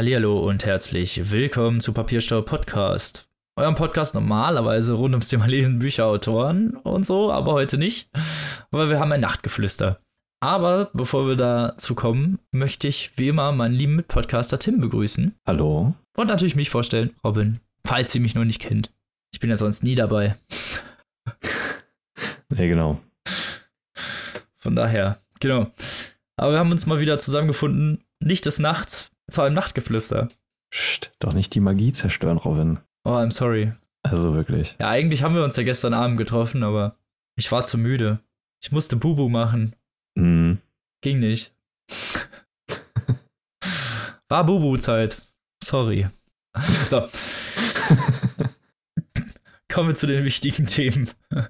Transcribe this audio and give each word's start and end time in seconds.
Hallihallo 0.00 0.38
und 0.48 0.64
herzlich 0.64 1.30
willkommen 1.30 1.82
zu 1.82 1.92
Papierstau 1.92 2.40
Podcast. 2.40 3.28
Eurem 3.56 3.74
Podcast 3.74 4.14
normalerweise 4.14 4.94
rund 4.94 5.12
ums 5.12 5.28
Thema 5.28 5.44
Lesen, 5.44 5.78
Bücher, 5.78 6.06
Autoren 6.06 6.74
und 6.74 7.04
so, 7.04 7.30
aber 7.30 7.52
heute 7.52 7.76
nicht, 7.76 8.08
weil 8.70 8.88
wir 8.88 8.98
haben 8.98 9.12
ein 9.12 9.20
Nachtgeflüster. 9.20 10.00
Aber 10.42 10.88
bevor 10.94 11.28
wir 11.28 11.36
dazu 11.36 11.94
kommen, 11.94 12.38
möchte 12.50 12.88
ich 12.88 13.12
wie 13.16 13.28
immer 13.28 13.52
meinen 13.52 13.74
lieben 13.74 13.94
Mitpodcaster 13.94 14.58
Tim 14.58 14.80
begrüßen. 14.80 15.34
Hallo. 15.46 15.92
Und 16.16 16.28
natürlich 16.28 16.56
mich 16.56 16.70
vorstellen, 16.70 17.10
Robin, 17.22 17.60
falls 17.86 18.14
ihr 18.14 18.22
mich 18.22 18.34
noch 18.34 18.46
nicht 18.46 18.62
kennt. 18.62 18.90
Ich 19.34 19.40
bin 19.40 19.50
ja 19.50 19.56
sonst 19.56 19.84
nie 19.84 19.96
dabei. 19.96 20.34
nee, 22.48 22.68
genau. 22.68 22.98
Von 24.56 24.74
daher, 24.74 25.18
genau. 25.40 25.70
Aber 26.36 26.52
wir 26.52 26.58
haben 26.58 26.72
uns 26.72 26.86
mal 26.86 27.00
wieder 27.00 27.18
zusammengefunden, 27.18 28.02
nicht 28.18 28.46
des 28.46 28.58
Nachts, 28.58 29.09
zu 29.30 29.42
einem 29.42 29.54
Nachtgeflüster. 29.54 30.28
Psst, 30.70 31.12
doch 31.18 31.32
nicht 31.32 31.54
die 31.54 31.60
Magie 31.60 31.92
zerstören, 31.92 32.38
Robin. 32.38 32.80
Oh, 33.04 33.10
I'm 33.10 33.32
sorry. 33.32 33.72
Also 34.02 34.34
wirklich. 34.34 34.76
Ja, 34.78 34.88
eigentlich 34.88 35.22
haben 35.22 35.34
wir 35.34 35.44
uns 35.44 35.56
ja 35.56 35.62
gestern 35.62 35.94
Abend 35.94 36.16
getroffen, 36.16 36.62
aber 36.62 36.96
ich 37.36 37.50
war 37.52 37.64
zu 37.64 37.78
müde. 37.78 38.20
Ich 38.62 38.72
musste 38.72 38.96
Bubu 38.96 39.28
machen. 39.28 39.74
Mhm. 40.14 40.58
Ging 41.02 41.20
nicht. 41.20 41.52
war 44.28 44.44
Bubu-Zeit. 44.44 45.22
Sorry. 45.62 46.08
So. 46.88 47.08
Kommen 49.72 49.90
wir 49.90 49.94
zu 49.94 50.06
den 50.06 50.24
wichtigen 50.24 50.66
Themen 50.66 51.10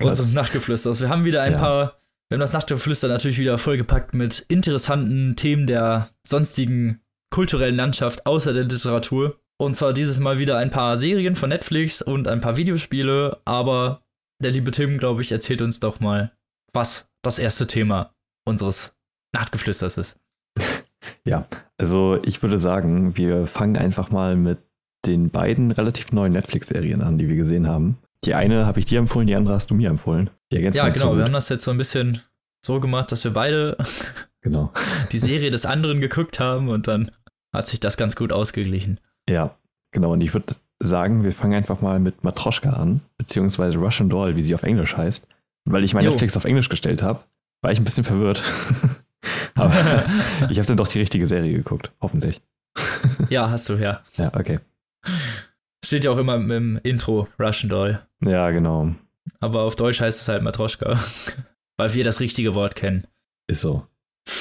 unseres 0.00 0.32
Nachtgeflüsters. 0.32 1.00
Wir 1.00 1.08
haben 1.08 1.24
wieder 1.24 1.42
ein 1.42 1.52
ja. 1.52 1.58
paar 1.58 1.98
wir 2.28 2.36
haben 2.36 2.40
das 2.40 2.52
Nachtgeflüster 2.52 3.08
natürlich 3.08 3.38
wieder 3.38 3.58
vollgepackt 3.58 4.14
mit 4.14 4.40
interessanten 4.48 5.36
Themen 5.36 5.66
der 5.66 6.10
sonstigen 6.26 7.00
kulturellen 7.30 7.76
Landschaft 7.76 8.26
außer 8.26 8.52
der 8.52 8.64
Literatur. 8.64 9.38
Und 9.56 9.74
zwar 9.74 9.92
dieses 9.92 10.20
Mal 10.20 10.38
wieder 10.38 10.56
ein 10.56 10.70
paar 10.70 10.96
Serien 10.96 11.36
von 11.36 11.50
Netflix 11.50 12.02
und 12.02 12.26
ein 12.26 12.40
paar 12.40 12.56
Videospiele. 12.56 13.40
Aber 13.44 14.02
der 14.42 14.50
liebe 14.50 14.70
Tim, 14.70 14.98
glaube 14.98 15.22
ich, 15.22 15.32
erzählt 15.32 15.62
uns 15.62 15.80
doch 15.80 16.00
mal, 16.00 16.32
was 16.72 17.08
das 17.22 17.38
erste 17.38 17.66
Thema 17.66 18.14
unseres 18.46 18.94
Nachtgeflüsters 19.32 19.96
ist. 19.98 20.18
Ja, 21.26 21.46
also 21.78 22.18
ich 22.24 22.42
würde 22.42 22.58
sagen, 22.58 23.16
wir 23.16 23.46
fangen 23.46 23.76
einfach 23.76 24.10
mal 24.10 24.36
mit 24.36 24.58
den 25.06 25.30
beiden 25.30 25.70
relativ 25.70 26.12
neuen 26.12 26.32
Netflix-Serien 26.32 27.02
an, 27.02 27.18
die 27.18 27.28
wir 27.28 27.36
gesehen 27.36 27.68
haben. 27.68 27.98
Die 28.24 28.34
eine 28.34 28.64
habe 28.64 28.78
ich 28.78 28.86
dir 28.86 28.98
empfohlen, 28.98 29.26
die 29.26 29.34
andere 29.34 29.54
hast 29.54 29.70
du 29.70 29.74
mir 29.74 29.90
empfohlen. 29.90 30.30
Ja, 30.60 30.88
genau. 30.88 31.16
Wir 31.16 31.24
haben 31.24 31.32
das 31.32 31.48
jetzt 31.48 31.64
so 31.64 31.70
ein 31.70 31.78
bisschen 31.78 32.20
so 32.64 32.80
gemacht, 32.80 33.12
dass 33.12 33.24
wir 33.24 33.32
beide 33.32 33.76
genau. 34.40 34.72
die 35.12 35.18
Serie 35.18 35.50
des 35.50 35.66
anderen 35.66 36.00
geguckt 36.00 36.40
haben 36.40 36.68
und 36.68 36.88
dann 36.88 37.10
hat 37.52 37.68
sich 37.68 37.80
das 37.80 37.96
ganz 37.96 38.16
gut 38.16 38.32
ausgeglichen. 38.32 39.00
Ja, 39.28 39.56
genau. 39.92 40.12
Und 40.12 40.20
ich 40.20 40.34
würde 40.34 40.54
sagen, 40.80 41.22
wir 41.22 41.32
fangen 41.32 41.54
einfach 41.54 41.80
mal 41.80 41.98
mit 42.00 42.24
Matroschka 42.24 42.70
an, 42.70 43.00
beziehungsweise 43.16 43.78
Russian 43.78 44.08
Doll, 44.08 44.36
wie 44.36 44.42
sie 44.42 44.54
auf 44.54 44.62
Englisch 44.62 44.96
heißt. 44.96 45.26
Weil 45.66 45.84
ich 45.84 45.94
mein 45.94 46.04
jo. 46.04 46.10
Netflix 46.10 46.36
auf 46.36 46.44
Englisch 46.44 46.68
gestellt 46.68 47.02
habe, 47.02 47.20
war 47.62 47.72
ich 47.72 47.78
ein 47.78 47.84
bisschen 47.84 48.04
verwirrt. 48.04 48.42
Aber 49.54 50.04
ich 50.50 50.58
habe 50.58 50.66
dann 50.66 50.76
doch 50.76 50.88
die 50.88 50.98
richtige 50.98 51.26
Serie 51.26 51.52
geguckt, 51.52 51.92
hoffentlich. 52.00 52.42
ja, 53.30 53.50
hast 53.50 53.68
du, 53.68 53.74
ja. 53.74 54.02
Ja, 54.16 54.32
okay. 54.34 54.58
Steht 55.84 56.04
ja 56.04 56.10
auch 56.10 56.18
immer 56.18 56.34
im 56.34 56.80
Intro, 56.82 57.28
Russian 57.38 57.70
Doll. 57.70 58.00
Ja, 58.22 58.50
genau. 58.50 58.94
Aber 59.40 59.62
auf 59.62 59.76
Deutsch 59.76 60.00
heißt 60.00 60.20
es 60.20 60.28
halt 60.28 60.42
Matroschka. 60.42 61.00
Weil 61.76 61.94
wir 61.94 62.04
das 62.04 62.20
richtige 62.20 62.54
Wort 62.54 62.76
kennen. 62.76 63.06
Ist 63.48 63.60
so. 63.60 63.86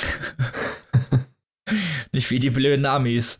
Nicht 2.11 2.29
wie 2.29 2.39
die 2.39 2.51
blöden 2.51 2.85
Amis. 2.85 3.39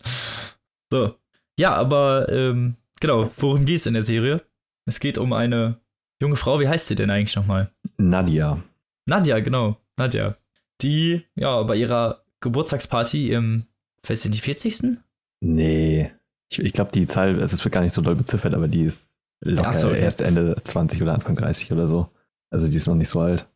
So. 0.91 1.15
Ja, 1.59 1.73
aber 1.73 2.27
ähm, 2.29 2.75
genau, 2.99 3.29
worum 3.37 3.65
geht 3.65 3.77
es 3.77 3.85
in 3.85 3.93
der 3.93 4.03
Serie? 4.03 4.41
Es 4.85 4.99
geht 4.99 5.17
um 5.17 5.33
eine 5.33 5.79
junge 6.21 6.35
Frau, 6.35 6.59
wie 6.59 6.67
heißt 6.67 6.87
sie 6.87 6.95
denn 6.95 7.11
eigentlich 7.11 7.35
nochmal? 7.35 7.69
Nadia. 7.97 8.61
Nadia, 9.05 9.39
genau. 9.39 9.77
Nadia. 9.97 10.37
Die, 10.81 11.23
ja, 11.35 11.61
bei 11.63 11.75
ihrer 11.75 12.23
Geburtstagsparty 12.39 13.31
im, 13.31 13.65
weiß 14.07 14.25
ich 14.25 14.31
nicht, 14.31 14.43
40. 14.43 14.99
Nee. 15.41 16.11
Ich, 16.51 16.59
ich 16.59 16.73
glaube, 16.73 16.91
die 16.91 17.07
Zahl, 17.07 17.41
es 17.41 17.63
wird 17.63 17.73
gar 17.73 17.81
nicht 17.81 17.93
so 17.93 18.01
doll 18.01 18.15
beziffert, 18.15 18.53
aber 18.53 18.67
die 18.67 18.83
ist 18.83 19.12
locker 19.43 19.73
so, 19.73 19.89
okay. 19.89 20.01
erst 20.01 20.21
Ende 20.21 20.55
20 20.63 21.01
oder 21.01 21.13
Anfang 21.13 21.35
30 21.35 21.71
oder 21.71 21.87
so. 21.87 22.09
Also 22.51 22.67
die 22.67 22.77
ist 22.77 22.87
noch 22.87 22.95
nicht 22.95 23.09
so 23.09 23.21
alt. 23.21 23.47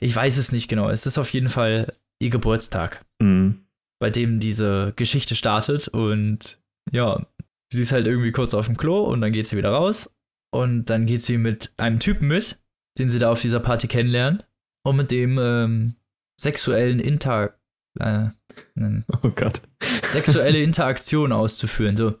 Ich 0.00 0.14
weiß 0.14 0.38
es 0.38 0.52
nicht 0.52 0.68
genau. 0.68 0.88
Es 0.88 1.06
ist 1.06 1.18
auf 1.18 1.30
jeden 1.30 1.48
Fall 1.48 1.92
ihr 2.18 2.30
Geburtstag, 2.30 3.04
mhm. 3.20 3.66
bei 3.98 4.10
dem 4.10 4.40
diese 4.40 4.92
Geschichte 4.96 5.34
startet. 5.34 5.88
Und 5.88 6.58
ja, 6.90 7.26
sie 7.72 7.82
ist 7.82 7.92
halt 7.92 8.06
irgendwie 8.06 8.32
kurz 8.32 8.54
auf 8.54 8.66
dem 8.66 8.76
Klo 8.76 9.04
und 9.04 9.20
dann 9.20 9.32
geht 9.32 9.46
sie 9.46 9.56
wieder 9.56 9.70
raus. 9.70 10.10
Und 10.52 10.86
dann 10.86 11.06
geht 11.06 11.22
sie 11.22 11.38
mit 11.38 11.72
einem 11.76 12.00
Typen 12.00 12.28
mit, 12.28 12.58
den 12.98 13.10
sie 13.10 13.18
da 13.18 13.30
auf 13.30 13.42
dieser 13.42 13.60
Party 13.60 13.88
kennenlernen. 13.88 14.42
Und 14.84 14.96
mit 14.96 15.10
dem 15.10 15.38
ähm, 15.38 15.96
sexuellen 16.40 17.00
Inter. 17.00 17.58
Äh, 17.98 18.28
oh 19.22 19.30
Gott. 19.34 19.60
Sexuelle 20.04 20.62
Interaktion 20.62 21.32
auszuführen. 21.32 21.96
So. 21.96 22.14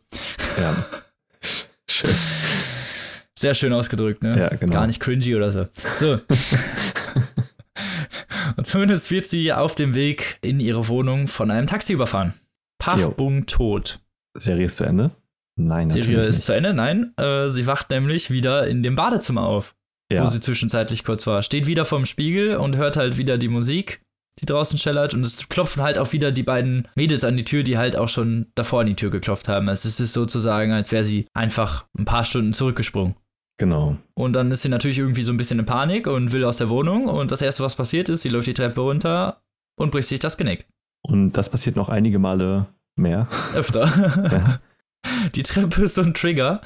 Ja. 0.58 0.84
Schön. 1.88 2.10
Sehr 3.38 3.54
schön 3.54 3.72
ausgedrückt, 3.72 4.22
ne? 4.22 4.38
Ja, 4.38 4.48
genau. 4.48 4.72
Gar 4.72 4.86
nicht 4.86 5.00
cringy 5.00 5.36
oder 5.36 5.50
so. 5.50 5.66
So. 5.94 6.20
Und 8.56 8.66
zumindest 8.66 9.10
wird 9.10 9.26
sie 9.26 9.52
auf 9.52 9.74
dem 9.74 9.94
Weg 9.94 10.38
in 10.40 10.60
ihre 10.60 10.88
Wohnung 10.88 11.28
von 11.28 11.50
einem 11.50 11.66
Taxi 11.66 11.92
überfahren. 11.92 12.32
Paff, 12.78 13.14
Bung, 13.16 13.46
tot. 13.46 14.00
Serie 14.34 14.66
ist 14.66 14.76
zu 14.76 14.84
Ende? 14.84 15.10
Nein, 15.58 15.90
Serie 15.90 16.20
ist 16.20 16.36
nicht. 16.36 16.44
zu 16.44 16.54
Ende, 16.54 16.74
nein. 16.74 17.14
Äh, 17.16 17.48
sie 17.48 17.66
wacht 17.66 17.90
nämlich 17.90 18.30
wieder 18.30 18.66
in 18.66 18.82
dem 18.82 18.94
Badezimmer 18.94 19.42
auf, 19.42 19.74
ja. 20.10 20.22
wo 20.22 20.26
sie 20.26 20.40
zwischenzeitlich 20.40 21.04
kurz 21.04 21.26
war. 21.26 21.42
Steht 21.42 21.66
wieder 21.66 21.84
vorm 21.84 22.06
Spiegel 22.06 22.56
und 22.56 22.76
hört 22.76 22.96
halt 22.96 23.16
wieder 23.16 23.38
die 23.38 23.48
Musik, 23.48 24.00
die 24.40 24.46
draußen 24.46 24.78
schellert. 24.78 25.14
Und 25.14 25.24
es 25.24 25.48
klopfen 25.48 25.82
halt 25.82 25.98
auch 25.98 26.12
wieder 26.12 26.32
die 26.32 26.42
beiden 26.42 26.88
Mädels 26.94 27.24
an 27.24 27.36
die 27.36 27.44
Tür, 27.44 27.62
die 27.62 27.78
halt 27.78 27.96
auch 27.96 28.08
schon 28.08 28.46
davor 28.54 28.82
an 28.82 28.86
die 28.86 28.96
Tür 28.96 29.10
geklopft 29.10 29.48
haben. 29.48 29.68
Es 29.68 29.84
ist 29.86 29.98
sozusagen, 30.12 30.72
als 30.72 30.92
wäre 30.92 31.04
sie 31.04 31.26
einfach 31.32 31.86
ein 31.98 32.04
paar 32.04 32.24
Stunden 32.24 32.52
zurückgesprungen. 32.52 33.16
Genau. 33.58 33.96
Und 34.14 34.34
dann 34.34 34.50
ist 34.50 34.62
sie 34.62 34.68
natürlich 34.68 34.98
irgendwie 34.98 35.22
so 35.22 35.32
ein 35.32 35.36
bisschen 35.36 35.58
in 35.58 35.66
Panik 35.66 36.06
und 36.06 36.32
will 36.32 36.44
aus 36.44 36.58
der 36.58 36.68
Wohnung. 36.68 37.06
Und 37.06 37.30
das 37.30 37.40
Erste, 37.40 37.62
was 37.62 37.74
passiert 37.74 38.08
ist, 38.08 38.22
sie 38.22 38.28
läuft 38.28 38.46
die 38.46 38.54
Treppe 38.54 38.80
runter 38.80 39.42
und 39.76 39.92
bricht 39.92 40.08
sich 40.08 40.20
das 40.20 40.36
Genick. 40.36 40.66
Und 41.02 41.32
das 41.32 41.48
passiert 41.48 41.76
noch 41.76 41.88
einige 41.88 42.18
Male 42.18 42.66
mehr. 42.96 43.28
Öfter. 43.54 43.86
ja. 44.32 44.60
Die 45.34 45.44
Treppe 45.44 45.84
ist 45.84 45.94
so 45.94 46.02
ein 46.02 46.14
Trigger. 46.14 46.60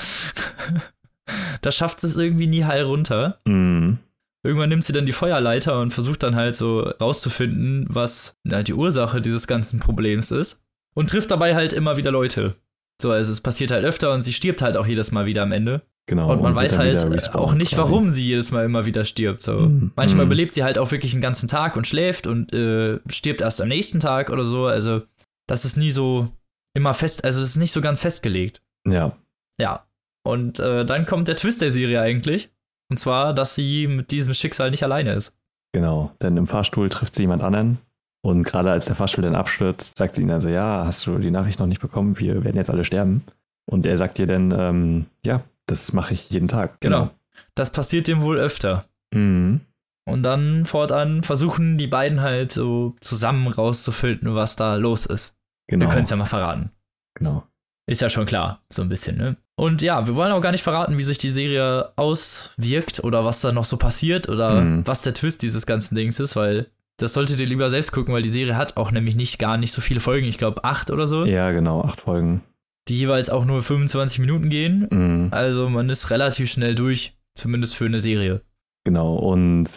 da 1.60 1.72
schafft 1.72 2.00
sie 2.00 2.06
es 2.06 2.16
irgendwie 2.16 2.46
nie 2.46 2.64
heil 2.64 2.84
runter. 2.84 3.40
Mhm. 3.44 3.98
Irgendwann 4.42 4.70
nimmt 4.70 4.84
sie 4.84 4.94
dann 4.94 5.04
die 5.04 5.12
Feuerleiter 5.12 5.78
und 5.80 5.92
versucht 5.92 6.22
dann 6.22 6.34
halt 6.34 6.56
so 6.56 6.80
rauszufinden, 6.80 7.86
was 7.90 8.38
na, 8.42 8.62
die 8.62 8.72
Ursache 8.72 9.20
dieses 9.20 9.46
ganzen 9.46 9.80
Problems 9.80 10.30
ist. 10.30 10.64
Und 10.94 11.10
trifft 11.10 11.30
dabei 11.30 11.54
halt 11.54 11.74
immer 11.74 11.98
wieder 11.98 12.10
Leute. 12.10 12.56
So, 13.00 13.10
also 13.10 13.30
es 13.30 13.42
passiert 13.42 13.70
halt 13.70 13.84
öfter 13.84 14.12
und 14.12 14.22
sie 14.22 14.32
stirbt 14.32 14.62
halt 14.62 14.76
auch 14.76 14.86
jedes 14.86 15.12
Mal 15.12 15.26
wieder 15.26 15.42
am 15.42 15.52
Ende. 15.52 15.82
Genau. 16.10 16.28
Und 16.28 16.42
man 16.42 16.50
und 16.50 16.56
weiß 16.56 16.76
halt 16.76 17.04
auch 17.36 17.54
nicht, 17.54 17.76
quasi. 17.76 17.88
warum 17.88 18.08
sie 18.08 18.26
jedes 18.26 18.50
Mal 18.50 18.64
immer 18.64 18.84
wieder 18.84 19.04
stirbt. 19.04 19.42
So. 19.42 19.60
Mm, 19.60 19.92
Manchmal 19.94 20.24
mm. 20.24 20.28
überlebt 20.28 20.54
sie 20.54 20.64
halt 20.64 20.76
auch 20.76 20.90
wirklich 20.90 21.12
einen 21.12 21.22
ganzen 21.22 21.48
Tag 21.48 21.76
und 21.76 21.86
schläft 21.86 22.26
und 22.26 22.52
äh, 22.52 22.98
stirbt 23.06 23.42
erst 23.42 23.62
am 23.62 23.68
nächsten 23.68 24.00
Tag 24.00 24.30
oder 24.30 24.44
so. 24.44 24.66
Also, 24.66 25.02
das 25.46 25.64
ist 25.64 25.76
nie 25.76 25.92
so 25.92 26.28
immer 26.74 26.94
fest, 26.94 27.24
also 27.24 27.38
es 27.38 27.50
ist 27.50 27.58
nicht 27.58 27.70
so 27.70 27.80
ganz 27.80 28.00
festgelegt. 28.00 28.60
Ja. 28.88 29.16
Ja. 29.60 29.86
Und 30.24 30.58
äh, 30.58 30.84
dann 30.84 31.06
kommt 31.06 31.28
der 31.28 31.36
Twist 31.36 31.62
der 31.62 31.70
Serie 31.70 32.00
eigentlich. 32.00 32.50
Und 32.90 32.98
zwar, 32.98 33.32
dass 33.32 33.54
sie 33.54 33.86
mit 33.86 34.10
diesem 34.10 34.34
Schicksal 34.34 34.72
nicht 34.72 34.82
alleine 34.82 35.12
ist. 35.12 35.38
Genau, 35.72 36.10
denn 36.20 36.36
im 36.36 36.48
Fahrstuhl 36.48 36.88
trifft 36.88 37.14
sie 37.14 37.22
jemand 37.22 37.44
anderen. 37.44 37.78
Und 38.22 38.42
gerade 38.42 38.72
als 38.72 38.86
der 38.86 38.96
Fahrstuhl 38.96 39.22
dann 39.22 39.36
abstürzt, 39.36 39.96
sagt 39.96 40.16
sie 40.16 40.22
ihnen 40.22 40.32
also, 40.32 40.48
ja, 40.48 40.82
hast 40.84 41.06
du 41.06 41.18
die 41.18 41.30
Nachricht 41.30 41.60
noch 41.60 41.68
nicht 41.68 41.80
bekommen? 41.80 42.18
Wir 42.18 42.42
werden 42.42 42.56
jetzt 42.56 42.68
alle 42.68 42.82
sterben. 42.82 43.22
Und 43.70 43.86
er 43.86 43.96
sagt 43.96 44.18
ihr 44.18 44.26
dann, 44.26 44.50
ähm, 44.50 45.06
ja, 45.24 45.44
das 45.70 45.92
mache 45.92 46.14
ich 46.14 46.30
jeden 46.30 46.48
Tag. 46.48 46.80
Genau. 46.80 47.04
genau. 47.04 47.10
Das 47.54 47.70
passiert 47.70 48.08
dem 48.08 48.22
wohl 48.22 48.38
öfter. 48.38 48.86
Mhm. 49.14 49.60
Und 50.06 50.22
dann 50.22 50.66
fortan 50.66 51.22
versuchen 51.22 51.78
die 51.78 51.86
beiden 51.86 52.20
halt 52.20 52.52
so 52.52 52.96
zusammen 53.00 53.46
rauszufinden, 53.46 54.34
was 54.34 54.56
da 54.56 54.74
los 54.74 55.06
ist. 55.06 55.34
Genau. 55.68 55.86
Wir 55.86 55.90
können 55.90 56.02
es 56.02 56.10
ja 56.10 56.16
mal 56.16 56.24
verraten. 56.24 56.70
Genau. 57.14 57.44
Ist 57.86 58.00
ja 58.00 58.08
schon 58.08 58.26
klar, 58.26 58.62
so 58.70 58.82
ein 58.82 58.88
bisschen, 58.88 59.16
ne? 59.16 59.36
Und 59.56 59.82
ja, 59.82 60.06
wir 60.06 60.16
wollen 60.16 60.32
auch 60.32 60.40
gar 60.40 60.52
nicht 60.52 60.62
verraten, 60.62 60.96
wie 60.98 61.04
sich 61.04 61.18
die 61.18 61.30
Serie 61.30 61.92
auswirkt 61.96 63.04
oder 63.04 63.24
was 63.24 63.40
da 63.40 63.52
noch 63.52 63.64
so 63.64 63.76
passiert 63.76 64.28
oder 64.28 64.62
mhm. 64.62 64.86
was 64.86 65.02
der 65.02 65.12
Twist 65.12 65.42
dieses 65.42 65.66
ganzen 65.66 65.94
Dings 65.94 66.18
ist, 66.18 66.34
weil 66.34 66.68
das 66.96 67.12
solltet 67.12 67.40
ihr 67.40 67.46
lieber 67.46 67.68
selbst 67.68 67.92
gucken, 67.92 68.14
weil 68.14 68.22
die 68.22 68.30
Serie 68.30 68.56
hat 68.56 68.76
auch 68.76 68.90
nämlich 68.90 69.16
nicht 69.16 69.38
gar 69.38 69.56
nicht 69.58 69.72
so 69.72 69.80
viele 69.80 70.00
Folgen. 70.00 70.26
Ich 70.26 70.38
glaube, 70.38 70.64
acht 70.64 70.90
oder 70.90 71.06
so. 71.06 71.24
Ja, 71.24 71.50
genau, 71.50 71.82
acht 71.82 72.02
Folgen 72.02 72.42
die 72.88 72.98
jeweils 72.98 73.30
auch 73.30 73.44
nur 73.44 73.62
25 73.62 74.18
Minuten 74.20 74.48
gehen. 74.50 74.86
Mhm. 74.90 75.28
Also 75.30 75.68
man 75.68 75.88
ist 75.90 76.10
relativ 76.10 76.50
schnell 76.50 76.74
durch, 76.74 77.16
zumindest 77.34 77.76
für 77.76 77.86
eine 77.86 78.00
Serie. 78.00 78.42
Genau, 78.84 79.14
und 79.16 79.68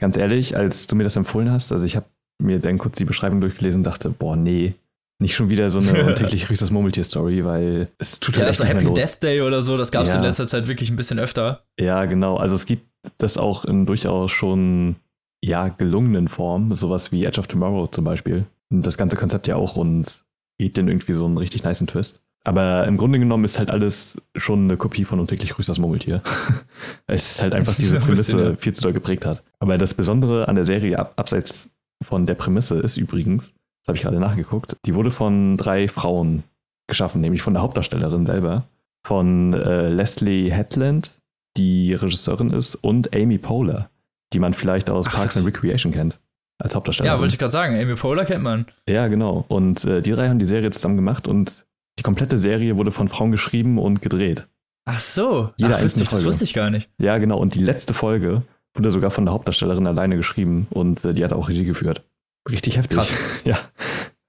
ganz 0.00 0.16
ehrlich, 0.16 0.56
als 0.56 0.86
du 0.86 0.96
mir 0.96 1.04
das 1.04 1.16
empfohlen 1.16 1.50
hast, 1.50 1.72
also 1.72 1.84
ich 1.86 1.96
habe 1.96 2.06
mir 2.42 2.58
dann 2.58 2.78
kurz 2.78 2.96
die 2.98 3.04
Beschreibung 3.04 3.40
durchgelesen 3.40 3.80
und 3.80 3.84
dachte, 3.84 4.10
boah, 4.10 4.36
nee, 4.36 4.74
nicht 5.18 5.34
schon 5.34 5.48
wieder 5.48 5.70
so 5.70 5.78
eine 5.78 6.14
täglich 6.14 6.46
grüßt 6.46 6.60
das 6.62 6.70
Murmeltier-Story, 6.70 7.44
weil 7.44 7.88
es 7.98 8.20
tut 8.20 8.36
ja, 8.36 8.42
halt 8.42 8.50
echt 8.50 8.60
echt 8.60 8.68
so 8.68 8.74
nicht 8.74 8.74
Happy 8.74 8.84
los. 8.86 8.94
Death 8.94 9.22
Day 9.22 9.40
oder 9.42 9.62
so, 9.62 9.76
das 9.76 9.90
gab 9.90 10.04
es 10.04 10.10
Ja. 10.12 10.16
in 10.18 10.22
letzter 10.22 10.46
Zeit 10.46 10.66
wirklich 10.66 10.90
ein 10.90 10.96
bisschen 10.96 11.18
öfter. 11.18 11.64
Ja, 11.80 12.04
genau. 12.04 12.36
Also 12.36 12.54
es 12.54 12.66
gibt 12.66 12.86
das 13.18 13.38
auch 13.38 13.64
in 13.64 13.86
durchaus 13.86 14.30
schon 14.32 14.96
ja 15.42 15.68
gelungenen 15.68 16.28
Form, 16.28 16.74
sowas 16.74 17.12
wie 17.12 17.24
Edge 17.24 17.38
of 17.40 17.46
Tomorrow 17.46 17.86
zum 17.86 18.04
Beispiel. 18.04 18.44
Und 18.70 18.86
das 18.86 18.98
ganze 18.98 19.16
Konzept 19.16 19.46
ja 19.46 19.56
auch 19.56 19.76
und 19.76 20.24
gibt 20.58 20.76
den 20.76 20.88
irgendwie 20.88 21.12
so 21.12 21.24
einen 21.24 21.38
richtig 21.38 21.64
niceen 21.64 21.86
Twist. 21.86 22.22
Aber 22.46 22.86
im 22.86 22.96
Grunde 22.96 23.18
genommen 23.18 23.42
ist 23.42 23.58
halt 23.58 23.72
alles 23.72 24.22
schon 24.36 24.64
eine 24.64 24.76
Kopie 24.76 25.04
von 25.04 25.18
Und 25.18 25.26
täglich 25.26 25.50
grüßt 25.50 25.68
das 25.68 25.80
Murmeltier. 25.80 26.22
es 27.08 27.32
ist 27.32 27.42
halt 27.42 27.54
einfach 27.54 27.74
diese 27.74 27.98
Prämisse 27.98 28.50
ja. 28.50 28.54
viel 28.54 28.72
zu 28.72 28.82
doll 28.82 28.92
geprägt 28.92 29.26
hat. 29.26 29.42
Aber 29.58 29.78
das 29.78 29.94
Besondere 29.94 30.46
an 30.46 30.54
der 30.54 30.64
Serie, 30.64 30.96
ab, 30.96 31.14
abseits 31.16 31.70
von 32.04 32.24
der 32.24 32.34
Prämisse, 32.34 32.78
ist 32.78 32.98
übrigens, 32.98 33.52
das 33.52 33.88
habe 33.88 33.96
ich 33.96 34.02
gerade 34.02 34.20
nachgeguckt, 34.20 34.76
die 34.86 34.94
wurde 34.94 35.10
von 35.10 35.56
drei 35.56 35.88
Frauen 35.88 36.44
geschaffen, 36.86 37.20
nämlich 37.20 37.42
von 37.42 37.52
der 37.52 37.64
Hauptdarstellerin 37.64 38.26
selber, 38.26 38.68
von 39.04 39.52
äh, 39.52 39.88
Leslie 39.88 40.48
Hetland, 40.52 41.18
die 41.56 41.94
Regisseurin 41.94 42.50
ist, 42.50 42.76
und 42.76 43.12
Amy 43.12 43.38
Poehler, 43.38 43.90
die 44.32 44.38
man 44.38 44.54
vielleicht 44.54 44.88
aus 44.88 45.08
Ach, 45.08 45.16
Parks 45.16 45.36
and 45.36 45.46
Recreation 45.48 45.90
kennt, 45.90 46.20
als 46.62 46.76
Hauptdarstellerin. 46.76 47.16
Ja, 47.16 47.20
wollte 47.20 47.34
ich 47.34 47.40
gerade 47.40 47.50
sagen, 47.50 47.76
Amy 47.76 47.96
Poehler 47.96 48.24
kennt 48.24 48.44
man. 48.44 48.66
Ja, 48.88 49.08
genau. 49.08 49.44
Und 49.48 49.84
äh, 49.84 50.00
die 50.00 50.12
drei 50.12 50.28
haben 50.28 50.38
die 50.38 50.44
Serie 50.44 50.70
zusammen 50.70 50.94
gemacht 50.94 51.26
und 51.26 51.65
die 51.98 52.02
komplette 52.02 52.36
Serie 52.38 52.76
wurde 52.76 52.90
von 52.92 53.08
Frauen 53.08 53.30
geschrieben 53.32 53.78
und 53.78 54.02
gedreht. 54.02 54.46
Ach 54.84 55.00
so, 55.00 55.50
Jede 55.56 55.76
Ach, 55.76 55.82
witzig, 55.82 56.08
das 56.08 56.24
wusste 56.24 56.44
ich 56.44 56.54
gar 56.54 56.70
nicht. 56.70 56.88
Ja, 57.00 57.18
genau. 57.18 57.38
Und 57.38 57.54
die 57.54 57.64
letzte 57.64 57.92
Folge 57.94 58.42
wurde 58.74 58.90
sogar 58.90 59.10
von 59.10 59.24
der 59.24 59.34
Hauptdarstellerin 59.34 59.86
alleine 59.86 60.16
geschrieben 60.16 60.66
und 60.70 61.04
äh, 61.04 61.12
die 61.14 61.24
hat 61.24 61.32
auch 61.32 61.48
Regie 61.48 61.64
geführt. 61.64 62.04
Richtig 62.48 62.76
heftig. 62.76 62.96
Krass. 62.96 63.12
Ja, 63.44 63.58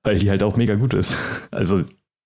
weil 0.04 0.20
die 0.20 0.30
halt 0.30 0.42
auch 0.44 0.56
mega 0.56 0.76
gut 0.76 0.94
ist. 0.94 1.16
Also 1.52 1.84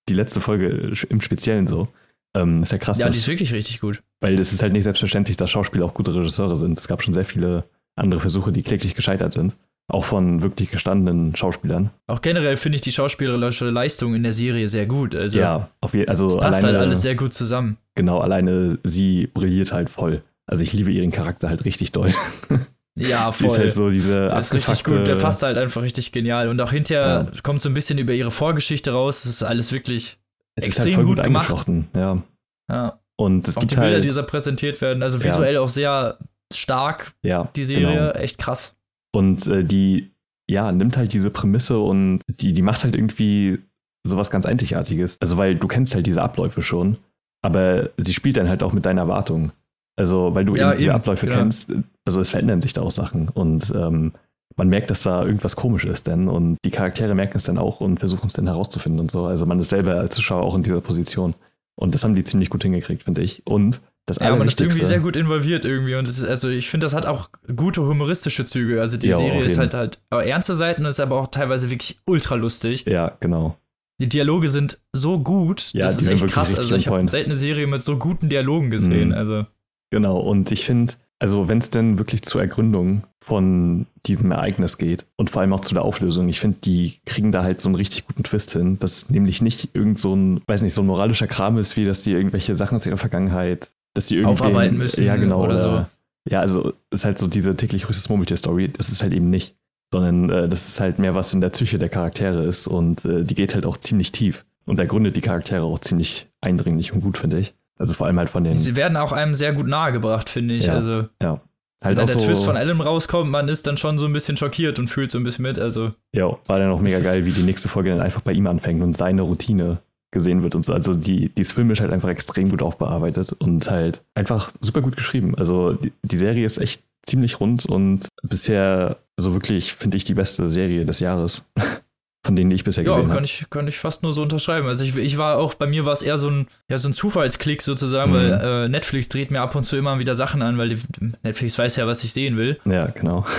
die 0.08 0.14
letzte 0.14 0.40
Folge 0.40 0.92
im 1.08 1.20
Speziellen 1.20 1.66
so. 1.66 1.88
Ähm, 2.34 2.62
ist 2.62 2.72
ja 2.72 2.78
krass, 2.78 2.98
Ja, 2.98 3.04
die 3.04 3.08
dass, 3.10 3.16
ist 3.18 3.28
wirklich 3.28 3.52
richtig 3.52 3.80
gut. 3.80 4.02
weil 4.20 4.38
es 4.38 4.52
ist 4.52 4.62
halt 4.62 4.72
nicht 4.72 4.84
selbstverständlich, 4.84 5.36
dass 5.36 5.50
Schauspieler 5.50 5.84
auch 5.84 5.92
gute 5.94 6.14
Regisseure 6.14 6.56
sind. 6.56 6.78
Es 6.78 6.88
gab 6.88 7.02
schon 7.02 7.12
sehr 7.12 7.24
viele 7.26 7.64
andere 7.96 8.20
Versuche, 8.20 8.52
die 8.52 8.62
kläglich 8.62 8.94
gescheitert 8.94 9.34
sind. 9.34 9.54
Auch 9.88 10.04
von 10.04 10.40
wirklich 10.42 10.70
gestandenen 10.70 11.36
Schauspielern. 11.36 11.90
Auch 12.06 12.22
generell 12.22 12.56
finde 12.56 12.76
ich 12.76 12.82
die 12.82 12.92
schauspielerische 12.92 13.68
Leistung 13.68 14.14
in 14.14 14.22
der 14.22 14.32
Serie 14.32 14.68
sehr 14.68 14.86
gut. 14.86 15.14
Also, 15.14 15.38
ja, 15.38 15.68
auf 15.80 15.92
je, 15.94 16.06
also 16.06 16.26
es 16.26 16.36
passt 16.36 16.58
alleine, 16.62 16.78
halt 16.78 16.86
alles 16.86 17.02
sehr 17.02 17.14
gut 17.14 17.34
zusammen. 17.34 17.76
genau, 17.94 18.20
alleine 18.20 18.78
sie 18.84 19.26
brilliert 19.26 19.72
halt 19.72 19.90
voll. 19.90 20.22
Also 20.46 20.62
ich 20.62 20.72
liebe 20.72 20.90
ihren 20.90 21.10
Charakter 21.10 21.48
halt 21.48 21.64
richtig 21.64 21.92
doll. 21.92 22.12
Ja, 22.94 23.32
Sie 23.32 23.46
ist 23.46 23.52
voll. 23.52 23.60
halt 23.64 23.72
so 23.72 23.88
diese 23.88 24.28
der 24.28 24.38
ist 24.38 24.52
richtig 24.52 24.84
gut, 24.84 25.06
der 25.08 25.16
passt 25.16 25.42
halt 25.42 25.56
einfach 25.56 25.80
richtig 25.80 26.12
genial. 26.12 26.48
Und 26.48 26.60
auch 26.60 26.72
hinterher 26.72 27.26
kommt 27.42 27.62
so 27.62 27.70
ein 27.70 27.74
bisschen 27.74 27.96
über 27.96 28.12
ihre 28.12 28.30
Vorgeschichte 28.30 28.92
raus. 28.92 29.22
Das 29.22 29.32
ist 29.32 29.42
alles 29.42 29.72
wirklich, 29.72 30.18
Es 30.56 30.64
ist 30.64 30.68
extrem 30.68 30.84
halt 30.86 30.94
voll 30.96 31.04
gut 31.06 31.16
gut 31.16 31.24
gemacht. 31.24 31.64
ja. 31.96 32.22
ja. 32.70 32.98
Und 33.16 33.48
es 33.48 33.56
Auch 33.56 33.60
gibt 33.60 33.70
die 33.72 33.76
Bilder, 33.76 33.92
halt, 33.94 34.04
die 34.04 34.10
da 34.10 34.20
präsentiert 34.20 34.82
werden. 34.82 35.02
Also 35.02 35.24
visuell 35.24 35.56
auch 35.56 35.70
sehr 35.70 36.18
stark, 36.52 37.12
ja, 37.22 37.48
die 37.56 37.64
Serie. 37.64 37.86
genau. 37.86 38.10
Echt 38.10 38.36
krass. 38.36 38.76
Und 39.14 39.46
äh, 39.46 39.64
die, 39.64 40.10
ja, 40.48 40.72
nimmt 40.72 40.96
halt 40.96 41.12
diese 41.12 41.30
Prämisse 41.30 41.78
und 41.78 42.20
die, 42.28 42.52
die 42.52 42.62
macht 42.62 42.84
halt 42.84 42.94
irgendwie 42.94 43.58
sowas 44.06 44.30
ganz 44.30 44.46
Einzigartiges. 44.46 45.18
Also, 45.20 45.36
weil 45.36 45.54
du 45.54 45.68
kennst 45.68 45.94
halt 45.94 46.06
diese 46.06 46.22
Abläufe 46.22 46.62
schon, 46.62 46.96
aber 47.42 47.90
sie 47.98 48.14
spielt 48.14 48.36
dann 48.36 48.48
halt 48.48 48.62
auch 48.62 48.72
mit 48.72 48.84
deinen 48.86 48.98
Erwartungen. 48.98 49.52
Also, 49.96 50.34
weil 50.34 50.44
du 50.44 50.56
Ja, 50.56 50.70
eben 50.70 50.78
diese 50.78 50.88
eben, 50.88 50.96
Abläufe 50.96 51.26
genau. 51.26 51.38
kennst, 51.38 51.72
also 52.04 52.20
es 52.20 52.30
verändern 52.30 52.62
sich 52.62 52.72
da 52.72 52.80
auch 52.82 52.90
Sachen 52.90 53.28
und 53.28 53.72
ähm, 53.76 54.12
man 54.56 54.68
merkt, 54.68 54.90
dass 54.90 55.02
da 55.02 55.24
irgendwas 55.24 55.56
komisch 55.56 55.84
ist 55.84 56.06
denn 56.06 56.28
und 56.28 56.56
die 56.64 56.70
Charaktere 56.70 57.14
merken 57.14 57.36
es 57.36 57.44
dann 57.44 57.58
auch 57.58 57.80
und 57.80 57.98
versuchen 58.00 58.26
es 58.26 58.32
dann 58.32 58.46
herauszufinden 58.46 59.00
und 59.00 59.10
so. 59.10 59.26
Also 59.26 59.46
man 59.46 59.58
ist 59.58 59.70
selber 59.70 59.96
als 59.96 60.14
Zuschauer 60.14 60.42
auch 60.42 60.54
in 60.54 60.62
dieser 60.62 60.80
Position. 60.80 61.34
Und 61.74 61.94
das 61.94 62.04
haben 62.04 62.14
die 62.14 62.24
ziemlich 62.24 62.50
gut 62.50 62.62
hingekriegt, 62.62 63.02
finde 63.04 63.22
ich. 63.22 63.46
Und 63.46 63.80
das 64.06 64.18
Ja, 64.18 64.34
man 64.34 64.48
ist 64.48 64.60
irgendwie 64.60 64.84
sehr 64.84 65.00
gut 65.00 65.16
involviert 65.16 65.64
irgendwie. 65.64 65.94
Und 65.94 66.08
es 66.08 66.18
ist, 66.18 66.24
also 66.24 66.48
ich 66.48 66.68
finde, 66.68 66.84
das 66.84 66.94
hat 66.94 67.06
auch 67.06 67.30
gute 67.54 67.82
humoristische 67.82 68.44
Züge. 68.44 68.80
Also 68.80 68.96
die 68.96 69.08
Ja, 69.08 69.16
Serie 69.16 69.44
ist 69.44 69.58
halt 69.58 69.74
halt 69.74 70.00
aber 70.10 70.24
ernste 70.26 70.54
Seiten, 70.54 70.84
ist 70.84 71.00
aber 71.00 71.20
auch 71.20 71.28
teilweise 71.28 71.70
wirklich 71.70 72.00
ultra 72.06 72.34
lustig. 72.34 72.84
Ja, 72.86 73.16
genau. 73.20 73.56
Die 74.00 74.08
Dialoge 74.08 74.48
sind 74.48 74.80
so 74.92 75.18
gut, 75.20 75.72
Ja, 75.72 75.82
das 75.82 75.98
ist 76.00 76.10
echt 76.10 76.26
krass. 76.26 76.54
Also 76.54 76.74
ich 76.74 76.88
habe 76.88 77.08
selten 77.08 77.30
eine 77.30 77.38
Serie 77.38 77.66
mit 77.66 77.82
so 77.82 77.96
guten 77.96 78.28
Dialogen 78.28 78.70
gesehen. 78.70 79.08
Mhm. 79.08 79.14
Also 79.14 79.46
Genau, 79.90 80.18
und 80.18 80.50
ich 80.50 80.64
finde, 80.64 80.94
also 81.22 81.48
wenn 81.48 81.58
es 81.58 81.70
denn 81.70 81.98
wirklich 81.98 82.22
zur 82.22 82.40
Ergründung 82.40 83.04
von 83.20 83.86
diesem 84.06 84.32
Ereignis 84.32 84.76
geht 84.76 85.06
und 85.14 85.30
vor 85.30 85.40
allem 85.40 85.52
auch 85.52 85.60
zu 85.60 85.72
der 85.72 85.84
Auflösung, 85.84 86.28
ich 86.28 86.40
finde, 86.40 86.58
die 86.64 86.98
kriegen 87.06 87.30
da 87.30 87.44
halt 87.44 87.60
so 87.60 87.68
einen 87.68 87.76
richtig 87.76 88.08
guten 88.08 88.24
Twist 88.24 88.50
hin, 88.50 88.76
dass 88.80 88.96
es 88.96 89.10
nämlich 89.10 89.40
nicht 89.40 89.68
irgend 89.72 90.00
so 90.00 90.16
ein, 90.16 90.42
weiß 90.48 90.62
nicht, 90.62 90.74
so 90.74 90.82
ein 90.82 90.86
moralischer 90.88 91.28
Kram 91.28 91.58
ist, 91.58 91.76
wie 91.76 91.84
dass 91.84 92.02
die 92.02 92.10
irgendwelche 92.10 92.56
Sachen 92.56 92.74
aus 92.74 92.86
ihrer 92.86 92.96
Vergangenheit, 92.96 93.70
dass 93.94 94.06
die 94.06 94.16
irgendwie 94.16 94.32
Aufarbeiten 94.32 94.76
müssen 94.76 95.04
ja, 95.04 95.14
genau, 95.14 95.44
oder 95.44 95.58
so. 95.58 95.86
Ja, 96.28 96.40
also 96.40 96.72
es 96.90 97.00
ist 97.00 97.04
halt 97.04 97.18
so 97.18 97.28
diese 97.28 97.54
täglich 97.54 97.84
größtes 97.84 98.08
Murmeltier-Story, 98.08 98.70
das 98.76 98.88
ist 98.88 99.04
halt 99.04 99.12
eben 99.12 99.30
nicht, 99.30 99.54
sondern 99.92 100.28
äh, 100.28 100.48
das 100.48 100.66
ist 100.66 100.80
halt 100.80 100.98
mehr, 100.98 101.14
was 101.14 101.32
in 101.32 101.40
der 101.40 101.50
Psyche 101.50 101.78
der 101.78 101.88
Charaktere 101.88 102.42
ist 102.42 102.66
und 102.66 103.04
äh, 103.04 103.22
die 103.22 103.36
geht 103.36 103.54
halt 103.54 103.64
auch 103.64 103.76
ziemlich 103.76 104.10
tief 104.10 104.44
und 104.66 104.80
ergründet 104.80 105.14
die 105.14 105.20
Charaktere 105.20 105.62
auch 105.62 105.78
ziemlich 105.78 106.26
eindringlich 106.40 106.92
und 106.92 107.00
gut, 107.00 107.18
finde 107.18 107.38
ich. 107.38 107.54
Also 107.78 107.94
vor 107.94 108.06
allem 108.06 108.18
halt 108.18 108.30
von 108.30 108.44
den 108.44 108.54
sie 108.54 108.76
werden 108.76 108.96
auch 108.96 109.12
einem 109.12 109.34
sehr 109.34 109.52
gut 109.52 109.66
nahegebracht, 109.66 110.28
finde 110.28 110.54
ich. 110.54 110.66
Ja. 110.66 110.74
Also 110.74 111.08
halt 111.20 111.96
wenn 111.98 112.06
der 112.06 112.08
so, 112.08 112.18
Twist 112.18 112.44
von 112.44 112.56
Alan 112.56 112.80
rauskommt, 112.80 113.30
man 113.30 113.48
ist 113.48 113.66
dann 113.66 113.76
schon 113.76 113.98
so 113.98 114.06
ein 114.06 114.12
bisschen 114.12 114.36
schockiert 114.36 114.78
und 114.78 114.88
fühlt 114.88 115.10
so 115.10 115.18
ein 115.18 115.24
bisschen 115.24 115.42
mit. 115.42 115.58
Also 115.58 115.92
Ja, 116.12 116.38
war 116.46 116.58
dann 116.58 116.70
auch 116.70 116.80
mega 116.80 117.00
geil, 117.00 117.24
wie 117.24 117.32
die 117.32 117.42
nächste 117.42 117.68
Folge 117.68 117.90
dann 117.90 118.00
einfach 118.00 118.20
bei 118.20 118.32
ihm 118.32 118.46
anfängt 118.46 118.82
und 118.82 118.96
seine 118.96 119.22
Routine 119.22 119.78
gesehen 120.12 120.42
wird 120.42 120.54
und 120.54 120.64
so. 120.64 120.72
Also 120.72 120.94
die, 120.94 121.30
die 121.30 121.40
ist 121.40 121.52
filmisch 121.52 121.80
halt 121.80 121.90
einfach 121.90 122.10
extrem 122.10 122.50
gut 122.50 122.62
aufbearbeitet 122.62 123.32
und 123.32 123.68
halt 123.70 124.02
einfach 124.14 124.52
super 124.60 124.82
gut 124.82 124.96
geschrieben. 124.96 125.34
Also 125.36 125.72
die, 125.72 125.92
die 126.02 126.18
Serie 126.18 126.44
ist 126.44 126.58
echt 126.58 126.82
ziemlich 127.06 127.40
rund 127.40 127.66
und 127.66 128.06
bisher 128.22 128.98
so 129.16 129.32
wirklich, 129.32 129.72
finde 129.72 129.96
ich, 129.96 130.04
die 130.04 130.14
beste 130.14 130.50
Serie 130.50 130.84
des 130.84 131.00
Jahres. 131.00 131.50
Von 132.24 132.36
denen 132.36 132.52
ich 132.52 132.62
bisher 132.62 132.84
ja, 132.84 132.90
gesehen 132.90 133.06
kann 133.08 133.16
habe. 133.16 133.24
ich, 133.24 133.46
kann 133.50 133.66
ich 133.66 133.78
fast 133.78 134.04
nur 134.04 134.12
so 134.12 134.22
unterschreiben. 134.22 134.68
Also 134.68 134.84
ich, 134.84 134.94
ich 134.96 135.18
war 135.18 135.38
auch, 135.38 135.54
bei 135.54 135.66
mir 135.66 135.84
war 135.86 135.92
es 135.92 136.02
eher 136.02 136.18
so 136.18 136.28
ein, 136.30 136.46
ja, 136.68 136.78
so 136.78 136.88
ein 136.88 136.92
Zufallsklick 136.92 137.62
sozusagen, 137.62 138.12
Mhm. 138.12 138.14
weil 138.14 138.32
äh, 138.32 138.68
Netflix 138.68 139.08
dreht 139.08 139.30
mir 139.32 139.40
ab 139.40 139.56
und 139.56 139.64
zu 139.64 139.76
immer 139.76 139.98
wieder 139.98 140.14
Sachen 140.14 140.40
an, 140.40 140.56
weil 140.56 140.68
die, 140.68 140.78
Netflix 141.24 141.58
weiß 141.58 141.74
ja, 141.76 141.86
was 141.88 142.04
ich 142.04 142.12
sehen 142.12 142.36
will. 142.36 142.60
Ja, 142.64 142.86
genau. 142.86 143.26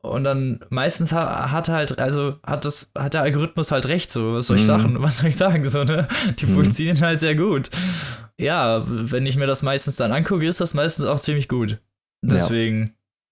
Und 0.00 0.24
dann 0.24 0.60
meistens 0.70 1.12
ha- 1.12 1.50
hat 1.50 1.68
halt, 1.68 1.98
also 1.98 2.36
hat 2.46 2.64
das, 2.64 2.90
hat 2.96 3.12
der 3.14 3.22
Algorithmus 3.22 3.72
halt 3.72 3.88
recht, 3.88 4.10
so, 4.10 4.34
was 4.34 4.46
soll 4.46 4.56
ich 4.56 4.62
Mhm. 4.62 4.66
sagen, 4.66 4.96
was 5.00 5.18
soll 5.18 5.28
ich 5.28 5.36
sagen, 5.36 5.68
so, 5.68 5.82
ne? 5.84 6.06
Die 6.38 6.46
Mhm. 6.46 6.54
funktionieren 6.54 7.00
halt 7.00 7.20
sehr 7.20 7.34
gut. 7.34 7.68
Ja, 8.38 8.84
wenn 8.86 9.26
ich 9.26 9.36
mir 9.36 9.46
das 9.48 9.62
meistens 9.62 9.96
dann 9.96 10.12
angucke, 10.12 10.46
ist 10.46 10.60
das 10.60 10.72
meistens 10.72 11.04
auch 11.04 11.18
ziemlich 11.20 11.48
gut. 11.48 11.78
Ja. 12.24 12.36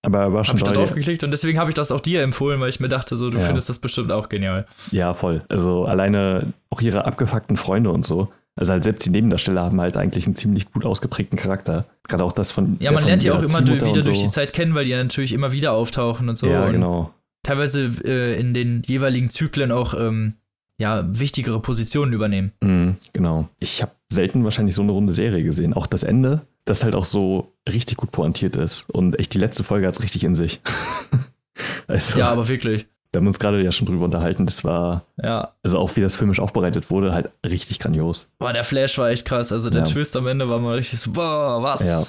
Aber 0.06 0.32
war 0.32 0.44
schon 0.44 0.56
ich 0.56 0.62
da 0.62 0.70
drauf 0.72 0.94
geklickt 0.94 1.25
und 1.25 1.32
deswegen 1.32 1.58
habe 1.58 1.68
ich 1.70 1.75
das 1.75 1.90
auch 1.90 2.00
dir 2.00 2.22
empfohlen, 2.22 2.60
weil 2.60 2.68
ich 2.68 2.78
mir 2.78 2.88
dachte, 2.88 3.16
so, 3.16 3.28
du 3.28 3.38
Ja. 3.38 3.44
findest 3.44 3.68
das 3.68 3.80
bestimmt 3.80 4.12
auch 4.12 4.28
genial. 4.28 4.64
Ja, 4.92 5.14
voll. 5.14 5.42
Also 5.48 5.84
alleine 5.84 6.52
auch 6.70 6.80
ihre 6.80 7.04
abgefuckten 7.06 7.56
Freunde 7.56 7.90
und 7.90 8.04
so. 8.04 8.28
Also 8.54 8.72
halt 8.72 8.84
selbst 8.84 9.04
die 9.04 9.10
Nebendarsteller 9.10 9.62
haben 9.64 9.80
halt 9.80 9.96
eigentlich 9.96 10.25
einen 10.26 10.36
ziemlich 10.36 10.70
gut 10.72 10.84
ausgeprägten 10.86 11.36
Charakter. 11.38 11.84
Gerade 12.08 12.22
auch 12.25 12.32
das 12.32 12.52
von. 12.52 12.76
Ja, 12.78 12.92
man 12.92 13.00
von 13.00 13.08
lernt 13.08 13.22
die 13.25 13.30
auch 13.32 13.40
immer 13.42 13.48
Ziehmutter 13.48 13.86
wieder 13.86 13.96
und 13.96 14.04
durch 14.06 14.16
so. 14.18 14.22
die 14.25 14.30
Zeit 14.30 14.52
kennen, 14.52 14.75
weil 14.75 14.84
die 14.84 14.92
natürlich 14.94 15.32
immer 15.32 15.50
wieder 15.52 15.72
auftauchen 15.72 16.28
und 16.28 16.38
so. 16.38 16.46
Ja, 16.46 16.64
und 16.66 16.72
genau. 16.72 17.12
teilweise 17.42 17.90
äh, 18.04 18.38
in 18.40 18.54
den 18.54 18.82
jeweiligen 18.86 19.28
Zyklen 19.28 19.72
auch 19.72 19.92
ähm, 19.92 20.34
ja, 20.78 21.04
wichtigere 21.18 21.60
Positionen 21.60 22.12
übernehmen. 22.12 22.52
Mhm, 22.62 22.96
genau. 23.12 23.48
Ich 23.58 23.82
habe 23.82 23.92
selten 24.10 24.44
wahrscheinlich 24.44 24.75
so 24.75 24.82
eine 24.82 24.92
runde 24.92 25.12
Serie 25.12 25.42
gesehen. 25.42 25.75
Auch 25.75 25.86
das 25.86 26.02
Ende, 26.02 26.42
das 26.66 26.85
halt 26.85 26.94
auch 26.94 27.06
so 27.06 27.52
richtig 27.66 27.96
gut 27.96 28.12
pointiert 28.12 28.54
ist. 28.56 28.90
Und 28.90 29.18
echt 29.18 29.32
die 29.32 29.38
letzte 29.38 29.64
Folge 29.64 29.87
hat 29.87 29.94
es 29.94 30.02
richtig 30.02 30.23
in 30.25 30.35
sich. 30.35 30.61
also, 31.87 32.18
Ja, 32.18 32.28
aber 32.28 32.49
wirklich. 32.49 32.87
wir 33.12 33.20
haben 33.20 33.26
uns 33.26 33.38
gerade 33.38 33.62
ja 33.62 33.73
schon 33.73 33.87
drüber 33.87 34.04
unterhalten. 34.04 34.44
Das 34.46 34.64
war, 34.64 35.04
Ja. 35.23 35.54
also 35.62 35.78
auch 35.78 35.96
wie 35.96 36.00
das 36.00 36.14
filmisch 36.16 36.40
aufbereitet 36.40 36.90
wurde, 36.90 37.12
halt 37.12 37.30
richtig 37.44 37.78
grandios. 37.78 38.30
Boah, 38.38 38.52
der 38.52 38.64
Flash 38.64 38.99
war 38.99 39.08
echt 39.11 39.25
krass. 39.25 39.52
Also 39.52 39.70
der 39.70 39.82
Ja. 39.82 39.87
Twist 39.87 40.16
am 40.16 40.26
Ende 40.26 40.49
war 40.49 40.58
mal 40.58 40.75
richtig 40.75 41.00
so, 41.00 41.12
boah, 41.12 41.62
was? 41.62 41.80
Ja. 41.87 42.02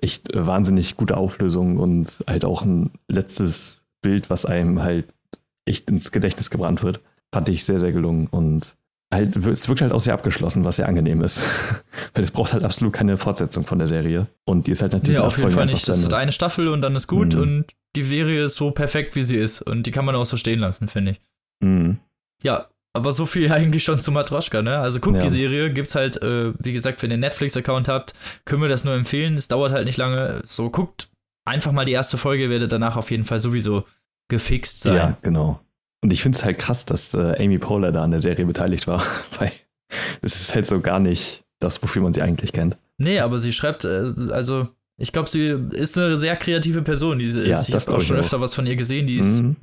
Echt 0.00 0.32
äh, 0.34 0.46
wahnsinnig 0.46 0.96
gute 0.96 1.16
Auflösung 1.16 1.78
und 1.78 2.22
halt 2.28 2.44
auch 2.44 2.62
ein 2.62 2.90
letztes 3.08 3.84
Bild, 4.02 4.28
was 4.28 4.44
einem 4.44 4.82
halt 4.82 5.06
echt 5.64 5.88
ins 5.88 6.12
Gedächtnis 6.12 6.50
gebrannt 6.50 6.82
wird. 6.82 7.00
Fand 7.32 7.48
ich 7.48 7.64
sehr, 7.64 7.80
sehr 7.80 7.92
gelungen. 7.92 8.26
Und 8.30 8.76
halt, 9.14 9.36
es 9.36 9.68
wirkt 9.68 9.80
halt 9.80 9.92
auch 9.92 10.00
sehr 10.00 10.14
abgeschlossen, 10.14 10.64
was 10.64 10.76
sehr 10.76 10.88
angenehm 10.88 11.22
ist. 11.22 11.40
Weil 12.14 12.24
es 12.24 12.30
braucht 12.30 12.52
halt 12.52 12.64
absolut 12.64 12.92
keine 12.92 13.16
Fortsetzung 13.16 13.64
von 13.64 13.78
der 13.78 13.88
Serie. 13.88 14.26
Und 14.44 14.66
die 14.66 14.72
ist 14.72 14.82
halt 14.82 14.92
nach 14.92 15.00
diesen 15.00 15.20
acht 15.22 15.26
auf 15.28 15.38
jeden 15.38 15.50
Fall 15.50 15.66
nicht. 15.66 15.88
Das 15.88 15.98
ist 15.98 16.12
eine 16.12 16.32
Staffel 16.32 16.68
und 16.68 16.82
dann 16.82 16.94
ist 16.96 17.06
gut 17.06 17.34
Mhm. 17.34 17.40
und 17.40 17.64
die 17.96 18.02
Serie 18.02 18.44
ist 18.44 18.56
so 18.56 18.70
perfekt, 18.72 19.16
wie 19.16 19.22
sie 19.22 19.36
ist. 19.36 19.62
Und 19.62 19.84
die 19.86 19.90
kann 19.90 20.04
man 20.04 20.14
auch 20.14 20.24
so 20.26 20.36
stehen 20.36 20.58
lassen, 20.60 20.88
finde 20.88 21.12
ich. 21.12 21.20
Mhm. 21.60 21.98
Ja, 22.42 22.66
aber 22.92 23.12
so 23.12 23.24
viel 23.26 23.50
eigentlich 23.52 23.84
schon 23.84 23.98
zu 23.98 24.12
Matroschka, 24.12 24.62
ne? 24.62 24.78
Also 24.78 25.00
guckt 25.00 25.16
Ja. 25.16 25.22
die 25.22 25.28
Serie, 25.28 25.72
gibt's 25.72 25.94
halt, 25.94 26.20
äh, 26.22 26.52
wie 26.58 26.72
gesagt, 26.72 27.02
wenn 27.02 27.10
ihr 27.10 27.14
einen 27.14 27.20
Netflix-Account 27.22 27.88
habt, 27.88 28.14
können 28.44 28.62
wir 28.62 28.68
das 28.68 28.84
nur 28.84 28.94
empfehlen. 28.94 29.34
Es 29.34 29.48
dauert 29.48 29.72
halt 29.72 29.86
nicht 29.86 29.96
lange. 29.98 30.42
So, 30.46 30.70
guckt 30.70 31.08
einfach 31.46 31.72
mal 31.72 31.84
die 31.84 31.92
erste 31.92 32.16
Folge, 32.18 32.50
werdet 32.50 32.72
danach 32.72 32.96
auf 32.96 33.10
jeden 33.10 33.24
Fall 33.24 33.38
sowieso 33.40 33.84
gefixt 34.28 34.80
sein. 34.80 34.96
Ja, 34.96 35.16
genau. 35.22 35.60
Und 36.04 36.12
ich 36.12 36.20
finde 36.20 36.36
es 36.36 36.44
halt 36.44 36.58
krass, 36.58 36.84
dass 36.84 37.14
äh, 37.14 37.42
Amy 37.42 37.56
Poehler 37.56 37.90
da 37.90 38.04
an 38.04 38.10
der 38.10 38.20
Serie 38.20 38.44
beteiligt 38.44 38.86
war, 38.86 39.02
weil 39.38 39.50
das 40.20 40.38
ist 40.38 40.54
halt 40.54 40.66
so 40.66 40.78
gar 40.80 41.00
nicht 41.00 41.44
das, 41.60 41.82
wofür 41.82 42.02
man 42.02 42.12
sie 42.12 42.20
eigentlich 42.20 42.52
kennt. 42.52 42.76
Nee, 42.98 43.20
aber 43.20 43.38
sie 43.38 43.54
schreibt, 43.54 43.86
äh, 43.86 44.12
also 44.28 44.68
ich 45.00 45.12
glaube, 45.12 45.30
sie 45.30 45.58
ist 45.72 45.96
eine 45.96 46.18
sehr 46.18 46.36
kreative 46.36 46.82
Person. 46.82 47.20
Die 47.20 47.24
ja, 47.24 47.58
ist, 47.58 47.70
ich 47.70 47.74
habe 47.74 47.96
auch 47.96 48.00
schon 48.02 48.18
öfter 48.18 48.38
was 48.42 48.54
von 48.54 48.66
ihr 48.66 48.76
gesehen. 48.76 49.06
Die 49.06 49.16
ist 49.16 49.40
mhm. 49.40 49.56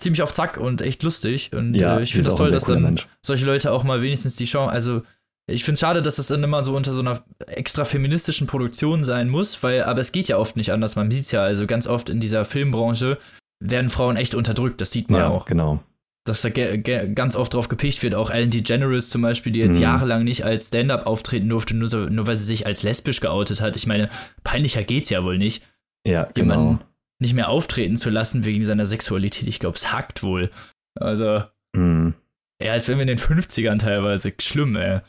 ziemlich 0.00 0.22
auf 0.22 0.32
Zack 0.32 0.58
und 0.58 0.80
echt 0.80 1.02
lustig. 1.02 1.50
Und 1.52 1.74
ja, 1.74 1.98
äh, 1.98 2.04
ich 2.04 2.12
finde 2.12 2.26
das 2.26 2.36
toll, 2.36 2.50
dass 2.50 2.66
dann 2.66 2.82
Mensch. 2.82 3.08
solche 3.20 3.44
Leute 3.44 3.72
auch 3.72 3.82
mal 3.82 4.00
wenigstens 4.00 4.36
die 4.36 4.44
Chance, 4.44 4.72
also 4.72 5.02
ich 5.48 5.64
finde 5.64 5.74
es 5.74 5.80
schade, 5.80 6.02
dass 6.02 6.18
es 6.20 6.28
dann 6.28 6.44
immer 6.44 6.62
so 6.62 6.76
unter 6.76 6.92
so 6.92 7.00
einer 7.00 7.24
extra 7.48 7.84
feministischen 7.84 8.46
Produktion 8.46 9.02
sein 9.02 9.28
muss, 9.28 9.60
weil, 9.64 9.82
aber 9.82 10.00
es 10.00 10.12
geht 10.12 10.28
ja 10.28 10.38
oft 10.38 10.54
nicht 10.56 10.70
anders. 10.70 10.94
Man 10.94 11.10
sieht 11.10 11.24
es 11.24 11.32
ja, 11.32 11.40
also 11.40 11.66
ganz 11.66 11.88
oft 11.88 12.08
in 12.08 12.20
dieser 12.20 12.44
Filmbranche 12.44 13.18
werden 13.60 13.90
Frauen 13.90 14.16
echt 14.16 14.34
unterdrückt, 14.34 14.80
das 14.80 14.90
sieht 14.90 15.10
man 15.10 15.20
ja, 15.20 15.28
auch. 15.28 15.44
genau. 15.44 15.82
Dass 16.24 16.42
da 16.42 16.50
ganz 16.50 17.34
oft 17.34 17.54
drauf 17.54 17.68
gepicht 17.68 18.02
wird, 18.02 18.14
auch 18.14 18.30
Ellen 18.30 18.50
DeGeneres 18.50 19.10
zum 19.10 19.22
Beispiel, 19.22 19.52
die 19.52 19.60
jetzt 19.60 19.76
mhm. 19.76 19.82
jahrelang 19.82 20.24
nicht 20.24 20.44
als 20.44 20.68
Stand-up 20.68 21.06
auftreten 21.06 21.48
durfte, 21.48 21.74
nur, 21.74 21.88
so, 21.88 22.06
nur 22.06 22.26
weil 22.26 22.36
sie 22.36 22.44
sich 22.44 22.66
als 22.66 22.82
lesbisch 22.82 23.20
geoutet 23.20 23.60
hat. 23.60 23.76
Ich 23.76 23.86
meine, 23.86 24.08
peinlicher 24.44 24.84
geht's 24.84 25.10
ja 25.10 25.24
wohl 25.24 25.38
nicht. 25.38 25.62
Ja, 26.06 26.24
genau. 26.34 26.54
Jemanden 26.54 26.84
nicht 27.20 27.34
mehr 27.34 27.48
auftreten 27.48 27.96
zu 27.96 28.10
lassen 28.10 28.44
wegen 28.44 28.64
seiner 28.64 28.86
Sexualität. 28.86 29.46
Ich 29.46 29.58
glaube, 29.58 29.76
es 29.76 29.92
hackt 29.92 30.22
wohl. 30.22 30.50
Also, 30.98 31.42
mhm. 31.74 32.14
ja, 32.62 32.72
als 32.72 32.88
wenn 32.88 32.96
wir 32.96 33.02
in 33.02 33.08
den 33.08 33.18
50ern 33.18 33.78
teilweise. 33.78 34.32
Schlimm, 34.40 34.76
ey. 34.76 35.00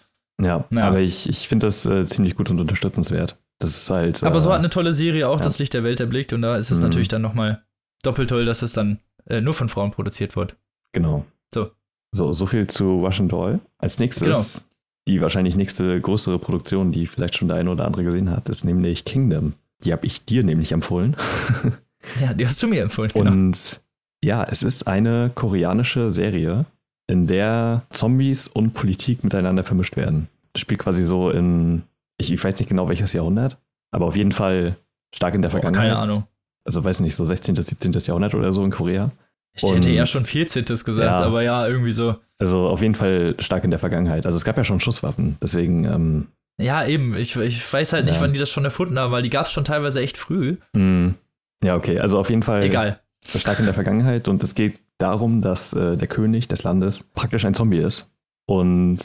Ja, 0.41 0.65
ja. 0.69 0.87
aber 0.87 0.99
ich, 0.99 1.29
ich 1.29 1.47
finde 1.47 1.67
das 1.67 1.85
äh, 1.85 2.03
ziemlich 2.03 2.35
gut 2.35 2.49
und 2.49 2.59
unterstützenswert. 2.59 3.37
Das 3.59 3.77
ist 3.77 3.89
halt. 3.89 4.23
Aber 4.23 4.37
äh, 4.37 4.41
so 4.41 4.51
hat 4.51 4.59
eine 4.59 4.69
tolle 4.69 4.93
Serie 4.93 5.27
auch 5.27 5.37
ja. 5.37 5.43
das 5.43 5.59
Licht 5.59 5.73
der 5.73 5.83
Welt 5.83 5.99
erblickt 5.99 6.33
und 6.33 6.41
da 6.41 6.55
ist 6.57 6.71
es 6.71 6.79
mhm. 6.79 6.85
natürlich 6.85 7.07
dann 7.07 7.21
nochmal 7.21 7.63
doppelt 8.01 8.29
toll, 8.29 8.45
dass 8.45 8.61
es 8.61 8.73
dann 8.73 8.99
äh, 9.27 9.41
nur 9.41 9.53
von 9.53 9.69
Frauen 9.69 9.91
produziert 9.91 10.35
wird. 10.35 10.55
Genau. 10.91 11.25
So. 11.53 11.71
So, 12.13 12.33
so 12.33 12.45
viel 12.45 12.67
zu 12.67 12.99
Russian 13.03 13.29
Doll. 13.29 13.59
Als 13.77 13.99
nächstes, 13.99 14.25
genau. 14.25 14.65
die 15.07 15.21
wahrscheinlich 15.21 15.55
nächste 15.55 15.99
größere 16.01 16.39
Produktion, 16.39 16.91
die 16.91 17.07
vielleicht 17.07 17.35
schon 17.35 17.47
der 17.47 17.57
eine 17.57 17.71
oder 17.71 17.85
andere 17.85 18.03
gesehen 18.03 18.29
hat, 18.29 18.49
ist 18.49 18.65
nämlich 18.65 19.05
Kingdom. 19.05 19.53
Die 19.83 19.93
habe 19.93 20.05
ich 20.05 20.25
dir 20.25 20.43
nämlich 20.43 20.71
empfohlen. 20.73 21.15
ja, 22.19 22.33
die 22.33 22.45
hast 22.45 22.61
du 22.61 22.67
mir 22.67 22.81
empfohlen. 22.81 23.11
Genau. 23.13 23.31
Und 23.31 23.81
ja, 24.23 24.43
es 24.43 24.61
ist 24.61 24.87
eine 24.87 25.31
koreanische 25.33 26.11
Serie, 26.11 26.65
in 27.07 27.27
der 27.27 27.83
Zombies 27.89 28.47
und 28.47 28.73
Politik 28.73 29.23
miteinander 29.23 29.63
vermischt 29.63 29.97
werden. 29.97 30.27
Das 30.53 30.61
spielt 30.61 30.79
quasi 30.79 31.03
so 31.03 31.29
in, 31.29 31.83
ich, 32.17 32.31
ich 32.31 32.43
weiß 32.43 32.57
nicht 32.59 32.69
genau 32.69 32.87
welches 32.87 33.13
Jahrhundert, 33.13 33.57
aber 33.91 34.05
auf 34.05 34.15
jeden 34.15 34.31
Fall 34.31 34.77
stark 35.13 35.33
in 35.33 35.41
der 35.41 35.51
Vergangenheit. 35.51 35.87
Oh, 35.87 35.89
keine 35.89 35.99
Ahnung. 35.99 36.23
Also 36.63 36.83
weiß 36.83 36.99
nicht, 36.99 37.15
so 37.15 37.25
16., 37.25 37.55
17. 37.55 37.91
Jahrhundert 37.91 38.35
oder 38.35 38.53
so 38.53 38.63
in 38.63 38.71
Korea. 38.71 39.11
Ich 39.53 39.63
und, 39.63 39.75
hätte 39.75 39.89
eher 39.89 40.05
schon 40.05 40.25
14. 40.25 40.65
gesagt, 40.65 40.97
ja, 40.97 41.17
aber 41.17 41.41
ja, 41.41 41.67
irgendwie 41.67 41.91
so. 41.91 42.15
Also 42.39 42.67
auf 42.67 42.81
jeden 42.81 42.95
Fall 42.95 43.35
stark 43.39 43.63
in 43.63 43.71
der 43.71 43.79
Vergangenheit. 43.79 44.25
Also 44.25 44.37
es 44.37 44.45
gab 44.45 44.57
ja 44.57 44.63
schon 44.63 44.79
Schusswaffen, 44.79 45.37
deswegen. 45.41 45.83
Ähm, 45.85 46.27
ja, 46.59 46.85
eben. 46.85 47.15
Ich, 47.15 47.35
ich 47.35 47.73
weiß 47.73 47.93
halt 47.93 48.05
nicht, 48.05 48.15
ja. 48.15 48.21
wann 48.21 48.33
die 48.33 48.39
das 48.39 48.49
schon 48.49 48.65
erfunden 48.65 48.97
haben, 48.97 49.11
weil 49.11 49.23
die 49.23 49.29
gab 49.29 49.45
es 49.45 49.51
schon 49.51 49.63
teilweise 49.63 49.99
echt 50.01 50.17
früh. 50.17 50.57
Mm. 50.73 51.09
Ja, 51.63 51.75
okay. 51.75 51.99
Also 51.99 52.17
auf 52.19 52.29
jeden 52.29 52.43
Fall. 52.43 52.63
Egal. 52.63 52.99
Stark 53.23 53.59
in 53.59 53.65
der 53.65 53.75
Vergangenheit 53.75 54.27
und 54.27 54.41
es 54.41 54.55
geht 54.55 54.79
darum, 54.97 55.41
dass 55.41 55.73
äh, 55.73 55.95
der 55.95 56.07
König 56.07 56.47
des 56.47 56.63
Landes 56.63 57.03
praktisch 57.03 57.45
ein 57.45 57.53
Zombie 57.53 57.77
ist 57.77 58.11
und 58.47 58.99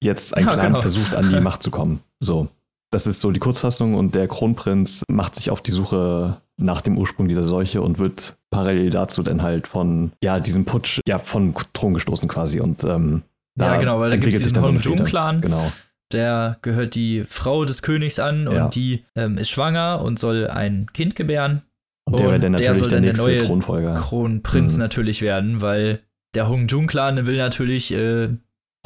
jetzt 0.00 0.36
ein 0.36 0.44
ja, 0.44 0.52
Clan 0.52 0.68
genau. 0.68 0.80
versucht, 0.80 1.14
an 1.14 1.28
die 1.28 1.40
Macht 1.40 1.62
zu 1.62 1.70
kommen. 1.70 2.00
So. 2.20 2.48
Das 2.90 3.06
ist 3.06 3.20
so 3.20 3.30
die 3.30 3.40
Kurzfassung 3.40 3.94
und 3.94 4.14
der 4.14 4.28
Kronprinz 4.28 5.02
macht 5.08 5.34
sich 5.34 5.50
auf 5.50 5.62
die 5.62 5.70
Suche 5.70 6.40
nach 6.62 6.80
dem 6.80 6.96
Ursprung 6.96 7.28
dieser 7.28 7.44
Seuche 7.44 7.82
und 7.82 7.98
wird 7.98 8.36
parallel 8.50 8.90
dazu 8.90 9.22
dann 9.22 9.42
halt 9.42 9.68
von, 9.68 10.12
ja, 10.22 10.40
diesem 10.40 10.64
Putsch, 10.64 11.00
ja, 11.06 11.18
von 11.18 11.54
Thron 11.72 11.94
gestoßen 11.94 12.28
quasi 12.28 12.60
und 12.60 12.84
ähm, 12.84 13.22
ja, 13.58 13.76
genau, 13.76 14.00
weil 14.00 14.10
da 14.10 14.16
gibt 14.16 14.32
es 14.32 14.40
diesen 14.40 14.62
Hong-Jung-Clan. 14.62 15.42
Genau. 15.42 15.72
Der 16.12 16.58
gehört 16.62 16.94
die 16.94 17.24
Frau 17.28 17.64
des 17.64 17.82
Königs 17.82 18.18
an 18.18 18.48
und 18.48 18.54
ja. 18.54 18.68
die 18.68 19.04
ähm, 19.14 19.38
ist 19.38 19.50
schwanger 19.50 20.02
und 20.02 20.18
soll 20.18 20.46
ein 20.46 20.86
Kind 20.92 21.16
gebären. 21.16 21.62
Und 22.04 22.18
der, 22.18 22.28
und 22.28 22.58
der 22.58 22.74
soll 22.74 22.88
dann 22.88 23.02
der, 23.02 23.12
der 23.12 23.22
neue 23.22 23.38
Thronfolger. 23.38 23.94
Kronprinz 23.94 24.74
mhm. 24.74 24.80
natürlich 24.80 25.22
werden, 25.22 25.60
weil 25.60 26.00
der 26.34 26.48
Hong 26.48 26.66
Jun 26.66 26.86
Clan 26.86 27.26
will 27.26 27.36
natürlich 27.36 27.92
äh, 27.92 28.28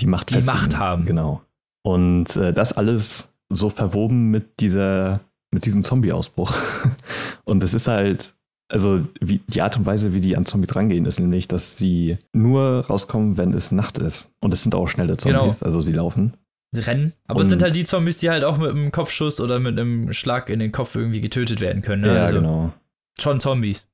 die, 0.00 0.06
Macht, 0.06 0.30
die 0.30 0.45
Macht 0.45 0.78
haben. 0.78 1.06
Genau. 1.06 1.42
Und 1.83 2.37
äh, 2.37 2.52
das 2.52 2.73
alles 2.73 3.28
so 3.49 3.71
verwoben 3.71 4.30
mit 4.30 4.61
dieser, 4.61 5.21
mit 5.56 5.64
diesem 5.64 5.82
Zombie-Ausbruch. 5.82 6.54
und 7.44 7.64
es 7.64 7.72
ist 7.72 7.88
halt, 7.88 8.34
also 8.68 9.00
wie, 9.22 9.40
die 9.48 9.62
Art 9.62 9.78
und 9.78 9.86
Weise, 9.86 10.12
wie 10.12 10.20
die 10.20 10.36
an 10.36 10.44
Zombies 10.44 10.76
rangehen, 10.76 11.06
ist 11.06 11.18
nämlich, 11.18 11.48
dass 11.48 11.78
sie 11.78 12.18
nur 12.34 12.84
rauskommen, 12.86 13.38
wenn 13.38 13.54
es 13.54 13.72
Nacht 13.72 13.96
ist. 13.96 14.28
Und 14.40 14.52
es 14.52 14.62
sind 14.62 14.75
auch 14.75 14.86
schnelle 14.86 15.16
Zombies, 15.16 15.60
genau. 15.60 15.64
also 15.64 15.80
sie 15.80 15.92
laufen. 15.92 16.34
Rennen. 16.75 17.14
Aber 17.26 17.38
und 17.38 17.44
es 17.44 17.48
sind 17.48 17.62
halt 17.62 17.75
die 17.75 17.84
Zombies, 17.84 18.18
die 18.18 18.28
halt 18.28 18.44
auch 18.44 18.58
mit 18.58 18.68
einem 18.68 18.92
Kopfschuss 18.92 19.40
oder 19.40 19.58
mit 19.60 19.78
einem 19.78 20.12
Schlag 20.12 20.50
in 20.50 20.58
den 20.58 20.72
Kopf 20.72 20.94
irgendwie 20.94 21.22
getötet 21.22 21.62
werden 21.62 21.80
können. 21.80 22.02
Ne? 22.02 22.14
Ja, 22.14 22.25
also, 22.25 22.36
genau. 22.36 22.72
Schon 23.18 23.40
Zombies. 23.40 23.86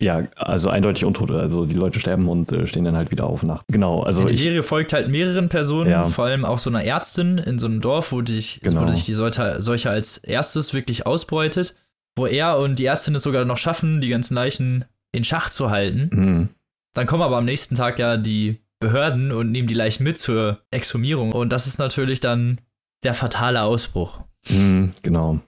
Ja, 0.00 0.22
also 0.36 0.70
eindeutig 0.70 1.04
Untote. 1.04 1.38
Also 1.38 1.66
die 1.66 1.76
Leute 1.76 2.00
sterben 2.00 2.28
und 2.28 2.50
äh, 2.52 2.66
stehen 2.66 2.84
dann 2.84 2.96
halt 2.96 3.10
wieder 3.10 3.26
auf 3.26 3.42
Nacht. 3.42 3.66
Genau. 3.68 4.02
Also 4.02 4.24
die 4.24 4.34
Serie 4.34 4.62
folgt 4.62 4.92
halt 4.94 5.08
mehreren 5.08 5.48
Personen, 5.50 5.90
ja. 5.90 6.04
vor 6.04 6.24
allem 6.24 6.44
auch 6.44 6.58
so 6.58 6.70
einer 6.70 6.82
Ärztin 6.82 7.38
in 7.38 7.58
so 7.58 7.66
einem 7.66 7.80
Dorf, 7.80 8.10
wo, 8.10 8.22
dich, 8.22 8.60
genau. 8.62 8.82
wo 8.82 8.88
sich 8.88 9.04
die 9.04 9.14
Seuche 9.14 9.90
als 9.90 10.16
erstes 10.18 10.72
wirklich 10.72 11.06
ausbreitet, 11.06 11.74
wo 12.16 12.26
er 12.26 12.58
und 12.58 12.78
die 12.78 12.86
Ärztin 12.86 13.14
es 13.14 13.22
sogar 13.22 13.44
noch 13.44 13.58
schaffen, 13.58 14.00
die 14.00 14.08
ganzen 14.08 14.34
Leichen 14.34 14.86
in 15.12 15.24
Schach 15.24 15.50
zu 15.50 15.70
halten. 15.70 16.10
Mhm. 16.12 16.48
Dann 16.94 17.06
kommen 17.06 17.22
aber 17.22 17.36
am 17.36 17.44
nächsten 17.44 17.74
Tag 17.74 17.98
ja 17.98 18.16
die 18.16 18.58
Behörden 18.80 19.30
und 19.30 19.50
nehmen 19.50 19.68
die 19.68 19.74
Leichen 19.74 20.04
mit 20.04 20.18
zur 20.18 20.60
Exhumierung. 20.70 21.32
Und 21.32 21.50
das 21.50 21.66
ist 21.66 21.78
natürlich 21.78 22.20
dann 22.20 22.60
der 23.04 23.14
fatale 23.14 23.62
Ausbruch. 23.62 24.20
Mhm, 24.48 24.92
genau. 25.02 25.40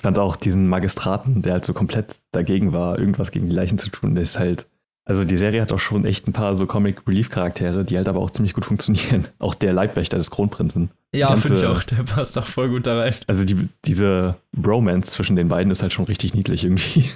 Ich 0.00 0.02
fand 0.02 0.18
auch 0.18 0.36
diesen 0.36 0.66
Magistraten, 0.66 1.42
der 1.42 1.52
halt 1.52 1.66
so 1.66 1.74
komplett 1.74 2.16
dagegen 2.32 2.72
war, 2.72 2.98
irgendwas 2.98 3.32
gegen 3.32 3.50
die 3.50 3.54
Leichen 3.54 3.76
zu 3.76 3.90
tun, 3.90 4.14
der 4.14 4.24
ist 4.24 4.38
halt. 4.38 4.64
Also 5.04 5.24
die 5.24 5.36
Serie 5.36 5.60
hat 5.60 5.72
auch 5.72 5.78
schon 5.78 6.06
echt 6.06 6.26
ein 6.26 6.32
paar 6.32 6.56
so 6.56 6.64
Comic 6.64 7.06
Relief 7.06 7.28
Charaktere, 7.28 7.84
die 7.84 7.98
halt 7.98 8.08
aber 8.08 8.20
auch 8.20 8.30
ziemlich 8.30 8.54
gut 8.54 8.64
funktionieren. 8.64 9.28
Auch 9.38 9.54
der 9.54 9.74
Leibwächter 9.74 10.16
des 10.16 10.30
Kronprinzen. 10.30 10.90
Ja, 11.14 11.36
finde 11.36 11.58
ich 11.58 11.66
auch, 11.66 11.82
der 11.82 12.02
passt 12.04 12.38
auch 12.38 12.46
voll 12.46 12.70
gut 12.70 12.86
da 12.86 12.98
rein. 12.98 13.14
Also 13.26 13.44
die, 13.44 13.68
diese 13.84 14.36
Bromance 14.56 15.10
zwischen 15.10 15.36
den 15.36 15.48
beiden 15.48 15.70
ist 15.70 15.82
halt 15.82 15.92
schon 15.92 16.06
richtig 16.06 16.32
niedlich 16.32 16.64
irgendwie. 16.64 17.10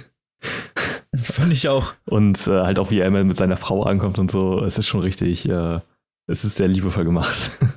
Das 1.11 1.31
fand 1.31 1.51
ich 1.53 1.67
auch. 1.67 1.93
Und 2.05 2.45
äh, 2.45 2.61
halt 2.61 2.77
auch 2.77 2.91
wie 2.91 2.99
er 2.99 3.07
immer 3.07 3.23
mit 3.23 3.37
seiner 3.37 3.57
Frau 3.57 3.81
ankommt 3.81 4.19
und 4.19 4.29
so, 4.29 4.63
es 4.63 4.77
ist 4.77 4.87
schon 4.87 5.01
richtig, 5.01 5.49
äh, 5.49 5.79
es 6.27 6.43
ist 6.43 6.57
sehr 6.57 6.67
liebevoll 6.67 7.05
gemacht. 7.05 7.49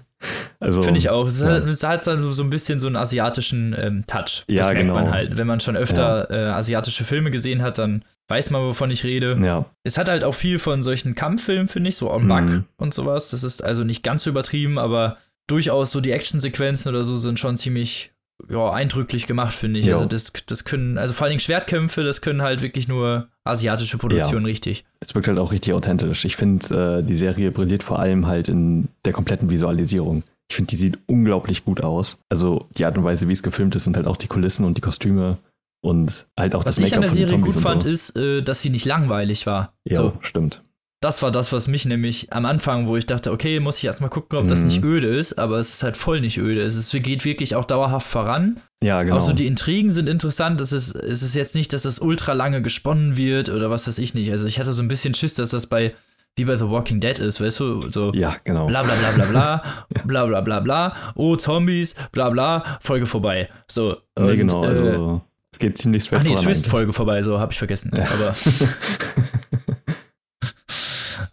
Also, 0.60 0.82
Finde 0.82 0.98
ich 0.98 1.08
auch. 1.08 1.26
Es, 1.26 1.40
ja. 1.40 1.50
hat, 1.50 1.66
es 1.66 1.84
hat 1.84 2.04
so 2.04 2.42
ein 2.42 2.50
bisschen 2.50 2.80
so 2.80 2.88
einen 2.88 2.96
asiatischen 2.96 3.76
ähm, 3.78 4.04
Touch. 4.06 4.44
Das 4.46 4.46
ja, 4.48 4.62
merkt 4.64 4.80
genau. 4.80 4.94
man 4.94 5.10
halt. 5.10 5.36
Wenn 5.36 5.46
man 5.46 5.60
schon 5.60 5.76
öfter 5.76 6.28
ja. 6.30 6.36
äh, 6.36 6.50
asiatische 6.50 7.04
Filme 7.04 7.30
gesehen 7.30 7.62
hat, 7.62 7.78
dann 7.78 8.04
weiß 8.28 8.50
man, 8.50 8.62
wovon 8.62 8.90
ich 8.90 9.04
rede. 9.04 9.38
Ja. 9.42 9.66
Es 9.84 9.98
hat 9.98 10.08
halt 10.08 10.24
auch 10.24 10.34
viel 10.34 10.58
von 10.58 10.82
solchen 10.82 11.14
Kampffilmen, 11.14 11.68
finde 11.68 11.88
ich, 11.88 11.96
so 11.96 12.10
On 12.10 12.26
Buck 12.26 12.48
mhm. 12.48 12.64
und 12.76 12.92
sowas. 12.92 13.30
Das 13.30 13.44
ist 13.44 13.62
also 13.62 13.84
nicht 13.84 14.02
ganz 14.02 14.24
so 14.24 14.30
übertrieben, 14.30 14.78
aber 14.78 15.16
durchaus 15.46 15.92
so 15.92 16.00
die 16.00 16.10
Actionsequenzen 16.10 16.90
oder 16.90 17.04
so 17.04 17.16
sind 17.16 17.38
schon 17.38 17.56
ziemlich 17.56 18.12
ja, 18.48 18.70
eindrücklich 18.70 19.26
gemacht, 19.26 19.54
finde 19.54 19.80
ich. 19.80 19.86
Jo. 19.86 19.96
Also 19.96 20.06
das, 20.06 20.32
das 20.46 20.64
können, 20.64 20.98
also 20.98 21.14
vor 21.14 21.24
allen 21.24 21.32
Dingen 21.32 21.40
Schwertkämpfe, 21.40 22.02
das 22.02 22.20
können 22.20 22.42
halt 22.42 22.62
wirklich 22.62 22.86
nur 22.86 23.28
asiatische 23.44 23.98
Produktionen 23.98 24.44
ja. 24.44 24.50
richtig. 24.50 24.84
Es 25.00 25.14
wirkt 25.14 25.28
halt 25.28 25.38
auch 25.38 25.50
richtig 25.50 25.72
authentisch. 25.72 26.24
Ich 26.24 26.36
finde, 26.36 26.98
äh, 26.98 27.02
die 27.02 27.16
Serie 27.16 27.50
brilliert 27.50 27.82
vor 27.82 27.98
allem 27.98 28.26
halt 28.26 28.48
in 28.48 28.88
der 29.04 29.12
kompletten 29.12 29.50
Visualisierung. 29.50 30.22
Ich 30.50 30.56
finde, 30.56 30.70
die 30.70 30.76
sieht 30.76 30.98
unglaublich 31.06 31.64
gut 31.64 31.82
aus. 31.82 32.18
Also 32.28 32.68
die 32.76 32.84
Art 32.84 32.96
und 32.96 33.04
Weise, 33.04 33.28
wie 33.28 33.32
es 33.32 33.42
gefilmt 33.42 33.76
ist 33.76 33.86
und 33.86 33.96
halt 33.96 34.06
auch 34.06 34.16
die 34.16 34.28
Kulissen 34.28 34.64
und 34.64 34.76
die 34.76 34.80
Kostüme 34.80 35.38
und 35.80 36.26
halt 36.38 36.54
auch 36.54 36.64
was 36.64 36.76
das 36.76 36.90
Make-up 36.90 37.10
von 37.10 37.18
den 37.18 37.28
Zombies 37.28 37.54
gut 37.54 37.62
fand, 37.62 37.82
so. 37.82 37.88
ist, 37.88 38.16
äh, 38.16 38.42
dass 38.42 38.62
sie 38.62 38.70
nicht 38.70 38.86
langweilig 38.86 39.46
war. 39.46 39.74
Ja, 39.84 39.96
so. 39.96 40.12
stimmt. 40.20 40.62
Das 41.00 41.22
war 41.22 41.30
das, 41.30 41.52
was 41.52 41.68
mich 41.68 41.84
nämlich 41.84 42.32
am 42.32 42.44
Anfang, 42.44 42.88
wo 42.88 42.96
ich 42.96 43.06
dachte, 43.06 43.30
okay, 43.30 43.60
muss 43.60 43.78
ich 43.78 43.84
erstmal 43.84 44.10
gucken, 44.10 44.36
ob 44.36 44.48
das 44.48 44.62
mhm. 44.62 44.66
nicht 44.66 44.82
öde 44.82 45.06
ist, 45.06 45.38
aber 45.38 45.60
es 45.60 45.74
ist 45.74 45.82
halt 45.84 45.96
voll 45.96 46.20
nicht 46.20 46.38
öde. 46.38 46.60
Es 46.60 46.74
ist, 46.74 46.90
geht 46.90 47.24
wirklich 47.24 47.54
auch 47.54 47.64
dauerhaft 47.64 48.08
voran. 48.08 48.58
Ja, 48.82 49.04
genau. 49.04 49.18
Auch 49.18 49.20
so 49.20 49.32
die 49.32 49.46
Intrigen 49.46 49.90
sind 49.90 50.08
interessant. 50.08 50.60
Es 50.60 50.72
ist, 50.72 50.96
es 50.96 51.22
ist 51.22 51.36
jetzt 51.36 51.54
nicht, 51.54 51.72
dass 51.72 51.82
das 51.82 52.00
ultra 52.00 52.32
lange 52.32 52.62
gesponnen 52.62 53.16
wird 53.16 53.48
oder 53.48 53.70
was 53.70 53.86
weiß 53.86 53.98
ich 53.98 54.14
nicht. 54.14 54.32
Also 54.32 54.46
ich 54.46 54.58
hatte 54.58 54.72
so 54.72 54.82
ein 54.82 54.88
bisschen 54.88 55.14
Schiss, 55.14 55.34
dass 55.34 55.50
das 55.50 55.68
bei 55.68 55.94
wie 56.38 56.44
bei 56.44 56.56
The 56.56 56.68
Walking 56.68 57.00
Dead 57.00 57.18
ist, 57.18 57.40
weißt 57.40 57.60
du, 57.60 57.90
so 57.90 58.12
ja, 58.14 58.36
genau. 58.44 58.66
bla 58.66 58.82
bla 58.82 58.94
bla 58.94 59.10
bla 59.10 59.24
bla, 59.26 59.62
bla 60.04 60.26
bla 60.26 60.40
bla 60.40 60.60
bla, 60.60 60.96
oh 61.14 61.36
Zombies, 61.36 61.94
bla 62.12 62.30
bla, 62.30 62.78
Folge 62.80 63.06
vorbei. 63.06 63.48
So, 63.70 63.96
nee, 64.18 64.36
genau, 64.36 64.64
äh, 64.64 64.68
also 64.68 65.22
es 65.52 65.58
geht 65.58 65.78
ziemlich 65.78 66.04
straight 66.04 66.22
Ach 66.24 66.28
nee, 66.28 66.36
Twist-Folge 66.36 66.92
vorbei, 66.92 67.22
so 67.22 67.40
habe 67.40 67.52
ich 67.52 67.58
vergessen. 67.58 67.90
Ja. 67.94 68.06
Aber, 68.06 68.34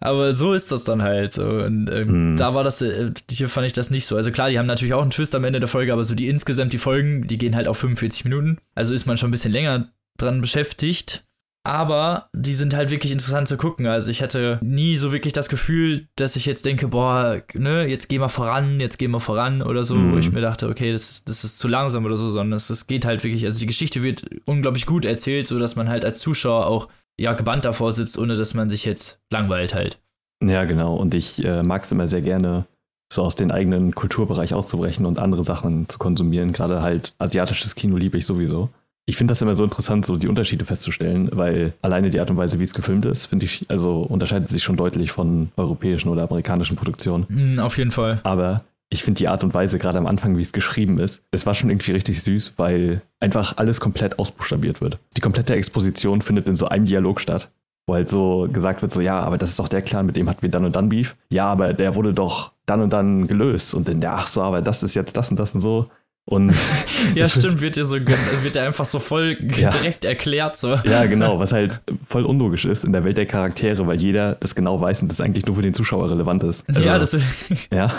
aber 0.00 0.32
so 0.32 0.54
ist 0.54 0.72
das 0.72 0.84
dann 0.84 1.02
halt. 1.02 1.34
So. 1.34 1.44
Und 1.46 1.90
ähm, 1.90 2.34
mm. 2.34 2.36
da 2.36 2.54
war 2.54 2.64
das, 2.64 2.80
äh, 2.80 3.12
hier 3.30 3.48
fand 3.48 3.66
ich 3.66 3.72
das 3.74 3.90
nicht 3.90 4.06
so. 4.06 4.16
Also 4.16 4.32
klar, 4.32 4.48
die 4.48 4.58
haben 4.58 4.66
natürlich 4.66 4.94
auch 4.94 5.02
einen 5.02 5.10
Twist 5.10 5.34
am 5.34 5.44
Ende 5.44 5.60
der 5.60 5.68
Folge, 5.68 5.92
aber 5.92 6.02
so 6.02 6.14
die 6.14 6.28
insgesamt 6.28 6.72
die 6.72 6.78
Folgen, 6.78 7.26
die 7.26 7.36
gehen 7.38 7.54
halt 7.54 7.68
auf 7.68 7.78
45 7.78 8.24
Minuten. 8.24 8.58
Also 8.74 8.94
ist 8.94 9.06
man 9.06 9.18
schon 9.18 9.28
ein 9.28 9.32
bisschen 9.32 9.52
länger 9.52 9.92
dran 10.16 10.40
beschäftigt. 10.40 11.25
Aber 11.66 12.28
die 12.32 12.54
sind 12.54 12.74
halt 12.74 12.90
wirklich 12.90 13.10
interessant 13.10 13.48
zu 13.48 13.56
gucken. 13.56 13.86
Also 13.86 14.10
ich 14.10 14.22
hatte 14.22 14.60
nie 14.62 14.96
so 14.96 15.10
wirklich 15.10 15.32
das 15.32 15.48
Gefühl, 15.48 16.06
dass 16.14 16.36
ich 16.36 16.46
jetzt 16.46 16.64
denke, 16.64 16.88
boah, 16.88 17.42
ne, 17.54 17.86
jetzt 17.86 18.08
gehen 18.08 18.20
wir 18.20 18.28
voran, 18.28 18.78
jetzt 18.78 18.98
gehen 18.98 19.10
wir 19.10 19.20
voran 19.20 19.62
oder 19.62 19.82
so, 19.82 19.96
mhm. 19.96 20.12
wo 20.12 20.18
ich 20.18 20.30
mir 20.30 20.40
dachte, 20.40 20.68
okay, 20.68 20.92
das, 20.92 21.24
das 21.24 21.42
ist 21.42 21.58
zu 21.58 21.66
langsam 21.66 22.04
oder 22.04 22.16
so, 22.16 22.28
sondern 22.28 22.56
es, 22.56 22.70
es 22.70 22.86
geht 22.86 23.04
halt 23.04 23.24
wirklich, 23.24 23.44
also 23.44 23.58
die 23.58 23.66
Geschichte 23.66 24.04
wird 24.04 24.24
unglaublich 24.44 24.86
gut 24.86 25.04
erzählt, 25.04 25.48
so 25.48 25.58
dass 25.58 25.74
man 25.74 25.88
halt 25.88 26.04
als 26.04 26.20
Zuschauer 26.20 26.66
auch 26.68 26.88
ja 27.18 27.32
gebannt 27.32 27.64
davor 27.64 27.92
sitzt, 27.92 28.16
ohne 28.16 28.36
dass 28.36 28.54
man 28.54 28.70
sich 28.70 28.84
jetzt 28.84 29.18
langweilt 29.32 29.74
halt. 29.74 29.98
Ja, 30.44 30.64
genau. 30.64 30.94
Und 30.94 31.14
ich 31.14 31.44
äh, 31.44 31.64
mag 31.64 31.82
es 31.82 31.90
immer 31.90 32.06
sehr 32.06 32.22
gerne, 32.22 32.66
so 33.12 33.22
aus 33.22 33.36
dem 33.36 33.50
eigenen 33.50 33.94
Kulturbereich 33.94 34.54
auszubrechen 34.54 35.06
und 35.06 35.18
andere 35.18 35.42
Sachen 35.42 35.88
zu 35.88 35.98
konsumieren. 35.98 36.52
Gerade 36.52 36.82
halt 36.82 37.14
asiatisches 37.18 37.74
Kino 37.74 37.96
liebe 37.96 38.18
ich 38.18 38.26
sowieso. 38.26 38.70
Ich 39.08 39.16
finde 39.16 39.30
das 39.30 39.40
immer 39.40 39.54
so 39.54 39.62
interessant, 39.62 40.04
so 40.04 40.16
die 40.16 40.26
Unterschiede 40.26 40.64
festzustellen, 40.64 41.30
weil 41.32 41.72
alleine 41.80 42.10
die 42.10 42.18
Art 42.18 42.28
und 42.30 42.36
Weise, 42.36 42.58
wie 42.58 42.64
es 42.64 42.74
gefilmt 42.74 43.06
ist, 43.06 43.26
finde 43.26 43.44
ich, 43.44 43.64
also 43.68 44.00
unterscheidet 44.00 44.48
sich 44.48 44.64
schon 44.64 44.76
deutlich 44.76 45.12
von 45.12 45.50
europäischen 45.56 46.08
oder 46.08 46.24
amerikanischen 46.24 46.76
Produktionen. 46.76 47.26
Mm, 47.28 47.60
auf 47.60 47.78
jeden 47.78 47.92
Fall. 47.92 48.20
Aber 48.24 48.64
ich 48.90 49.04
finde 49.04 49.18
die 49.18 49.28
Art 49.28 49.44
und 49.44 49.54
Weise, 49.54 49.78
gerade 49.78 49.98
am 49.98 50.06
Anfang, 50.06 50.36
wie 50.36 50.42
es 50.42 50.52
geschrieben 50.52 50.98
ist, 50.98 51.22
es 51.30 51.46
war 51.46 51.54
schon 51.54 51.70
irgendwie 51.70 51.92
richtig 51.92 52.20
süß, 52.22 52.54
weil 52.56 53.00
einfach 53.20 53.56
alles 53.58 53.78
komplett 53.78 54.18
ausbuchstabiert 54.18 54.80
wird. 54.80 54.98
Die 55.16 55.20
komplette 55.20 55.54
Exposition 55.54 56.20
findet 56.20 56.48
in 56.48 56.56
so 56.56 56.66
einem 56.68 56.84
Dialog 56.84 57.20
statt 57.20 57.48
wo 57.86 57.94
halt 57.94 58.08
so 58.08 58.48
gesagt 58.52 58.82
wird, 58.82 58.92
so 58.92 59.00
ja, 59.00 59.20
aber 59.20 59.38
das 59.38 59.50
ist 59.50 59.58
doch 59.58 59.68
der 59.68 59.82
Clan, 59.82 60.06
mit 60.06 60.16
dem 60.16 60.28
hatten 60.28 60.42
wir 60.42 60.50
dann 60.50 60.64
und 60.64 60.74
dann 60.74 60.88
Beef. 60.88 61.14
Ja, 61.30 61.46
aber 61.46 61.72
der 61.72 61.94
wurde 61.94 62.12
doch 62.12 62.52
dann 62.66 62.80
und 62.80 62.92
dann 62.92 63.28
gelöst 63.28 63.74
und 63.74 63.86
dann 63.86 64.00
der, 64.00 64.14
ach 64.14 64.26
so, 64.26 64.42
aber 64.42 64.60
das 64.60 64.82
ist 64.82 64.96
jetzt 64.96 65.16
das 65.16 65.30
und 65.30 65.38
das 65.38 65.54
und 65.54 65.60
so. 65.60 65.88
Und 66.28 66.52
ja, 67.14 67.28
stimmt, 67.28 67.60
wird 67.60 67.76
dir 67.76 67.84
so 67.84 67.94
wird 68.00 68.56
dir 68.56 68.62
einfach 68.62 68.84
so 68.84 68.98
voll 68.98 69.38
ja. 69.56 69.70
direkt 69.70 70.04
erklärt. 70.04 70.56
So. 70.56 70.74
Ja, 70.84 71.06
genau, 71.06 71.38
was 71.38 71.52
halt 71.52 71.80
voll 72.08 72.24
unlogisch 72.24 72.64
ist 72.64 72.84
in 72.84 72.92
der 72.92 73.04
Welt 73.04 73.16
der 73.16 73.26
Charaktere, 73.26 73.86
weil 73.86 74.00
jeder 74.00 74.34
das 74.34 74.56
genau 74.56 74.80
weiß 74.80 75.02
und 75.02 75.12
das 75.12 75.20
eigentlich 75.20 75.46
nur 75.46 75.54
für 75.54 75.62
den 75.62 75.72
Zuschauer 75.72 76.10
relevant 76.10 76.42
ist. 76.42 76.68
Also, 76.68 76.80
ja, 76.80 76.98
das 76.98 77.16
ja. 77.72 77.94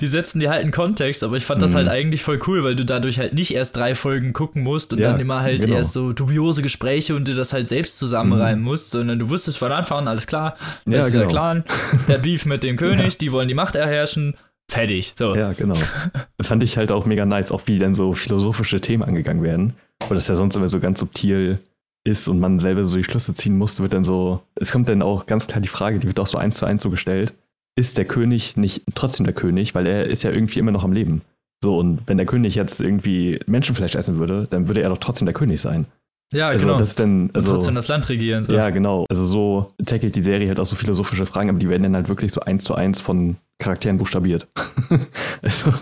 Die 0.00 0.08
setzen 0.08 0.40
dir 0.40 0.50
halt 0.50 0.62
einen 0.62 0.72
Kontext, 0.72 1.22
aber 1.22 1.36
ich 1.36 1.44
fand 1.44 1.62
das 1.62 1.70
mhm. 1.70 1.76
halt 1.76 1.88
eigentlich 1.88 2.24
voll 2.24 2.40
cool, 2.48 2.64
weil 2.64 2.74
du 2.74 2.84
dadurch 2.84 3.20
halt 3.20 3.32
nicht 3.32 3.54
erst 3.54 3.76
drei 3.76 3.94
Folgen 3.94 4.32
gucken 4.32 4.64
musst 4.64 4.92
und 4.92 4.98
ja, 4.98 5.12
dann 5.12 5.20
immer 5.20 5.42
halt 5.42 5.62
genau. 5.62 5.76
erst 5.76 5.92
so 5.92 6.12
dubiose 6.12 6.62
Gespräche 6.62 7.14
und 7.14 7.28
dir 7.28 7.36
das 7.36 7.52
halt 7.52 7.68
selbst 7.68 7.96
zusammenreimen 7.98 8.58
mhm. 8.58 8.64
musst, 8.64 8.90
sondern 8.90 9.20
du 9.20 9.30
wusstest 9.30 9.58
von 9.58 9.70
Anfang 9.70 9.98
an, 9.98 10.08
alles 10.08 10.26
klar, 10.26 10.56
das 10.84 10.92
ja, 10.92 10.98
ist 10.98 11.12
genau. 11.12 11.18
der 11.20 11.28
Clan, 11.28 11.64
der 12.08 12.18
Beef 12.18 12.44
mit 12.44 12.64
dem 12.64 12.76
König, 12.76 13.18
die 13.18 13.30
wollen 13.30 13.46
die 13.46 13.54
Macht 13.54 13.76
erherrschen 13.76 14.34
Fertig. 14.70 15.12
So. 15.14 15.34
Ja, 15.34 15.52
genau. 15.52 15.76
Fand 16.42 16.62
ich 16.62 16.76
halt 16.76 16.90
auch 16.90 17.06
mega 17.06 17.24
nice, 17.24 17.52
auch 17.52 17.62
wie 17.66 17.78
dann 17.78 17.94
so 17.94 18.12
philosophische 18.12 18.80
Themen 18.80 19.02
angegangen 19.02 19.42
werden. 19.42 19.74
Weil 20.00 20.16
das 20.16 20.28
ja 20.28 20.34
sonst 20.34 20.56
immer 20.56 20.68
so 20.68 20.80
ganz 20.80 21.00
subtil 21.00 21.60
ist 22.04 22.28
und 22.28 22.40
man 22.40 22.58
selber 22.58 22.84
so 22.84 22.96
die 22.96 23.04
Schlüsse 23.04 23.34
ziehen 23.34 23.58
muss, 23.58 23.80
wird 23.80 23.92
dann 23.92 24.04
so. 24.04 24.42
Es 24.54 24.72
kommt 24.72 24.88
dann 24.88 25.02
auch 25.02 25.26
ganz 25.26 25.46
klar 25.46 25.60
die 25.60 25.68
Frage, 25.68 25.98
die 25.98 26.06
wird 26.06 26.20
auch 26.20 26.26
so 26.26 26.38
eins 26.38 26.58
zu 26.58 26.66
eins 26.66 26.82
so 26.82 26.90
gestellt. 26.90 27.34
Ist 27.78 27.98
der 27.98 28.04
König 28.04 28.56
nicht 28.56 28.82
trotzdem 28.94 29.24
der 29.24 29.34
König? 29.34 29.74
Weil 29.74 29.86
er 29.86 30.06
ist 30.06 30.22
ja 30.22 30.30
irgendwie 30.30 30.58
immer 30.58 30.72
noch 30.72 30.84
am 30.84 30.92
Leben. 30.92 31.22
So, 31.62 31.78
und 31.78 32.00
wenn 32.06 32.16
der 32.16 32.26
König 32.26 32.54
jetzt 32.54 32.80
irgendwie 32.80 33.40
Menschenfleisch 33.46 33.94
essen 33.94 34.18
würde, 34.18 34.46
dann 34.50 34.68
würde 34.68 34.82
er 34.82 34.88
doch 34.88 34.98
trotzdem 34.98 35.26
der 35.26 35.34
König 35.34 35.60
sein. 35.60 35.86
Ja, 36.32 36.48
also, 36.48 36.66
genau. 36.66 36.78
Das 36.78 36.90
ist 36.90 36.98
dann, 36.98 37.30
also, 37.32 37.52
trotzdem 37.52 37.74
das 37.76 37.88
Land 37.88 38.08
regieren. 38.08 38.44
So. 38.44 38.52
Ja, 38.52 38.70
genau. 38.70 39.06
Also 39.08 39.24
so 39.24 39.72
tackelt 39.84 40.16
die 40.16 40.22
Serie 40.22 40.48
halt 40.48 40.60
auch 40.60 40.66
so 40.66 40.76
philosophische 40.76 41.26
Fragen, 41.26 41.50
aber 41.50 41.58
die 41.58 41.68
werden 41.68 41.84
dann 41.84 41.94
halt 41.94 42.08
wirklich 42.08 42.32
so 42.32 42.40
eins 42.40 42.64
zu 42.64 42.74
eins 42.74 43.00
von 43.00 43.36
Charakteren 43.58 43.96
buchstabiert. 43.96 44.48
also, 45.42 45.72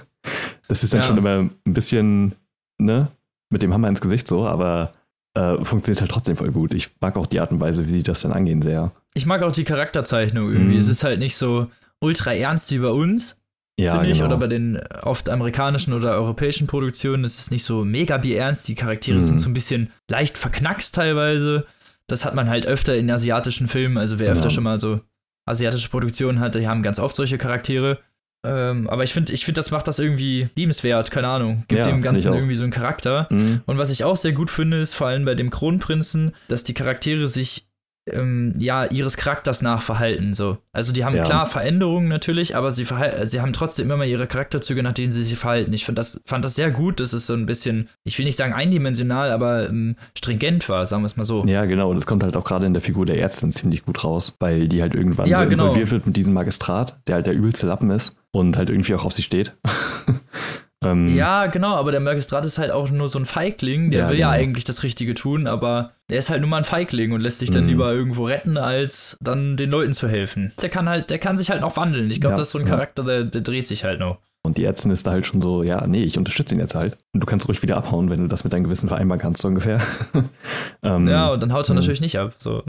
das 0.68 0.84
ist 0.84 0.92
dann 0.92 1.00
ja. 1.00 1.06
schon 1.06 1.18
immer 1.18 1.38
ein 1.38 1.74
bisschen, 1.74 2.34
ne, 2.78 3.08
mit 3.50 3.62
dem 3.62 3.72
Hammer 3.72 3.88
ins 3.88 4.00
Gesicht 4.00 4.28
so, 4.28 4.46
aber 4.46 4.92
äh, 5.34 5.64
funktioniert 5.64 6.00
halt 6.00 6.10
trotzdem 6.10 6.36
voll 6.36 6.52
gut. 6.52 6.72
Ich 6.72 6.90
mag 7.00 7.16
auch 7.16 7.26
die 7.26 7.40
Art 7.40 7.50
und 7.50 7.60
Weise, 7.60 7.84
wie 7.84 7.90
sie 7.90 8.02
das 8.02 8.22
dann 8.22 8.32
angehen, 8.32 8.62
sehr. 8.62 8.92
Ich 9.14 9.26
mag 9.26 9.42
auch 9.42 9.52
die 9.52 9.64
Charakterzeichnung 9.64 10.50
irgendwie. 10.50 10.74
Mhm. 10.74 10.80
Es 10.80 10.88
ist 10.88 11.04
halt 11.04 11.18
nicht 11.18 11.36
so 11.36 11.70
ultra 12.00 12.32
ernst 12.32 12.70
wie 12.70 12.78
bei 12.78 12.90
uns, 12.90 13.40
ja, 13.76 13.94
finde 13.94 14.10
ich. 14.10 14.18
Genau. 14.18 14.28
Oder 14.28 14.36
bei 14.38 14.46
den 14.46 14.80
oft 15.02 15.28
amerikanischen 15.28 15.92
oder 15.92 16.12
europäischen 16.12 16.66
Produktionen 16.66 17.24
ist 17.24 17.38
es 17.38 17.50
nicht 17.50 17.64
so 17.64 17.84
mega 17.84 18.16
ernst. 18.16 18.68
Die 18.68 18.74
Charaktere 18.74 19.16
mhm. 19.16 19.22
sind 19.22 19.40
so 19.40 19.50
ein 19.50 19.54
bisschen 19.54 19.90
leicht 20.08 20.38
verknackst 20.38 20.94
teilweise. 20.94 21.66
Das 22.06 22.24
hat 22.24 22.34
man 22.34 22.48
halt 22.48 22.66
öfter 22.66 22.96
in 22.96 23.10
asiatischen 23.10 23.66
Filmen. 23.66 23.98
Also 23.98 24.18
wer 24.18 24.28
genau. 24.28 24.38
öfter 24.38 24.50
schon 24.50 24.64
mal 24.64 24.78
so 24.78 25.00
asiatische 25.46 25.88
Produktionen 25.88 26.40
hat, 26.40 26.54
die 26.54 26.68
haben 26.68 26.82
ganz 26.82 26.98
oft 26.98 27.16
solche 27.16 27.38
Charaktere. 27.38 27.98
Ähm, 28.44 28.88
aber 28.90 29.04
ich 29.04 29.12
finde, 29.14 29.32
ich 29.32 29.44
find, 29.44 29.56
das 29.56 29.70
macht 29.70 29.88
das 29.88 29.98
irgendwie 29.98 30.48
liebenswert, 30.54 31.10
keine 31.10 31.28
Ahnung. 31.28 31.64
Gibt 31.68 31.86
ja, 31.86 31.90
dem 31.90 32.02
Ganzen 32.02 32.32
irgendwie 32.32 32.56
so 32.56 32.64
einen 32.64 32.72
Charakter. 32.72 33.26
Mhm. 33.30 33.62
Und 33.64 33.78
was 33.78 33.90
ich 33.90 34.04
auch 34.04 34.16
sehr 34.16 34.32
gut 34.32 34.50
finde, 34.50 34.78
ist 34.78 34.94
vor 34.94 35.06
allem 35.06 35.24
bei 35.24 35.34
dem 35.34 35.50
Kronprinzen, 35.50 36.32
dass 36.48 36.62
die 36.62 36.74
Charaktere 36.74 37.26
sich 37.26 37.66
ähm, 38.10 38.52
ja, 38.58 38.84
ihres 38.84 39.16
Charakters 39.16 39.62
nach 39.62 39.82
verhalten. 39.82 40.34
So. 40.34 40.58
Also 40.72 40.92
die 40.92 41.04
haben 41.04 41.16
ja. 41.16 41.24
klar 41.24 41.46
Veränderungen 41.46 42.08
natürlich, 42.08 42.54
aber 42.56 42.70
sie, 42.70 42.86
sie 43.24 43.40
haben 43.40 43.52
trotzdem 43.52 43.86
immer 43.86 43.96
mal 43.96 44.06
ihre 44.06 44.26
Charakterzüge, 44.26 44.82
nach 44.82 44.92
denen 44.92 45.12
sie 45.12 45.22
sich 45.22 45.38
verhalten. 45.38 45.72
Ich 45.72 45.84
fand 45.84 45.96
das, 45.96 46.22
fand 46.26 46.44
das 46.44 46.54
sehr 46.54 46.70
gut, 46.70 47.00
dass 47.00 47.12
es 47.12 47.26
so 47.26 47.32
ein 47.32 47.46
bisschen, 47.46 47.88
ich 48.04 48.18
will 48.18 48.26
nicht 48.26 48.36
sagen 48.36 48.52
eindimensional, 48.52 49.30
aber 49.30 49.68
ähm, 49.68 49.96
stringent 50.16 50.68
war, 50.68 50.86
sagen 50.86 51.02
wir 51.02 51.06
es 51.06 51.16
mal 51.16 51.24
so. 51.24 51.44
Ja, 51.46 51.64
genau. 51.64 51.90
Und 51.90 51.96
das 51.96 52.06
kommt 52.06 52.22
halt 52.22 52.36
auch 52.36 52.44
gerade 52.44 52.66
in 52.66 52.74
der 52.74 52.82
Figur 52.82 53.06
der 53.06 53.18
Ärztin 53.18 53.52
ziemlich 53.52 53.84
gut 53.84 54.04
raus, 54.04 54.36
weil 54.38 54.68
die 54.68 54.82
halt 54.82 54.94
irgendwann 54.94 55.26
ja, 55.26 55.42
so 55.42 55.48
genau. 55.48 55.64
involviert 55.64 55.90
wird 55.90 56.06
mit 56.06 56.16
diesem 56.16 56.34
Magistrat, 56.34 56.98
der 57.06 57.16
halt 57.16 57.26
der 57.26 57.34
übelste 57.34 57.66
Lappen 57.66 57.90
ist 57.90 58.16
und 58.32 58.56
halt 58.56 58.68
irgendwie 58.68 58.94
auch 58.94 59.04
auf 59.04 59.12
sie 59.12 59.22
steht. 59.22 59.56
Ähm, 60.84 61.08
ja, 61.08 61.46
genau, 61.46 61.74
aber 61.74 61.90
der 61.90 62.00
Magistrat 62.00 62.44
ist 62.44 62.58
halt 62.58 62.70
auch 62.70 62.90
nur 62.90 63.08
so 63.08 63.18
ein 63.18 63.26
Feigling, 63.26 63.90
der 63.90 64.00
ja, 64.00 64.08
will 64.08 64.16
genau. 64.16 64.28
ja 64.28 64.34
eigentlich 64.34 64.64
das 64.64 64.82
Richtige 64.82 65.14
tun, 65.14 65.46
aber 65.46 65.92
er 66.08 66.18
ist 66.18 66.30
halt 66.30 66.40
nur 66.40 66.50
mal 66.50 66.58
ein 66.58 66.64
Feigling 66.64 67.12
und 67.12 67.20
lässt 67.20 67.38
sich 67.38 67.50
dann 67.50 67.64
mhm. 67.64 67.70
lieber 67.70 67.92
irgendwo 67.92 68.24
retten, 68.24 68.56
als 68.56 69.16
dann 69.20 69.56
den 69.56 69.70
Leuten 69.70 69.92
zu 69.92 70.08
helfen. 70.08 70.52
Der 70.60 70.68
kann 70.68 70.88
halt, 70.88 71.10
der 71.10 71.18
kann 71.18 71.36
sich 71.36 71.50
halt 71.50 71.60
noch 71.60 71.76
wandeln. 71.76 72.10
Ich 72.10 72.20
glaube, 72.20 72.34
ja, 72.34 72.38
das 72.38 72.48
ist 72.48 72.52
so 72.52 72.58
ein 72.58 72.66
Charakter, 72.66 73.04
der, 73.04 73.24
der 73.24 73.40
dreht 73.40 73.66
sich 73.66 73.84
halt 73.84 74.00
noch. 74.00 74.18
Und 74.42 74.58
die 74.58 74.64
Ärztin 74.64 74.90
ist 74.90 75.06
da 75.06 75.12
halt 75.12 75.24
schon 75.24 75.40
so, 75.40 75.62
ja, 75.62 75.86
nee, 75.86 76.02
ich 76.02 76.18
unterstütze 76.18 76.54
ihn 76.54 76.60
jetzt 76.60 76.74
halt. 76.74 76.98
Und 77.14 77.20
du 77.20 77.26
kannst 77.26 77.48
ruhig 77.48 77.62
wieder 77.62 77.78
abhauen, 77.78 78.10
wenn 78.10 78.20
du 78.20 78.28
das 78.28 78.44
mit 78.44 78.52
deinem 78.52 78.64
Gewissen 78.64 78.88
vereinbaren 78.88 79.20
kannst, 79.20 79.40
so 79.40 79.48
ungefähr. 79.48 79.80
ähm, 80.82 81.08
ja, 81.08 81.32
und 81.32 81.42
dann 81.42 81.54
haut 81.54 81.66
er 81.66 81.72
mhm. 81.72 81.80
natürlich 81.80 82.02
nicht 82.02 82.18
ab. 82.18 82.34
So. 82.36 82.62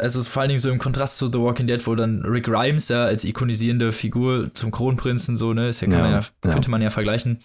Also 0.00 0.22
vor 0.22 0.42
allen 0.42 0.48
Dingen 0.48 0.60
so 0.60 0.70
im 0.70 0.78
Kontrast 0.78 1.18
zu 1.18 1.26
The 1.26 1.38
Walking 1.38 1.66
Dead, 1.66 1.86
wo 1.86 1.94
dann 1.94 2.22
Rick 2.22 2.44
Grimes 2.44 2.88
ja 2.88 3.04
als 3.04 3.24
ikonisierende 3.24 3.92
Figur 3.92 4.52
zum 4.54 4.70
Kronprinzen 4.70 5.36
so, 5.36 5.52
ne, 5.52 5.68
ist 5.68 5.80
ja, 5.80 5.88
kann 5.88 5.98
ja, 5.98 6.04
man 6.04 6.12
ja, 6.12 6.20
ja, 6.44 6.50
könnte 6.50 6.70
man 6.70 6.82
ja 6.82 6.90
vergleichen, 6.90 7.40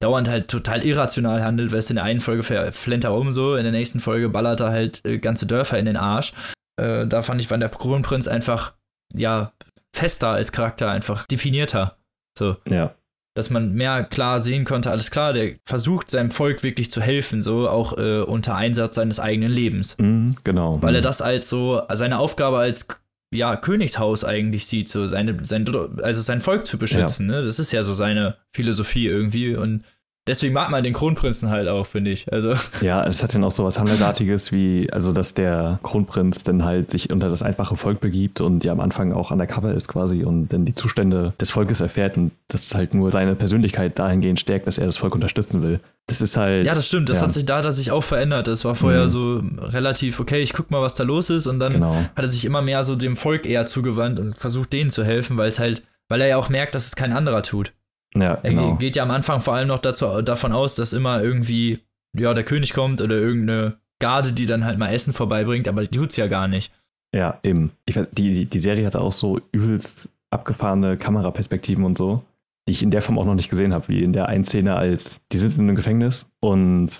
dauernd 0.00 0.28
halt 0.28 0.48
total 0.48 0.84
irrational 0.84 1.42
handelt, 1.42 1.72
weil 1.72 1.78
es 1.78 1.90
in 1.90 1.96
der 1.96 2.04
einen 2.04 2.20
Folge 2.20 2.42
flennt 2.72 3.04
er 3.04 3.14
um 3.14 3.32
so, 3.32 3.56
in 3.56 3.62
der 3.62 3.72
nächsten 3.72 4.00
Folge 4.00 4.28
ballert 4.28 4.60
er 4.60 4.70
halt 4.70 5.04
äh, 5.04 5.18
ganze 5.18 5.46
Dörfer 5.46 5.78
in 5.78 5.86
den 5.86 5.96
Arsch. 5.96 6.34
Äh, 6.78 7.06
da 7.06 7.22
fand 7.22 7.40
ich, 7.40 7.50
war 7.50 7.56
der 7.56 7.70
Kronprinz 7.70 8.28
einfach, 8.28 8.74
ja, 9.14 9.52
fester 9.94 10.28
als 10.28 10.52
Charakter, 10.52 10.90
einfach 10.90 11.26
definierter. 11.26 11.96
So. 12.38 12.56
Ja 12.68 12.94
dass 13.36 13.50
man 13.50 13.74
mehr 13.74 14.02
klar 14.02 14.40
sehen 14.40 14.64
konnte, 14.64 14.90
alles 14.90 15.10
klar, 15.10 15.34
der 15.34 15.56
versucht 15.62 16.10
seinem 16.10 16.30
Volk 16.30 16.62
wirklich 16.62 16.90
zu 16.90 17.02
helfen, 17.02 17.42
so 17.42 17.68
auch 17.68 17.98
äh, 17.98 18.22
unter 18.22 18.56
Einsatz 18.56 18.94
seines 18.94 19.20
eigenen 19.20 19.52
Lebens. 19.52 19.96
Mhm, 19.98 20.36
genau. 20.42 20.80
Weil 20.80 20.94
er 20.94 21.02
mhm. 21.02 21.04
das 21.04 21.20
als 21.20 21.50
so, 21.50 21.82
seine 21.92 22.18
Aufgabe 22.18 22.56
als 22.56 22.88
ja, 23.34 23.56
Königshaus 23.56 24.24
eigentlich 24.24 24.66
sieht, 24.66 24.88
so 24.88 25.06
seine, 25.06 25.44
sein, 25.44 25.66
also 26.02 26.22
sein 26.22 26.40
Volk 26.40 26.66
zu 26.66 26.78
beschützen, 26.78 27.28
ja. 27.28 27.36
ne? 27.36 27.44
Das 27.44 27.58
ist 27.58 27.72
ja 27.72 27.82
so 27.82 27.92
seine 27.92 28.36
Philosophie 28.52 29.06
irgendwie 29.06 29.54
und 29.54 29.84
Deswegen 30.26 30.54
mag 30.54 30.70
man 30.70 30.82
den 30.82 30.92
Kronprinzen 30.92 31.50
halt 31.50 31.68
auch, 31.68 31.86
finde 31.86 32.10
ich. 32.10 32.32
Also. 32.32 32.54
Ja, 32.80 33.04
es 33.04 33.22
hat 33.22 33.34
dann 33.34 33.42
auch 33.44 33.50
so 33.50 33.64
was 33.64 33.78
Hamletartiges 33.78 34.52
wie, 34.52 34.88
also 34.92 35.12
dass 35.12 35.34
der 35.34 35.78
Kronprinz 35.82 36.42
dann 36.44 36.64
halt 36.64 36.90
sich 36.90 37.10
unter 37.10 37.28
das 37.28 37.42
einfache 37.42 37.76
Volk 37.76 38.00
begibt 38.00 38.40
und 38.40 38.64
ja 38.64 38.72
am 38.72 38.80
Anfang 38.80 39.12
auch 39.12 39.30
undercover 39.30 39.72
ist 39.72 39.88
quasi 39.88 40.24
und 40.24 40.52
dann 40.52 40.64
die 40.64 40.74
Zustände 40.74 41.32
des 41.40 41.50
Volkes 41.50 41.80
erfährt 41.80 42.16
und 42.16 42.32
das 42.48 42.74
halt 42.74 42.94
nur 42.94 43.10
seine 43.10 43.34
Persönlichkeit 43.34 43.98
dahingehend 43.98 44.38
stärkt, 44.38 44.66
dass 44.66 44.78
er 44.78 44.86
das 44.86 44.96
Volk 44.96 45.14
unterstützen 45.14 45.62
will. 45.62 45.80
Das 46.06 46.20
ist 46.20 46.36
halt. 46.36 46.66
Ja, 46.66 46.74
das 46.74 46.86
stimmt. 46.86 47.08
Das 47.08 47.18
ja. 47.18 47.24
hat 47.24 47.32
sich 47.32 47.46
da, 47.46 47.62
dass 47.62 47.76
sich 47.76 47.90
auch 47.90 48.04
verändert. 48.04 48.46
Das 48.46 48.64
war 48.64 48.74
vorher 48.74 49.04
mhm. 49.04 49.08
so 49.08 49.42
relativ, 49.58 50.20
okay, 50.20 50.42
ich 50.42 50.52
guck 50.52 50.70
mal, 50.70 50.80
was 50.80 50.94
da 50.94 51.04
los 51.04 51.30
ist 51.30 51.46
und 51.46 51.58
dann 51.58 51.72
genau. 51.72 51.94
hat 51.94 52.24
er 52.24 52.28
sich 52.28 52.44
immer 52.44 52.62
mehr 52.62 52.84
so 52.84 52.94
dem 52.94 53.16
Volk 53.16 53.46
eher 53.46 53.66
zugewandt 53.66 54.20
und 54.20 54.34
versucht, 54.36 54.72
denen 54.72 54.90
zu 54.90 55.04
helfen, 55.04 55.36
weil 55.36 55.48
es 55.48 55.58
halt, 55.58 55.82
weil 56.08 56.20
er 56.20 56.28
ja 56.28 56.36
auch 56.36 56.48
merkt, 56.48 56.74
dass 56.74 56.86
es 56.86 56.96
kein 56.96 57.12
anderer 57.12 57.42
tut. 57.42 57.72
Ja, 58.20 58.36
genau. 58.36 58.70
Er 58.70 58.76
geht 58.76 58.96
ja 58.96 59.02
am 59.02 59.10
Anfang 59.10 59.40
vor 59.40 59.54
allem 59.54 59.68
noch 59.68 59.78
dazu, 59.78 60.22
davon 60.22 60.52
aus, 60.52 60.74
dass 60.74 60.92
immer 60.92 61.22
irgendwie, 61.22 61.80
ja, 62.16 62.34
der 62.34 62.44
König 62.44 62.72
kommt 62.72 63.00
oder 63.00 63.16
irgendeine 63.16 63.76
Garde, 63.98 64.32
die 64.32 64.46
dann 64.46 64.64
halt 64.64 64.78
mal 64.78 64.92
Essen 64.92 65.12
vorbeibringt, 65.12 65.68
aber 65.68 65.82
die 65.82 65.96
tut's 65.96 66.16
ja 66.16 66.26
gar 66.26 66.48
nicht. 66.48 66.72
Ja, 67.14 67.38
eben. 67.42 67.72
Ich, 67.86 67.98
die, 68.12 68.46
die 68.46 68.58
Serie 68.58 68.86
hatte 68.86 69.00
auch 69.00 69.12
so 69.12 69.40
übelst 69.52 70.10
abgefahrene 70.30 70.96
Kameraperspektiven 70.96 71.84
und 71.84 71.96
so, 71.96 72.22
die 72.68 72.72
ich 72.72 72.82
in 72.82 72.90
der 72.90 73.02
Form 73.02 73.18
auch 73.18 73.24
noch 73.24 73.34
nicht 73.34 73.48
gesehen 73.48 73.72
habe, 73.72 73.88
wie 73.88 74.02
in 74.02 74.12
der 74.12 74.28
einen 74.28 74.44
Szene, 74.44 74.76
als 74.76 75.20
die 75.32 75.38
sind 75.38 75.54
in 75.54 75.60
einem 75.60 75.76
Gefängnis 75.76 76.26
und 76.40 76.90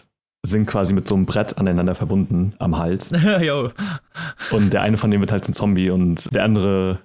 sind 0.47 0.67
quasi 0.67 0.95
mit 0.95 1.09
so 1.09 1.15
einem 1.15 1.27
Brett 1.27 1.59
aneinander 1.59 1.95
verbunden 1.95 2.55
am 2.59 2.79
Hals. 2.79 3.13
und 4.51 4.73
der 4.73 4.83
eine 4.83 4.97
von 4.97 5.11
denen 5.11 5.21
wird 5.21 5.33
halt 5.33 5.45
zum 5.45 5.55
Zombie 5.55 5.91
und 5.91 6.33
der 6.35 6.45
andere 6.45 7.01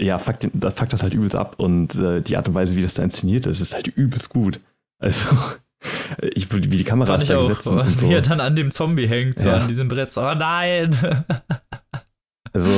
ja, 0.00 0.18
fuckt, 0.18 0.48
fuckt 0.74 0.92
das 0.92 1.02
halt 1.02 1.14
übelst 1.14 1.36
ab 1.36 1.54
und 1.58 1.96
äh, 1.96 2.20
die 2.20 2.36
Art 2.36 2.48
und 2.48 2.54
Weise, 2.54 2.76
wie 2.76 2.82
das 2.82 2.94
da 2.94 3.02
inszeniert 3.02 3.46
ist, 3.46 3.60
ist 3.60 3.74
halt 3.74 3.88
übelst 3.88 4.30
gut. 4.30 4.60
Also, 4.98 5.36
ich, 6.34 6.52
wie 6.52 6.60
die 6.60 6.84
Kameras 6.84 7.26
da 7.26 7.40
gesetzt 7.40 7.64
sind. 7.64 7.80
Und 7.80 7.90
so. 7.96 8.08
Wie 8.08 8.14
er 8.14 8.22
dann 8.22 8.40
an 8.40 8.56
dem 8.56 8.70
Zombie 8.70 9.06
hängt, 9.06 9.40
so 9.40 9.48
ja. 9.48 9.56
an 9.56 9.68
diesem 9.68 9.88
Brett. 9.88 10.10
So, 10.10 10.22
oh 10.22 10.34
nein! 10.34 10.96
Also, 12.56 12.70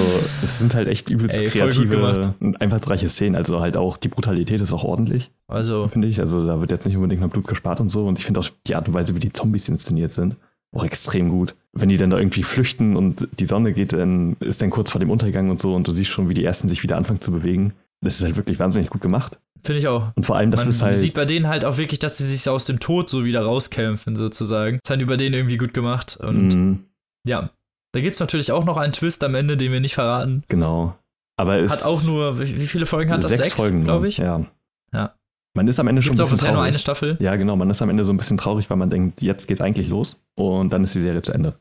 es 0.43 0.59
sind 0.59 0.75
halt 0.75 0.89
echt 0.89 1.11
übelst 1.11 1.39
Ey, 1.39 1.49
kreative 1.49 2.35
und 2.41 2.59
einfallsreiche 2.63 3.11
Szenen. 3.11 3.37
Also 3.37 3.61
halt 3.61 3.77
auch 3.77 3.99
die 3.99 4.09
Brutalität 4.09 4.63
ist 4.63 4.73
auch 4.73 4.85
ordentlich. 4.85 5.31
Also. 5.49 5.89
Finde 5.89 6.09
ich. 6.09 6.19
Also, 6.19 6.47
da 6.47 6.61
wird 6.61 6.71
jetzt 6.71 6.87
nicht 6.87 6.97
unbedingt 6.97 7.21
mal 7.21 7.29
Blut 7.29 7.47
gespart 7.47 7.79
und 7.81 7.91
so. 7.91 8.07
Und 8.07 8.19
ich 8.19 8.25
finde 8.25 8.41
auch 8.41 8.49
die 8.67 8.75
Art 8.75 8.89
und 8.89 8.95
Weise, 8.95 9.15
wie 9.15 9.21
die 9.21 9.35
Zombies 9.35 9.69
inszeniert 9.69 10.13
sind, 10.13 10.39
auch 10.73 10.85
extrem 10.85 11.29
gut. 11.29 11.55
Wenn 11.73 11.89
die 11.89 11.97
dann 11.97 12.11
da 12.11 12.19
irgendwie 12.19 12.43
flüchten 12.43 12.97
und 12.97 13.29
die 13.39 13.45
Sonne 13.45 13.73
geht, 13.73 13.93
dann 13.93 14.37
ist 14.41 14.63
dann 14.63 14.71
kurz 14.71 14.91
vor 14.91 14.99
dem 14.99 15.11
Untergang 15.11 15.51
und 15.51 15.61
so 15.61 15.75
und 15.75 15.87
du 15.87 15.93
siehst 15.93 16.11
schon, 16.11 16.29
wie 16.29 16.35
die 16.35 16.45
ersten 16.45 16.69
sich 16.69 16.83
wieder 16.83 16.97
anfangen 16.97 17.21
zu 17.21 17.33
bewegen. 17.33 17.73
Das 18.01 18.17
ist 18.17 18.25
halt 18.25 18.37
wirklich 18.37 18.59
wahnsinnig 18.59 18.91
gut 18.91 19.01
gemacht. 19.01 19.39
Finde 19.63 19.79
ich 19.79 19.89
auch. 19.89 20.13
Und 20.15 20.25
vor 20.25 20.37
allem, 20.37 20.51
das 20.51 20.61
Man 20.61 20.69
ist 20.69 20.83
halt. 20.83 20.93
Man 20.93 21.01
sieht 21.01 21.15
bei 21.15 21.25
denen 21.25 21.49
halt 21.49 21.65
auch 21.65 21.77
wirklich, 21.77 21.99
dass 21.99 22.19
sie 22.19 22.27
sich 22.27 22.49
aus 22.49 22.67
dem 22.67 22.79
Tod 22.79 23.09
so 23.09 23.25
wieder 23.25 23.43
rauskämpfen, 23.43 24.15
sozusagen. 24.15 24.79
Das 24.85 24.93
hat 24.93 25.01
über 25.01 25.17
denen 25.17 25.35
irgendwie 25.35 25.57
gut 25.57 25.75
gemacht. 25.75 26.17
Und 26.17 26.49
mm. 26.49 26.85
ja, 27.27 27.51
da 27.93 28.01
gibt 28.01 28.15
es 28.15 28.21
natürlich 28.21 28.53
auch 28.53 28.65
noch 28.65 28.77
einen 28.77 28.93
Twist 28.93 29.25
am 29.25 29.35
Ende, 29.35 29.57
den 29.57 29.73
wir 29.73 29.81
nicht 29.81 29.95
verraten. 29.95 30.45
Genau. 30.49 30.97
Aber 31.37 31.59
es 31.59 31.73
hat 31.73 31.83
auch 31.83 32.03
nur, 32.05 32.39
wie 32.39 32.67
viele 32.67 32.87
Folgen 32.87 33.11
hat 33.11 33.23
das? 33.23 33.31
Sechs, 33.31 33.43
sechs 33.43 33.55
Folgen, 33.55 33.85
glaube 33.85 34.09
ich. 34.09 34.19
Ja. 34.19 34.47
Ja. 34.93 35.15
Man 35.57 35.69
ist 35.69 35.81
am 35.81 35.89
Ende 35.89 36.03
Gibt's 36.03 36.19
schon 36.19 36.27
ein 36.27 36.31
bisschen 36.31 36.39
traurig. 36.39 36.55
nur 36.55 36.63
eine 36.63 36.79
Staffel? 36.79 37.17
Ja, 37.19 37.35
genau. 37.37 37.57
Man 37.57 37.71
ist 37.71 37.81
am 37.81 37.89
Ende 37.89 38.05
so 38.05 38.13
ein 38.13 38.19
bisschen 38.19 38.37
traurig, 38.37 38.69
weil 38.69 38.77
man 38.77 38.91
denkt, 38.91 39.23
jetzt 39.23 39.47
geht's 39.49 39.63
eigentlich 39.63 39.89
los 39.89 40.23
und 40.35 40.71
dann 40.71 40.85
ist 40.85 40.95
die 40.95 41.01
Serie 41.01 41.23
zu 41.23 41.33
Ende. 41.33 41.55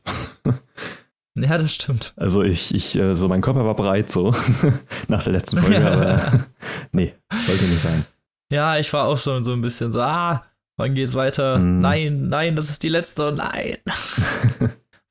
ja, 1.34 1.56
das 1.56 1.72
stimmt. 1.72 2.12
Also 2.16 2.42
ich, 2.42 2.74
ich, 2.74 2.94
äh, 2.94 3.14
so 3.14 3.26
mein 3.26 3.40
Körper 3.40 3.64
war 3.64 3.74
bereit, 3.74 4.10
so 4.10 4.34
nach 5.08 5.24
der 5.24 5.32
letzten 5.32 5.56
Folge, 5.56 5.90
aber 5.90 6.46
nee, 6.92 7.14
sollte 7.38 7.64
nicht 7.64 7.80
sein. 7.80 8.04
Ja, 8.52 8.76
ich 8.76 8.92
war 8.92 9.06
auch 9.06 9.16
schon 9.16 9.42
so 9.42 9.54
ein 9.54 9.62
bisschen 9.62 9.90
so, 9.90 10.02
ah, 10.02 10.44
wann 10.76 10.94
geht's 10.94 11.14
weiter? 11.14 11.58
Mm. 11.58 11.80
Nein, 11.80 12.28
nein, 12.28 12.54
das 12.54 12.68
ist 12.68 12.82
die 12.82 12.90
letzte, 12.90 13.32
nein. 13.32 13.78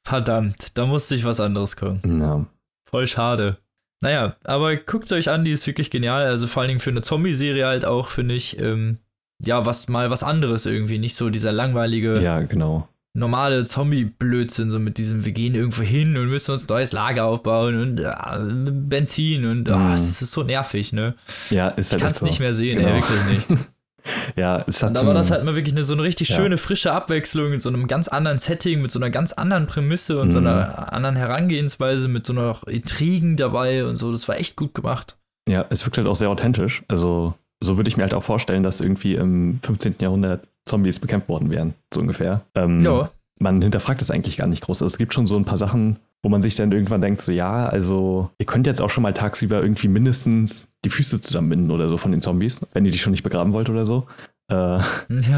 Verdammt, 0.03 0.77
da 0.77 0.85
musste 0.85 1.15
ich 1.15 1.25
was 1.25 1.39
anderes 1.39 1.75
gucken. 1.75 2.21
Ja. 2.21 2.45
Voll 2.87 3.07
schade. 3.07 3.57
Naja, 4.05 4.35
aber 4.43 4.75
guckt 4.75 5.05
es 5.05 5.11
euch 5.11 5.29
an, 5.29 5.43
die 5.45 5.51
ist 5.51 5.65
wirklich 5.65 5.89
genial. 5.89 6.25
Also 6.27 6.45
vor 6.45 6.61
allen 6.61 6.67
Dingen 6.67 6.79
für 6.79 6.91
eine 6.91 7.01
Zombie-Serie 7.01 7.65
halt 7.65 7.85
auch, 7.85 8.09
finde 8.09 8.35
ich, 8.35 8.59
ähm, 8.59 8.99
ja, 9.43 9.65
was 9.65 9.89
mal 9.89 10.11
was 10.11 10.21
anderes 10.21 10.67
irgendwie. 10.67 10.99
Nicht 10.99 11.15
so 11.15 11.31
dieser 11.31 11.51
langweilige, 11.51 12.21
ja, 12.21 12.41
genau. 12.41 12.87
normale 13.13 13.63
Zombie-Blödsinn, 13.63 14.69
so 14.69 14.77
mit 14.77 14.99
diesem, 14.99 15.25
wir 15.25 15.31
gehen 15.31 15.55
irgendwo 15.55 15.81
hin 15.81 16.17
und 16.17 16.29
müssen 16.29 16.51
uns 16.51 16.65
ein 16.65 16.73
neues 16.73 16.91
Lager 16.91 17.25
aufbauen 17.25 17.81
und 17.81 17.99
äh, 17.99 18.71
Benzin 18.71 19.45
und 19.45 19.69
oh, 19.69 19.73
das 19.73 20.21
ist 20.21 20.31
so 20.31 20.43
nervig, 20.43 20.93
ne? 20.93 21.15
Ja, 21.49 21.69
ist 21.69 21.91
halt 21.91 22.01
Ich 22.01 22.03
kann 22.03 22.11
es 22.11 22.19
so. 22.19 22.25
nicht 22.27 22.39
mehr 22.39 22.53
sehen, 22.53 22.77
genau. 22.77 22.89
ey, 22.89 23.01
wirklich 23.01 23.49
nicht. 23.49 23.63
Ja, 24.35 24.63
es 24.67 24.81
hat. 24.81 24.89
Und 24.89 24.97
da 24.97 25.07
war 25.07 25.13
das 25.13 25.31
halt 25.31 25.43
mal 25.43 25.55
wirklich 25.55 25.73
eine, 25.73 25.83
so 25.83 25.93
eine 25.93 26.03
richtig 26.03 26.29
ja. 26.29 26.35
schöne, 26.35 26.57
frische 26.57 26.91
Abwechslung 26.91 27.53
in 27.53 27.59
so 27.59 27.69
einem 27.69 27.87
ganz 27.87 28.07
anderen 28.07 28.37
Setting, 28.37 28.81
mit 28.81 28.91
so 28.91 28.99
einer 28.99 29.09
ganz 29.09 29.33
anderen 29.33 29.67
Prämisse 29.67 30.19
und 30.19 30.27
mhm. 30.27 30.31
so 30.31 30.37
einer 30.39 30.93
anderen 30.93 31.15
Herangehensweise, 31.15 32.07
mit 32.07 32.25
so 32.25 32.33
einer 32.33 32.59
Intrigen 32.67 33.37
dabei 33.37 33.85
und 33.85 33.95
so. 33.95 34.11
Das 34.11 34.27
war 34.27 34.37
echt 34.37 34.55
gut 34.55 34.73
gemacht. 34.73 35.17
Ja, 35.47 35.65
es 35.69 35.85
wirkt 35.85 35.97
halt 35.97 36.07
auch 36.07 36.15
sehr 36.15 36.29
authentisch. 36.29 36.83
Also, 36.87 37.33
so 37.63 37.77
würde 37.77 37.87
ich 37.87 37.97
mir 37.97 38.03
halt 38.03 38.13
auch 38.13 38.23
vorstellen, 38.23 38.63
dass 38.63 38.81
irgendwie 38.81 39.15
im 39.15 39.59
15. 39.63 39.95
Jahrhundert 39.99 40.49
Zombies 40.65 40.99
bekämpft 40.99 41.29
worden 41.29 41.49
wären, 41.49 41.73
so 41.93 41.99
ungefähr. 41.99 42.41
Ähm, 42.55 42.81
ja. 42.81 43.09
Man 43.37 43.61
hinterfragt 43.61 44.01
das 44.01 44.11
eigentlich 44.11 44.37
gar 44.37 44.47
nicht 44.47 44.63
groß. 44.63 44.81
Also, 44.81 44.93
es 44.93 44.97
gibt 44.97 45.13
schon 45.13 45.27
so 45.27 45.35
ein 45.37 45.45
paar 45.45 45.57
Sachen, 45.57 45.99
wo 46.25 46.29
man 46.29 46.41
sich 46.41 46.55
dann 46.55 46.71
irgendwann 46.71 47.01
denkt, 47.01 47.21
so 47.21 47.31
ja, 47.31 47.67
also 47.67 48.31
ihr 48.39 48.47
könnt 48.47 48.65
jetzt 48.65 48.81
auch 48.81 48.89
schon 48.89 49.03
mal 49.03 49.13
tagsüber 49.13 49.61
irgendwie 49.61 49.87
mindestens 49.87 50.67
die 50.83 50.89
Füße 50.89 51.21
zusammenbinden 51.21 51.69
oder 51.69 51.87
so 51.87 51.97
von 51.97 52.11
den 52.11 52.23
Zombies, 52.23 52.61
wenn 52.73 52.83
ihr 52.83 52.91
die 52.91 52.97
schon 52.97 53.11
nicht 53.11 53.21
begraben 53.21 53.53
wollt 53.53 53.69
oder 53.69 53.85
so. 53.85 54.07
Äh, 54.51 54.55
ja, 54.55 54.79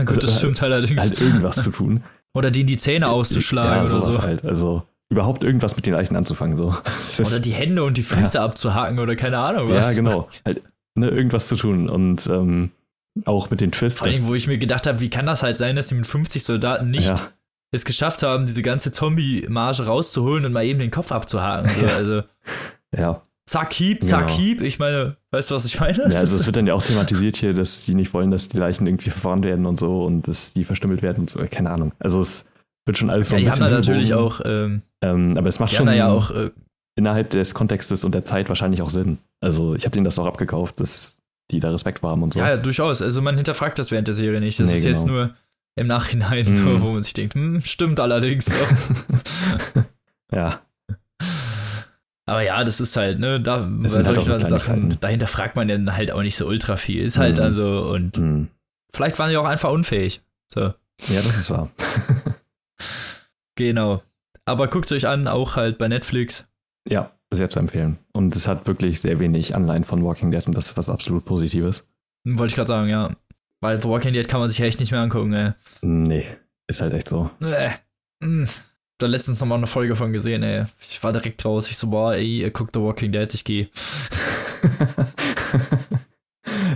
gut, 0.06 0.16
also, 0.16 0.22
das 0.22 0.38
stimmt 0.38 0.64
allerdings. 0.64 1.02
Halt 1.02 1.20
irgendwas 1.20 1.62
zu 1.62 1.72
tun. 1.72 2.04
Oder 2.34 2.52
denen 2.52 2.68
die 2.68 2.78
Zähne 2.78 3.10
auszuschlagen 3.10 3.86
ja, 3.86 3.98
oder 3.98 4.12
so. 4.12 4.22
halt. 4.22 4.46
Also 4.46 4.84
überhaupt 5.10 5.44
irgendwas 5.44 5.76
mit 5.76 5.88
den 5.88 5.94
Leichen 5.94 6.16
anzufangen. 6.16 6.56
So. 6.56 6.74
Oder 7.20 7.40
die 7.40 7.52
Hände 7.52 7.84
und 7.84 7.98
die 7.98 8.04
Füße 8.04 8.38
ja. 8.38 8.46
abzuhaken 8.46 9.00
oder 9.00 9.16
keine 9.16 9.40
Ahnung 9.40 9.70
was. 9.70 9.88
Ja, 9.88 9.94
genau. 9.94 10.30
Halt, 10.46 10.62
ne, 10.94 11.10
irgendwas 11.10 11.48
zu 11.48 11.56
tun. 11.56 11.90
Und 11.90 12.28
ähm, 12.28 12.72
auch 13.26 13.50
mit 13.50 13.60
den 13.60 13.72
Twists. 13.72 14.00
Vor 14.00 14.08
allem, 14.08 14.28
wo 14.28 14.36
ich 14.36 14.48
mir 14.48 14.58
gedacht 14.58 14.88
habe, 14.88 15.00
wie 15.00 15.10
kann 15.10 15.26
das 15.26 15.42
halt 15.42 15.58
sein, 15.58 15.76
dass 15.76 15.88
sie 15.88 15.96
mit 15.96 16.06
50 16.06 16.44
Soldaten 16.44 16.92
nicht 16.92 17.10
ja 17.10 17.30
es 17.72 17.86
geschafft 17.86 18.24
haben, 18.24 18.46
diese 18.46 18.62
ganze 18.62 18.92
Zombie-Marge 18.92 19.86
rauszuholen 19.86 20.46
und 20.46 20.54
mal 20.54 20.66
eben 20.66 20.80
den 20.80 20.92
Kopf 20.92 21.12
abzuhaken. 21.12 21.70
So, 21.70 21.88
also, 21.88 22.22
ja. 22.96 23.22
Zack, 23.46 23.74
hieb, 23.74 24.04
zack, 24.04 24.28
genau. 24.28 24.40
hieb. 24.40 24.62
Ich 24.62 24.78
meine, 24.78 25.16
weißt 25.32 25.52
du, 25.52 25.56
was 25.56 25.64
ich 25.64 25.80
meine? 25.80 25.98
Ja, 25.98 26.20
also 26.20 26.36
es 26.36 26.46
wird 26.46 26.58
dann 26.58 26.68
ja 26.68 26.74
auch 26.74 26.84
thematisiert 26.84 27.38
hier, 27.38 27.54
dass 27.54 27.86
sie 27.86 27.96
nicht 27.96 28.14
wollen, 28.14 28.30
dass 28.30 28.50
die 28.50 28.58
Leichen 28.58 28.86
irgendwie 28.88 29.10
verfahren 29.10 29.42
werden 29.44 29.66
und 29.66 29.78
so 29.80 30.04
und 30.04 30.28
dass 30.28 30.54
die 30.54 30.66
verstümmelt 30.66 31.02
werden 31.02 31.22
und 31.22 31.30
so. 31.30 31.40
Keine 31.50 31.70
Ahnung. 31.70 31.94
Also 32.00 32.20
es 32.20 32.46
wird 32.86 32.98
schon 32.98 33.10
alles 33.10 33.30
so 33.30 33.36
ja, 33.36 33.38
ein 33.38 33.44
die 33.46 33.50
bisschen. 33.50 33.66
da 33.66 33.72
natürlich 33.72 34.14
auch. 34.14 34.42
Ähm, 34.44 34.82
ähm, 35.02 35.38
aber 35.38 35.48
es 35.48 35.60
macht 35.60 35.74
schon. 35.74 35.88
Ja 35.88 36.10
auch, 36.10 36.32
äh, 36.32 36.52
innerhalb 36.98 37.30
des 37.30 37.54
Kontextes 37.54 38.04
und 38.04 38.14
der 38.14 38.26
Zeit 38.26 38.50
wahrscheinlich 38.50 38.82
auch 38.82 38.90
Sinn. 38.90 39.20
Also 39.40 39.76
ich 39.76 39.86
habe 39.86 39.94
denen 39.94 40.04
das 40.04 40.20
auch 40.20 40.26
abgekauft, 40.26 40.80
dass 40.82 41.20
die 41.52 41.60
da 41.60 41.70
Respekt 41.70 42.04
haben 42.04 42.24
und 42.24 42.34
so. 42.34 42.40
Ja, 42.40 42.50
ja, 42.50 42.58
durchaus. 42.58 43.02
Also 43.02 43.22
man 43.22 43.36
hinterfragt 43.36 43.80
das 43.80 43.92
während 43.92 44.08
der 44.08 44.16
Serie 44.16 44.42
nicht. 44.42 44.60
Das 44.60 44.70
nee, 44.70 44.78
ist 44.78 44.84
genau. 44.84 44.96
jetzt 44.98 45.08
nur 45.08 45.36
im 45.78 45.88
Nachhinein 45.88 46.46
mm. 46.46 46.50
so, 46.50 46.64
mhm. 46.64 46.82
wo 46.82 46.92
man 46.92 47.04
sich 47.04 47.14
denkt, 47.14 47.36
hm, 47.36 47.62
stimmt 47.62 48.00
allerdings 48.00 48.46
so. 48.46 49.84
ja. 50.36 50.62
Aber 52.26 52.42
ja, 52.42 52.64
das 52.64 52.82
ist 52.82 52.98
halt, 52.98 53.20
ne, 53.20 53.40
da 53.40 53.60
bei 53.60 53.88
halt 53.90 54.06
solchen 54.06 54.32
halt 54.32 54.48
Sachen, 54.48 54.98
dahinter 55.00 55.28
fragt 55.28 55.56
man 55.56 55.68
dann 55.68 55.96
halt 55.96 56.12
auch 56.12 56.24
nicht 56.24 56.36
so 56.36 56.46
ultra 56.46 56.76
viel. 56.76 57.04
Ist 57.04 57.18
halt 57.18 57.38
mm. 57.38 57.42
also 57.42 57.90
und 57.94 58.18
mm. 58.18 58.48
vielleicht 58.94 59.18
waren 59.20 59.30
sie 59.30 59.38
auch 59.38 59.46
einfach 59.46 59.72
unfähig. 59.72 60.22
So. 60.52 60.62
Ja, 60.62 61.22
das 61.22 61.38
ist 61.38 61.50
wahr. 61.52 61.70
genau. 63.56 64.02
Aber 64.46 64.68
guckt 64.68 64.92
euch 64.92 65.08
an, 65.08 65.28
auch 65.28 65.56
halt 65.56 65.78
bei 65.78 65.88
Netflix. 65.88 66.46
Ja, 66.90 67.12
sehr 67.32 67.50
zu 67.50 67.60
empfehlen. 67.60 68.00
Und 68.14 68.36
es 68.36 68.48
hat 68.48 68.66
wirklich 68.66 69.00
sehr 69.00 69.20
wenig 69.20 69.56
Anleihen 69.56 69.84
von 69.84 70.04
Walking 70.04 70.32
Dead 70.32 70.46
und 70.48 70.56
das 70.56 70.68
ist 70.68 70.78
was 70.78 70.90
absolut 70.90 71.24
Positives. 71.26 71.88
Wollte 72.26 72.52
ich 72.52 72.56
gerade 72.56 72.68
sagen, 72.68 72.90
ja. 72.90 73.16
Weil 73.68 73.82
The 73.82 73.90
Walking 73.90 74.14
Dead 74.14 74.30
kann 74.30 74.40
man 74.40 74.50
sich 74.50 74.62
echt 74.62 74.80
nicht 74.80 74.94
mehr 74.94 75.02
angucken, 75.02 75.34
ey. 75.34 75.52
Nee, 75.82 76.26
ist 76.68 76.80
halt 76.80 76.94
echt 76.94 77.10
so. 77.10 77.30
Äh. 77.42 77.72
Hm. 78.24 78.48
Da 78.98 79.08
letztens 79.08 79.42
noch 79.42 79.48
mal 79.48 79.56
eine 79.56 79.68
Folge 79.68 79.98
von 79.98 80.14
gesehen, 80.14 80.42
ey. 80.42 80.64
Ich 80.88 81.04
war 81.04 81.12
direkt 81.12 81.44
raus. 81.44 81.70
Ich 81.70 81.76
so, 81.76 81.88
boah, 81.88 82.14
ey, 82.14 82.44
ihr 82.44 82.52
guckt 82.52 82.74
The 82.74 82.80
Walking 82.80 83.12
Dead, 83.12 83.34
ich 83.34 83.44
geh. 83.44 83.68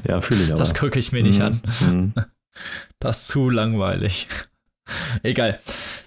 ja, 0.05 0.19
fühle 0.19 0.43
ich 0.43 0.51
aber. 0.51 0.59
Das 0.59 0.73
gucke 0.73 0.99
ich 0.99 1.13
mir 1.13 1.23
nicht 1.23 1.39
mm, 1.39 1.43
an. 1.43 1.61
Mm. 1.79 2.13
Das 2.99 3.21
ist 3.21 3.29
zu 3.29 3.49
langweilig. 3.49 4.27
Egal. 5.23 5.61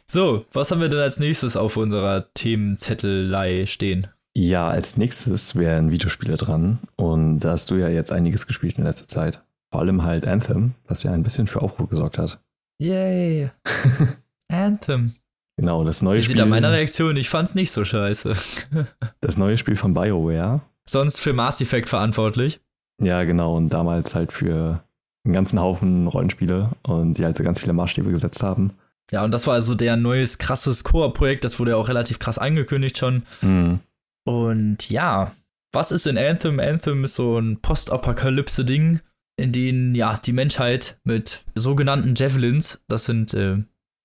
So, 0.04 0.44
was 0.52 0.70
haben 0.70 0.82
wir 0.82 0.90
denn 0.90 1.00
als 1.00 1.18
nächstes 1.18 1.56
auf 1.56 1.78
unserer 1.78 2.30
Themenzettelei 2.34 3.64
stehen? 3.64 4.08
Ja, 4.34 4.68
als 4.68 4.98
nächstes 4.98 5.56
wären 5.56 5.90
Videospiele 5.90 6.36
dran. 6.36 6.80
Und 6.96 7.40
da 7.40 7.52
hast 7.52 7.70
du 7.70 7.76
ja 7.76 7.88
jetzt 7.88 8.12
einiges 8.12 8.46
gespielt 8.46 8.76
in 8.76 8.84
letzter 8.84 9.08
Zeit. 9.08 9.42
Vor 9.74 9.80
allem 9.80 10.04
halt 10.04 10.24
Anthem, 10.24 10.74
was 10.86 11.02
ja 11.02 11.10
ein 11.10 11.24
bisschen 11.24 11.48
für 11.48 11.60
Aufruhr 11.60 11.88
gesorgt 11.88 12.16
hat. 12.16 12.38
Yay. 12.80 13.50
Anthem. 14.48 15.16
Genau, 15.56 15.82
das 15.82 16.00
neue 16.00 16.18
Wie 16.18 16.22
Spiel. 16.22 16.36
Sieht 16.36 16.46
meine 16.46 16.70
Reaktion? 16.70 17.16
Ich 17.16 17.28
fand's 17.28 17.56
nicht 17.56 17.72
so 17.72 17.84
scheiße. 17.84 18.36
das 19.20 19.36
neue 19.36 19.58
Spiel 19.58 19.74
von 19.74 19.92
BioWare. 19.92 20.60
Sonst 20.88 21.18
für 21.18 21.32
Mass 21.32 21.60
Effect 21.60 21.88
verantwortlich. 21.88 22.60
Ja, 23.02 23.24
genau. 23.24 23.56
Und 23.56 23.70
damals 23.70 24.14
halt 24.14 24.32
für 24.32 24.84
einen 25.24 25.34
ganzen 25.34 25.58
Haufen 25.58 26.06
Rollenspiele 26.06 26.70
und 26.84 27.14
die 27.14 27.24
halt 27.24 27.36
so 27.36 27.42
ganz 27.42 27.58
viele 27.58 27.72
Maßstäbe 27.72 28.12
gesetzt 28.12 28.44
haben. 28.44 28.74
Ja, 29.10 29.24
und 29.24 29.32
das 29.32 29.48
war 29.48 29.54
also 29.54 29.74
der 29.74 29.96
neues 29.96 30.38
krasses 30.38 30.84
Koop-Projekt. 30.84 31.42
Das 31.42 31.58
wurde 31.58 31.72
ja 31.72 31.76
auch 31.78 31.88
relativ 31.88 32.20
krass 32.20 32.38
angekündigt 32.38 32.96
schon. 32.96 33.24
Mhm. 33.42 33.80
Und 34.24 34.88
ja, 34.88 35.32
was 35.72 35.90
ist 35.90 36.06
in 36.06 36.16
Anthem? 36.16 36.60
Anthem 36.60 37.02
ist 37.02 37.16
so 37.16 37.40
ein 37.40 37.60
Postapokalypse-Ding 37.60 39.00
in 39.36 39.52
denen 39.52 39.94
ja 39.94 40.18
die 40.18 40.32
Menschheit 40.32 40.98
mit 41.04 41.44
sogenannten 41.54 42.14
Javelins, 42.14 42.82
das 42.88 43.04
sind 43.04 43.34
äh, 43.34 43.58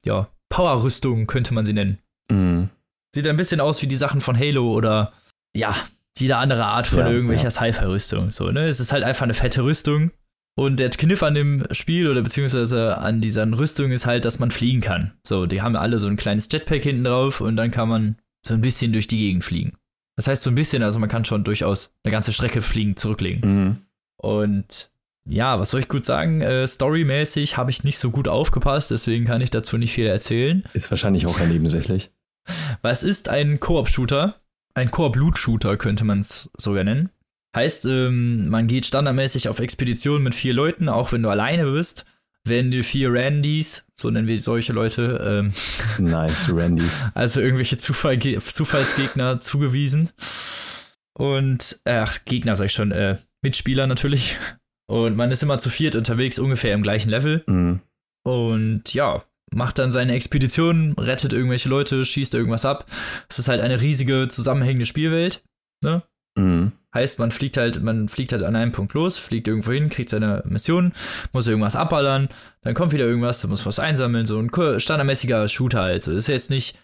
ja 0.05 0.29
Powerrüstungen, 0.49 1.27
könnte 1.27 1.53
man 1.53 1.65
sie 1.65 1.73
nennen. 1.73 1.99
Mhm. 2.31 2.69
Sieht 3.13 3.27
ein 3.27 3.37
bisschen 3.37 3.59
aus 3.59 3.81
wie 3.81 3.87
die 3.87 3.95
Sachen 3.95 4.21
von 4.21 4.37
Halo 4.37 4.71
oder 4.71 5.13
ja, 5.55 5.75
jede 6.17 6.37
andere 6.37 6.65
Art 6.65 6.87
von 6.87 6.99
ja, 6.99 7.09
irgendwelcher 7.09 7.45
ja. 7.45 7.51
Sci-Fi-Rüstung. 7.51 8.31
So, 8.31 8.51
ne? 8.51 8.67
Es 8.67 8.79
ist 8.79 8.91
halt 8.91 9.03
einfach 9.03 9.23
eine 9.23 9.33
fette 9.33 9.63
Rüstung. 9.63 10.11
Und 10.55 10.77
der 10.77 10.89
Kniff 10.89 11.23
an 11.23 11.35
dem 11.35 11.63
Spiel 11.71 12.09
oder 12.09 12.21
beziehungsweise 12.21 12.97
an 12.97 13.21
dieser 13.21 13.49
Rüstung 13.57 13.91
ist 13.91 14.05
halt, 14.05 14.25
dass 14.25 14.39
man 14.39 14.51
fliegen 14.51 14.81
kann. 14.81 15.13
So, 15.25 15.45
die 15.45 15.61
haben 15.61 15.77
alle 15.77 15.99
so 15.99 16.07
ein 16.07 16.17
kleines 16.17 16.49
Jetpack 16.51 16.83
hinten 16.83 17.05
drauf 17.05 17.39
und 17.39 17.55
dann 17.55 17.71
kann 17.71 17.87
man 17.87 18.17
so 18.45 18.53
ein 18.53 18.61
bisschen 18.61 18.91
durch 18.91 19.07
die 19.07 19.17
Gegend 19.17 19.45
fliegen. 19.45 19.77
Das 20.17 20.27
heißt 20.27 20.43
so 20.43 20.51
ein 20.51 20.55
bisschen, 20.55 20.83
also 20.83 20.99
man 20.99 21.07
kann 21.07 21.23
schon 21.23 21.45
durchaus 21.45 21.95
eine 22.03 22.11
ganze 22.11 22.33
Strecke 22.33 22.61
fliegen, 22.61 22.97
zurücklegen. 22.97 23.41
Mhm. 23.41 23.77
Und 24.17 24.91
ja, 25.29 25.59
was 25.59 25.69
soll 25.69 25.81
ich 25.81 25.87
gut 25.87 26.05
sagen? 26.05 26.41
Äh, 26.41 26.67
storymäßig 26.67 27.57
habe 27.57 27.69
ich 27.71 27.83
nicht 27.83 27.99
so 27.99 28.09
gut 28.09 28.27
aufgepasst, 28.27 28.91
deswegen 28.91 29.25
kann 29.25 29.41
ich 29.41 29.51
dazu 29.51 29.77
nicht 29.77 29.93
viel 29.93 30.07
erzählen. 30.07 30.63
Ist 30.73 30.89
wahrscheinlich 30.91 31.27
auch 31.27 31.39
nebensächlich. 31.39 32.11
Weil 32.81 32.93
es 32.93 33.03
ist 33.03 33.29
ein 33.29 33.59
Koop-Shooter. 33.59 34.41
Ein 34.73 34.91
Koop-Loot-Shooter 34.91 35.77
könnte 35.77 36.03
man 36.03 36.21
es 36.21 36.49
sogar 36.57 36.83
nennen. 36.83 37.09
Heißt, 37.55 37.85
ähm, 37.85 38.49
man 38.49 38.67
geht 38.67 38.85
standardmäßig 38.85 39.49
auf 39.49 39.59
Expeditionen 39.59 40.23
mit 40.23 40.35
vier 40.35 40.53
Leuten, 40.53 40.89
auch 40.89 41.11
wenn 41.11 41.23
du 41.23 41.29
alleine 41.29 41.71
bist. 41.71 42.05
werden 42.45 42.71
dir 42.71 42.83
vier 42.83 43.13
Randys, 43.13 43.83
so 43.95 44.09
nennen 44.09 44.27
wir 44.27 44.39
solche 44.39 44.73
Leute, 44.73 45.43
ähm, 45.43 45.53
nice, 46.03 46.49
Randys. 46.51 47.03
Also 47.13 47.41
irgendwelche 47.41 47.77
Zufall 47.77 48.17
Zufallsgegner 48.19 49.39
zugewiesen. 49.39 50.09
Und, 51.13 51.79
ach, 51.85 52.19
Gegner 52.25 52.55
sag 52.55 52.67
ich 52.67 52.71
schon, 52.71 52.91
äh, 52.91 53.17
Mitspieler 53.41 53.87
natürlich. 53.87 54.37
Und 54.89 55.15
man 55.15 55.29
ist 55.29 55.43
immer 55.43 55.59
zu 55.59 55.69
viert 55.69 55.95
unterwegs, 55.95 56.39
ungefähr 56.39 56.73
im 56.73 56.81
gleichen 56.81 57.11
Level. 57.11 57.43
Mhm. 57.45 57.79
Und 58.23 58.91
ja, 58.93 59.23
macht 59.51 59.77
dann 59.77 59.91
seine 59.91 60.13
Expedition, 60.13 60.93
rettet 60.97 61.31
irgendwelche 61.31 61.69
Leute, 61.69 62.03
schießt 62.03 62.33
irgendwas 62.33 62.65
ab. 62.65 62.87
Es 63.29 63.37
ist 63.37 63.49
halt 63.49 63.61
eine 63.61 63.81
riesige, 63.81 64.27
zusammenhängende 64.29 64.87
Spielwelt. 64.87 65.43
Ne? 65.83 66.01
Mhm. 66.35 66.71
Heißt, 66.91 67.19
man 67.19 67.29
fliegt 67.29 67.57
halt, 67.57 67.83
man 67.83 68.09
fliegt 68.09 68.31
halt 68.31 68.41
an 68.41 68.55
einem 68.55 68.71
Punkt 68.71 68.93
los, 68.95 69.19
fliegt 69.19 69.47
irgendwo 69.47 69.71
hin, 69.71 69.89
kriegt 69.89 70.09
seine 70.09 70.41
Mission, 70.47 70.93
muss 71.33 71.45
irgendwas 71.45 71.75
abballern, 71.75 72.27
dann 72.61 72.73
kommt 72.73 72.91
wieder 72.91 73.05
irgendwas, 73.05 73.41
dann 73.41 73.51
muss 73.51 73.67
was 73.67 73.77
einsammeln, 73.77 74.25
so 74.25 74.39
ein 74.39 74.49
standardmäßiger 74.79 75.49
Shooter 75.49 75.81
halt. 75.81 76.03
So, 76.03 76.11
ist 76.11 76.27
jetzt 76.27 76.49
nicht 76.49 76.79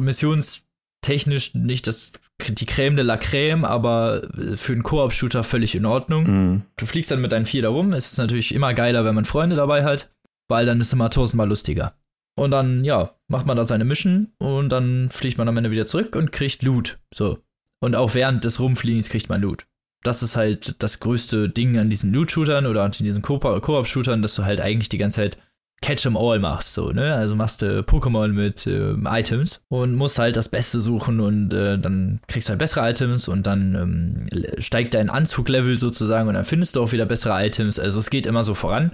missionstechnisch 0.00 1.54
nicht 1.54 1.86
das, 1.88 2.12
die 2.50 2.66
Creme 2.66 2.96
de 2.96 3.04
la 3.04 3.16
Creme, 3.16 3.64
aber 3.64 4.22
für 4.54 4.72
einen 4.72 4.82
Koop-Shooter 4.82 5.44
völlig 5.44 5.74
in 5.74 5.86
Ordnung. 5.86 6.24
Mhm. 6.24 6.62
Du 6.76 6.86
fliegst 6.86 7.10
dann 7.10 7.20
mit 7.20 7.32
deinen 7.32 7.46
vier 7.46 7.62
da 7.62 7.68
rum, 7.68 7.92
es 7.92 8.12
ist 8.12 8.18
natürlich 8.18 8.54
immer 8.54 8.74
geiler, 8.74 9.04
wenn 9.04 9.14
man 9.14 9.24
Freunde 9.24 9.56
dabei 9.56 9.84
hat 9.84 10.10
weil 10.48 10.66
dann 10.66 10.80
ist 10.80 10.88
es 10.88 10.92
immer 10.92 11.10
tausendmal 11.10 11.48
lustiger. 11.48 11.94
Und 12.36 12.50
dann, 12.50 12.84
ja, 12.84 13.14
macht 13.28 13.46
man 13.46 13.56
da 13.56 13.64
seine 13.64 13.84
Mission 13.84 14.32
und 14.38 14.70
dann 14.70 15.08
fliegt 15.10 15.38
man 15.38 15.48
am 15.48 15.56
Ende 15.56 15.70
wieder 15.70 15.86
zurück 15.86 16.16
und 16.16 16.32
kriegt 16.32 16.62
Loot. 16.62 16.98
So. 17.12 17.38
Und 17.80 17.94
auch 17.94 18.14
während 18.14 18.44
des 18.44 18.60
Rumfliegens 18.60 19.08
kriegt 19.08 19.28
man 19.28 19.40
Loot. 19.40 19.66
Das 20.02 20.22
ist 20.22 20.36
halt 20.36 20.82
das 20.82 21.00
größte 21.00 21.48
Ding 21.48 21.78
an 21.78 21.90
diesen 21.90 22.12
Loot-Shootern 22.12 22.66
oder 22.66 22.82
an 22.82 22.90
diesen 22.90 23.22
Koop-Shootern, 23.22 24.20
dass 24.20 24.34
du 24.34 24.44
halt 24.44 24.60
eigentlich 24.60 24.88
die 24.88 24.98
ganze 24.98 25.16
Zeit 25.16 25.38
Catch 25.82 26.06
'em 26.06 26.16
All 26.16 26.38
machst, 26.38 26.74
so, 26.74 26.92
ne? 26.92 27.14
Also 27.14 27.36
machst 27.36 27.60
du 27.60 27.80
Pokémon 27.80 28.28
mit 28.28 28.66
äh, 28.66 28.94
Items 29.04 29.62
und 29.68 29.94
musst 29.94 30.18
halt 30.18 30.36
das 30.36 30.48
Beste 30.48 30.80
suchen 30.80 31.20
und 31.20 31.52
äh, 31.52 31.78
dann 31.78 32.20
kriegst 32.26 32.48
du 32.48 32.50
halt 32.50 32.58
bessere 32.58 32.88
Items 32.88 33.28
und 33.28 33.46
dann 33.46 33.74
ähm, 33.74 34.52
steigt 34.60 34.94
dein 34.94 35.10
Anzuglevel 35.10 35.76
sozusagen 35.76 36.28
und 36.28 36.34
dann 36.34 36.44
findest 36.44 36.76
du 36.76 36.82
auch 36.82 36.92
wieder 36.92 37.04
bessere 37.04 37.44
Items. 37.44 37.78
Also 37.78 37.98
es 37.98 38.08
geht 38.08 38.26
immer 38.26 38.42
so 38.42 38.54
voran 38.54 38.92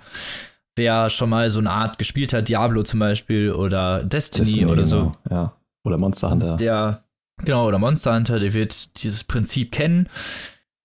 wer 0.76 1.10
schon 1.10 1.30
mal 1.30 1.50
so 1.50 1.58
eine 1.58 1.70
Art 1.70 1.98
gespielt 1.98 2.32
hat, 2.32 2.48
Diablo 2.48 2.82
zum 2.82 3.00
Beispiel 3.00 3.52
oder 3.52 4.02
Destiny, 4.02 4.44
Destiny 4.46 4.66
oder 4.66 4.84
so. 4.84 4.96
Genau, 4.96 5.12
ja. 5.30 5.56
Oder 5.84 5.98
Monster 5.98 6.30
Hunter. 6.30 6.56
Der, 6.56 7.04
genau, 7.44 7.66
oder 7.68 7.78
Monster 7.78 8.14
Hunter, 8.14 8.38
der 8.38 8.52
wird 8.52 9.02
dieses 9.02 9.24
Prinzip 9.24 9.72
kennen. 9.72 10.08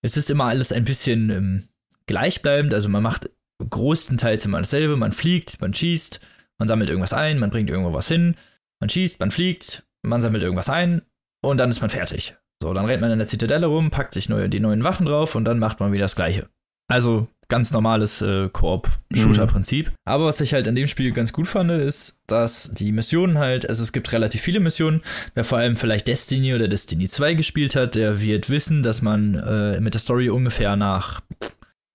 Es 0.02 0.16
ist 0.16 0.30
immer 0.30 0.44
alles 0.44 0.72
ein 0.72 0.84
bisschen 0.84 1.30
ähm, 1.30 1.64
gleichbleibend, 2.06 2.74
also 2.74 2.88
man 2.88 3.02
macht 3.02 3.30
größtenteils 3.58 4.44
immer 4.44 4.58
dasselbe, 4.58 4.96
man 4.96 5.12
fliegt, 5.12 5.60
man 5.60 5.74
schießt, 5.74 6.20
man 6.58 6.68
sammelt 6.68 6.90
irgendwas 6.90 7.12
ein, 7.12 7.38
man 7.38 7.50
bringt 7.50 7.70
irgendwo 7.70 7.92
was 7.92 8.08
hin, 8.08 8.36
man 8.80 8.88
schießt, 8.88 9.20
man 9.20 9.30
fliegt, 9.30 9.84
man 10.02 10.20
sammelt 10.20 10.42
irgendwas 10.42 10.68
ein 10.68 11.02
und 11.42 11.58
dann 11.58 11.70
ist 11.70 11.80
man 11.80 11.90
fertig. 11.90 12.36
So, 12.62 12.72
dann 12.72 12.86
rennt 12.86 13.02
man 13.02 13.10
in 13.10 13.18
der 13.18 13.28
Zitadelle 13.28 13.66
rum, 13.66 13.90
packt 13.90 14.14
sich 14.14 14.28
neue, 14.28 14.48
die 14.48 14.60
neuen 14.60 14.84
Waffen 14.84 15.06
drauf 15.06 15.34
und 15.34 15.44
dann 15.44 15.58
macht 15.58 15.80
man 15.80 15.92
wieder 15.92 16.04
das 16.04 16.16
Gleiche. 16.16 16.48
Also 16.88 17.28
ganz 17.48 17.72
normales 17.72 18.22
äh, 18.22 18.48
Koop-Shooter-Prinzip. 18.48 19.88
Mhm. 19.88 19.94
Aber 20.04 20.26
was 20.26 20.40
ich 20.40 20.52
halt 20.52 20.66
an 20.66 20.74
dem 20.74 20.86
Spiel 20.86 21.12
ganz 21.12 21.32
gut 21.32 21.46
fand, 21.46 21.70
ist, 21.70 22.18
dass 22.26 22.70
die 22.72 22.92
Missionen 22.92 23.38
halt, 23.38 23.68
also 23.68 23.82
es 23.82 23.92
gibt 23.92 24.12
relativ 24.12 24.40
viele 24.40 24.60
Missionen. 24.60 25.02
Wer 25.34 25.44
vor 25.44 25.58
allem 25.58 25.76
vielleicht 25.76 26.08
Destiny 26.08 26.54
oder 26.54 26.68
Destiny 26.68 27.08
2 27.08 27.34
gespielt 27.34 27.76
hat, 27.76 27.94
der 27.94 28.20
wird 28.20 28.50
wissen, 28.50 28.82
dass 28.82 29.02
man 29.02 29.34
äh, 29.34 29.80
mit 29.80 29.94
der 29.94 30.00
Story 30.00 30.28
ungefähr 30.28 30.76
nach 30.76 31.20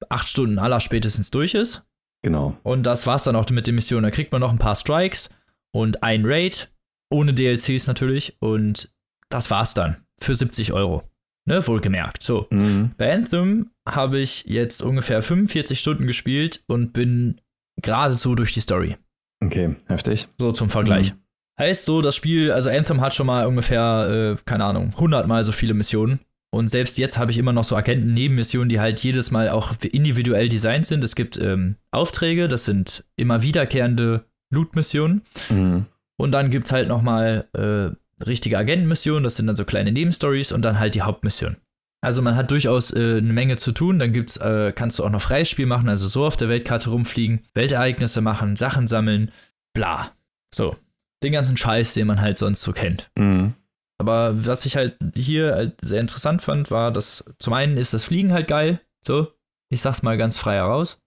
acht 0.10 0.28
Stunden 0.28 0.60
aller 0.60 0.80
spätestens 0.80 1.32
durch 1.32 1.54
ist. 1.54 1.86
Genau. 2.24 2.58
Und 2.64 2.84
das 2.84 3.08
war's 3.08 3.24
dann 3.24 3.36
auch 3.36 3.50
mit 3.50 3.68
den 3.68 3.76
Missionen. 3.76 4.04
Da 4.04 4.12
kriegt 4.12 4.32
man 4.32 4.42
noch 4.42 4.52
ein 4.52 4.60
paar 4.60 4.76
Strikes 4.76 5.30
und 5.72 6.04
ein 6.04 6.24
Raid, 6.26 6.72
ohne 7.10 7.34
DLCs 7.34 7.88
natürlich. 7.88 8.38
Und 8.40 8.94
das 9.30 9.50
war's 9.50 9.74
dann 9.74 9.98
für 10.20 10.36
70 10.36 10.74
Euro. 10.74 11.04
Ne, 11.46 11.66
wohlgemerkt. 11.68 12.22
So. 12.22 12.46
Mhm. 12.52 12.92
Bei 12.98 13.12
Anthem 13.12 13.72
habe 13.90 14.20
ich 14.20 14.46
jetzt 14.46 14.84
ungefähr 14.84 15.24
45 15.24 15.80
Stunden 15.80 16.06
gespielt 16.06 16.64
und 16.68 16.94
bin 16.94 17.42
gerade 17.82 18.14
so 18.14 18.36
durch 18.36 18.54
die 18.54 18.62
Story. 18.62 18.98
Okay, 19.44 19.76
heftig. 19.88 20.28
So 20.40 20.52
zum 20.52 20.70
Vergleich. 20.70 21.14
Mhm. 21.14 21.18
Heißt 21.60 21.86
so, 21.86 22.02
das 22.02 22.16
Spiel, 22.16 22.52
also 22.52 22.70
Anthem 22.70 23.02
hat 23.02 23.16
schon 23.16 23.28
mal 23.28 23.48
ungefähr, 23.48 24.38
äh, 24.38 24.44
keine 24.46 24.66
Ahnung, 24.66 24.92
100 24.94 25.28
mal 25.28 25.44
so 25.44 25.52
viele 25.52 25.74
Missionen. 25.74 26.20
Und 26.54 26.68
selbst 26.68 26.98
jetzt 26.98 27.18
habe 27.18 27.32
ich 27.32 27.38
immer 27.38 27.54
noch 27.54 27.64
so 27.64 27.76
Agenten-Nebenmissionen, 27.76 28.68
die 28.68 28.80
halt 28.80 29.00
jedes 29.00 29.32
Mal 29.32 29.50
auch 29.50 29.74
individuell 29.82 30.50
designt 30.50 30.86
sind. 30.86 31.04
Es 31.04 31.16
gibt 31.16 31.38
ähm, 31.38 31.78
Aufträge, 31.92 32.48
das 32.48 32.66
sind 32.66 33.06
immer 33.16 33.42
wiederkehrende 33.42 34.26
Loot-Missionen. 34.50 35.22
Mhm. 35.50 35.86
Und 36.18 36.32
dann 36.32 36.52
gibt 36.52 36.68
es 36.68 36.74
halt 36.74 36.90
noch 36.90 37.02
mal 37.02 37.48
äh, 37.54 37.96
richtige 38.24 38.58
Agentenmissionen, 38.58 39.24
das 39.24 39.38
sind 39.38 39.48
dann 39.48 39.56
so 39.56 39.66
kleine 39.66 39.92
Nebenstories 39.92 40.52
und 40.52 40.64
dann 40.64 40.78
halt 40.78 40.94
die 40.94 41.02
Hauptmission. 41.02 41.56
Also 42.02 42.22
man 42.22 42.36
hat 42.36 42.50
durchaus 42.50 42.92
äh, 42.92 43.18
eine 43.18 43.34
Menge 43.34 43.58
zu 43.58 43.72
tun. 43.72 44.00
Dann 44.00 44.12
gibt's, 44.12 44.38
äh, 44.38 44.74
kannst 44.76 44.98
du 45.00 45.04
auch 45.04 45.10
noch 45.10 45.22
freies 45.22 45.50
Spiel 45.50 45.68
machen, 45.68 45.88
also 45.88 46.08
so 46.08 46.26
auf 46.26 46.36
der 46.36 46.50
Weltkarte 46.50 46.90
rumfliegen, 46.90 47.42
Weltereignisse 47.54 48.22
machen, 48.22 48.56
Sachen 48.56 48.88
sammeln, 48.88 49.32
bla. 49.74 50.12
So. 50.54 50.76
Den 51.24 51.34
ganzen 51.34 51.56
Scheiß, 51.56 51.94
den 51.94 52.08
man 52.08 52.20
halt 52.20 52.40
sonst 52.40 52.64
so 52.64 52.72
kennt. 52.74 53.12
Mhm. 53.16 53.54
Aber 54.02 54.46
was 54.48 54.66
ich 54.66 54.76
halt 54.76 54.96
hier 55.16 55.54
halt 55.54 55.74
sehr 55.82 56.02
interessant 56.02 56.42
fand, 56.42 56.72
war, 56.72 56.92
dass 56.92 57.24
zum 57.38 57.54
einen 57.54 57.78
ist 57.78 57.94
das 57.94 58.04
Fliegen 58.04 58.34
halt 58.34 58.48
geil. 58.48 58.82
So, 59.06 59.28
ich 59.70 59.80
sag's 59.80 60.02
mal 60.02 60.18
ganz 60.18 60.40
frei 60.40 60.56
heraus. 60.56 61.00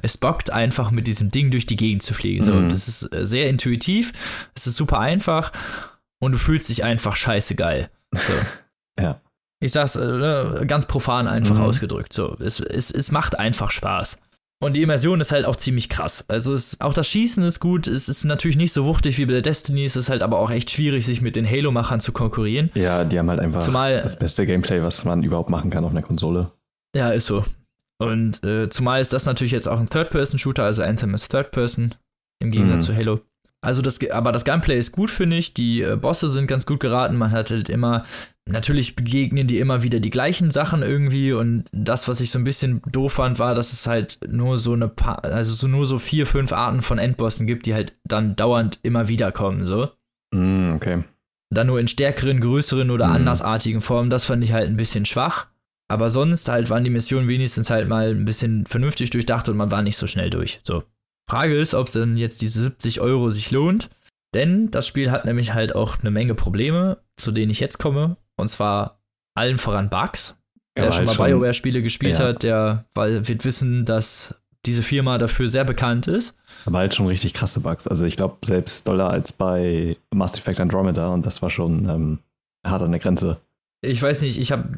Es 0.00 0.16
bockt 0.16 0.50
einfach 0.50 0.90
mit 0.90 1.06
diesem 1.06 1.30
Ding 1.30 1.50
durch 1.50 1.66
die 1.66 1.76
Gegend 1.76 2.02
zu 2.02 2.14
fliegen. 2.14 2.42
So, 2.42 2.54
mhm. 2.54 2.70
das 2.70 2.88
ist 2.88 3.12
äh, 3.12 3.26
sehr 3.26 3.50
intuitiv, 3.50 4.14
es 4.54 4.66
ist 4.66 4.76
super 4.76 4.98
einfach 4.98 5.52
und 6.20 6.32
du 6.32 6.38
fühlst 6.38 6.70
dich 6.70 6.84
einfach 6.84 7.16
scheiße 7.16 7.54
geil. 7.54 7.90
So. 8.12 8.32
ja. 8.98 9.20
Ich 9.60 9.72
sag's 9.72 9.96
äh, 9.96 10.64
ganz 10.66 10.86
profan 10.86 11.28
einfach 11.28 11.56
mhm. 11.56 11.62
ausgedrückt. 11.62 12.14
So, 12.14 12.34
es, 12.40 12.60
es, 12.60 12.90
es 12.90 13.10
macht 13.10 13.38
einfach 13.38 13.70
Spaß. 13.72 14.18
Und 14.60 14.74
die 14.74 14.82
Immersion 14.82 15.20
ist 15.20 15.30
halt 15.30 15.44
auch 15.44 15.54
ziemlich 15.54 15.88
krass. 15.88 16.24
Also 16.26 16.52
es, 16.52 16.80
auch 16.80 16.92
das 16.92 17.06
Schießen 17.08 17.44
ist 17.44 17.60
gut. 17.60 17.86
Es 17.86 18.08
ist 18.08 18.24
natürlich 18.24 18.56
nicht 18.56 18.72
so 18.72 18.84
wuchtig 18.84 19.16
wie 19.18 19.26
bei 19.26 19.32
der 19.32 19.42
Destiny. 19.42 19.84
Es 19.84 19.94
ist 19.94 20.10
halt 20.10 20.22
aber 20.22 20.40
auch 20.40 20.50
echt 20.50 20.70
schwierig, 20.70 21.06
sich 21.06 21.22
mit 21.22 21.36
den 21.36 21.48
Halo-Machern 21.48 22.00
zu 22.00 22.10
konkurrieren. 22.10 22.70
Ja, 22.74 23.04
die 23.04 23.18
haben 23.18 23.30
halt 23.30 23.38
einfach 23.38 23.60
Zumal, 23.60 24.02
das 24.02 24.18
beste 24.18 24.46
Gameplay, 24.46 24.82
was 24.82 25.04
man 25.04 25.22
überhaupt 25.22 25.48
machen 25.50 25.70
kann 25.70 25.84
auf 25.84 25.92
einer 25.92 26.02
Konsole. 26.02 26.50
Ja, 26.94 27.10
ist 27.10 27.26
so. 27.26 27.44
Und 27.98 28.42
äh, 28.42 28.68
zumal 28.68 29.00
ist 29.00 29.12
das 29.12 29.26
natürlich 29.26 29.52
jetzt 29.52 29.68
auch 29.68 29.78
ein 29.78 29.88
Third-Person-Shooter, 29.88 30.64
also 30.64 30.82
Anthem 30.82 31.14
ist 31.14 31.28
Third-Person 31.28 31.94
im 32.40 32.50
Gegensatz 32.50 32.84
mhm. 32.84 32.92
zu 32.92 32.96
Halo. 32.96 33.20
Also 33.60 33.82
das, 33.82 33.98
aber 34.10 34.30
das 34.30 34.44
Gameplay 34.44 34.78
ist 34.78 34.92
gut, 34.92 35.10
finde 35.10 35.36
ich. 35.36 35.52
Die 35.52 35.82
äh, 35.82 35.96
Bosse 35.96 36.28
sind 36.28 36.46
ganz 36.46 36.64
gut 36.64 36.78
geraten. 36.78 37.16
Man 37.16 37.32
hat 37.32 37.50
halt 37.50 37.68
immer, 37.68 38.04
natürlich 38.48 38.96
begegnen 38.96 39.46
die 39.46 39.58
immer 39.58 39.82
wieder 39.82 40.00
die 40.00 40.10
gleichen 40.10 40.50
Sachen 40.50 40.82
irgendwie. 40.82 41.32
Und 41.32 41.64
das, 41.72 42.08
was 42.08 42.20
ich 42.20 42.30
so 42.30 42.38
ein 42.38 42.44
bisschen 42.44 42.82
doof 42.90 43.14
fand, 43.14 43.38
war, 43.38 43.54
dass 43.54 43.72
es 43.72 43.86
halt 43.86 44.18
nur 44.28 44.58
so 44.58 44.72
eine 44.72 44.88
paar, 44.88 45.24
also 45.24 45.52
so 45.52 45.68
nur 45.68 45.86
so 45.86 45.98
vier, 45.98 46.26
fünf 46.26 46.52
Arten 46.52 46.82
von 46.82 46.98
Endbossen 46.98 47.46
gibt, 47.46 47.66
die 47.66 47.74
halt 47.74 47.94
dann 48.04 48.36
dauernd 48.36 48.78
immer 48.82 49.08
wieder 49.08 49.32
kommen, 49.32 49.62
so. 49.62 49.90
Mm, 50.34 50.74
okay. 50.74 51.04
Dann 51.50 51.68
nur 51.68 51.80
in 51.80 51.88
stärkeren, 51.88 52.40
größeren 52.40 52.90
oder 52.90 53.08
mm. 53.08 53.12
andersartigen 53.12 53.80
Formen. 53.80 54.10
Das 54.10 54.24
fand 54.24 54.44
ich 54.44 54.52
halt 54.52 54.68
ein 54.68 54.76
bisschen 54.76 55.04
schwach. 55.04 55.46
Aber 55.90 56.10
sonst 56.10 56.48
halt 56.48 56.68
waren 56.68 56.84
die 56.84 56.90
Missionen 56.90 57.28
wenigstens 57.28 57.70
halt 57.70 57.88
mal 57.88 58.10
ein 58.10 58.26
bisschen 58.26 58.66
vernünftig 58.66 59.10
durchdacht 59.10 59.48
und 59.48 59.56
man 59.56 59.70
war 59.70 59.82
nicht 59.82 59.96
so 59.96 60.06
schnell 60.06 60.28
durch. 60.28 60.60
So. 60.62 60.84
Frage 61.30 61.56
ist, 61.56 61.74
ob 61.74 61.90
dann 61.90 62.16
jetzt 62.16 62.42
diese 62.42 62.62
70 62.62 63.00
Euro 63.00 63.30
sich 63.30 63.50
lohnt. 63.50 63.88
Denn 64.34 64.70
das 64.70 64.86
Spiel 64.86 65.10
hat 65.10 65.24
nämlich 65.24 65.54
halt 65.54 65.74
auch 65.74 66.00
eine 66.00 66.10
Menge 66.10 66.34
Probleme, 66.34 66.98
zu 67.16 67.32
denen 67.32 67.50
ich 67.50 67.60
jetzt 67.60 67.78
komme. 67.78 68.16
Und 68.38 68.48
zwar 68.48 68.98
allen 69.34 69.58
voran 69.58 69.90
Bugs. 69.90 70.36
Wer 70.74 70.86
ja, 70.86 70.92
schon 70.92 71.04
mal 71.06 71.16
BioWare-Spiele 71.16 71.82
gespielt 71.82 72.18
ja. 72.18 72.26
hat, 72.26 72.42
der 72.42 72.84
wird 72.94 73.44
wissen, 73.44 73.84
dass 73.84 74.40
diese 74.64 74.82
Firma 74.82 75.18
dafür 75.18 75.48
sehr 75.48 75.64
bekannt 75.64 76.06
ist. 76.06 76.36
Aber 76.66 76.78
halt 76.78 76.94
schon 76.94 77.06
richtig 77.06 77.34
krasse 77.34 77.60
Bugs. 77.60 77.86
Also 77.86 78.04
ich 78.04 78.16
glaube, 78.16 78.38
selbst 78.44 78.86
doller 78.86 79.10
als 79.10 79.32
bei 79.32 79.96
Mass 80.12 80.38
Effect 80.38 80.60
Andromeda 80.60 81.08
und 81.08 81.26
das 81.26 81.42
war 81.42 81.50
schon 81.50 81.88
ähm, 81.88 82.18
hart 82.66 82.82
an 82.82 82.92
der 82.92 83.00
Grenze 83.00 83.40
ich 83.80 84.02
weiß 84.02 84.22
nicht, 84.22 84.38
ich 84.38 84.50
habe 84.50 84.76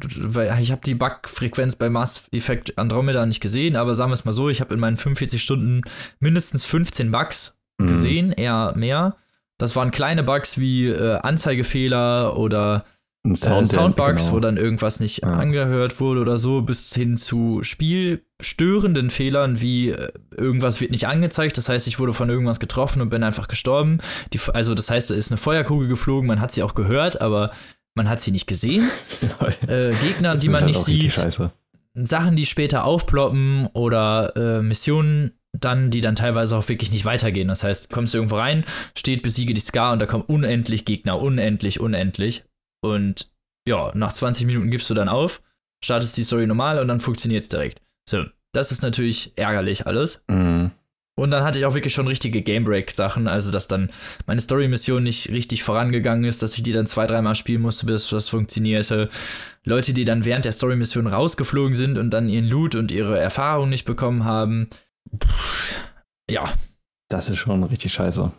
ich 0.59 0.71
hab 0.71 0.83
die 0.83 0.93
Bug-Frequenz 0.93 1.75
bei 1.75 1.89
Mass 1.89 2.27
Effect 2.31 2.77
Andromeda 2.77 3.25
nicht 3.25 3.41
gesehen, 3.41 3.75
aber 3.75 3.95
sagen 3.95 4.11
wir 4.11 4.15
es 4.15 4.25
mal 4.25 4.33
so, 4.33 4.49
ich 4.49 4.61
habe 4.61 4.73
in 4.73 4.79
meinen 4.79 4.97
45 4.97 5.41
Stunden 5.41 5.81
mindestens 6.19 6.65
15 6.65 7.11
Bugs 7.11 7.57
mhm. 7.79 7.87
gesehen, 7.87 8.31
eher 8.31 8.73
mehr. 8.75 9.15
Das 9.57 9.75
waren 9.75 9.91
kleine 9.91 10.23
Bugs 10.23 10.59
wie 10.59 10.87
äh, 10.87 11.17
Anzeigefehler 11.17 12.37
oder 12.37 12.85
äh, 13.27 13.35
Soundbugs, 13.35 14.23
genau. 14.23 14.35
wo 14.35 14.39
dann 14.39 14.57
irgendwas 14.57 14.99
nicht 14.99 15.21
ja. 15.21 15.33
angehört 15.33 15.99
wurde 15.99 16.21
oder 16.21 16.37
so, 16.37 16.61
bis 16.61 16.93
hin 16.93 17.17
zu 17.17 17.59
spielstörenden 17.63 19.09
Fehlern 19.09 19.61
wie 19.61 19.89
äh, 19.89 20.11
irgendwas 20.35 20.81
wird 20.81 20.91
nicht 20.91 21.07
angezeigt. 21.07 21.57
Das 21.57 21.69
heißt, 21.69 21.87
ich 21.87 21.99
wurde 21.99 22.13
von 22.13 22.29
irgendwas 22.29 22.59
getroffen 22.59 23.01
und 23.01 23.09
bin 23.09 23.23
einfach 23.23 23.47
gestorben. 23.47 23.99
Die, 24.33 24.39
also 24.53 24.73
das 24.73 24.89
heißt, 24.89 25.11
da 25.11 25.15
ist 25.15 25.31
eine 25.31 25.37
Feuerkugel 25.37 25.87
geflogen, 25.87 26.27
man 26.27 26.41
hat 26.41 26.51
sie 26.51 26.63
auch 26.63 26.73
gehört, 26.73 27.21
aber 27.21 27.51
man 27.95 28.09
hat 28.09 28.21
sie 28.21 28.31
nicht 28.31 28.47
gesehen. 28.47 28.89
äh, 29.67 29.93
Gegner, 29.93 30.35
die 30.35 30.49
man 30.49 30.61
halt 30.61 30.67
nicht 30.67 30.83
sieht. 30.83 31.13
Sachen, 31.93 32.35
die 32.35 32.45
später 32.45 32.85
aufploppen 32.85 33.67
oder 33.73 34.33
äh, 34.35 34.61
Missionen, 34.61 35.31
dann, 35.51 35.91
die 35.91 35.99
dann 35.99 36.15
teilweise 36.15 36.55
auch 36.55 36.69
wirklich 36.69 36.91
nicht 36.91 37.03
weitergehen. 37.03 37.49
Das 37.49 37.63
heißt, 37.63 37.91
kommst 37.91 38.13
du 38.13 38.19
irgendwo 38.19 38.37
rein, 38.37 38.63
steht 38.97 39.21
besiege 39.21 39.53
die 39.53 39.61
Ska 39.61 39.91
und 39.91 40.01
da 40.01 40.05
kommen 40.05 40.23
unendlich 40.23 40.85
Gegner, 40.85 41.19
unendlich, 41.19 41.81
unendlich. 41.81 42.45
Und 42.81 43.31
ja, 43.67 43.91
nach 43.93 44.13
20 44.13 44.45
Minuten 44.45 44.71
gibst 44.71 44.89
du 44.89 44.93
dann 44.93 45.09
auf, 45.09 45.41
startest 45.83 46.17
die 46.17 46.23
Story 46.23 46.47
normal 46.47 46.79
und 46.79 46.87
dann 46.87 46.99
funktioniert 46.99 47.43
es 47.43 47.49
direkt. 47.49 47.81
So, 48.09 48.25
das 48.53 48.71
ist 48.71 48.81
natürlich 48.81 49.33
ärgerlich 49.37 49.85
alles. 49.85 50.23
Mhm. 50.27 50.71
Und 51.15 51.29
dann 51.29 51.43
hatte 51.43 51.59
ich 51.59 51.65
auch 51.65 51.73
wirklich 51.73 51.93
schon 51.93 52.07
richtige 52.07 52.41
Gamebreak-Sachen, 52.41 53.27
also 53.27 53.51
dass 53.51 53.67
dann 53.67 53.91
meine 54.25 54.41
Story-Mission 54.41 55.03
nicht 55.03 55.29
richtig 55.29 55.61
vorangegangen 55.61 56.23
ist, 56.23 56.41
dass 56.41 56.57
ich 56.57 56.63
die 56.63 56.71
dann 56.71 56.87
zwei, 56.87 57.05
dreimal 57.05 57.35
spielen 57.35 57.61
musste, 57.61 57.85
bis 57.85 58.09
das 58.09 58.29
funktionierte. 58.29 59.09
Leute, 59.63 59.93
die 59.93 60.05
dann 60.05 60.25
während 60.25 60.45
der 60.45 60.53
Story-Mission 60.53 61.07
rausgeflogen 61.07 61.75
sind 61.75 61.97
und 61.97 62.11
dann 62.11 62.29
ihren 62.29 62.47
Loot 62.47 62.75
und 62.75 62.91
ihre 62.91 63.19
Erfahrung 63.19 63.69
nicht 63.69 63.85
bekommen 63.85 64.23
haben. 64.23 64.69
Pff, 65.23 65.91
ja. 66.29 66.51
Das 67.09 67.29
ist 67.29 67.39
schon 67.39 67.61
richtig 67.65 67.91
scheiße. 67.91 68.31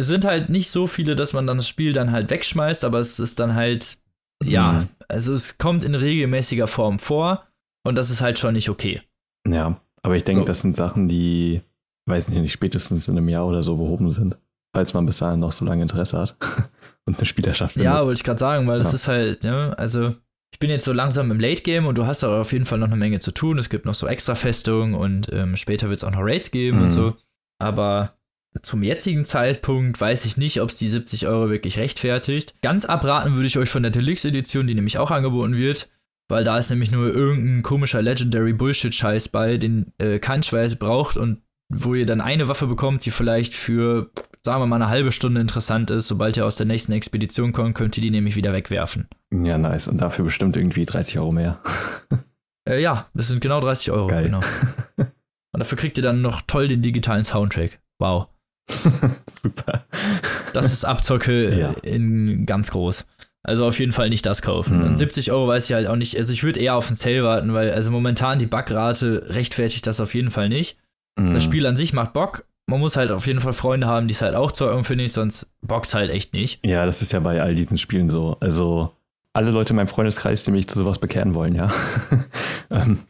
Es 0.00 0.06
sind 0.06 0.24
halt 0.24 0.48
nicht 0.48 0.70
so 0.70 0.86
viele, 0.86 1.16
dass 1.16 1.32
man 1.32 1.46
dann 1.46 1.58
das 1.58 1.68
Spiel 1.68 1.92
dann 1.92 2.10
halt 2.10 2.30
wegschmeißt, 2.30 2.84
aber 2.84 2.98
es 2.98 3.18
ist 3.20 3.40
dann 3.40 3.54
halt, 3.54 3.98
ja, 4.42 4.72
mhm. 4.72 4.88
also 5.08 5.34
es 5.34 5.58
kommt 5.58 5.84
in 5.84 5.94
regelmäßiger 5.94 6.66
Form 6.66 6.98
vor 6.98 7.46
und 7.84 7.96
das 7.96 8.10
ist 8.10 8.20
halt 8.22 8.38
schon 8.38 8.54
nicht 8.54 8.68
okay. 8.68 9.02
Ja, 9.48 9.80
aber 10.02 10.16
ich 10.16 10.24
denke, 10.24 10.42
so. 10.42 10.46
das 10.46 10.60
sind 10.60 10.76
Sachen, 10.76 11.08
die, 11.08 11.62
weiß 12.06 12.28
nicht, 12.30 12.52
spätestens 12.52 13.08
in 13.08 13.16
einem 13.16 13.28
Jahr 13.28 13.46
oder 13.46 13.62
so 13.62 13.76
behoben 13.76 14.10
sind, 14.10 14.38
falls 14.74 14.94
man 14.94 15.06
bis 15.06 15.18
dahin 15.18 15.40
noch 15.40 15.52
so 15.52 15.64
lange 15.64 15.82
Interesse 15.82 16.18
hat 16.18 16.36
und 17.06 17.18
eine 17.18 17.26
Spielerschaft 17.26 17.74
findet. 17.74 17.92
Ja, 17.92 18.02
wollte 18.02 18.18
ich 18.18 18.24
gerade 18.24 18.38
sagen, 18.38 18.66
weil 18.66 18.78
ja. 18.78 18.82
das 18.82 18.94
ist 18.94 19.08
halt, 19.08 19.44
ne, 19.44 19.74
also 19.78 20.14
ich 20.52 20.58
bin 20.58 20.70
jetzt 20.70 20.84
so 20.84 20.92
langsam 20.92 21.30
im 21.30 21.40
Late 21.40 21.62
Game 21.62 21.86
und 21.86 21.96
du 21.96 22.06
hast 22.06 22.24
aber 22.24 22.40
auf 22.40 22.52
jeden 22.52 22.64
Fall 22.64 22.78
noch 22.78 22.88
eine 22.88 22.96
Menge 22.96 23.20
zu 23.20 23.32
tun. 23.32 23.58
Es 23.58 23.70
gibt 23.70 23.84
noch 23.84 23.94
so 23.94 24.06
extra 24.06 24.34
Festungen 24.34 24.94
und 24.94 25.32
ähm, 25.32 25.56
später 25.56 25.88
wird 25.88 25.98
es 25.98 26.04
auch 26.04 26.10
noch 26.10 26.22
Raids 26.22 26.50
geben 26.50 26.78
mhm. 26.78 26.84
und 26.84 26.90
so. 26.90 27.16
Aber 27.58 28.14
zum 28.62 28.82
jetzigen 28.82 29.24
Zeitpunkt 29.24 30.00
weiß 30.00 30.24
ich 30.24 30.36
nicht, 30.36 30.60
ob 30.60 30.70
es 30.70 30.76
die 30.76 30.88
70 30.88 31.28
Euro 31.28 31.50
wirklich 31.50 31.78
rechtfertigt. 31.78 32.54
Ganz 32.62 32.84
abraten 32.84 33.34
würde 33.34 33.46
ich 33.46 33.58
euch 33.58 33.70
von 33.70 33.82
der 33.82 33.92
Deluxe-Edition, 33.92 34.66
die 34.66 34.74
nämlich 34.74 34.98
auch 34.98 35.10
angeboten 35.10 35.56
wird, 35.56 35.88
weil 36.28 36.42
da 36.42 36.58
ist 36.58 36.70
nämlich 36.70 36.90
nur 36.90 37.14
irgendein 37.14 37.62
komischer 37.62 38.02
Legendary 38.02 38.52
Bullshit-Scheiß 38.52 39.28
bei, 39.28 39.56
den 39.56 39.92
äh, 39.98 40.18
kein 40.18 40.42
Schweiß 40.42 40.76
braucht 40.76 41.16
und 41.16 41.42
wo 41.68 41.94
ihr 41.94 42.06
dann 42.06 42.20
eine 42.20 42.48
Waffe 42.48 42.66
bekommt, 42.66 43.06
die 43.06 43.12
vielleicht 43.12 43.54
für, 43.54 44.10
sagen 44.42 44.60
wir 44.60 44.66
mal, 44.66 44.76
eine 44.76 44.88
halbe 44.88 45.12
Stunde 45.12 45.40
interessant 45.40 45.90
ist. 45.90 46.08
Sobald 46.08 46.36
ihr 46.36 46.44
aus 46.44 46.56
der 46.56 46.66
nächsten 46.66 46.90
Expedition 46.90 47.52
kommt, 47.52 47.76
könnt 47.76 47.96
ihr 47.96 48.02
die 48.02 48.10
nämlich 48.10 48.34
wieder 48.34 48.52
wegwerfen. 48.52 49.08
Ja, 49.32 49.56
nice. 49.56 49.86
Und 49.86 50.00
dafür 50.00 50.24
bestimmt 50.24 50.56
irgendwie 50.56 50.84
30 50.84 51.20
Euro 51.20 51.30
mehr. 51.30 51.60
äh, 52.68 52.82
ja, 52.82 53.08
das 53.14 53.28
sind 53.28 53.40
genau 53.40 53.60
30 53.60 53.92
Euro. 53.92 54.08
Geil. 54.08 54.24
Genau. 54.24 54.40
Und 55.52 55.58
dafür 55.58 55.78
kriegt 55.78 55.96
ihr 55.96 56.02
dann 56.02 56.22
noch 56.22 56.42
toll 56.42 56.66
den 56.66 56.82
digitalen 56.82 57.24
Soundtrack. 57.24 57.80
Wow. 58.00 58.28
Super. 59.42 59.84
Das 60.52 60.72
ist 60.72 60.84
Abzocke 60.84 61.58
ja. 61.58 61.74
in 61.82 62.46
ganz 62.46 62.70
groß. 62.70 63.06
Also 63.42 63.66
auf 63.66 63.78
jeden 63.78 63.92
Fall 63.92 64.10
nicht 64.10 64.26
das 64.26 64.42
kaufen. 64.42 64.78
Mhm. 64.78 64.84
Und 64.84 64.96
70 64.96 65.32
Euro 65.32 65.48
weiß 65.48 65.68
ich 65.68 65.74
halt 65.74 65.86
auch 65.86 65.96
nicht. 65.96 66.16
Also 66.16 66.32
ich 66.32 66.42
würde 66.42 66.60
eher 66.60 66.74
auf 66.74 66.88
den 66.88 66.96
Sale 66.96 67.24
warten, 67.24 67.54
weil 67.54 67.70
also 67.70 67.90
momentan 67.90 68.38
die 68.38 68.46
Backrate 68.46 69.26
rechtfertigt 69.28 69.86
das 69.86 70.00
auf 70.00 70.14
jeden 70.14 70.30
Fall 70.30 70.48
nicht. 70.48 70.76
Mhm. 71.16 71.34
Das 71.34 71.44
Spiel 71.44 71.66
an 71.66 71.76
sich 71.76 71.92
macht 71.92 72.12
Bock. 72.12 72.44
Man 72.66 72.80
muss 72.80 72.96
halt 72.96 73.10
auf 73.10 73.26
jeden 73.26 73.40
Fall 73.40 73.52
Freunde 73.52 73.86
haben, 73.86 74.06
die 74.06 74.14
es 74.14 74.22
halt 74.22 74.34
auch 74.34 74.52
zocken, 74.52 74.84
finde 74.84 75.04
ich, 75.04 75.12
sonst 75.12 75.50
bockt 75.60 75.92
halt 75.92 76.10
echt 76.10 76.34
nicht. 76.34 76.64
Ja, 76.64 76.86
das 76.86 77.02
ist 77.02 77.12
ja 77.12 77.18
bei 77.18 77.42
all 77.42 77.54
diesen 77.54 77.78
Spielen 77.78 78.10
so. 78.10 78.36
Also 78.38 78.92
alle 79.32 79.50
Leute 79.50 79.70
in 79.70 79.76
meinem 79.76 79.88
Freundeskreis, 79.88 80.44
die 80.44 80.52
mich 80.52 80.68
zu 80.68 80.76
sowas 80.76 80.98
bekehren 80.98 81.34
wollen, 81.34 81.54
ja. 81.54 81.70
Ähm, 82.72 83.00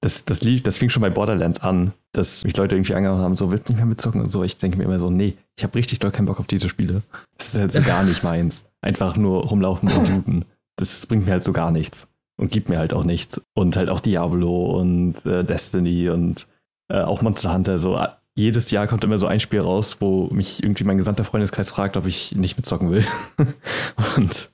das, 0.00 0.24
das, 0.24 0.42
lief, 0.42 0.62
das 0.62 0.78
fing 0.78 0.88
schon 0.88 1.02
bei 1.02 1.10
Borderlands 1.10 1.60
an, 1.60 1.92
dass 2.12 2.44
mich 2.44 2.56
Leute 2.56 2.74
irgendwie 2.74 2.94
angehauen 2.94 3.20
haben, 3.20 3.36
so 3.36 3.50
willst 3.50 3.68
du 3.68 3.72
nicht 3.72 3.80
mehr 3.80 3.86
mitzocken 3.86 4.20
und 4.22 4.30
so. 4.30 4.42
Ich 4.42 4.56
denke 4.56 4.78
mir 4.78 4.84
immer 4.84 4.98
so, 4.98 5.10
nee, 5.10 5.36
ich 5.56 5.64
habe 5.64 5.74
richtig 5.74 5.98
doll 5.98 6.10
keinen 6.10 6.26
Bock 6.26 6.40
auf 6.40 6.46
diese 6.46 6.68
Spiele. 6.68 7.02
Das 7.36 7.48
ist 7.48 7.60
halt 7.60 7.72
so 7.72 7.82
gar 7.82 8.02
nicht 8.02 8.24
meins. 8.24 8.70
Einfach 8.80 9.16
nur 9.16 9.44
rumlaufen 9.44 9.90
und 9.90 10.08
looten. 10.08 10.44
Das 10.76 11.06
bringt 11.06 11.26
mir 11.26 11.32
halt 11.32 11.42
so 11.42 11.52
gar 11.52 11.70
nichts. 11.70 12.08
Und 12.38 12.50
gibt 12.50 12.70
mir 12.70 12.78
halt 12.78 12.94
auch 12.94 13.04
nichts. 13.04 13.40
Und 13.52 13.76
halt 13.76 13.90
auch 13.90 14.00
Diablo 14.00 14.80
und 14.80 15.26
äh, 15.26 15.44
Destiny 15.44 16.08
und 16.08 16.46
äh, 16.88 17.02
auch 17.02 17.20
Monster 17.20 17.52
Hunter. 17.52 17.78
So 17.78 17.98
äh, 17.98 18.08
jedes 18.34 18.70
Jahr 18.70 18.86
kommt 18.86 19.04
immer 19.04 19.18
so 19.18 19.26
ein 19.26 19.40
Spiel 19.40 19.60
raus, 19.60 19.98
wo 20.00 20.28
mich 20.32 20.62
irgendwie 20.62 20.84
mein 20.84 20.96
gesamter 20.96 21.24
Freundeskreis 21.24 21.70
fragt, 21.70 21.98
ob 21.98 22.06
ich 22.06 22.34
nicht 22.34 22.56
mitzocken 22.56 22.90
will. 22.90 23.04
und 24.16 24.50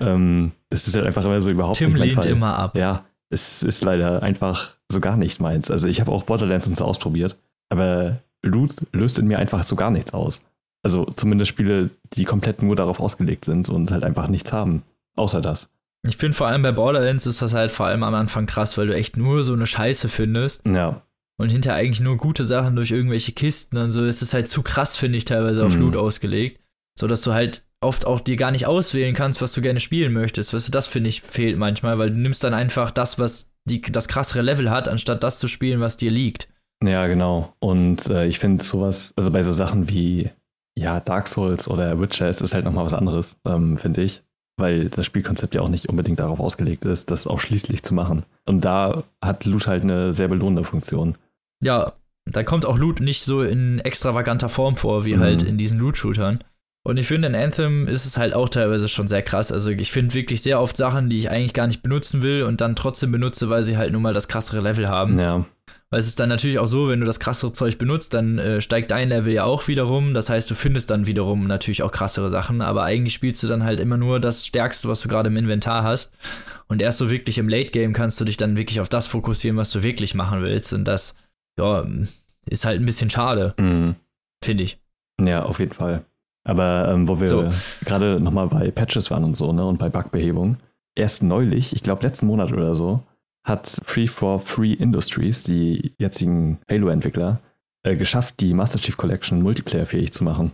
ähm, 0.00 0.50
das 0.70 0.88
ist 0.88 0.96
halt 0.96 1.06
einfach 1.06 1.24
immer 1.24 1.40
so 1.40 1.50
überhaupt 1.50 1.78
Tim 1.78 1.90
nicht 1.92 1.98
mein 2.00 2.08
lehnt 2.08 2.24
Fall. 2.24 2.32
immer 2.32 2.58
ab. 2.58 2.76
Ja, 2.76 3.04
es 3.30 3.62
ist 3.62 3.82
leider 3.82 4.22
einfach 4.22 4.74
so 4.90 5.00
gar 5.00 5.16
nicht 5.16 5.40
meins. 5.40 5.70
Also 5.70 5.88
ich 5.88 6.00
habe 6.00 6.12
auch 6.12 6.24
Borderlands 6.24 6.66
und 6.66 6.76
so 6.76 6.84
ausprobiert, 6.84 7.36
aber 7.68 8.18
Loot 8.42 8.76
löst 8.92 9.18
in 9.18 9.26
mir 9.26 9.38
einfach 9.38 9.64
so 9.64 9.76
gar 9.76 9.90
nichts 9.90 10.14
aus. 10.14 10.42
Also 10.82 11.04
zumindest 11.16 11.50
Spiele, 11.50 11.90
die 12.14 12.24
komplett 12.24 12.62
nur 12.62 12.76
darauf 12.76 13.00
ausgelegt 13.00 13.44
sind 13.44 13.68
und 13.68 13.90
halt 13.90 14.04
einfach 14.04 14.28
nichts 14.28 14.52
haben. 14.52 14.82
Außer 15.16 15.40
das. 15.40 15.68
Ich 16.06 16.16
finde 16.16 16.36
vor 16.36 16.46
allem 16.46 16.62
bei 16.62 16.72
Borderlands 16.72 17.26
ist 17.26 17.42
das 17.42 17.54
halt 17.54 17.72
vor 17.72 17.86
allem 17.86 18.04
am 18.04 18.14
Anfang 18.14 18.46
krass, 18.46 18.78
weil 18.78 18.86
du 18.86 18.94
echt 18.94 19.16
nur 19.16 19.42
so 19.42 19.52
eine 19.52 19.66
Scheiße 19.66 20.08
findest. 20.08 20.64
Ja. 20.64 21.02
Und 21.36 21.50
hinter 21.50 21.74
eigentlich 21.74 22.00
nur 22.00 22.16
gute 22.16 22.44
Sachen 22.44 22.76
durch 22.76 22.90
irgendwelche 22.90 23.32
Kisten 23.32 23.76
und 23.76 23.90
so. 23.90 24.04
Es 24.04 24.22
ist 24.22 24.34
halt 24.34 24.48
zu 24.48 24.62
krass, 24.62 24.96
finde 24.96 25.18
ich, 25.18 25.24
teilweise 25.24 25.64
auf 25.64 25.74
mhm. 25.74 25.82
Loot 25.82 25.96
ausgelegt. 25.96 26.60
So 26.98 27.06
dass 27.06 27.22
du 27.22 27.32
halt 27.32 27.62
oft 27.80 28.06
auch 28.06 28.20
dir 28.20 28.36
gar 28.36 28.50
nicht 28.50 28.66
auswählen 28.66 29.14
kannst, 29.14 29.40
was 29.40 29.52
du 29.52 29.60
gerne 29.60 29.80
spielen 29.80 30.12
möchtest. 30.12 30.52
Weißt 30.52 30.68
du, 30.68 30.72
das 30.72 30.86
finde 30.86 31.08
ich 31.08 31.22
fehlt 31.22 31.58
manchmal, 31.58 31.98
weil 31.98 32.10
du 32.10 32.16
nimmst 32.16 32.42
dann 32.44 32.54
einfach 32.54 32.90
das, 32.90 33.18
was 33.18 33.52
die, 33.64 33.80
das 33.82 34.08
krassere 34.08 34.42
Level 34.42 34.70
hat, 34.70 34.88
anstatt 34.88 35.22
das 35.22 35.38
zu 35.38 35.48
spielen, 35.48 35.80
was 35.80 35.96
dir 35.96 36.10
liegt. 36.10 36.48
Ja, 36.84 37.06
genau. 37.06 37.54
Und 37.58 38.08
äh, 38.08 38.26
ich 38.26 38.38
finde 38.38 38.62
sowas, 38.62 39.12
also 39.16 39.30
bei 39.30 39.42
so 39.42 39.50
Sachen 39.50 39.88
wie 39.88 40.30
ja, 40.78 41.00
Dark 41.00 41.26
Souls 41.26 41.68
oder 41.68 42.00
Witcher 42.00 42.28
ist 42.28 42.40
das 42.40 42.54
halt 42.54 42.64
nochmal 42.64 42.84
was 42.84 42.94
anderes, 42.94 43.36
ähm, 43.44 43.78
finde 43.78 44.02
ich. 44.02 44.22
Weil 44.56 44.88
das 44.88 45.06
Spielkonzept 45.06 45.54
ja 45.54 45.60
auch 45.60 45.68
nicht 45.68 45.88
unbedingt 45.88 46.20
darauf 46.20 46.40
ausgelegt 46.40 46.84
ist, 46.84 47.10
das 47.10 47.26
auch 47.26 47.40
schließlich 47.40 47.82
zu 47.82 47.94
machen. 47.94 48.24
Und 48.44 48.64
da 48.64 49.04
hat 49.22 49.44
Loot 49.44 49.66
halt 49.66 49.82
eine 49.82 50.12
sehr 50.12 50.28
belohnende 50.28 50.64
Funktion. 50.64 51.16
Ja, 51.62 51.94
da 52.26 52.42
kommt 52.42 52.66
auch 52.66 52.78
Loot 52.78 53.00
nicht 53.00 53.22
so 53.22 53.42
in 53.42 53.78
extravaganter 53.80 54.48
Form 54.48 54.76
vor, 54.76 55.04
wie 55.04 55.16
mhm. 55.16 55.20
halt 55.20 55.42
in 55.42 55.58
diesen 55.58 55.78
Loot-Shootern. 55.78 56.42
Und 56.88 56.96
ich 56.96 57.06
finde, 57.06 57.28
in 57.28 57.34
Anthem 57.34 57.86
ist 57.86 58.06
es 58.06 58.16
halt 58.16 58.32
auch 58.32 58.48
teilweise 58.48 58.88
schon 58.88 59.08
sehr 59.08 59.20
krass. 59.20 59.52
Also 59.52 59.68
ich 59.68 59.92
finde 59.92 60.14
wirklich 60.14 60.40
sehr 60.40 60.58
oft 60.58 60.74
Sachen, 60.74 61.10
die 61.10 61.18
ich 61.18 61.30
eigentlich 61.30 61.52
gar 61.52 61.66
nicht 61.66 61.82
benutzen 61.82 62.22
will 62.22 62.44
und 62.44 62.62
dann 62.62 62.76
trotzdem 62.76 63.12
benutze, 63.12 63.50
weil 63.50 63.62
sie 63.62 63.76
halt 63.76 63.92
nun 63.92 64.00
mal 64.00 64.14
das 64.14 64.26
krassere 64.26 64.62
Level 64.62 64.88
haben. 64.88 65.18
Ja. 65.18 65.44
Weil 65.90 66.00
es 66.00 66.06
ist 66.06 66.18
dann 66.18 66.30
natürlich 66.30 66.58
auch 66.58 66.66
so, 66.66 66.88
wenn 66.88 67.00
du 67.00 67.04
das 67.04 67.20
krassere 67.20 67.52
Zeug 67.52 67.76
benutzt, 67.76 68.14
dann 68.14 68.38
äh, 68.38 68.62
steigt 68.62 68.90
dein 68.90 69.10
Level 69.10 69.34
ja 69.34 69.44
auch 69.44 69.68
wiederum. 69.68 70.14
Das 70.14 70.30
heißt, 70.30 70.50
du 70.50 70.54
findest 70.54 70.88
dann 70.88 71.04
wiederum 71.04 71.46
natürlich 71.46 71.82
auch 71.82 71.92
krassere 71.92 72.30
Sachen, 72.30 72.62
aber 72.62 72.84
eigentlich 72.84 73.12
spielst 73.12 73.42
du 73.42 73.48
dann 73.48 73.64
halt 73.64 73.80
immer 73.80 73.98
nur 73.98 74.18
das 74.18 74.46
Stärkste, 74.46 74.88
was 74.88 75.02
du 75.02 75.10
gerade 75.10 75.28
im 75.28 75.36
Inventar 75.36 75.82
hast. 75.82 76.14
Und 76.68 76.80
erst 76.80 76.96
so 76.96 77.10
wirklich 77.10 77.36
im 77.36 77.50
Late 77.50 77.70
Game 77.70 77.92
kannst 77.92 78.18
du 78.18 78.24
dich 78.24 78.38
dann 78.38 78.56
wirklich 78.56 78.80
auf 78.80 78.88
das 78.88 79.06
fokussieren, 79.06 79.58
was 79.58 79.72
du 79.72 79.82
wirklich 79.82 80.14
machen 80.14 80.40
willst. 80.40 80.72
Und 80.72 80.86
das, 80.86 81.16
ja, 81.58 81.86
ist 82.46 82.64
halt 82.64 82.80
ein 82.80 82.86
bisschen 82.86 83.10
schade, 83.10 83.52
mhm. 83.58 83.96
finde 84.42 84.64
ich. 84.64 84.80
Ja, 85.20 85.42
auf 85.42 85.58
jeden 85.58 85.74
Fall. 85.74 86.06
Aber 86.48 86.88
ähm, 86.88 87.06
wo 87.06 87.20
wir 87.20 87.28
so. 87.28 87.46
gerade 87.84 88.18
nochmal 88.20 88.48
bei 88.48 88.70
Patches 88.70 89.10
waren 89.10 89.22
und 89.22 89.36
so, 89.36 89.52
ne, 89.52 89.66
und 89.66 89.78
bei 89.78 89.90
Bugbehebung. 89.90 90.56
Erst 90.94 91.22
neulich, 91.22 91.76
ich 91.76 91.82
glaube 91.82 92.02
letzten 92.02 92.26
Monat 92.26 92.52
oder 92.52 92.74
so, 92.74 93.02
hat 93.44 93.68
Free 93.84 94.06
for 94.06 94.40
Free 94.40 94.72
Industries, 94.72 95.44
die 95.44 95.92
jetzigen 95.98 96.58
Halo-Entwickler, 96.70 97.40
äh, 97.82 97.96
geschafft, 97.96 98.36
die 98.40 98.54
Master 98.54 98.78
Chief 98.78 98.96
Collection 98.96 99.42
multiplayer-fähig 99.42 100.10
zu 100.10 100.24
machen. 100.24 100.52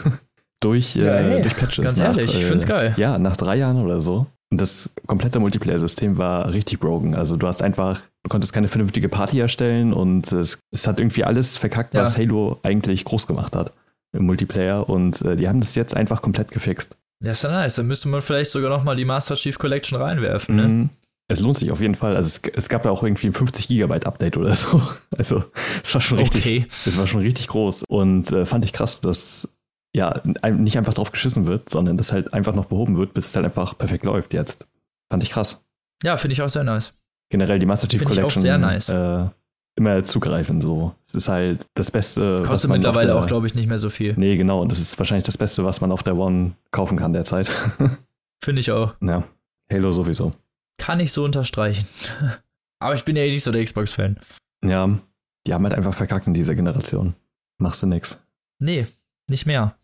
durch, 0.60 0.96
äh, 0.96 1.04
ja, 1.04 1.40
durch 1.42 1.56
Patches. 1.56 1.84
Ganz 1.84 1.98
nach, 1.98 2.16
ehrlich, 2.16 2.34
ich 2.34 2.46
find's 2.46 2.66
geil. 2.66 2.94
Äh, 2.96 3.00
ja, 3.00 3.18
nach 3.18 3.36
drei 3.36 3.56
Jahren 3.56 3.84
oder 3.84 4.00
so. 4.00 4.26
Und 4.50 4.62
das 4.62 4.94
komplette 5.06 5.40
Multiplayer-System 5.40 6.16
war 6.16 6.54
richtig 6.54 6.80
broken. 6.80 7.14
Also 7.14 7.36
du 7.36 7.46
hast 7.46 7.60
einfach, 7.60 8.00
du 8.22 8.30
konntest 8.30 8.54
keine 8.54 8.68
vernünftige 8.68 9.10
Party 9.10 9.40
erstellen 9.40 9.92
und 9.92 10.32
es, 10.32 10.58
es 10.70 10.86
hat 10.86 11.00
irgendwie 11.00 11.24
alles 11.24 11.58
verkackt, 11.58 11.92
ja. 11.92 12.00
was 12.00 12.16
Halo 12.16 12.60
eigentlich 12.62 13.04
groß 13.04 13.26
gemacht 13.26 13.54
hat 13.54 13.72
im 14.14 14.26
Multiplayer 14.26 14.88
und 14.88 15.20
äh, 15.22 15.36
die 15.36 15.48
haben 15.48 15.60
das 15.60 15.74
jetzt 15.74 15.96
einfach 15.96 16.22
komplett 16.22 16.50
gefixt. 16.50 16.96
Ja, 17.22 17.32
ist 17.32 17.42
ja 17.42 17.50
nice. 17.50 17.76
Dann 17.76 17.86
müsste 17.86 18.08
man 18.08 18.22
vielleicht 18.22 18.50
sogar 18.50 18.70
nochmal 18.70 18.96
die 18.96 19.04
Master 19.04 19.34
Chief 19.34 19.58
Collection 19.58 20.00
reinwerfen, 20.00 20.56
ne? 20.56 20.68
Mhm. 20.68 20.90
Es 21.26 21.40
lohnt 21.40 21.56
sich 21.56 21.70
auf 21.70 21.80
jeden 21.80 21.94
Fall. 21.94 22.16
Also 22.16 22.26
es, 22.26 22.42
es 22.54 22.68
gab 22.68 22.84
ja 22.84 22.90
auch 22.90 23.02
irgendwie 23.02 23.28
ein 23.28 23.32
50 23.32 23.68
Gigabyte 23.68 24.06
Update 24.06 24.36
oder 24.36 24.54
so. 24.54 24.82
Also 25.16 25.42
es 25.82 25.94
war 25.94 26.00
schon 26.00 26.18
richtig, 26.18 26.44
okay. 26.44 26.66
es 26.68 26.98
war 26.98 27.06
schon 27.06 27.22
richtig 27.22 27.48
groß 27.48 27.84
und 27.88 28.30
äh, 28.32 28.44
fand 28.44 28.64
ich 28.64 28.72
krass, 28.72 29.00
dass 29.00 29.48
ja 29.94 30.20
nicht 30.24 30.76
einfach 30.76 30.92
drauf 30.92 31.12
geschissen 31.12 31.46
wird, 31.46 31.70
sondern 31.70 31.96
dass 31.96 32.12
halt 32.12 32.34
einfach 32.34 32.54
noch 32.54 32.66
behoben 32.66 32.96
wird, 32.98 33.14
bis 33.14 33.28
es 33.28 33.36
halt 33.36 33.46
einfach 33.46 33.78
perfekt 33.78 34.04
läuft 34.04 34.34
jetzt. 34.34 34.66
Fand 35.08 35.22
ich 35.22 35.30
krass. 35.30 35.64
Ja, 36.02 36.16
finde 36.16 36.32
ich 36.32 36.42
auch 36.42 36.48
sehr 36.48 36.64
nice. 36.64 36.92
Generell 37.30 37.58
die 37.58 37.66
Master 37.66 37.88
Chief 37.88 38.02
Collection. 38.02 38.28
Ich 38.28 38.36
auch 38.36 38.40
sehr 38.40 38.58
nice. 38.58 38.88
Äh, 38.88 39.28
immer 39.76 40.02
zugreifen. 40.04 40.60
So. 40.60 40.94
Es 41.06 41.14
ist 41.14 41.28
halt 41.28 41.66
das 41.74 41.90
Beste. 41.90 42.42
Kostet 42.44 42.70
mittlerweile 42.70 43.08
der, 43.08 43.16
auch, 43.16 43.26
glaube 43.26 43.46
ich, 43.46 43.54
nicht 43.54 43.68
mehr 43.68 43.78
so 43.78 43.90
viel. 43.90 44.14
Nee, 44.16 44.36
genau. 44.36 44.60
Und 44.60 44.70
das 44.70 44.80
ist 44.80 44.98
wahrscheinlich 44.98 45.24
das 45.24 45.38
Beste, 45.38 45.64
was 45.64 45.80
man 45.80 45.92
auf 45.92 46.02
der 46.02 46.16
One 46.16 46.52
kaufen 46.70 46.96
kann 46.96 47.12
derzeit. 47.12 47.50
Finde 48.44 48.60
ich 48.60 48.70
auch. 48.70 48.94
Ja. 49.00 49.24
Halo 49.72 49.92
sowieso. 49.92 50.32
Kann 50.78 51.00
ich 51.00 51.12
so 51.12 51.24
unterstreichen. 51.24 51.86
Aber 52.78 52.94
ich 52.94 53.04
bin 53.04 53.16
ja 53.16 53.22
eh 53.22 53.30
nicht 53.30 53.44
so 53.44 53.52
der 53.52 53.64
Xbox-Fan. 53.64 54.18
Ja. 54.64 54.98
Die 55.46 55.54
haben 55.54 55.64
halt 55.64 55.74
einfach 55.74 55.94
verkackt 55.94 56.26
in 56.26 56.34
dieser 56.34 56.54
Generation. 56.54 57.14
Machst 57.58 57.82
du 57.82 57.86
nix. 57.86 58.20
Nee, 58.58 58.86
nicht 59.28 59.46
mehr. 59.46 59.76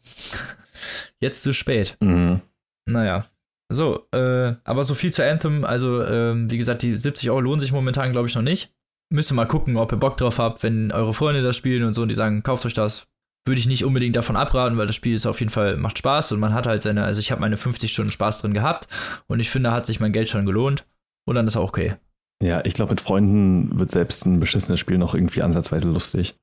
Jetzt 1.20 1.42
zu 1.42 1.52
spät. 1.52 1.96
Mhm. 2.00 2.40
Naja. 2.86 3.26
So, 3.72 4.06
äh, 4.12 4.54
aber 4.64 4.84
so 4.84 4.94
viel 4.94 5.12
zu 5.12 5.24
Anthem. 5.24 5.64
Also, 5.64 6.02
ähm, 6.02 6.50
wie 6.50 6.58
gesagt, 6.58 6.82
die 6.82 6.96
70 6.96 7.30
Euro 7.30 7.40
lohnen 7.40 7.60
sich 7.60 7.72
momentan, 7.72 8.10
glaube 8.10 8.28
ich, 8.28 8.34
noch 8.34 8.42
nicht. 8.42 8.74
Müsst 9.12 9.32
ihr 9.32 9.34
mal 9.34 9.46
gucken, 9.46 9.76
ob 9.76 9.92
ihr 9.92 9.98
Bock 9.98 10.16
drauf 10.16 10.38
habt, 10.38 10.62
wenn 10.62 10.92
eure 10.92 11.12
Freunde 11.12 11.42
das 11.42 11.56
spielen 11.56 11.82
und 11.84 11.94
so 11.94 12.02
und 12.02 12.08
die 12.08 12.14
sagen, 12.14 12.42
kauft 12.42 12.64
euch 12.64 12.74
das. 12.74 13.06
Würde 13.46 13.58
ich 13.58 13.66
nicht 13.66 13.84
unbedingt 13.84 14.14
davon 14.16 14.36
abraten, 14.36 14.76
weil 14.76 14.86
das 14.86 14.94
Spiel 14.94 15.14
ist 15.14 15.26
auf 15.26 15.40
jeden 15.40 15.50
Fall, 15.50 15.76
macht 15.76 15.98
Spaß 15.98 16.32
und 16.32 16.40
man 16.40 16.52
hat 16.52 16.66
halt 16.66 16.82
seine, 16.82 17.04
also 17.04 17.20
ich 17.20 17.32
habe 17.32 17.40
meine 17.40 17.56
50 17.56 17.90
Stunden 17.90 18.12
Spaß 18.12 18.42
drin 18.42 18.54
gehabt 18.54 18.86
und 19.26 19.40
ich 19.40 19.50
finde, 19.50 19.72
hat 19.72 19.86
sich 19.86 19.98
mein 19.98 20.12
Geld 20.12 20.28
schon 20.28 20.46
gelohnt 20.46 20.86
und 21.26 21.34
dann 21.34 21.46
ist 21.46 21.56
auch 21.56 21.68
okay. 21.68 21.96
Ja, 22.42 22.64
ich 22.64 22.74
glaube, 22.74 22.92
mit 22.92 23.00
Freunden 23.00 23.78
wird 23.78 23.90
selbst 23.90 24.26
ein 24.26 24.40
beschissenes 24.40 24.78
Spiel 24.78 24.98
noch 24.98 25.14
irgendwie 25.14 25.42
ansatzweise 25.42 25.88
lustig. 25.88 26.36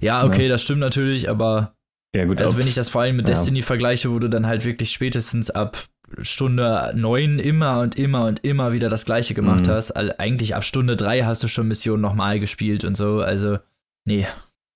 Ja, 0.00 0.24
okay, 0.24 0.44
ja. 0.44 0.48
das 0.48 0.62
stimmt 0.62 0.80
natürlich, 0.80 1.28
aber 1.28 1.74
ja, 2.14 2.24
gut, 2.24 2.40
also 2.40 2.56
wenn 2.56 2.66
ich 2.66 2.74
das 2.74 2.88
vor 2.88 3.02
allem 3.02 3.16
mit 3.16 3.28
ja. 3.28 3.34
Destiny 3.34 3.62
vergleiche, 3.62 4.10
wo 4.12 4.18
du 4.20 4.28
dann 4.28 4.46
halt 4.46 4.64
wirklich 4.64 4.92
spätestens 4.92 5.50
ab 5.50 5.88
Stunde 6.22 6.92
9 6.94 7.38
immer 7.38 7.80
und 7.80 7.96
immer 7.96 8.26
und 8.26 8.44
immer 8.44 8.72
wieder 8.72 8.88
das 8.88 9.04
gleiche 9.04 9.34
gemacht 9.34 9.66
mhm. 9.66 9.70
hast, 9.70 9.92
also 9.92 10.12
eigentlich 10.18 10.54
ab 10.54 10.64
Stunde 10.64 10.96
3 10.96 11.22
hast 11.22 11.42
du 11.42 11.48
schon 11.48 11.68
Missionen 11.68 12.02
nochmal 12.02 12.40
gespielt 12.40 12.84
und 12.84 12.96
so, 12.96 13.20
also 13.20 13.58
nee. 14.06 14.26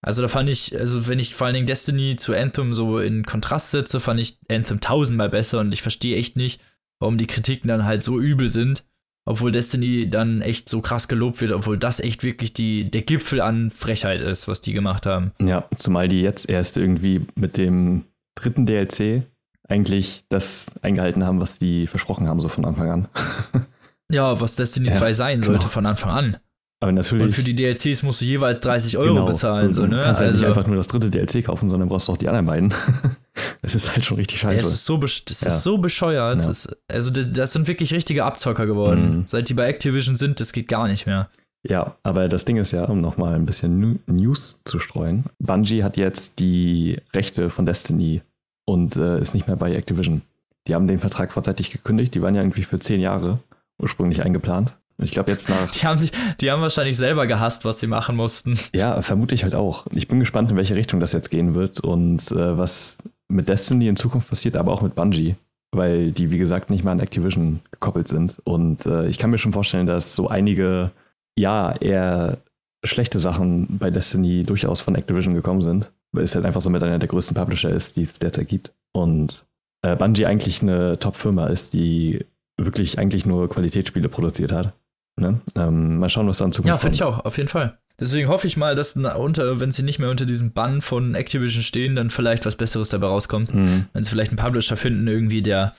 Also 0.00 0.22
da 0.22 0.28
fand 0.28 0.48
ich, 0.48 0.78
also 0.78 1.08
wenn 1.08 1.18
ich 1.18 1.34
vor 1.34 1.46
allen 1.46 1.54
Dingen 1.54 1.66
Destiny 1.66 2.14
zu 2.16 2.32
Anthem 2.32 2.72
so 2.72 2.98
in 2.98 3.26
Kontrast 3.26 3.72
setze, 3.72 3.98
fand 3.98 4.20
ich 4.20 4.38
Anthem 4.48 4.80
tausendmal 4.80 5.28
besser 5.28 5.58
und 5.58 5.72
ich 5.72 5.82
verstehe 5.82 6.16
echt 6.16 6.36
nicht, 6.36 6.60
warum 7.00 7.18
die 7.18 7.26
Kritiken 7.26 7.66
dann 7.66 7.84
halt 7.84 8.02
so 8.02 8.20
übel 8.20 8.48
sind 8.48 8.84
obwohl 9.28 9.52
Destiny 9.52 10.08
dann 10.08 10.40
echt 10.40 10.70
so 10.70 10.80
krass 10.80 11.06
gelobt 11.06 11.42
wird, 11.42 11.52
obwohl 11.52 11.76
das 11.76 12.00
echt 12.00 12.24
wirklich 12.24 12.54
die, 12.54 12.90
der 12.90 13.02
Gipfel 13.02 13.42
an 13.42 13.70
Frechheit 13.70 14.22
ist, 14.22 14.48
was 14.48 14.62
die 14.62 14.72
gemacht 14.72 15.04
haben. 15.04 15.32
Ja, 15.38 15.68
zumal 15.76 16.08
die 16.08 16.22
jetzt 16.22 16.48
erst 16.48 16.78
irgendwie 16.78 17.26
mit 17.34 17.58
dem 17.58 18.04
dritten 18.34 18.64
DLC 18.64 19.24
eigentlich 19.68 20.24
das 20.28 20.66
eingehalten 20.82 21.24
haben, 21.24 21.40
was 21.40 21.58
die 21.58 21.86
versprochen 21.86 22.26
haben, 22.26 22.40
so 22.40 22.48
von 22.48 22.64
Anfang 22.64 22.90
an. 22.90 23.08
ja, 24.10 24.40
was 24.40 24.56
Destiny 24.56 24.88
ja, 24.88 24.94
2 24.94 25.12
sein 25.12 25.40
sollte 25.40 25.60
genau. 25.60 25.70
von 25.70 25.86
Anfang 25.86 26.10
an. 26.10 26.36
Aber 26.80 26.92
natürlich. 26.92 27.24
Und 27.24 27.32
für 27.32 27.42
die 27.42 27.56
DLCs 27.56 28.02
musst 28.04 28.20
du 28.20 28.24
jeweils 28.24 28.60
30 28.60 28.98
Euro 28.98 29.14
genau, 29.14 29.26
bezahlen. 29.26 29.68
Du, 29.68 29.72
so, 29.74 29.86
ne? 29.86 30.00
kannst 30.04 30.20
also, 30.20 30.24
ja 30.24 30.30
nicht 30.30 30.36
also 30.36 30.46
einfach 30.46 30.66
nur 30.68 30.76
das 30.76 30.86
dritte 30.86 31.10
DLC 31.10 31.44
kaufen, 31.44 31.68
sondern 31.68 31.88
brauchst 31.88 32.08
auch 32.08 32.16
die 32.16 32.28
anderen 32.28 32.46
beiden. 32.46 32.74
das 33.62 33.74
ist 33.74 33.92
halt 33.92 34.04
schon 34.04 34.16
richtig 34.16 34.38
scheiße. 34.38 34.64
Es 34.64 34.72
ist 34.72 34.84
so, 34.84 34.96
das 34.96 35.40
ja. 35.40 35.48
ist 35.48 35.64
so 35.64 35.78
bescheuert. 35.78 36.40
Ja. 36.40 36.46
Das, 36.46 36.68
also, 36.86 37.10
das, 37.10 37.32
das, 37.32 37.52
sind 37.52 37.66
wirklich 37.66 37.92
richtige 37.92 38.24
Abzocker 38.24 38.66
geworden. 38.66 39.18
Mhm. 39.18 39.26
Seit 39.26 39.48
die 39.48 39.54
bei 39.54 39.66
Activision 39.66 40.14
sind, 40.14 40.38
das 40.38 40.52
geht 40.52 40.68
gar 40.68 40.86
nicht 40.86 41.06
mehr. 41.06 41.28
Ja, 41.68 41.96
aber 42.04 42.28
das 42.28 42.44
Ding 42.44 42.56
ist 42.56 42.70
ja, 42.70 42.84
um 42.84 43.00
nochmal 43.00 43.34
ein 43.34 43.44
bisschen 43.44 44.00
News 44.06 44.60
zu 44.64 44.78
streuen: 44.78 45.24
Bungie 45.40 45.82
hat 45.82 45.96
jetzt 45.96 46.38
die 46.38 47.00
Rechte 47.12 47.50
von 47.50 47.66
Destiny 47.66 48.22
und 48.68 48.96
äh, 48.96 49.18
ist 49.18 49.34
nicht 49.34 49.46
mehr 49.46 49.56
bei 49.56 49.74
Activision. 49.74 50.20
Die 50.66 50.74
haben 50.74 50.86
den 50.86 50.98
Vertrag 50.98 51.32
vorzeitig 51.32 51.70
gekündigt. 51.70 52.14
Die 52.14 52.20
waren 52.20 52.34
ja 52.34 52.42
irgendwie 52.42 52.64
für 52.64 52.78
zehn 52.78 53.00
Jahre 53.00 53.38
ursprünglich 53.78 54.22
eingeplant. 54.22 54.76
Ich 54.98 55.12
glaube 55.12 55.30
jetzt 55.30 55.48
nach. 55.48 55.70
Die 55.70 55.86
haben, 55.86 56.10
die 56.38 56.50
haben 56.50 56.60
wahrscheinlich 56.60 56.98
selber 56.98 57.26
gehasst, 57.26 57.64
was 57.64 57.80
sie 57.80 57.86
machen 57.86 58.14
mussten. 58.14 58.58
Ja, 58.74 59.00
vermute 59.00 59.34
ich 59.34 59.44
halt 59.44 59.54
auch. 59.54 59.86
Ich 59.94 60.06
bin 60.06 60.20
gespannt, 60.20 60.50
in 60.50 60.56
welche 60.58 60.74
Richtung 60.74 61.00
das 61.00 61.14
jetzt 61.14 61.30
gehen 61.30 61.54
wird 61.54 61.80
und 61.80 62.30
äh, 62.32 62.58
was 62.58 62.98
mit 63.28 63.48
Destiny 63.48 63.88
in 63.88 63.96
Zukunft 63.96 64.28
passiert, 64.28 64.56
aber 64.56 64.72
auch 64.72 64.82
mit 64.82 64.94
Bungie. 64.94 65.36
Weil 65.70 66.12
die, 66.12 66.30
wie 66.30 66.38
gesagt, 66.38 66.68
nicht 66.68 66.84
mal 66.84 66.92
an 66.92 67.00
Activision 67.00 67.60
gekoppelt 67.70 68.08
sind. 68.08 68.42
Und 68.44 68.84
äh, 68.84 69.06
ich 69.08 69.16
kann 69.16 69.30
mir 69.30 69.38
schon 69.38 69.52
vorstellen, 69.54 69.86
dass 69.86 70.14
so 70.14 70.28
einige, 70.28 70.90
ja, 71.36 71.72
eher 71.72 72.36
schlechte 72.84 73.18
Sachen 73.18 73.78
bei 73.78 73.90
Destiny 73.90 74.44
durchaus 74.44 74.82
von 74.82 74.94
Activision 74.94 75.34
gekommen 75.34 75.62
sind. 75.62 75.90
Weil 76.12 76.24
es 76.24 76.34
halt 76.34 76.46
einfach 76.46 76.60
so 76.60 76.70
mit 76.70 76.82
einer 76.82 76.98
der 76.98 77.08
größten 77.08 77.36
Publisher 77.36 77.70
ist, 77.70 77.96
die 77.96 78.02
es 78.02 78.18
derzeit 78.18 78.48
gibt. 78.48 78.72
Und 78.92 79.44
äh, 79.82 79.94
Bungie 79.96 80.26
eigentlich 80.26 80.62
eine 80.62 80.98
Top-Firma 80.98 81.46
ist, 81.48 81.72
die 81.72 82.24
wirklich 82.56 82.98
eigentlich 82.98 83.26
nur 83.26 83.48
Qualitätsspiele 83.48 84.08
produziert 84.08 84.52
hat. 84.52 84.72
Ne? 85.16 85.40
Ähm, 85.54 85.98
mal 85.98 86.08
schauen, 86.08 86.28
was 86.28 86.38
da 86.38 86.44
in 86.44 86.52
Zukunft 86.52 86.68
Ja, 86.68 86.78
finde 86.78 86.94
ich 86.94 87.02
auch, 87.02 87.24
auf 87.24 87.36
jeden 87.36 87.48
Fall. 87.48 87.78
Deswegen 88.00 88.28
hoffe 88.28 88.46
ich 88.46 88.56
mal, 88.56 88.76
dass 88.76 88.94
unter, 88.94 89.58
wenn 89.58 89.72
sie 89.72 89.82
nicht 89.82 89.98
mehr 89.98 90.10
unter 90.10 90.24
diesem 90.24 90.52
Bann 90.52 90.82
von 90.82 91.16
Activision 91.16 91.64
stehen, 91.64 91.96
dann 91.96 92.10
vielleicht 92.10 92.46
was 92.46 92.54
Besseres 92.54 92.90
dabei 92.90 93.08
rauskommt. 93.08 93.52
Mhm. 93.52 93.86
Wenn 93.92 94.04
sie 94.04 94.10
vielleicht 94.10 94.30
einen 94.30 94.38
Publisher 94.38 94.76
finden, 94.76 95.08
irgendwie, 95.08 95.42
der, 95.42 95.74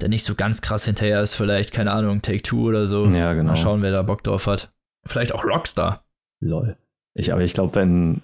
der 0.00 0.08
nicht 0.08 0.24
so 0.24 0.34
ganz 0.34 0.60
krass 0.60 0.84
hinterher 0.84 1.22
ist, 1.22 1.34
vielleicht, 1.34 1.72
keine 1.72 1.92
Ahnung, 1.92 2.20
Take 2.20 2.42
Two 2.42 2.66
oder 2.66 2.88
so. 2.88 3.06
Ja, 3.06 3.32
genau. 3.34 3.50
Mal 3.50 3.56
schauen, 3.56 3.82
wer 3.82 3.92
da 3.92 4.02
Bock 4.02 4.24
drauf 4.24 4.48
hat. 4.48 4.72
Vielleicht 5.06 5.32
auch 5.32 5.44
Rockstar. 5.44 6.04
Lol. 6.40 6.76
Ich, 7.14 7.32
aber 7.32 7.42
ich 7.42 7.54
glaube, 7.54 7.76
wenn 7.76 8.20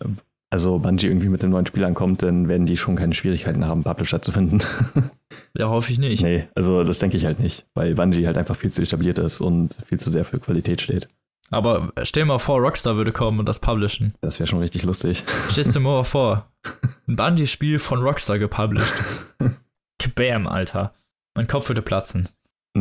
also 0.50 0.78
Bungie 0.78 1.06
irgendwie 1.06 1.28
mit 1.28 1.42
dem 1.42 1.50
neuen 1.50 1.66
Spiel 1.66 1.84
ankommt, 1.84 2.22
dann 2.22 2.48
werden 2.48 2.66
die 2.66 2.76
schon 2.76 2.96
keine 2.96 3.14
Schwierigkeiten 3.14 3.66
haben, 3.66 3.84
Publisher 3.84 4.22
zu 4.22 4.32
finden. 4.32 4.60
ja, 5.56 5.68
hoffe 5.68 5.92
ich 5.92 5.98
nicht. 5.98 6.22
Nee, 6.22 6.48
also 6.54 6.82
das 6.82 6.98
denke 6.98 7.16
ich 7.16 7.26
halt 7.26 7.40
nicht, 7.40 7.66
weil 7.74 7.94
Bungie 7.94 8.26
halt 8.26 8.38
einfach 8.38 8.56
viel 8.56 8.72
zu 8.72 8.82
etabliert 8.82 9.18
ist 9.18 9.40
und 9.40 9.74
viel 9.86 9.98
zu 9.98 10.10
sehr 10.10 10.24
für 10.24 10.40
Qualität 10.40 10.80
steht. 10.80 11.08
Aber 11.50 11.92
stell 12.02 12.24
dir 12.24 12.28
mal 12.28 12.38
vor, 12.38 12.60
Rockstar 12.60 12.96
würde 12.96 13.12
kommen 13.12 13.38
und 13.38 13.48
das 13.48 13.58
publishen. 13.58 14.14
Das 14.20 14.38
wäre 14.38 14.46
schon 14.46 14.58
richtig 14.58 14.82
lustig. 14.84 15.24
Stellst 15.50 15.74
dir 15.74 15.80
mal 15.80 16.04
vor, 16.04 16.50
ein 17.06 17.16
Bungie-Spiel 17.16 17.78
von 17.78 18.02
Rockstar 18.02 18.38
gepublished. 18.38 18.92
Bam, 20.14 20.46
Alter. 20.46 20.94
Mein 21.34 21.46
Kopf 21.46 21.68
würde 21.68 21.82
platzen. 21.82 22.28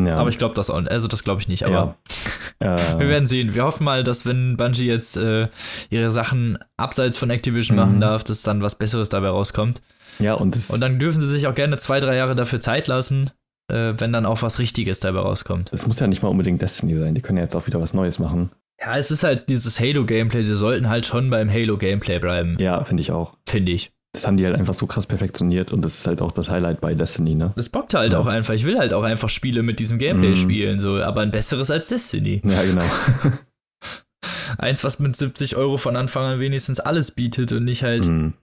Ja. 0.05 0.17
Aber 0.17 0.29
ich 0.29 0.37
glaube 0.37 0.55
das 0.55 0.69
auch, 0.69 0.83
also 0.85 1.07
das 1.07 1.23
glaube 1.23 1.41
ich 1.41 1.47
nicht, 1.47 1.65
aber 1.65 1.95
ja. 2.61 2.99
wir 2.99 3.07
werden 3.07 3.27
sehen. 3.27 3.55
Wir 3.55 3.63
hoffen 3.63 3.83
mal, 3.83 4.03
dass 4.03 4.25
wenn 4.25 4.57
Bungie 4.57 4.85
jetzt 4.85 5.17
äh, 5.17 5.47
ihre 5.89 6.11
Sachen 6.11 6.57
abseits 6.77 7.17
von 7.17 7.29
Activision 7.29 7.75
mhm. 7.77 7.83
machen 7.83 8.01
darf, 8.01 8.23
dass 8.23 8.43
dann 8.43 8.61
was 8.61 8.75
Besseres 8.75 9.09
dabei 9.09 9.29
rauskommt. 9.29 9.81
Ja, 10.19 10.33
und, 10.33 10.57
und 10.69 10.81
dann 10.81 10.99
dürfen 10.99 11.21
sie 11.21 11.27
sich 11.27 11.47
auch 11.47 11.55
gerne 11.55 11.77
zwei, 11.77 11.99
drei 11.99 12.15
Jahre 12.15 12.35
dafür 12.35 12.59
Zeit 12.59 12.87
lassen, 12.87 13.31
äh, 13.71 13.93
wenn 13.97 14.11
dann 14.11 14.25
auch 14.25 14.41
was 14.41 14.59
Richtiges 14.59 14.99
dabei 14.99 15.19
rauskommt. 15.19 15.71
Es 15.71 15.87
muss 15.87 15.99
ja 15.99 16.07
nicht 16.07 16.23
mal 16.23 16.29
unbedingt 16.29 16.61
Destiny 16.61 16.95
sein, 16.97 17.15
die 17.15 17.21
können 17.21 17.37
ja 17.37 17.43
jetzt 17.43 17.55
auch 17.55 17.67
wieder 17.67 17.79
was 17.81 17.93
Neues 17.93 18.19
machen. 18.19 18.49
Ja, 18.79 18.95
es 18.97 19.09
ist 19.09 19.23
halt 19.23 19.49
dieses 19.49 19.79
Halo-Gameplay, 19.79 20.43
sie 20.43 20.55
sollten 20.55 20.87
halt 20.87 21.05
schon 21.05 21.29
beim 21.29 21.51
Halo-Gameplay 21.51 22.19
bleiben. 22.19 22.57
Ja, 22.59 22.83
finde 22.83 23.01
ich 23.01 23.11
auch. 23.11 23.33
Finde 23.47 23.71
ich 23.71 23.91
das 24.13 24.25
haben 24.25 24.37
die 24.37 24.45
halt 24.45 24.55
einfach 24.55 24.73
so 24.73 24.87
krass 24.87 25.05
perfektioniert 25.05 25.71
und 25.71 25.83
das 25.83 25.99
ist 25.99 26.07
halt 26.07 26.21
auch 26.21 26.31
das 26.31 26.49
Highlight 26.49 26.81
bei 26.81 26.93
Destiny, 26.95 27.35
ne? 27.35 27.53
Das 27.55 27.69
bockt 27.69 27.93
halt 27.93 28.13
ja. 28.13 28.19
auch 28.19 28.25
einfach. 28.25 28.53
Ich 28.53 28.65
will 28.65 28.77
halt 28.77 28.93
auch 28.93 29.03
einfach 29.03 29.29
Spiele 29.29 29.63
mit 29.63 29.79
diesem 29.79 29.99
Gameplay 29.99 30.31
mm. 30.31 30.35
spielen, 30.35 30.79
so, 30.79 31.01
aber 31.01 31.21
ein 31.21 31.31
besseres 31.31 31.69
als 31.69 31.87
Destiny. 31.87 32.41
Ja, 32.43 32.63
genau. 32.63 32.85
Eins, 34.57 34.83
was 34.83 34.99
mit 34.99 35.15
70 35.15 35.55
Euro 35.55 35.77
von 35.77 35.95
Anfang 35.95 36.23
an 36.25 36.39
wenigstens 36.39 36.79
alles 36.79 37.11
bietet 37.11 37.51
und 37.51 37.65
nicht 37.65 37.83
halt, 37.83 38.07
mm. 38.07 38.33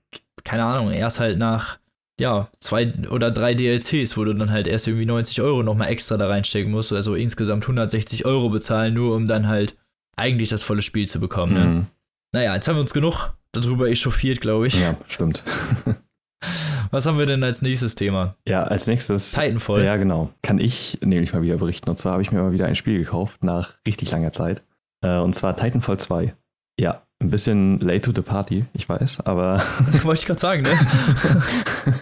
keine 0.45 0.65
Ahnung, 0.65 0.93
erst 0.93 1.19
halt 1.19 1.39
nach, 1.39 1.79
ja, 2.21 2.49
zwei 2.61 2.93
oder 3.11 3.33
drei 3.33 3.55
DLCs, 3.55 4.17
wo 4.17 4.25
du 4.25 4.35
dann 4.35 4.51
halt 4.51 4.69
erst 4.69 4.87
irgendwie 4.87 5.07
90 5.07 5.41
Euro 5.41 5.62
nochmal 5.62 5.89
extra 5.89 6.17
da 6.17 6.29
reinstecken 6.29 6.71
musst, 6.71 6.93
also 6.93 7.15
insgesamt 7.15 7.65
160 7.65 8.27
Euro 8.27 8.49
bezahlen, 8.51 8.95
nur 8.95 9.17
um 9.17 9.27
dann 9.27 9.49
halt 9.49 9.77
eigentlich 10.17 10.51
das 10.51 10.62
volle 10.62 10.83
Spiel 10.83 11.09
zu 11.09 11.19
bekommen, 11.19 11.53
mm. 11.53 11.57
ne? 11.57 11.65
Mhm. 11.65 11.87
Naja, 12.33 12.55
jetzt 12.55 12.69
haben 12.69 12.77
wir 12.77 12.81
uns 12.83 12.95
genug 12.95 13.33
darüber 13.57 13.89
echauffiert, 13.89 14.41
glaube 14.41 14.67
ich. 14.67 14.81
Ja, 14.81 14.97
stimmt. 15.09 15.43
Was 16.91 17.07
haben 17.07 17.19
wir 17.19 17.27
denn 17.27 17.43
als 17.43 17.63
nächstes 17.63 17.95
Thema? 17.95 18.37
Ja, 18.47 18.65
als 18.65 18.87
nächstes. 18.87 19.33
Titanfall. 19.33 19.83
Ja, 19.83 19.97
genau. 19.97 20.31
Kann 20.43 20.59
ich 20.59 20.99
nämlich 21.03 21.33
mal 21.33 21.43
wieder 21.43 21.57
berichten. 21.57 21.91
Und 21.91 21.99
zwar 21.99 22.13
habe 22.13 22.23
ich 22.23 22.31
mir 22.31 22.41
mal 22.41 22.53
wieder 22.53 22.67
ein 22.67 22.77
Spiel 22.77 22.99
gekauft 22.99 23.43
nach 23.43 23.75
richtig 23.87 24.11
langer 24.13 24.33
Zeit. 24.33 24.63
Äh, 25.03 25.19
und 25.19 25.35
zwar 25.35 25.57
Titanfall 25.57 25.99
2. 25.99 26.35
Ja, 26.79 27.03
ein 27.21 27.31
bisschen 27.31 27.79
late 27.81 28.03
to 28.03 28.13
the 28.15 28.23
party, 28.23 28.67
ich 28.75 28.89
weiß, 28.89 29.27
aber. 29.27 29.63
Das 29.87 30.05
wollte 30.05 30.21
ich 30.21 30.27
gerade 30.27 30.41
sagen, 30.41 30.63
ne? 30.63 31.95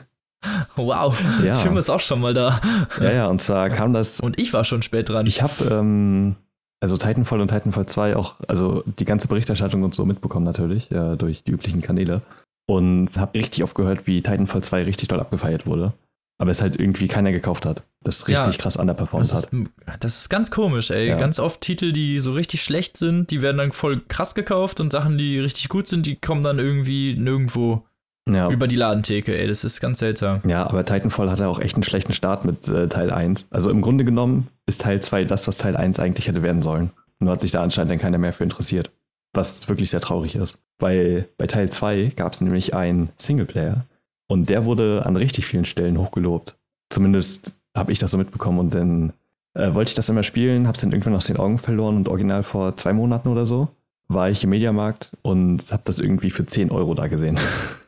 wow, 0.76 1.16
ja. 1.42 1.55
Tim 1.55 1.76
ist 1.76 1.88
auch 1.88 2.00
schon 2.00 2.20
mal 2.20 2.34
da. 2.34 2.61
Ja, 3.00 3.12
ja, 3.12 3.26
und 3.28 3.40
zwar 3.40 3.70
kam 3.70 3.92
das. 3.92 4.20
Und 4.20 4.40
ich 4.40 4.53
war 4.53 4.64
schon 4.64 4.82
spät 4.82 5.09
dran. 5.09 5.26
Ich 5.26 5.42
habe 5.42 5.53
ähm, 5.70 6.36
also 6.82 6.96
Titanfall 6.96 7.40
und 7.40 7.48
Titanfall 7.48 7.86
2 7.86 8.16
auch, 8.16 8.34
also 8.48 8.82
die 8.98 9.04
ganze 9.04 9.28
Berichterstattung 9.28 9.84
und 9.84 9.94
so 9.94 10.04
mitbekommen 10.04 10.44
natürlich, 10.44 10.90
ja, 10.90 11.14
durch 11.14 11.44
die 11.44 11.52
üblichen 11.52 11.80
Kanäle. 11.80 12.22
Und 12.66 13.16
habe 13.18 13.34
richtig 13.38 13.62
oft 13.62 13.76
gehört, 13.76 14.06
wie 14.08 14.20
Titanfall 14.20 14.64
2 14.64 14.82
richtig 14.84 15.08
doll 15.08 15.20
abgefeiert 15.20 15.64
wurde. 15.64 15.92
Aber 16.38 16.50
es 16.50 16.60
halt 16.60 16.80
irgendwie 16.80 17.06
keiner 17.06 17.30
gekauft 17.30 17.66
hat. 17.66 17.84
Das 18.02 18.26
richtig 18.26 18.56
ja, 18.56 18.60
krass 18.60 18.76
underperformed 18.76 19.30
das 19.30 19.44
ist, 19.44 19.52
hat. 19.86 20.02
Das 20.02 20.18
ist 20.22 20.28
ganz 20.28 20.50
komisch, 20.50 20.90
ey. 20.90 21.08
Ja. 21.08 21.18
Ganz 21.18 21.38
oft 21.38 21.60
Titel, 21.60 21.92
die 21.92 22.18
so 22.18 22.32
richtig 22.32 22.62
schlecht 22.62 22.96
sind, 22.96 23.30
die 23.30 23.42
werden 23.42 23.58
dann 23.58 23.70
voll 23.70 24.00
krass 24.08 24.34
gekauft 24.34 24.80
und 24.80 24.90
Sachen, 24.90 25.18
die 25.18 25.38
richtig 25.38 25.68
gut 25.68 25.86
sind, 25.86 26.04
die 26.04 26.16
kommen 26.16 26.42
dann 26.42 26.58
irgendwie 26.58 27.14
nirgendwo 27.14 27.84
ja. 28.28 28.50
über 28.50 28.68
die 28.68 28.76
Ladentheke, 28.76 29.36
ey. 29.36 29.46
Das 29.46 29.64
ist 29.64 29.80
ganz 29.80 29.98
seltsam. 29.98 30.40
Ja, 30.46 30.66
aber 30.66 30.84
Titanfall 30.84 31.30
hatte 31.30 31.48
auch 31.48 31.58
echt 31.58 31.74
einen 31.74 31.82
schlechten 31.82 32.12
Start 32.12 32.44
mit 32.44 32.68
äh, 32.68 32.88
Teil 32.88 33.10
1. 33.10 33.48
Also 33.50 33.70
im 33.70 33.80
Grunde 33.80 34.04
genommen 34.04 34.48
ist 34.66 34.82
Teil 34.82 35.00
2 35.00 35.24
das, 35.24 35.48
was 35.48 35.58
Teil 35.58 35.76
1 35.76 35.98
eigentlich 35.98 36.28
hätte 36.28 36.42
werden 36.42 36.62
sollen. 36.62 36.90
Nur 37.18 37.32
hat 37.32 37.40
sich 37.40 37.52
da 37.52 37.62
anscheinend 37.62 37.90
dann 37.90 37.98
keiner 37.98 38.18
mehr 38.18 38.32
für 38.32 38.44
interessiert. 38.44 38.90
Was 39.32 39.68
wirklich 39.68 39.90
sehr 39.90 40.00
traurig 40.00 40.36
ist. 40.36 40.58
Weil 40.78 41.28
bei 41.38 41.46
Teil 41.46 41.70
2 41.70 42.12
gab 42.16 42.32
es 42.32 42.40
nämlich 42.40 42.74
einen 42.74 43.10
Singleplayer 43.16 43.84
und 44.26 44.50
der 44.50 44.64
wurde 44.64 45.04
an 45.06 45.16
richtig 45.16 45.46
vielen 45.46 45.64
Stellen 45.64 45.98
hochgelobt. 45.98 46.56
Zumindest 46.90 47.56
habe 47.74 47.92
ich 47.92 47.98
das 47.98 48.10
so 48.10 48.18
mitbekommen 48.18 48.58
und 48.58 48.74
dann 48.74 49.12
äh, 49.54 49.72
wollte 49.74 49.90
ich 49.90 49.94
das 49.94 50.08
immer 50.08 50.22
spielen, 50.22 50.66
habe 50.66 50.74
es 50.74 50.80
dann 50.80 50.92
irgendwann 50.92 51.14
aus 51.14 51.26
den 51.26 51.38
Augen 51.38 51.58
verloren 51.58 51.96
und 51.96 52.08
original 52.08 52.42
vor 52.42 52.76
zwei 52.76 52.92
Monaten 52.92 53.28
oder 53.28 53.46
so 53.46 53.68
war 54.08 54.30
ich 54.30 54.44
im 54.44 54.50
Mediamarkt 54.50 55.16
und 55.22 55.60
habe 55.72 55.82
das 55.84 55.98
irgendwie 55.98 56.30
für 56.30 56.46
10 56.46 56.70
Euro 56.70 56.94
da 56.94 57.06
gesehen. 57.06 57.38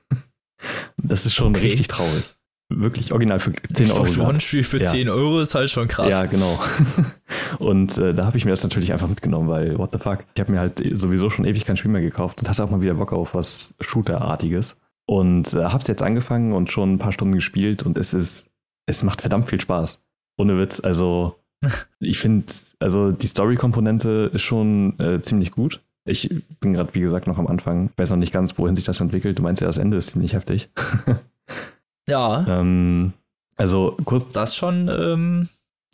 das 1.05 1.27
ist 1.27 1.35
schon 1.35 1.55
okay. 1.55 1.67
richtig 1.67 1.89
traurig. 1.89 2.35
Wirklich 2.71 3.13
original 3.13 3.39
für 3.41 3.53
10 3.53 3.91
Euro. 3.91 4.05
Xbox 4.05 4.19
One-Spiel 4.19 4.65
für 4.65 4.83
ja. 4.83 4.91
10 4.91 5.09
Euro 5.11 5.41
ist 5.41 5.55
halt 5.55 5.69
schon 5.71 5.87
krass. 5.87 6.11
Ja, 6.11 6.25
genau. 6.25 6.59
und 7.59 7.99
äh, 7.99 8.15
da 8.15 8.25
habe 8.25 8.39
ich 8.39 8.47
mir 8.47 8.53
das 8.53 8.63
natürlich 8.63 8.93
einfach 8.93 9.09
mitgenommen, 9.09 9.49
weil, 9.49 9.79
what 9.79 9.91
the 9.93 9.99
fuck? 9.99 10.25
Ich 10.35 10.41
habe 10.41 10.51
mir 10.51 10.61
halt 10.61 10.83
sowieso 10.95 11.29
schon 11.29 11.45
ewig 11.45 11.67
kein 11.67 11.77
Spiel 11.77 11.91
mehr 11.91 12.01
gekauft 12.01 12.41
und 12.41 12.49
hatte 12.49 12.65
auch 12.65 12.71
mal 12.71 12.81
wieder 12.81 12.95
Bock 12.95 13.13
auf 13.13 13.35
was 13.35 13.75
Shooter-artiges. 13.81 14.79
Und 15.07 15.53
äh, 15.53 15.65
habe 15.65 15.81
es 15.81 15.87
jetzt 15.87 16.03
angefangen 16.03 16.55
und 16.55 16.73
schon 16.73 16.95
ein 16.95 16.99
paar 16.99 17.13
Stunden 17.13 17.35
gespielt 17.35 17.83
und 17.83 17.99
es 17.99 18.15
ist, 18.15 18.49
es 18.87 19.03
macht 19.03 19.21
verdammt 19.21 19.51
viel 19.51 19.61
Spaß. 19.61 20.01
Ohne 20.39 20.59
Witz. 20.59 20.81
Also, 20.81 21.39
ich 22.01 22.19
finde, 22.19 22.47
also 22.81 23.11
die 23.11 23.27
Story-Komponente 23.27 24.31
ist 24.33 24.43
schon 24.43 24.99
äh, 24.99 25.21
ziemlich 25.21 25.51
gut. 25.51 25.83
Ich 26.07 26.29
bin 26.61 26.75
gerade, 26.75 26.95
wie 26.95 27.01
gesagt, 27.01 27.27
noch 27.27 27.39
am 27.39 27.47
Anfang. 27.47 27.87
Ich 27.87 27.99
weiß 27.99 28.11
noch 28.11 28.19
nicht 28.19 28.33
ganz, 28.33 28.59
wohin 28.59 28.77
sich 28.77 28.85
das 28.85 29.01
entwickelt. 29.01 29.39
Du 29.39 29.43
meinst 29.43 29.63
ja, 29.63 29.67
das 29.67 29.79
Ende 29.79 29.97
ist 29.97 30.11
ziemlich 30.11 30.35
heftig. 30.35 30.69
Ja. 32.09 32.45
Ähm, 32.47 33.13
also 33.57 33.97
kurz. 34.05 34.29
Das 34.31 34.57
schon. 34.57 34.89
Ähm, 34.89 35.49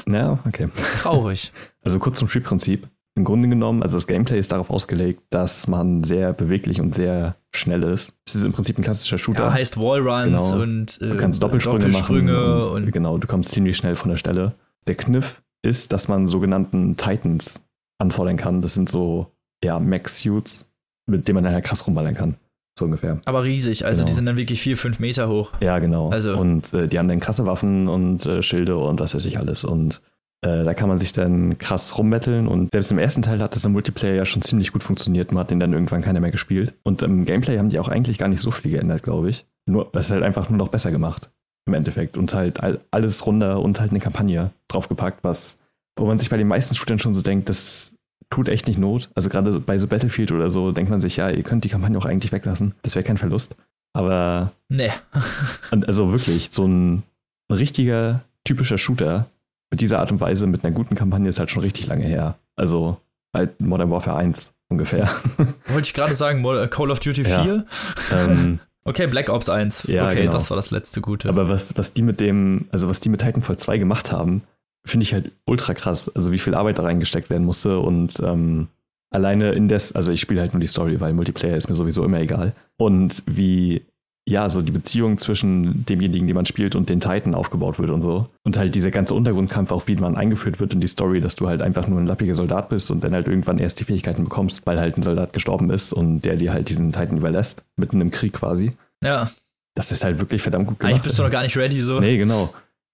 ja, 0.08 0.38
okay. 0.46 0.68
Traurig. 0.98 1.52
Also 1.82 1.98
kurz 1.98 2.18
zum 2.18 2.28
Spielprinzip. 2.28 2.88
Im 3.14 3.24
Grunde 3.24 3.48
genommen, 3.48 3.82
also 3.82 3.96
das 3.96 4.06
Gameplay 4.06 4.38
ist 4.38 4.52
darauf 4.52 4.68
ausgelegt, 4.68 5.22
dass 5.30 5.66
man 5.66 6.04
sehr 6.04 6.34
beweglich 6.34 6.78
und 6.78 6.94
sehr 6.94 7.36
schnell 7.54 7.82
ist. 7.82 8.12
Es 8.26 8.34
ist 8.34 8.44
im 8.44 8.52
Prinzip 8.52 8.76
ein 8.76 8.82
klassischer 8.82 9.16
Shooter. 9.16 9.44
Ja, 9.44 9.52
heißt 9.52 9.78
Wallruns 9.78 10.50
genau. 10.50 10.62
und 10.62 11.00
äh, 11.00 11.08
du 11.08 11.16
kannst 11.16 11.42
Doppelsprünge, 11.42 11.78
Doppelsprünge 11.78 12.32
machen. 12.32 12.62
Und, 12.70 12.84
und, 12.84 12.92
genau, 12.92 13.16
du 13.16 13.26
kommst 13.26 13.50
ziemlich 13.50 13.78
schnell 13.78 13.94
von 13.94 14.10
der 14.10 14.18
Stelle. 14.18 14.56
Der 14.86 14.94
Kniff 14.94 15.42
ist, 15.62 15.92
dass 15.92 16.06
man 16.06 16.26
sogenannten 16.26 16.98
Titans 16.98 17.62
anfordern 17.98 18.36
kann. 18.36 18.60
Das 18.60 18.74
sind 18.74 18.90
so 18.90 19.32
ja, 19.64 19.78
Max-Suits, 19.78 20.70
mit 21.06 21.28
denen 21.28 21.36
man 21.36 21.44
dann 21.44 21.54
halt 21.54 21.64
krass 21.64 21.86
rumballern 21.86 22.14
kann. 22.14 22.36
So 22.78 22.86
ungefähr. 22.86 23.20
Aber 23.24 23.44
riesig, 23.44 23.84
also 23.84 23.98
genau. 23.98 24.06
die 24.06 24.12
sind 24.14 24.26
dann 24.26 24.36
wirklich 24.36 24.62
vier, 24.62 24.76
fünf 24.76 25.00
Meter 25.00 25.28
hoch. 25.28 25.52
Ja, 25.60 25.78
genau. 25.78 26.10
Also. 26.10 26.36
Und 26.36 26.72
äh, 26.72 26.88
die 26.88 26.98
haben 26.98 27.08
dann 27.08 27.20
krasse 27.20 27.46
Waffen 27.46 27.88
und 27.88 28.24
äh, 28.26 28.42
Schilde 28.42 28.78
und 28.78 29.00
was 29.00 29.14
weiß 29.14 29.24
ich 29.26 29.38
alles. 29.38 29.64
Und 29.64 30.00
äh, 30.42 30.64
da 30.64 30.72
kann 30.72 30.88
man 30.88 30.96
sich 30.96 31.12
dann 31.12 31.58
krass 31.58 31.98
rummetteln. 31.98 32.48
Und 32.48 32.72
selbst 32.72 32.90
im 32.90 32.98
ersten 32.98 33.22
Teil 33.22 33.42
hat 33.42 33.54
das 33.54 33.64
im 33.64 33.72
Multiplayer 33.72 34.14
ja 34.14 34.24
schon 34.24 34.42
ziemlich 34.42 34.72
gut 34.72 34.82
funktioniert. 34.82 35.32
Man 35.32 35.40
hat 35.40 35.50
den 35.50 35.60
dann 35.60 35.72
irgendwann 35.72 36.02
keiner 36.02 36.20
mehr 36.20 36.30
gespielt. 36.30 36.74
Und 36.82 37.02
im 37.02 37.24
Gameplay 37.24 37.58
haben 37.58 37.68
die 37.68 37.78
auch 37.78 37.88
eigentlich 37.88 38.18
gar 38.18 38.28
nicht 38.28 38.40
so 38.40 38.50
viel 38.50 38.70
geändert, 38.70 39.02
glaube 39.02 39.28
ich. 39.28 39.46
Nur, 39.66 39.90
es 39.92 40.06
ist 40.06 40.12
halt 40.12 40.22
einfach 40.22 40.48
nur 40.48 40.58
noch 40.58 40.68
besser 40.68 40.90
gemacht. 40.90 41.30
Im 41.66 41.74
Endeffekt. 41.74 42.16
Und 42.16 42.32
halt 42.32 42.60
alles 42.90 43.26
runter 43.26 43.60
und 43.60 43.78
halt 43.80 43.90
eine 43.90 44.00
Kampagne 44.00 44.52
draufgepackt, 44.68 45.22
was, 45.22 45.58
wo 45.96 46.06
man 46.06 46.16
sich 46.16 46.30
bei 46.30 46.38
den 46.38 46.48
meisten 46.48 46.74
Shootern 46.74 46.98
schon 46.98 47.12
so 47.12 47.20
denkt, 47.20 47.50
das 47.50 47.96
tut 48.30 48.48
echt 48.48 48.66
nicht 48.66 48.78
Not. 48.78 49.10
Also 49.14 49.28
gerade 49.28 49.60
bei 49.60 49.76
so 49.78 49.86
Battlefield 49.86 50.32
oder 50.32 50.50
so 50.50 50.72
denkt 50.72 50.90
man 50.90 51.00
sich, 51.00 51.16
ja, 51.16 51.28
ihr 51.28 51.42
könnt 51.42 51.64
die 51.64 51.68
Kampagne 51.68 51.98
auch 51.98 52.06
eigentlich 52.06 52.32
weglassen. 52.32 52.74
Das 52.82 52.94
wäre 52.94 53.04
kein 53.04 53.18
Verlust. 53.18 53.56
Aber. 53.92 54.52
Nee. 54.68 54.92
also 55.86 56.12
wirklich, 56.12 56.50
so 56.52 56.66
ein 56.66 57.02
richtiger, 57.50 58.22
typischer 58.44 58.78
Shooter 58.78 59.26
mit 59.70 59.80
dieser 59.80 59.98
Art 59.98 60.10
und 60.12 60.20
Weise, 60.20 60.46
mit 60.46 60.64
einer 60.64 60.74
guten 60.74 60.94
Kampagne 60.94 61.28
ist 61.28 61.38
halt 61.38 61.50
schon 61.50 61.62
richtig 61.62 61.86
lange 61.86 62.04
her. 62.04 62.36
Also 62.56 62.98
halt 63.34 63.60
Modern 63.60 63.90
Warfare 63.90 64.16
1 64.16 64.52
ungefähr. 64.68 65.08
Wollte 65.68 65.86
ich 65.86 65.94
gerade 65.94 66.14
sagen, 66.14 66.42
Call 66.70 66.90
of 66.90 67.00
Duty 67.00 67.24
4? 67.24 67.34
Ja. 67.34 67.64
Ähm, 68.12 68.60
okay, 68.84 69.06
Black 69.06 69.28
Ops 69.28 69.48
1. 69.48 69.84
Ja, 69.84 70.06
okay, 70.06 70.22
genau. 70.22 70.32
das 70.32 70.50
war 70.50 70.56
das 70.56 70.70
letzte 70.70 71.00
Gute. 71.00 71.28
Aber 71.28 71.48
was, 71.48 71.76
was 71.76 71.92
die 71.94 72.02
mit 72.02 72.20
dem, 72.20 72.68
also 72.72 72.88
was 72.88 73.00
die 73.00 73.08
mit 73.08 73.20
Titanfall 73.20 73.56
2 73.56 73.78
gemacht 73.78 74.12
haben, 74.12 74.42
finde 74.84 75.04
ich 75.04 75.12
halt 75.12 75.32
ultra 75.46 75.74
krass. 75.74 76.14
Also 76.14 76.32
wie 76.32 76.38
viel 76.38 76.54
Arbeit 76.54 76.78
da 76.78 76.82
reingesteckt 76.82 77.30
werden 77.30 77.44
musste 77.44 77.78
und 77.78 78.18
ähm, 78.20 78.68
alleine 79.10 79.52
in 79.52 79.68
des, 79.68 79.92
also 79.92 80.12
ich 80.12 80.20
spiele 80.20 80.40
halt 80.40 80.54
nur 80.54 80.60
die 80.60 80.66
Story, 80.66 81.00
weil 81.00 81.12
Multiplayer 81.12 81.56
ist 81.56 81.68
mir 81.68 81.74
sowieso 81.74 82.04
immer 82.04 82.20
egal. 82.20 82.54
Und 82.76 83.22
wie, 83.26 83.82
ja, 84.24 84.48
so 84.48 84.62
die 84.62 84.70
Beziehung 84.70 85.18
zwischen 85.18 85.84
demjenigen, 85.84 86.26
den 86.26 86.36
man 86.36 86.46
spielt 86.46 86.76
und 86.76 86.88
den 86.88 87.00
Titan 87.00 87.34
aufgebaut 87.34 87.78
wird 87.78 87.90
und 87.90 88.02
so. 88.02 88.28
Und 88.44 88.56
halt 88.56 88.74
dieser 88.74 88.90
ganze 88.90 89.14
Untergrundkampf 89.14 89.72
auch, 89.72 89.88
wie 89.88 89.96
man 89.96 90.16
eingeführt 90.16 90.60
wird 90.60 90.72
in 90.72 90.80
die 90.80 90.86
Story, 90.86 91.20
dass 91.20 91.36
du 91.36 91.48
halt 91.48 91.60
einfach 91.60 91.88
nur 91.88 92.00
ein 92.00 92.06
lappiger 92.06 92.34
Soldat 92.34 92.68
bist 92.68 92.90
und 92.90 93.02
dann 93.02 93.12
halt 93.12 93.26
irgendwann 93.26 93.58
erst 93.58 93.80
die 93.80 93.84
Fähigkeiten 93.84 94.24
bekommst, 94.24 94.66
weil 94.66 94.78
halt 94.78 94.96
ein 94.96 95.02
Soldat 95.02 95.32
gestorben 95.32 95.70
ist 95.70 95.92
und 95.92 96.22
der 96.22 96.36
dir 96.36 96.52
halt 96.52 96.68
diesen 96.68 96.92
Titan 96.92 97.18
überlässt, 97.18 97.64
mitten 97.76 98.00
im 98.00 98.10
Krieg 98.10 98.34
quasi. 98.34 98.72
Ja. 99.02 99.30
Das 99.74 99.92
ist 99.92 100.04
halt 100.04 100.18
wirklich 100.18 100.42
verdammt 100.42 100.66
gut 100.66 100.78
gemacht. 100.78 100.92
Eigentlich 100.92 101.04
bist 101.04 101.18
du 101.18 101.22
noch 101.22 101.30
gar 101.30 101.42
nicht 101.42 101.56
ready 101.56 101.80
so. 101.80 102.00
Nee, 102.00 102.16
genau 102.16 102.50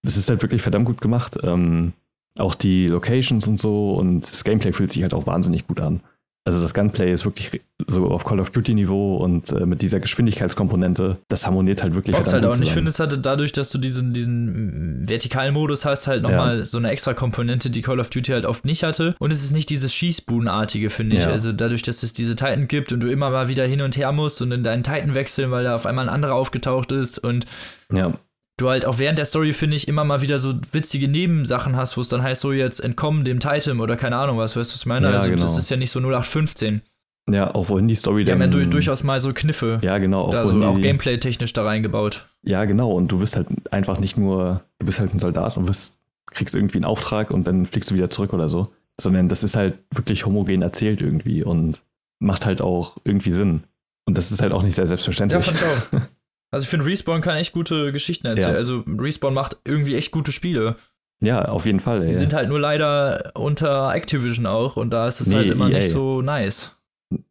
es 0.07 0.17
ist 0.17 0.29
halt 0.29 0.41
wirklich 0.41 0.61
verdammt 0.61 0.85
gut 0.85 1.01
gemacht. 1.01 1.37
Ähm, 1.43 1.93
auch 2.37 2.55
die 2.55 2.87
Locations 2.87 3.47
und 3.47 3.59
so 3.59 3.93
und 3.93 4.21
das 4.21 4.43
Gameplay 4.43 4.71
fühlt 4.71 4.91
sich 4.91 5.01
halt 5.03 5.13
auch 5.13 5.27
wahnsinnig 5.27 5.67
gut 5.67 5.79
an. 5.79 6.01
Also 6.47 6.61
das 6.61 6.73
Gunplay 6.73 7.11
ist 7.11 7.25
wirklich 7.25 7.61
so 7.87 8.09
auf 8.09 8.23
Call 8.23 8.39
of 8.39 8.51
Duty 8.51 8.73
Niveau 8.73 9.17
und 9.17 9.51
äh, 9.51 9.65
mit 9.65 9.81
dieser 9.81 9.99
Geschwindigkeitskomponente, 9.99 11.17
das 11.27 11.45
harmoniert 11.45 11.83
halt 11.83 11.93
wirklich 11.93 12.15
verdammt 12.15 12.33
halt 12.33 12.45
auch. 12.45 12.55
Und 12.55 12.63
ich 12.63 12.71
finde, 12.71 12.87
es 12.87 13.01
hatte 13.01 13.17
dadurch, 13.17 13.51
dass 13.51 13.69
du 13.69 13.77
diesen, 13.77 14.13
diesen 14.13 15.09
vertikalen 15.09 15.53
Modus 15.53 15.83
hast, 15.83 16.07
halt 16.07 16.23
nochmal 16.23 16.59
ja. 16.59 16.65
so 16.65 16.77
eine 16.77 16.89
extra 16.89 17.13
Komponente, 17.13 17.69
die 17.69 17.81
Call 17.81 17.99
of 17.99 18.09
Duty 18.11 18.31
halt 18.31 18.45
oft 18.45 18.63
nicht 18.63 18.83
hatte. 18.83 19.17
Und 19.19 19.31
es 19.31 19.43
ist 19.43 19.51
nicht 19.51 19.69
dieses 19.69 19.93
Schießbudenartige, 19.93 20.89
finde 20.89 21.17
ich. 21.17 21.23
Ja. 21.23 21.31
Also 21.31 21.51
dadurch, 21.51 21.81
dass 21.81 22.01
es 22.01 22.13
diese 22.13 22.37
Titan 22.37 22.69
gibt 22.69 22.93
und 22.93 23.01
du 23.01 23.11
immer 23.11 23.29
mal 23.29 23.49
wieder 23.49 23.65
hin 23.65 23.81
und 23.81 23.97
her 23.97 24.13
musst 24.13 24.41
und 24.41 24.53
in 24.53 24.63
deinen 24.63 24.83
Titan 24.83 25.15
wechseln, 25.15 25.51
weil 25.51 25.65
da 25.65 25.75
auf 25.75 25.85
einmal 25.85 26.07
ein 26.07 26.15
anderer 26.15 26.35
aufgetaucht 26.35 26.93
ist 26.93 27.17
und 27.17 27.45
ja 27.91 28.13
du 28.57 28.69
halt 28.69 28.85
auch 28.85 28.99
während 28.99 29.19
der 29.19 29.25
Story, 29.25 29.53
finde 29.53 29.77
ich, 29.77 29.87
immer 29.87 30.03
mal 30.03 30.21
wieder 30.21 30.39
so 30.39 30.53
witzige 30.71 31.07
Nebensachen 31.07 31.75
hast, 31.75 31.95
wo 31.95 32.01
es 32.01 32.09
dann 32.09 32.23
heißt, 32.23 32.41
so 32.41 32.51
jetzt 32.51 32.79
entkommen 32.79 33.23
dem 33.23 33.39
Titan 33.39 33.79
oder 33.79 33.95
keine 33.95 34.17
Ahnung 34.17 34.37
was, 34.37 34.55
weißt 34.55 34.71
du, 34.71 34.73
was 34.73 34.81
ich 34.81 34.85
meine? 34.85 35.07
Ja, 35.07 35.13
also 35.13 35.29
genau. 35.29 35.41
das 35.41 35.57
ist 35.57 35.69
ja 35.69 35.77
nicht 35.77 35.91
so 35.91 35.99
0815. 35.99 36.81
Ja, 37.29 37.53
auch 37.53 37.69
wohin 37.69 37.87
die 37.87 37.95
Story 37.95 38.23
die 38.23 38.31
dann. 38.31 38.39
Die 38.39 38.45
haben 38.45 38.63
ja 38.63 38.69
durchaus 38.69 39.03
mal 39.03 39.19
so 39.19 39.33
Kniffe. 39.33 39.79
Ja, 39.81 39.97
genau. 39.97 40.23
Auch, 40.23 40.29
da 40.29 40.45
so, 40.45 40.61
auch 40.63 40.79
gameplay-technisch 40.79 41.51
da 41.53 41.63
reingebaut. 41.63 42.27
Ja, 42.43 42.65
genau. 42.65 42.91
Und 42.91 43.09
du 43.09 43.19
bist 43.19 43.35
halt 43.35 43.47
einfach 43.71 43.99
nicht 43.99 44.17
nur, 44.17 44.63
du 44.79 44.85
bist 44.85 44.99
halt 44.99 45.13
ein 45.13 45.19
Soldat 45.19 45.57
und 45.57 45.65
bist, 45.65 45.99
kriegst 46.27 46.55
irgendwie 46.55 46.77
einen 46.77 46.85
Auftrag 46.85 47.31
und 47.31 47.45
dann 47.45 47.65
fliegst 47.65 47.91
du 47.91 47.95
wieder 47.95 48.09
zurück 48.09 48.33
oder 48.33 48.47
so. 48.47 48.71
Sondern 48.99 49.27
das 49.27 49.43
ist 49.43 49.57
halt 49.57 49.77
wirklich 49.91 50.25
homogen 50.25 50.61
erzählt 50.61 51.01
irgendwie 51.01 51.43
und 51.43 51.83
macht 52.19 52.45
halt 52.45 52.61
auch 52.61 52.97
irgendwie 53.03 53.33
Sinn. 53.33 53.63
Und 54.05 54.17
das 54.17 54.31
ist 54.31 54.41
halt 54.41 54.53
auch 54.53 54.63
nicht 54.63 54.75
sehr 54.75 54.87
selbstverständlich. 54.87 55.45
Ja, 55.45 55.53
fand 55.53 55.61
ich 55.61 55.99
auch. 55.99 56.01
Also 56.51 56.63
ich 56.63 56.69
finde, 56.69 56.85
Respawn 56.85 57.21
kann 57.21 57.37
echt 57.37 57.53
gute 57.53 57.91
Geschichten 57.91 58.27
erzählen. 58.27 58.51
Ja. 58.51 58.57
Also 58.57 58.83
Respawn 58.87 59.33
macht 59.33 59.57
irgendwie 59.65 59.95
echt 59.95 60.11
gute 60.11 60.31
Spiele. 60.31 60.75
Ja, 61.19 61.45
auf 61.45 61.65
jeden 61.65 61.79
Fall. 61.79 62.01
Die 62.01 62.07
ja. 62.07 62.13
sind 62.13 62.33
halt 62.33 62.47
nur 62.47 62.59
leider 62.59 63.31
unter 63.35 63.93
Activision 63.93 64.45
auch 64.45 64.77
und 64.77 64.91
da 64.91 65.07
ist 65.07 65.19
es 65.19 65.27
nee, 65.27 65.35
halt 65.35 65.49
immer 65.49 65.69
EA. 65.69 65.77
nicht 65.77 65.89
so 65.89 66.21
nice. 66.21 66.77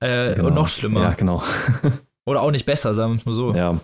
Äh, 0.01 0.35
genau. 0.35 0.49
Und 0.49 0.55
noch 0.55 0.69
schlimmer. 0.69 1.03
Ja, 1.03 1.15
genau. 1.15 1.43
Oder 2.27 2.43
auch 2.43 2.51
nicht 2.51 2.67
besser, 2.67 2.95
sagen 2.95 3.13
wir 3.13 3.19
es 3.19 3.27
mal 3.27 3.33
so. 3.33 3.55
Ja, 3.55 3.81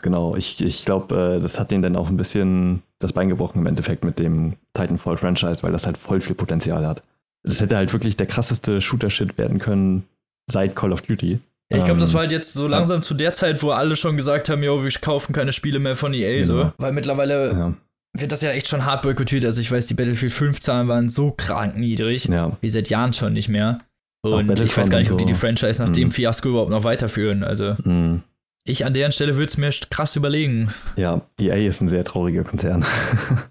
genau. 0.00 0.36
Ich, 0.36 0.62
ich 0.62 0.84
glaube, 0.84 1.36
äh, 1.36 1.40
das 1.40 1.60
hat 1.60 1.70
denen 1.70 1.82
dann 1.82 1.96
auch 1.96 2.08
ein 2.08 2.16
bisschen 2.16 2.82
das 2.98 3.12
Bein 3.12 3.28
gebrochen 3.28 3.58
im 3.58 3.66
Endeffekt 3.66 4.04
mit 4.04 4.18
dem 4.18 4.54
Titanfall-Franchise, 4.72 5.62
weil 5.62 5.72
das 5.72 5.84
halt 5.84 5.98
voll 5.98 6.20
viel 6.20 6.36
Potenzial 6.36 6.86
hat. 6.86 7.02
Das 7.42 7.60
hätte 7.60 7.76
halt 7.76 7.92
wirklich 7.92 8.16
der 8.16 8.26
krasseste 8.26 8.80
Shooter-Shit 8.80 9.36
werden 9.36 9.58
können 9.58 10.04
seit 10.50 10.74
Call 10.74 10.92
of 10.92 11.02
Duty. 11.02 11.40
Ja, 11.70 11.78
ich 11.78 11.84
glaube, 11.84 12.00
das 12.00 12.10
ähm, 12.10 12.14
war 12.14 12.20
halt 12.22 12.32
jetzt 12.32 12.52
so 12.52 12.66
langsam 12.66 12.98
ja. 12.98 13.02
zu 13.02 13.14
der 13.14 13.32
Zeit, 13.32 13.62
wo 13.62 13.70
alle 13.70 13.96
schon 13.96 14.16
gesagt 14.16 14.48
haben, 14.48 14.62
yo, 14.62 14.84
wir 14.84 14.90
kaufen 15.00 15.32
keine 15.32 15.52
Spiele 15.52 15.78
mehr 15.78 15.96
von 15.96 16.12
EA, 16.12 16.42
genau. 16.42 16.46
so. 16.46 16.72
Weil 16.78 16.92
mittlerweile 16.92 17.52
ja. 17.52 17.74
wird 18.12 18.32
das 18.32 18.42
ja 18.42 18.50
echt 18.50 18.68
schon 18.68 18.84
hart 18.84 19.02
boykottiert. 19.02 19.44
Also 19.44 19.60
ich 19.60 19.70
weiß, 19.70 19.86
die 19.86 19.94
Battlefield 19.94 20.32
5 20.32 20.60
Zahlen 20.60 20.88
waren 20.88 21.08
so 21.08 21.32
krank 21.36 21.76
niedrig, 21.76 22.26
ja. 22.26 22.56
wie 22.60 22.68
seit 22.68 22.90
Jahren 22.90 23.12
schon 23.12 23.32
nicht 23.32 23.48
mehr. 23.48 23.78
Und 24.22 24.58
ich 24.60 24.76
weiß 24.76 24.88
gar 24.88 24.98
nicht, 24.98 25.10
ob 25.10 25.18
die 25.18 25.26
die 25.26 25.34
Franchise 25.34 25.82
nach 25.82 25.90
mhm. 25.90 25.94
dem 25.94 26.10
Fiasko 26.10 26.48
überhaupt 26.48 26.70
noch 26.70 26.84
weiterführen. 26.84 27.44
Also 27.44 27.74
mhm. 27.84 28.22
ich 28.64 28.86
an 28.86 28.94
deren 28.94 29.12
Stelle 29.12 29.36
würde 29.36 29.48
es 29.48 29.56
mir 29.56 29.70
krass 29.90 30.16
überlegen. 30.16 30.72
Ja, 30.96 31.22
EA 31.38 31.56
ist 31.56 31.82
ein 31.82 31.88
sehr 31.88 32.04
trauriger 32.04 32.44
Konzern. 32.44 32.84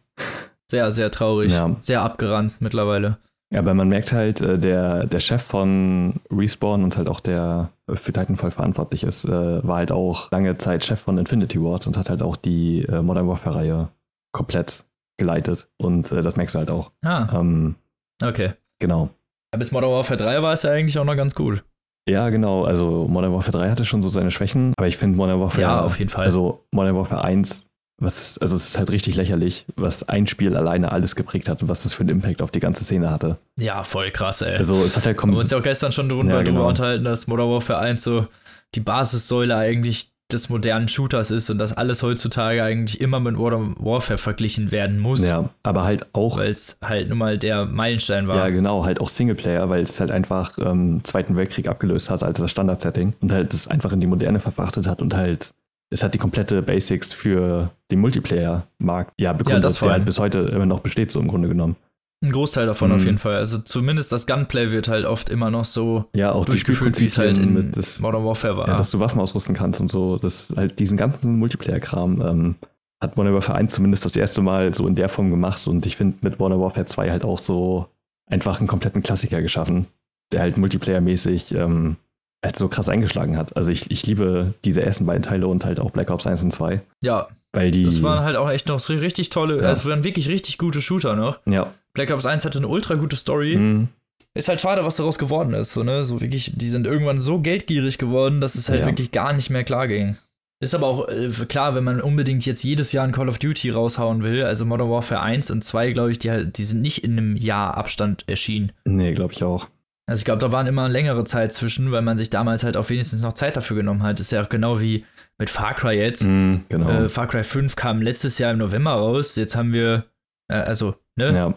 sehr, 0.68 0.90
sehr 0.92 1.12
traurig. 1.12 1.52
Ja. 1.52 1.76
Sehr 1.80 2.02
abgeranzt 2.02 2.62
mittlerweile. 2.62 3.18
Ja, 3.54 3.60
aber 3.60 3.76
man 3.76 3.88
merkt 3.88 4.12
halt, 4.12 4.42
äh, 4.42 4.58
der, 4.58 5.06
der 5.06 5.20
Chef 5.20 5.44
von 5.44 6.16
Respawn 6.32 6.84
und 6.84 6.98
halt 6.98 7.08
auch 7.08 7.20
der 7.20 7.70
für 7.88 8.12
Titanfall 8.12 8.50
verantwortlich 8.50 9.04
ist, 9.04 9.26
äh, 9.26 9.68
war 9.68 9.78
halt 9.78 9.92
auch 9.92 10.32
lange 10.32 10.58
Zeit 10.58 10.84
Chef 10.84 11.00
von 11.00 11.20
Infinity 11.20 11.62
Ward 11.62 11.86
und 11.86 11.96
hat 11.96 12.10
halt 12.10 12.24
auch 12.24 12.36
die 12.36 12.84
äh, 12.86 13.04
Modern 13.04 13.28
Warfare-Reihe 13.28 13.90
komplett 14.32 14.86
geleitet. 15.20 15.70
Und 15.78 16.12
das 16.12 16.36
merkst 16.36 16.56
du 16.56 16.60
halt 16.60 16.72
auch. 16.72 16.92
Ah. 17.06 17.28
Ähm, 17.40 17.76
okay. 18.24 18.54
Genau. 18.80 19.10
Aber 19.52 19.60
bis 19.60 19.72
Modern 19.72 19.92
Warfare 19.92 20.18
3 20.18 20.42
war 20.42 20.54
es 20.54 20.64
ja 20.64 20.72
eigentlich 20.72 20.98
auch 20.98 21.06
noch 21.06 21.16
ganz 21.16 21.36
gut. 21.36 21.64
Ja, 22.10 22.30
genau. 22.30 22.66
Also 22.66 23.08
Modern 23.08 23.34
Warfare 23.34 23.52
3 23.52 23.70
hatte 23.70 23.86
schon 23.86 24.02
so 24.02 24.10
seine 24.10 24.32
Schwächen, 24.32 24.74
aber 24.78 24.88
ich 24.88 24.98
finde 24.98 25.16
Modern 25.16 25.40
Warfare. 25.40 25.62
Ja, 25.62 25.82
auf 25.82 26.00
jeden 26.00 26.10
Fall. 26.10 26.26
Also 26.26 26.66
Modern 26.72 26.96
Warfare 26.96 27.24
1 27.24 27.68
was, 27.98 28.38
also 28.40 28.56
es 28.56 28.70
ist 28.70 28.78
halt 28.78 28.92
richtig 28.92 29.16
lächerlich, 29.16 29.66
was 29.76 30.08
ein 30.10 30.28
Spiel 30.28 30.56
alleine 30.56 30.92
alles 30.92 31.16
geprägt 31.16 31.48
hat 31.48 31.62
und 31.62 31.70
was 31.70 31.84
das 31.84 31.94
für 31.94 32.02
einen 32.02 32.10
Impact 32.10 32.42
auf 32.42 32.52
die 32.52 32.60
ganze 32.60 32.84
Szene 32.84 33.10
hatte. 33.10 33.38
Ja, 33.58 33.84
voll 33.84 34.12
krass, 34.12 34.42
ey. 34.42 34.56
Also 34.56 34.84
es 34.84 34.98
hat 34.98 35.06
halt 35.06 35.18
Wir 35.18 35.22
haben 35.22 35.36
uns 35.36 35.52
ja 35.52 35.58
auch 35.58 35.64
gestern 35.64 35.92
schon 35.92 36.10
drüber, 36.10 36.30
ja, 36.30 36.42
genau. 36.42 36.68
unterhalten, 36.68 37.06
dass 37.06 37.28
Modern 37.28 37.50
Warfare 37.50 37.80
1 37.80 38.04
so 38.04 38.28
die 38.76 38.80
Basissäule 38.80 39.56
eigentlich 39.56 40.14
des 40.32 40.50
modernen 40.50 40.88
Shooters 40.88 41.32
ist 41.32 41.50
und 41.50 41.60
dass 41.60 41.74
alles 41.74 42.02
heutzutage 42.02 42.64
eigentlich 42.64 43.00
immer 43.00 43.20
mit 43.20 43.36
Modern 43.36 43.76
Warfare 43.78 44.18
verglichen 44.18 44.72
werden 44.72 44.98
muss. 44.98 45.28
Ja, 45.28 45.50
aber 45.62 45.84
halt 45.84 46.08
auch. 46.14 46.38
Weil 46.38 46.52
es 46.52 46.78
halt 46.84 47.10
nun 47.10 47.20
mal 47.20 47.38
der 47.38 47.66
Meilenstein 47.66 48.28
war. 48.28 48.38
Ja, 48.38 48.50
genau, 48.50 48.84
halt 48.84 49.00
auch 49.00 49.10
Singleplayer, 49.10 49.70
weil 49.70 49.84
es 49.84 50.00
halt 50.00 50.10
einfach 50.12 50.58
ähm, 50.58 51.02
Zweiten 51.04 51.36
Weltkrieg 51.36 51.68
abgelöst 51.68 52.10
hat 52.10 52.24
als 52.24 52.40
das 52.40 52.50
Standard-Setting 52.50 53.14
und 53.22 53.32
halt 53.32 53.54
es 53.54 53.68
einfach 53.68 53.92
in 53.92 54.00
die 54.00 54.08
Moderne 54.08 54.40
verfrachtet 54.40 54.88
hat 54.88 55.02
und 55.02 55.14
halt 55.14 55.54
es 55.94 56.04
hat 56.04 56.14
die 56.14 56.18
komplette 56.18 56.62
Basics 56.62 57.14
für 57.14 57.70
den 57.92 58.00
Multiplayer-Markt 58.00 59.14
ja 59.18 59.32
bekommen, 59.32 59.62
ja, 59.62 59.70
der 59.70 59.92
halt 59.92 60.06
bis 60.06 60.20
heute 60.20 60.40
immer 60.40 60.66
noch 60.66 60.80
besteht, 60.80 61.12
so 61.12 61.20
im 61.20 61.28
Grunde 61.28 61.48
genommen. 61.48 61.76
Ein 62.24 62.32
Großteil 62.32 62.66
davon 62.66 62.90
mhm. 62.90 62.96
auf 62.96 63.06
jeden 63.06 63.18
Fall. 63.20 63.36
Also 63.36 63.60
zumindest 63.60 64.12
das 64.12 64.26
Gunplay 64.26 64.72
wird 64.72 64.88
halt 64.88 65.06
oft 65.06 65.30
immer 65.30 65.52
noch 65.52 65.66
so 65.66 66.06
ja, 66.16 66.32
auch 66.32 66.46
durchgeführt, 66.46 67.00
wie 67.00 67.06
es 67.06 67.18
halt 67.18 67.38
in 67.38 67.72
das, 67.72 68.00
Modern 68.00 68.26
Warfare 68.26 68.58
war. 68.58 68.68
Ja, 68.68 68.76
dass 68.76 68.92
du 68.92 69.00
Waffen 69.00 69.20
ausrüsten 69.20 69.56
kannst 69.56 69.82
und 69.82 69.90
so. 69.90 70.18
Das 70.18 70.54
halt 70.56 70.80
diesen 70.80 70.98
ganzen 70.98 71.38
Multiplayer-Kram 71.38 72.22
ähm, 72.22 72.56
hat 73.02 73.18
Modern 73.18 73.34
Warfare 73.34 73.58
1 73.58 73.74
zumindest 73.74 74.06
das 74.06 74.16
erste 74.16 74.42
Mal 74.42 74.74
so 74.74 74.88
in 74.88 74.96
der 74.96 75.10
Form 75.10 75.30
gemacht. 75.30 75.68
Und 75.68 75.86
ich 75.86 75.98
finde 75.98 76.18
mit 76.22 76.40
Modern 76.40 76.62
Warfare 76.62 76.86
2 76.86 77.12
halt 77.12 77.26
auch 77.26 77.40
so 77.40 77.88
einfach 78.26 78.60
einen 78.60 78.68
kompletten 78.68 79.04
Klassiker 79.04 79.42
geschaffen, 79.42 79.88
der 80.32 80.40
halt 80.40 80.58
Multiplayer-mäßig 80.58 81.54
ähm, 81.56 81.98
halt 82.44 82.58
so 82.58 82.68
krass 82.68 82.90
eingeschlagen 82.90 83.38
hat. 83.38 83.56
Also 83.56 83.72
ich, 83.72 83.90
ich 83.90 84.06
liebe 84.06 84.54
diese 84.66 84.82
ersten 84.82 85.06
beiden 85.06 85.24
Teile 85.24 85.48
und 85.48 85.66
halt 85.66 85.80
auch 85.80 85.92
Black 85.92 86.10
Ops 86.12 86.28
1 86.28 86.44
und 86.44 86.52
2. 86.52 86.82
Ja. 87.02 87.28
Weil 87.54 87.72
die. 87.72 87.84
Das 87.84 88.02
waren 88.04 88.24
halt 88.24 88.36
auch 88.36 88.50
echt 88.50 88.68
noch 88.68 88.80
so 88.80 88.94
richtig 88.94 89.30
tolle, 89.30 89.62
ja. 89.62 89.70
also 89.70 89.90
waren 89.90 90.04
wirklich 90.04 90.28
richtig 90.28 90.58
gute 90.58 90.82
Shooter 90.82 91.16
noch. 91.16 91.40
Ja. 91.46 91.72
Black 91.94 92.12
Ops 92.12 92.26
1 92.26 92.44
hatte 92.46 92.58
eine 92.58 92.68
ultra 92.68 92.96
gute 92.96 93.16
Story. 93.16 93.56
Mhm. 93.56 93.88
Ist 94.36 94.50
halt 94.50 94.60
schade, 94.60 94.84
was 94.84 94.96
daraus 94.96 95.20
geworden 95.20 95.54
ist. 95.54 95.74
So, 95.74 95.84
ne? 95.84 96.04
so 96.04 96.20
wirklich, 96.20 96.54
die 96.56 96.70
sind 96.70 96.88
irgendwann 96.88 97.22
so 97.22 97.40
geldgierig 97.40 98.00
geworden, 98.00 98.42
dass 98.42 98.56
es 98.56 98.68
halt 98.68 98.82
ja. 98.82 98.86
wirklich 98.88 99.12
gar 99.12 99.32
nicht 99.32 99.52
mehr 99.52 99.64
klar 99.64 99.88
ging. 99.88 100.18
Ist 100.60 100.74
aber 100.74 100.88
auch 100.88 101.08
äh, 101.08 101.30
klar, 101.48 101.76
wenn 101.76 101.84
man 101.84 102.02
unbedingt 102.02 102.46
jetzt 102.46 102.64
jedes 102.64 102.94
Jahr 102.94 103.04
ein 103.04 103.12
Call 103.12 103.30
of 103.30 103.38
Duty 103.38 103.70
raushauen 103.70 104.24
will. 104.24 104.44
Also 104.44 104.66
Modern 104.66 104.90
Warfare 104.90 105.22
1 105.22 105.52
und 105.52 105.64
2, 105.64 105.92
glaube 105.92 106.12
ich, 106.12 106.20
die, 106.20 106.32
halt, 106.32 106.58
die 106.58 106.64
sind 106.64 106.82
nicht 106.82 107.04
in 107.04 107.12
einem 107.12 107.36
Jahr 107.36 107.78
Abstand 107.78 108.28
erschienen. 108.28 108.72
Nee, 108.86 109.14
glaube 109.14 109.34
ich 109.34 109.44
auch. 109.44 109.68
Also 110.06 110.20
ich 110.20 110.26
glaube, 110.26 110.40
da 110.40 110.52
waren 110.52 110.68
immer 110.68 110.90
längere 110.90 111.24
Zeit 111.24 111.54
zwischen, 111.54 111.92
weil 111.92 112.02
man 112.02 112.18
sich 112.18 112.30
damals 112.30 112.64
halt 112.64 112.76
auch 112.76 112.90
wenigstens 112.90 113.22
noch 113.24 113.34
Zeit 113.34 113.56
dafür 113.56 113.78
genommen 113.78 114.04
hat. 114.04 114.20
Ist 114.20 114.32
ja 114.32 114.44
auch 114.44 114.50
genau 114.50 114.82
wie 114.82 115.06
mit 115.38 115.50
Far 115.50 115.74
Cry 115.74 115.94
jetzt. 115.94 116.26
Mm, 116.26 116.58
genau. 116.68 116.90
Äh, 116.90 117.10
Far 117.10 117.28
Cry 117.28 117.44
5 117.44 117.76
kam 117.76 118.02
letztes 118.02 118.38
Jahr 118.38 118.52
im 118.52 118.58
November 118.58 118.92
raus. 118.92 119.36
Jetzt 119.36 119.56
haben 119.56 119.72
wir, 119.72 120.06
äh, 120.50 120.56
also, 120.56 120.96
ne? 121.16 121.34
Ja. 121.34 121.54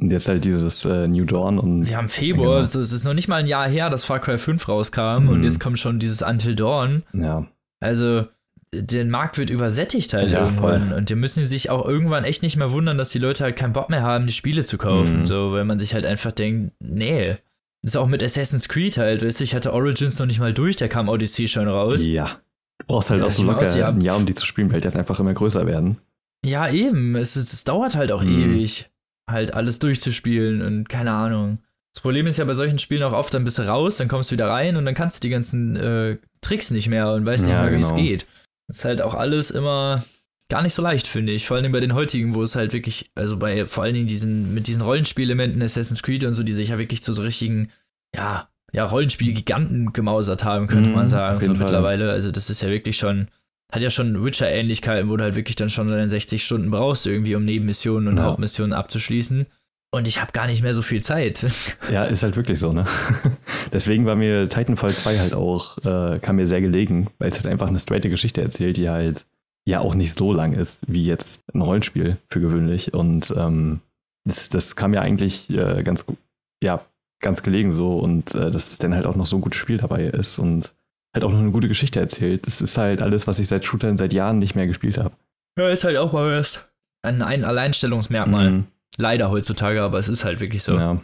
Und 0.00 0.10
jetzt 0.10 0.28
halt 0.28 0.46
dieses 0.46 0.86
äh, 0.86 1.06
New 1.08 1.26
Dawn 1.26 1.58
und. 1.58 1.86
Wir 1.86 1.98
haben 1.98 2.08
Februar, 2.08 2.46
genau. 2.46 2.58
also 2.58 2.80
es 2.80 2.92
ist 2.92 3.04
noch 3.04 3.12
nicht 3.12 3.28
mal 3.28 3.36
ein 3.36 3.46
Jahr 3.46 3.68
her, 3.68 3.90
dass 3.90 4.04
Far 4.04 4.20
Cry 4.20 4.38
5 4.38 4.66
rauskam 4.66 5.26
mm. 5.26 5.28
und 5.28 5.42
jetzt 5.42 5.60
kommt 5.60 5.78
schon 5.78 5.98
dieses 5.98 6.22
Until 6.22 6.54
Dawn. 6.54 7.02
Ja. 7.12 7.46
Also, 7.80 8.26
der 8.72 9.04
Markt 9.04 9.36
wird 9.36 9.50
übersättigt 9.50 10.14
halt 10.14 10.30
ja, 10.30 10.44
irgendwann. 10.44 10.88
Voll. 10.88 10.98
Und 10.98 11.10
die 11.10 11.16
müssen 11.16 11.44
sich 11.44 11.68
auch 11.68 11.86
irgendwann 11.86 12.24
echt 12.24 12.42
nicht 12.42 12.56
mehr 12.56 12.72
wundern, 12.72 12.96
dass 12.96 13.10
die 13.10 13.18
Leute 13.18 13.44
halt 13.44 13.56
keinen 13.56 13.74
Bock 13.74 13.90
mehr 13.90 14.02
haben, 14.02 14.26
die 14.26 14.32
Spiele 14.32 14.62
zu 14.62 14.78
kaufen. 14.78 15.22
Mm. 15.22 15.26
So, 15.26 15.52
weil 15.52 15.66
man 15.66 15.78
sich 15.78 15.92
halt 15.92 16.06
einfach 16.06 16.32
denkt, 16.32 16.72
nee. 16.80 17.36
Das 17.82 17.92
ist 17.92 17.96
auch 17.96 18.06
mit 18.06 18.22
Assassin's 18.22 18.68
Creed 18.68 18.98
halt, 18.98 19.24
weißt 19.24 19.40
du, 19.40 19.44
ich 19.44 19.54
hatte 19.54 19.72
Origins 19.72 20.18
noch 20.18 20.26
nicht 20.26 20.38
mal 20.38 20.52
durch, 20.52 20.76
da 20.76 20.88
kam 20.88 21.08
Odyssey 21.08 21.48
schon 21.48 21.66
raus. 21.66 22.04
Ja. 22.04 22.40
Du 22.78 22.86
brauchst 22.86 23.10
halt 23.10 23.22
auch 23.22 23.30
so 23.30 23.42
locker 23.42 23.62
aus, 23.62 23.74
ja. 23.74 23.88
ein 23.88 24.00
Jahr, 24.00 24.16
um 24.16 24.26
die 24.26 24.34
zu 24.34 24.46
spielen, 24.46 24.70
weil 24.72 24.80
die 24.80 24.88
halt 24.88 24.96
einfach 24.96 25.20
immer 25.20 25.32
größer 25.32 25.66
werden. 25.66 25.98
Ja, 26.44 26.68
eben. 26.70 27.16
Es, 27.16 27.36
es 27.36 27.64
dauert 27.64 27.96
halt 27.96 28.12
auch 28.12 28.22
mhm. 28.22 28.54
ewig, 28.54 28.90
halt 29.30 29.54
alles 29.54 29.78
durchzuspielen 29.78 30.62
und 30.62 30.88
keine 30.88 31.12
Ahnung. 31.12 31.58
Das 31.94 32.02
Problem 32.02 32.26
ist 32.26 32.36
ja 32.36 32.44
bei 32.44 32.54
solchen 32.54 32.78
Spielen 32.78 33.02
auch 33.02 33.12
oft, 33.12 33.34
dann 33.34 33.44
bist 33.44 33.58
du 33.58 33.62
raus, 33.62 33.96
dann 33.96 34.08
kommst 34.08 34.30
du 34.30 34.34
wieder 34.34 34.48
rein 34.48 34.76
und 34.76 34.84
dann 34.84 34.94
kannst 34.94 35.16
du 35.16 35.20
die 35.26 35.30
ganzen 35.30 35.76
äh, 35.76 36.18
Tricks 36.40 36.70
nicht 36.70 36.88
mehr 36.88 37.12
und 37.12 37.26
weißt 37.26 37.48
ja, 37.48 37.62
nicht 37.62 37.70
mehr, 37.70 37.78
wie 37.78 37.82
es 37.82 37.90
genau. 37.90 38.00
geht. 38.02 38.26
Das 38.68 38.78
ist 38.78 38.84
halt 38.84 39.02
auch 39.02 39.14
alles 39.14 39.50
immer 39.50 40.04
gar 40.50 40.62
nicht 40.62 40.74
so 40.74 40.82
leicht, 40.82 41.06
finde 41.06 41.32
ich. 41.32 41.46
Vor 41.46 41.56
allem 41.56 41.72
bei 41.72 41.80
den 41.80 41.94
heutigen, 41.94 42.34
wo 42.34 42.42
es 42.42 42.56
halt 42.56 42.74
wirklich, 42.74 43.10
also 43.14 43.38
bei 43.38 43.66
vor 43.66 43.84
allen 43.84 43.94
Dingen 43.94 44.08
diesen, 44.08 44.52
mit 44.52 44.66
diesen 44.66 44.82
Rollenspielelementen 44.82 45.62
Assassin's 45.62 46.02
Creed 46.02 46.24
und 46.24 46.34
so, 46.34 46.42
die 46.42 46.52
sich 46.52 46.68
ja 46.68 46.78
wirklich 46.78 47.02
zu 47.02 47.12
so 47.14 47.22
richtigen, 47.22 47.70
ja, 48.14 48.48
ja, 48.72 48.84
Rollenspiel-Giganten 48.84 49.92
gemausert 49.92 50.44
haben, 50.44 50.66
könnte 50.66 50.90
mm, 50.90 50.94
man 50.94 51.08
sagen, 51.08 51.40
so 51.40 51.54
mittlerweile. 51.54 52.12
Also, 52.12 52.30
das 52.30 52.50
ist 52.50 52.62
ja 52.62 52.68
wirklich 52.68 52.96
schon, 52.96 53.28
hat 53.72 53.82
ja 53.82 53.90
schon 53.90 54.24
Witcher-Ähnlichkeiten, 54.24 55.08
wo 55.08 55.16
du 55.16 55.24
halt 55.24 55.34
wirklich 55.34 55.56
dann 55.56 55.70
schon 55.70 55.88
deine 55.88 56.08
60 56.08 56.44
Stunden 56.44 56.70
brauchst, 56.70 57.06
irgendwie, 57.06 57.34
um 57.34 57.44
Nebenmissionen 57.44 58.08
und 58.08 58.18
ja. 58.18 58.24
Hauptmissionen 58.24 58.72
abzuschließen. 58.72 59.46
Und 59.92 60.06
ich 60.06 60.20
habe 60.20 60.30
gar 60.30 60.46
nicht 60.46 60.62
mehr 60.62 60.74
so 60.74 60.82
viel 60.82 61.02
Zeit. 61.02 61.46
Ja, 61.90 62.04
ist 62.04 62.22
halt 62.22 62.36
wirklich 62.36 62.60
so, 62.60 62.72
ne? 62.72 62.86
Deswegen 63.72 64.06
war 64.06 64.14
mir 64.14 64.48
Titanfall 64.48 64.94
2 64.94 65.18
halt 65.18 65.34
auch, 65.34 65.78
äh, 65.78 66.20
kam 66.20 66.36
mir 66.36 66.46
sehr 66.46 66.60
gelegen, 66.60 67.08
weil 67.18 67.30
es 67.30 67.36
halt 67.36 67.48
einfach 67.48 67.66
eine 67.66 67.80
straighte 67.80 68.08
Geschichte 68.08 68.42
erzählt, 68.42 68.76
die 68.76 68.88
halt 68.88 69.26
ja 69.66 69.80
auch 69.80 69.94
nicht 69.94 70.18
so 70.18 70.32
lang 70.32 70.52
ist 70.52 70.82
wie 70.88 71.04
jetzt 71.04 71.42
ein 71.54 71.60
Rollenspiel 71.60 72.16
für 72.30 72.40
gewöhnlich. 72.40 72.94
Und 72.94 73.32
ähm, 73.36 73.80
das, 74.24 74.48
das 74.48 74.76
kam 74.76 74.94
ja 74.94 75.00
eigentlich 75.00 75.50
äh, 75.50 75.82
ganz 75.82 76.06
gut, 76.06 76.18
ja, 76.62 76.84
ganz 77.22 77.42
gelegen 77.42 77.72
so 77.72 77.98
und 77.98 78.34
äh, 78.34 78.50
dass 78.50 78.72
es 78.72 78.78
dann 78.78 78.94
halt 78.94 79.06
auch 79.06 79.16
noch 79.16 79.26
so 79.26 79.36
ein 79.36 79.42
gutes 79.42 79.60
Spiel 79.60 79.76
dabei 79.76 80.04
ist 80.04 80.38
und 80.38 80.74
halt 81.14 81.24
auch 81.24 81.30
noch 81.30 81.38
eine 81.38 81.50
gute 81.50 81.68
Geschichte 81.68 82.00
erzählt. 82.00 82.46
Das 82.46 82.60
ist 82.60 82.78
halt 82.78 83.02
alles, 83.02 83.26
was 83.26 83.38
ich 83.38 83.48
seit 83.48 83.64
Shootern 83.64 83.96
seit 83.96 84.12
Jahren 84.12 84.38
nicht 84.38 84.54
mehr 84.54 84.66
gespielt 84.66 84.98
habe. 84.98 85.14
Ja, 85.58 85.68
ist 85.68 85.84
halt 85.84 85.96
auch 85.96 86.12
mal 86.12 86.32
erst 86.32 86.68
ein, 87.02 87.22
ein 87.22 87.44
Alleinstellungsmerkmal. 87.44 88.50
Mhm. 88.50 88.64
Leider 88.96 89.30
heutzutage, 89.30 89.82
aber 89.82 89.98
es 89.98 90.08
ist 90.08 90.24
halt 90.24 90.40
wirklich 90.40 90.62
so. 90.62 90.76
Ja. 90.76 91.00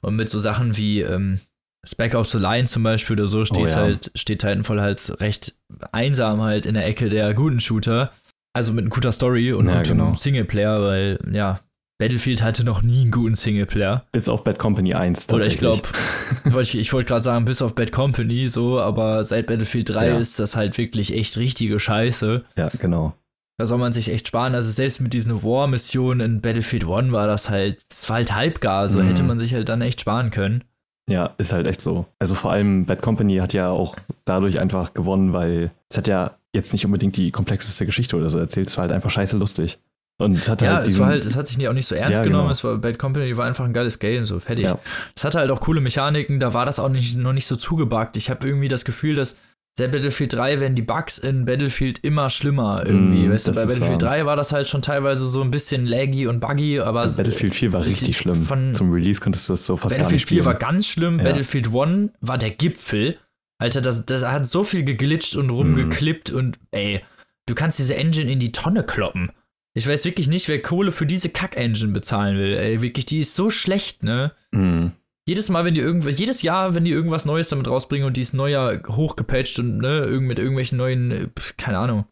Und 0.00 0.16
mit 0.16 0.28
so 0.28 0.38
Sachen 0.38 0.76
wie 0.76 1.00
ähm, 1.00 1.40
Spec 1.86 2.14
Ops 2.14 2.32
the 2.32 2.38
Line 2.38 2.64
zum 2.64 2.82
Beispiel 2.82 3.14
oder 3.18 3.26
so 3.26 3.44
steht 3.44 3.58
oh, 3.58 3.66
ja. 3.66 3.74
halt, 3.74 4.10
steht 4.14 4.40
Titanfall 4.40 4.80
halt 4.80 5.20
recht 5.20 5.54
einsam 5.92 6.40
halt 6.42 6.66
in 6.66 6.74
der 6.74 6.86
Ecke 6.86 7.10
der 7.10 7.34
guten 7.34 7.60
Shooter. 7.60 8.12
Also 8.52 8.72
mit 8.72 8.84
einer 8.84 8.94
guter 8.94 9.12
Story 9.12 9.52
und 9.52 9.66
ja, 9.66 9.78
gutem 9.78 9.98
genau. 9.98 10.14
Singleplayer, 10.14 10.82
weil 10.82 11.18
ja, 11.32 11.60
Battlefield 11.98 12.42
hatte 12.42 12.64
noch 12.64 12.82
nie 12.82 13.02
einen 13.02 13.10
guten 13.10 13.34
Singleplayer. 13.34 14.04
Bis 14.12 14.28
auf 14.28 14.44
Bad 14.44 14.58
Company 14.58 14.94
1. 14.94 15.28
Oder 15.32 15.46
ich 15.46 15.56
glaube, 15.56 15.82
ich, 16.60 16.76
ich 16.76 16.92
wollte 16.92 17.08
gerade 17.08 17.22
sagen, 17.22 17.44
bis 17.44 17.62
auf 17.62 17.74
Bad 17.74 17.92
Company 17.92 18.48
so, 18.48 18.80
aber 18.80 19.24
seit 19.24 19.46
Battlefield 19.46 19.90
3 19.90 20.08
ja. 20.08 20.18
ist 20.18 20.38
das 20.38 20.56
halt 20.56 20.76
wirklich 20.78 21.14
echt 21.14 21.36
richtige 21.36 21.78
Scheiße. 21.78 22.44
Ja, 22.56 22.70
genau. 22.80 23.14
Da 23.58 23.66
soll 23.66 23.78
man 23.78 23.92
sich 23.92 24.10
echt 24.10 24.28
sparen. 24.28 24.54
Also 24.56 24.70
selbst 24.70 25.00
mit 25.00 25.12
diesen 25.12 25.44
War-Missionen 25.44 26.20
in 26.20 26.40
Battlefield 26.40 26.84
1 26.84 27.12
war 27.12 27.28
das 27.28 27.50
halt, 27.50 27.82
das 27.88 28.08
war 28.08 28.16
halt 28.16 28.34
halbgar, 28.34 28.88
so 28.88 29.00
mhm. 29.00 29.06
hätte 29.06 29.22
man 29.22 29.38
sich 29.38 29.54
halt 29.54 29.68
dann 29.68 29.80
echt 29.80 30.00
sparen 30.00 30.30
können. 30.30 30.64
Ja, 31.08 31.34
ist 31.38 31.52
halt 31.52 31.66
echt 31.66 31.80
so. 31.80 32.06
Also 32.18 32.34
vor 32.34 32.52
allem 32.52 32.86
Bad 32.86 33.02
Company 33.02 33.36
hat 33.36 33.52
ja 33.52 33.70
auch 33.70 33.96
dadurch 34.24 34.58
einfach 34.58 34.94
gewonnen, 34.94 35.32
weil 35.32 35.70
es 35.90 35.98
hat 35.98 36.08
ja 36.08 36.32
jetzt 36.52 36.72
nicht 36.72 36.86
unbedingt 36.86 37.16
die 37.16 37.30
komplexeste 37.30 37.84
Geschichte 37.84 38.16
oder 38.16 38.30
so 38.30 38.38
erzählt, 38.38 38.68
es 38.68 38.76
war 38.76 38.82
halt 38.82 38.92
einfach 38.92 39.10
scheiße 39.10 39.36
lustig. 39.36 39.78
Und 40.16 40.36
es 40.36 40.48
hat 40.48 40.62
ja, 40.62 40.76
halt 40.76 40.86
es 40.86 40.98
war 40.98 41.08
halt, 41.08 41.24
es 41.24 41.36
hat 41.36 41.48
sich 41.48 41.68
auch 41.68 41.72
nicht 41.72 41.86
so 41.86 41.96
ernst 41.96 42.20
ja, 42.20 42.24
genommen. 42.24 42.44
Genau. 42.44 42.52
Es 42.52 42.62
war 42.62 42.76
Bad 42.78 43.00
Company 43.00 43.36
war 43.36 43.46
einfach 43.46 43.64
ein 43.64 43.72
geiles 43.72 43.98
Game, 43.98 44.26
so 44.26 44.38
fertig. 44.38 44.66
Ja. 44.66 44.78
Es 45.16 45.24
hatte 45.24 45.40
halt 45.40 45.50
auch 45.50 45.60
coole 45.60 45.80
Mechaniken, 45.80 46.38
da 46.38 46.54
war 46.54 46.64
das 46.64 46.78
auch 46.78 46.88
nicht, 46.88 47.16
noch 47.16 47.32
nicht 47.32 47.46
so 47.46 47.56
zugebackt. 47.56 48.16
Ich 48.16 48.30
habe 48.30 48.46
irgendwie 48.46 48.68
das 48.68 48.84
Gefühl, 48.84 49.16
dass 49.16 49.36
seit 49.76 49.92
Battlefield 49.92 50.32
3 50.32 50.60
werden 50.60 50.74
die 50.74 50.82
Bugs 50.82 51.18
in 51.18 51.44
Battlefield 51.44 51.98
immer 52.00 52.30
schlimmer 52.30 52.84
irgendwie. 52.86 53.26
Mm, 53.26 53.32
weißt 53.32 53.48
du, 53.48 53.52
bei 53.52 53.66
Battlefield 53.66 54.02
wahr. 54.02 54.10
3 54.10 54.26
war 54.26 54.36
das 54.36 54.52
halt 54.52 54.68
schon 54.68 54.82
teilweise 54.82 55.26
so 55.26 55.42
ein 55.42 55.50
bisschen 55.50 55.86
laggy 55.86 56.26
und 56.26 56.40
buggy, 56.40 56.80
aber. 56.80 57.06
Battlefield 57.08 57.54
4 57.54 57.72
war 57.72 57.84
richtig 57.84 58.16
schlimm. 58.16 58.74
Zum 58.74 58.92
Release 58.92 59.20
konntest 59.20 59.48
du 59.48 59.52
das 59.52 59.64
so 59.64 59.76
fast 59.76 59.96
Battlefield 59.96 60.10
gar 60.10 60.12
nicht 60.12 60.22
spielen. 60.22 60.42
4 60.42 60.44
war 60.44 60.54
ganz 60.54 60.86
schlimm, 60.86 61.18
ja. 61.18 61.24
Battlefield 61.24 61.74
1 61.74 62.10
war 62.20 62.38
der 62.38 62.50
Gipfel. 62.50 63.18
Alter, 63.58 63.80
das, 63.80 64.04
das 64.04 64.24
hat 64.24 64.46
so 64.46 64.64
viel 64.64 64.84
geglitscht 64.84 65.36
und 65.36 65.50
rumgeklippt 65.50 66.32
mm. 66.32 66.36
und 66.36 66.58
ey, 66.70 67.00
du 67.46 67.54
kannst 67.54 67.78
diese 67.78 67.94
Engine 67.94 68.30
in 68.30 68.38
die 68.38 68.52
Tonne 68.52 68.84
kloppen. 68.84 69.30
Ich 69.74 69.88
weiß 69.88 70.04
wirklich 70.04 70.28
nicht, 70.28 70.48
wer 70.48 70.62
Kohle 70.62 70.92
für 70.92 71.06
diese 71.06 71.30
Kack-Engine 71.30 71.92
bezahlen 71.92 72.38
will. 72.38 72.56
Ey, 72.56 72.80
wirklich, 72.80 73.06
die 73.06 73.20
ist 73.20 73.34
so 73.34 73.50
schlecht, 73.50 74.04
ne? 74.04 74.32
Mm. 74.52 74.88
Jedes 75.26 75.48
Mal, 75.48 75.64
wenn 75.64 75.74
die 75.74 75.80
irgendwas, 75.80 76.18
jedes 76.18 76.42
Jahr, 76.42 76.74
wenn 76.74 76.84
die 76.84 76.90
irgendwas 76.90 77.24
Neues 77.24 77.48
damit 77.48 77.66
rausbringen 77.66 78.06
und 78.06 78.16
die 78.16 78.20
ist 78.20 78.34
neuer 78.34 78.80
hochgepatcht 78.86 79.58
und 79.58 79.78
ne, 79.78 80.06
mit 80.20 80.38
irgendwelchen 80.38 80.76
neuen, 80.76 81.32
keine 81.56 81.78
Ahnung, 81.78 82.04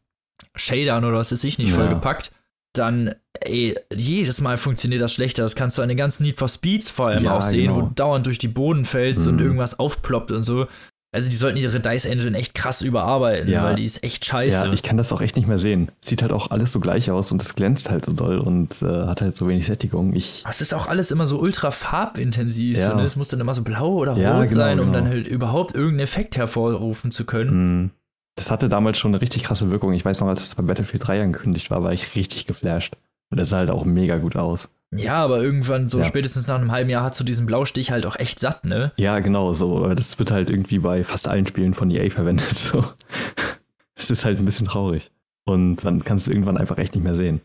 Shadern 0.54 1.04
oder 1.04 1.18
was 1.18 1.32
ist 1.32 1.44
ich 1.44 1.58
nicht 1.58 1.70
ja. 1.70 1.76
vollgepackt, 1.76 2.32
dann, 2.74 3.14
ey, 3.40 3.78
jedes 3.94 4.40
Mal 4.40 4.56
funktioniert 4.56 5.02
das 5.02 5.12
schlechter. 5.12 5.42
Das 5.42 5.56
kannst 5.56 5.76
du 5.76 5.82
an 5.82 5.88
den 5.88 5.98
ganzen 5.98 6.22
Need 6.22 6.38
for 6.38 6.48
Speeds 6.48 6.90
vor 6.90 7.08
allem 7.08 7.24
ja, 7.24 7.36
auch 7.36 7.42
sehen, 7.42 7.72
genau. 7.72 7.76
wo 7.76 7.80
du 7.82 7.94
dauernd 7.94 8.24
durch 8.24 8.38
die 8.38 8.48
Boden 8.48 8.84
fällst 8.84 9.26
mhm. 9.26 9.32
und 9.32 9.40
irgendwas 9.40 9.78
aufploppt 9.78 10.30
und 10.30 10.42
so. 10.42 10.66
Also 11.14 11.28
die 11.28 11.36
sollten 11.36 11.58
ihre 11.58 11.78
Dice 11.78 12.06
Engine 12.06 12.38
echt 12.38 12.54
krass 12.54 12.80
überarbeiten, 12.80 13.50
ja. 13.50 13.62
weil 13.64 13.74
die 13.74 13.84
ist 13.84 14.02
echt 14.02 14.24
scheiße. 14.24 14.64
Ja, 14.64 14.72
ich 14.72 14.82
kann 14.82 14.96
das 14.96 15.12
auch 15.12 15.20
echt 15.20 15.36
nicht 15.36 15.46
mehr 15.46 15.58
sehen. 15.58 15.90
Sieht 16.00 16.22
halt 16.22 16.32
auch 16.32 16.50
alles 16.50 16.72
so 16.72 16.80
gleich 16.80 17.10
aus 17.10 17.30
und 17.30 17.42
es 17.42 17.54
glänzt 17.54 17.90
halt 17.90 18.06
so 18.06 18.14
doll 18.14 18.38
und 18.38 18.80
äh, 18.80 19.06
hat 19.06 19.20
halt 19.20 19.36
so 19.36 19.46
wenig 19.46 19.66
Sättigung. 19.66 20.14
Ich 20.14 20.42
es 20.48 20.62
ist 20.62 20.72
auch 20.72 20.86
alles 20.86 21.10
immer 21.10 21.26
so 21.26 21.38
ultra 21.38 21.70
farbintensiv. 21.70 22.78
Ja. 22.78 22.90
So, 22.90 22.96
ne? 22.96 23.04
Es 23.04 23.16
muss 23.16 23.28
dann 23.28 23.40
immer 23.40 23.52
so 23.52 23.62
blau 23.62 23.92
oder 23.92 24.16
ja, 24.16 24.38
rot 24.38 24.48
genau, 24.48 24.60
sein, 24.60 24.80
um 24.80 24.86
genau. 24.86 25.00
dann 25.00 25.08
halt 25.08 25.26
überhaupt 25.26 25.74
irgendeinen 25.74 26.00
Effekt 26.00 26.38
hervorrufen 26.38 27.10
zu 27.10 27.26
können. 27.26 27.82
Mhm. 27.82 27.90
Das 28.36 28.50
hatte 28.50 28.70
damals 28.70 28.96
schon 28.96 29.10
eine 29.10 29.20
richtig 29.20 29.44
krasse 29.44 29.70
Wirkung. 29.70 29.92
Ich 29.92 30.06
weiß 30.06 30.20
noch, 30.20 30.28
als 30.28 30.40
es 30.40 30.54
bei 30.54 30.62
Battlefield 30.62 31.06
3 31.06 31.22
angekündigt 31.24 31.70
war, 31.70 31.82
war 31.82 31.92
ich 31.92 32.14
richtig 32.14 32.46
geflasht. 32.46 32.96
Und 33.30 33.38
das 33.38 33.50
sah 33.50 33.58
halt 33.58 33.70
auch 33.70 33.84
mega 33.84 34.16
gut 34.16 34.36
aus. 34.36 34.70
Ja, 34.94 35.24
aber 35.24 35.42
irgendwann 35.42 35.88
so 35.88 35.98
ja. 35.98 36.04
spätestens 36.04 36.46
nach 36.48 36.56
einem 36.56 36.70
halben 36.70 36.90
Jahr 36.90 37.02
hat 37.02 37.14
so 37.14 37.24
diesen 37.24 37.46
Blaustich 37.46 37.90
halt 37.90 38.04
auch 38.04 38.16
echt 38.16 38.38
satt, 38.38 38.64
ne? 38.64 38.92
Ja, 38.96 39.20
genau, 39.20 39.54
so. 39.54 39.94
Das 39.94 40.18
wird 40.18 40.30
halt 40.30 40.50
irgendwie 40.50 40.78
bei 40.78 41.02
fast 41.02 41.28
allen 41.28 41.46
Spielen 41.46 41.74
von 41.74 41.90
EA 41.90 42.10
verwendet, 42.10 42.48
so. 42.54 42.84
Es 43.94 44.10
ist 44.10 44.24
halt 44.24 44.38
ein 44.38 44.44
bisschen 44.44 44.66
traurig. 44.66 45.10
Und 45.44 45.84
dann 45.84 46.04
kannst 46.04 46.26
du 46.26 46.30
irgendwann 46.30 46.56
einfach 46.56 46.78
echt 46.78 46.94
nicht 46.94 47.04
mehr 47.04 47.16
sehen. 47.16 47.40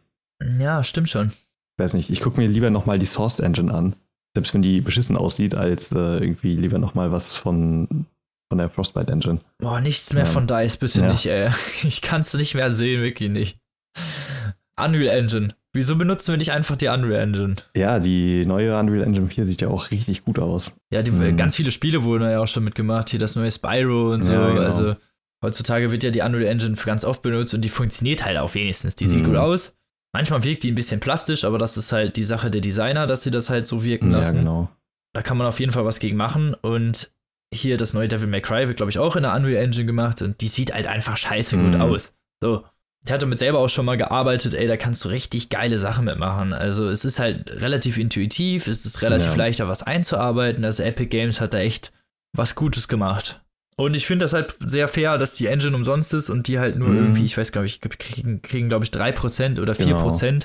Ja, 0.60 0.84
stimmt 0.84 1.10
schon. 1.10 1.28
Ich 1.30 1.84
weiß 1.84 1.94
nicht, 1.94 2.10
ich 2.10 2.22
gucke 2.22 2.40
mir 2.40 2.48
lieber 2.48 2.70
nochmal 2.70 3.00
die 3.00 3.06
Source 3.06 3.40
Engine 3.40 3.74
an. 3.74 3.96
Selbst 4.36 4.54
wenn 4.54 4.62
die 4.62 4.82
beschissen 4.82 5.18
aussieht, 5.18 5.56
als 5.56 5.92
äh, 5.94 6.18
irgendwie 6.18 6.56
lieber 6.56 6.78
nochmal 6.80 7.12
was 7.12 7.38
von, 7.38 8.06
von 8.50 8.58
der 8.58 8.70
Frostbite 8.70 9.12
Engine. 9.12 9.40
Boah, 9.58 9.80
nichts 9.80 10.14
mehr 10.14 10.26
ja. 10.26 10.30
von 10.30 10.48
DICE, 10.48 10.78
bitte 10.78 11.02
ja. 11.02 11.12
nicht, 11.12 11.26
ey. 11.28 11.50
Ich 11.84 12.02
kann 12.02 12.22
es 12.22 12.34
nicht 12.34 12.56
mehr 12.56 12.72
sehen, 12.72 13.02
wirklich 13.02 13.30
nicht. 13.30 13.58
Unreal 14.80 15.18
Engine. 15.18 15.56
Wieso 15.74 15.96
benutzen 15.96 16.32
wir 16.32 16.38
nicht 16.38 16.52
einfach 16.52 16.76
die 16.76 16.88
Unreal 16.88 17.22
Engine? 17.22 17.56
Ja, 17.76 18.00
die 18.00 18.46
neue 18.46 18.78
Unreal 18.78 19.04
Engine 19.04 19.28
4 19.28 19.48
sieht 19.48 19.62
ja 19.62 19.68
auch 19.68 19.92
richtig 19.92 20.24
gut 20.24 20.40
aus. 20.40 20.76
Ja, 20.92 21.04
die, 21.04 21.12
mhm. 21.12 21.38
ganz 21.38 21.56
viele 21.56 21.72
Spiele 21.72 22.04
wurden 22.04 22.24
ja 22.24 22.40
auch 22.40 22.48
schon 22.48 22.64
mitgemacht. 22.64 23.10
Hier 23.10 23.20
das 23.20 23.36
neue 23.36 23.52
Spyro 23.52 24.14
und 24.14 24.24
so. 24.24 24.34
Ja, 24.34 24.50
genau. 24.50 24.62
Also 24.62 24.96
heutzutage 25.44 25.92
wird 25.92 26.04
ja 26.04 26.10
die 26.10 26.22
Unreal 26.22 26.52
Engine 26.52 26.76
ganz 26.76 27.06
oft 27.06 27.22
benutzt 27.22 27.54
und 27.54 27.62
die 27.62 27.70
funktioniert 27.70 28.26
halt 28.26 28.38
auch 28.38 28.54
wenigstens. 28.56 28.96
Die 28.96 29.08
sieht 29.08 29.22
mhm. 29.22 29.28
gut 29.28 29.36
aus. 29.36 29.78
Manchmal 30.14 30.44
wirkt 30.44 30.64
die 30.64 30.72
ein 30.72 30.76
bisschen 30.76 31.00
plastisch, 31.00 31.44
aber 31.44 31.58
das 31.58 31.78
ist 31.78 31.92
halt 31.92 32.16
die 32.16 32.24
Sache 32.24 32.50
der 32.50 32.62
Designer, 32.62 33.06
dass 33.06 33.24
sie 33.24 33.32
das 33.32 33.50
halt 33.50 33.68
so 33.68 33.84
wirken 33.84 34.10
lassen. 34.10 34.38
Ja, 34.38 34.42
genau. 34.42 34.70
Da 35.14 35.22
kann 35.22 35.38
man 35.38 35.48
auf 35.48 35.60
jeden 35.60 35.72
Fall 35.72 35.86
was 35.86 36.00
gegen 36.00 36.18
machen. 36.18 36.56
Und 36.56 37.12
hier 37.54 37.78
das 37.78 37.94
neue 37.94 38.08
Devil 38.08 38.28
May 38.28 38.42
Cry 38.42 38.68
wird, 38.68 38.78
glaube 38.78 38.90
ich, 38.90 39.00
auch 39.00 39.16
in 39.16 39.24
der 39.24 39.36
Unreal 39.36 39.64
Engine 39.64 39.86
gemacht 39.86 40.22
und 40.22 40.42
die 40.42 40.48
sieht 40.48 40.74
halt 40.74 40.88
einfach 40.88 41.18
scheiße 41.18 41.58
mhm. 41.58 41.72
gut 41.72 41.82
aus. 41.82 42.14
So, 42.42 42.64
ich 43.06 43.12
hatte 43.12 43.22
damit 43.22 43.40
selber 43.40 43.60
auch 43.60 43.70
schon 43.70 43.86
mal 43.86 43.98
gearbeitet, 43.98 44.54
ey, 44.54 44.68
da 44.68 44.76
kannst 44.76 45.06
du 45.06 45.10
richtig 45.10 45.50
geile 45.50 45.78
Sachen 45.80 46.06
mitmachen. 46.06 46.54
Also 46.54 46.90
es 46.90 47.06
ist 47.06 47.20
halt 47.20 47.50
relativ 47.62 47.98
intuitiv, 47.98 48.68
es 48.68 48.86
ist 48.86 49.02
relativ 49.02 49.32
ja. 49.32 49.36
leichter, 49.36 49.68
was 49.68 49.84
einzuarbeiten. 49.84 50.66
Also 50.66 50.84
Epic 50.84 51.10
Games 51.10 51.40
hat 51.40 51.54
da 51.54 51.60
echt 51.60 51.94
was 52.34 52.56
Gutes 52.56 52.88
gemacht. 52.88 53.42
Und 53.78 53.96
ich 53.96 54.08
finde 54.08 54.26
das 54.26 54.34
halt 54.34 54.56
sehr 54.60 54.88
fair, 54.88 55.18
dass 55.20 55.36
die 55.36 55.46
Engine 55.46 55.76
umsonst 55.76 56.14
ist 56.14 56.30
und 56.30 56.48
die 56.48 56.58
halt 56.58 56.78
nur 56.78 56.90
mhm. 56.90 56.98
irgendwie, 56.98 57.26
ich 57.26 57.38
weiß, 57.38 57.52
glaube 57.52 57.68
ich, 57.68 57.80
kriegen, 57.80 58.42
kriegen 58.42 58.70
glaube 58.70 58.84
ich, 58.84 58.92
3% 58.92 59.62
oder 59.62 59.74
4% 59.74 59.80
genau. 59.80 60.40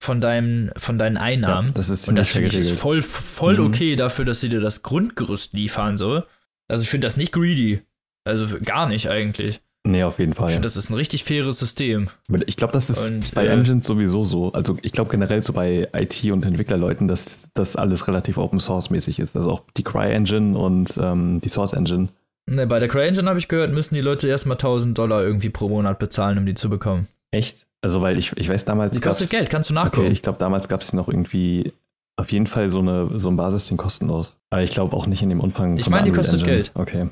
von, 0.00 0.20
deinem, 0.22 0.70
von 0.76 0.98
deinen 0.98 1.18
Einnahmen. 1.18 1.68
Ja, 1.68 1.74
das 1.74 1.90
ist 1.90 2.08
und 2.08 2.16
das 2.16 2.30
finde 2.30 2.48
ich 2.48 2.58
ist 2.58 2.70
voll, 2.70 3.02
voll 3.02 3.58
mhm. 3.58 3.66
okay 3.66 3.94
dafür, 3.94 4.24
dass 4.24 4.40
sie 4.40 4.48
dir 4.48 4.60
das 4.60 4.82
Grundgerüst 4.82 5.52
liefern, 5.52 5.98
so. 5.98 6.22
Also 6.66 6.82
ich 6.82 6.88
finde 6.88 7.06
das 7.06 7.18
nicht 7.18 7.32
greedy. 7.32 7.82
Also 8.24 8.58
gar 8.60 8.88
nicht 8.88 9.10
eigentlich. 9.10 9.60
Nee, 9.88 10.02
auf 10.02 10.18
jeden 10.18 10.34
Fall. 10.34 10.48
Ich 10.48 10.52
finde, 10.52 10.66
das 10.66 10.76
ist 10.76 10.90
ein 10.90 10.94
richtig 10.94 11.24
faires 11.24 11.58
System. 11.58 12.10
Ich 12.46 12.58
glaube, 12.58 12.74
das 12.74 12.90
ist 12.90 13.08
und, 13.08 13.34
bei 13.34 13.46
äh, 13.46 13.48
Engines 13.48 13.86
sowieso 13.86 14.26
so. 14.26 14.52
Also 14.52 14.76
ich 14.82 14.92
glaube 14.92 15.10
generell 15.10 15.40
so 15.40 15.54
bei 15.54 15.88
IT- 15.94 16.30
und 16.30 16.44
Entwicklerleuten, 16.44 17.08
dass 17.08 17.48
das 17.54 17.74
alles 17.74 18.06
relativ 18.06 18.36
Open 18.36 18.60
Source-mäßig 18.60 19.18
ist. 19.18 19.34
Also 19.34 19.50
auch 19.50 19.62
die 19.78 19.84
Cry-Engine 19.84 20.58
und 20.58 20.98
ähm, 21.02 21.40
die 21.40 21.48
Source-Engine. 21.48 22.08
Ne, 22.50 22.66
bei 22.66 22.80
der 22.80 22.88
Cry-Engine 22.88 23.26
habe 23.30 23.38
ich 23.38 23.48
gehört, 23.48 23.72
müssen 23.72 23.94
die 23.94 24.02
Leute 24.02 24.28
erstmal 24.28 24.56
1000 24.56 24.98
Dollar 24.98 25.22
irgendwie 25.22 25.48
pro 25.48 25.70
Monat 25.70 25.98
bezahlen, 25.98 26.36
um 26.36 26.44
die 26.44 26.54
zu 26.54 26.68
bekommen. 26.68 27.08
Echt? 27.30 27.66
Also 27.80 28.02
weil 28.02 28.18
ich, 28.18 28.36
ich 28.36 28.50
weiß 28.50 28.66
damals. 28.66 28.94
Die 28.94 29.00
kostet 29.00 29.30
Geld, 29.30 29.48
kannst 29.48 29.70
du 29.70 29.74
nachgucken. 29.74 30.02
Okay, 30.02 30.12
ich 30.12 30.20
glaube, 30.20 30.38
damals 30.38 30.68
gab 30.68 30.82
es 30.82 30.92
noch 30.92 31.08
irgendwie 31.08 31.72
auf 32.16 32.30
jeden 32.30 32.46
Fall 32.46 32.68
so, 32.68 32.80
eine, 32.80 33.18
so 33.18 33.30
ein 33.30 33.36
Basisding 33.36 33.78
kostenlos. 33.78 34.38
Aber 34.50 34.62
ich 34.62 34.72
glaube 34.72 34.94
auch 34.94 35.06
nicht 35.06 35.22
in 35.22 35.30
dem 35.30 35.40
Umfang. 35.40 35.78
Ich 35.78 35.88
meine, 35.88 36.04
die 36.04 36.12
kostet 36.12 36.40
Engine. 36.40 36.56
Geld. 36.56 36.72
Okay. 36.74 37.08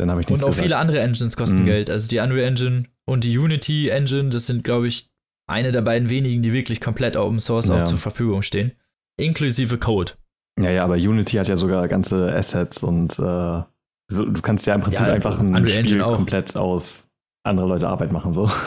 Dann 0.00 0.10
habe 0.10 0.20
ich 0.20 0.28
nichts 0.28 0.42
Und 0.42 0.48
auch 0.48 0.52
gesagt. 0.52 0.66
viele 0.66 0.76
andere 0.78 1.00
Engines 1.00 1.36
kosten 1.36 1.60
mhm. 1.60 1.64
Geld. 1.64 1.90
Also 1.90 2.08
die 2.08 2.18
Unreal 2.18 2.46
Engine 2.46 2.84
und 3.04 3.24
die 3.24 3.36
Unity 3.36 3.88
Engine, 3.88 4.30
das 4.30 4.46
sind, 4.46 4.64
glaube 4.64 4.86
ich, 4.86 5.08
eine 5.46 5.72
der 5.72 5.82
beiden 5.82 6.08
wenigen, 6.08 6.42
die 6.42 6.52
wirklich 6.52 6.80
komplett 6.80 7.16
Open 7.16 7.40
Source 7.40 7.68
ja. 7.68 7.76
auch 7.76 7.84
zur 7.84 7.98
Verfügung 7.98 8.42
stehen. 8.42 8.72
Inklusive 9.16 9.78
Code. 9.78 10.12
Ja, 10.58 10.70
ja, 10.70 10.84
aber 10.84 10.94
Unity 10.94 11.36
hat 11.36 11.48
ja 11.48 11.56
sogar 11.56 11.88
ganze 11.88 12.32
Assets 12.32 12.82
und 12.82 13.18
äh, 13.18 13.62
so, 14.08 14.24
du 14.24 14.40
kannst 14.42 14.66
ja 14.66 14.74
im 14.74 14.80
Prinzip 14.80 15.06
ja, 15.06 15.12
einfach 15.12 15.38
ein 15.38 15.54
Unreal 15.54 15.86
Spiel 15.86 16.00
komplett 16.00 16.56
aus 16.56 17.08
andere 17.44 17.66
Leute 17.66 17.88
Arbeit 17.88 18.12
machen, 18.12 18.32
so. 18.32 18.50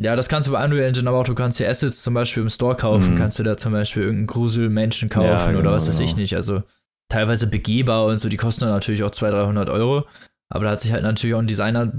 Ja, 0.00 0.14
das 0.14 0.28
kannst 0.28 0.46
du 0.46 0.52
bei 0.52 0.64
Unreal 0.64 0.86
Engine, 0.86 1.08
aber 1.08 1.18
auch 1.18 1.24
du 1.24 1.34
kannst 1.34 1.58
dir 1.58 1.68
Assets 1.68 2.02
zum 2.02 2.14
Beispiel 2.14 2.42
im 2.42 2.48
Store 2.48 2.76
kaufen, 2.76 3.14
mhm. 3.14 3.16
kannst 3.16 3.38
du 3.38 3.42
da 3.42 3.56
zum 3.56 3.72
Beispiel 3.72 4.02
irgendeinen 4.02 4.28
Gruselmenschen 4.28 5.08
kaufen 5.08 5.26
ja, 5.26 5.46
genau, 5.46 5.60
oder 5.60 5.72
was 5.72 5.88
weiß 5.88 5.96
genau. 5.96 6.08
ich 6.08 6.16
nicht. 6.16 6.36
Also 6.36 6.62
teilweise 7.08 7.46
begehbar 7.48 8.04
und 8.04 8.18
so, 8.18 8.28
die 8.28 8.36
kosten 8.36 8.60
dann 8.60 8.70
natürlich 8.70 9.02
auch 9.02 9.10
200, 9.10 9.46
300 9.46 9.70
Euro. 9.70 10.04
Aber 10.48 10.64
da 10.64 10.70
hat 10.70 10.80
sich 10.80 10.92
halt 10.92 11.02
natürlich 11.02 11.34
auch 11.34 11.40
ein 11.40 11.46
Designer 11.46 11.92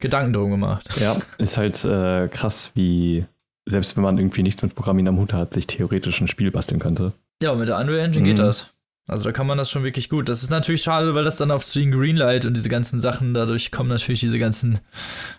Gedanken 0.00 0.32
drum 0.32 0.50
gemacht. 0.50 0.88
Ja, 1.00 1.16
ist 1.38 1.58
halt 1.58 1.84
äh, 1.84 2.28
krass, 2.28 2.72
wie 2.74 3.24
selbst 3.66 3.96
wenn 3.96 4.02
man 4.02 4.18
irgendwie 4.18 4.42
nichts 4.42 4.62
mit 4.62 4.74
Programmieren 4.74 5.08
am 5.08 5.18
Hut 5.18 5.32
hat, 5.32 5.54
sich 5.54 5.66
theoretisch 5.68 6.20
ein 6.20 6.28
Spiel 6.28 6.50
basteln 6.50 6.80
könnte. 6.80 7.12
Ja, 7.42 7.54
mit 7.54 7.68
der 7.68 7.78
Unreal 7.78 8.00
Engine 8.00 8.22
mhm. 8.22 8.28
geht 8.28 8.38
das. 8.38 8.68
Also 9.08 9.24
da 9.24 9.32
kann 9.32 9.46
man 9.46 9.58
das 9.58 9.70
schon 9.70 9.82
wirklich 9.84 10.08
gut. 10.08 10.28
Das 10.28 10.42
ist 10.42 10.50
natürlich 10.50 10.82
schade, 10.82 11.14
weil 11.14 11.24
das 11.24 11.36
dann 11.36 11.50
auf 11.50 11.64
Stream 11.64 11.90
Greenlight 11.90 12.44
und 12.44 12.54
diese 12.54 12.68
ganzen 12.68 13.00
Sachen, 13.00 13.34
dadurch 13.34 13.72
kommen 13.72 13.88
natürlich 13.88 14.20
diese 14.20 14.38
ganzen 14.38 14.78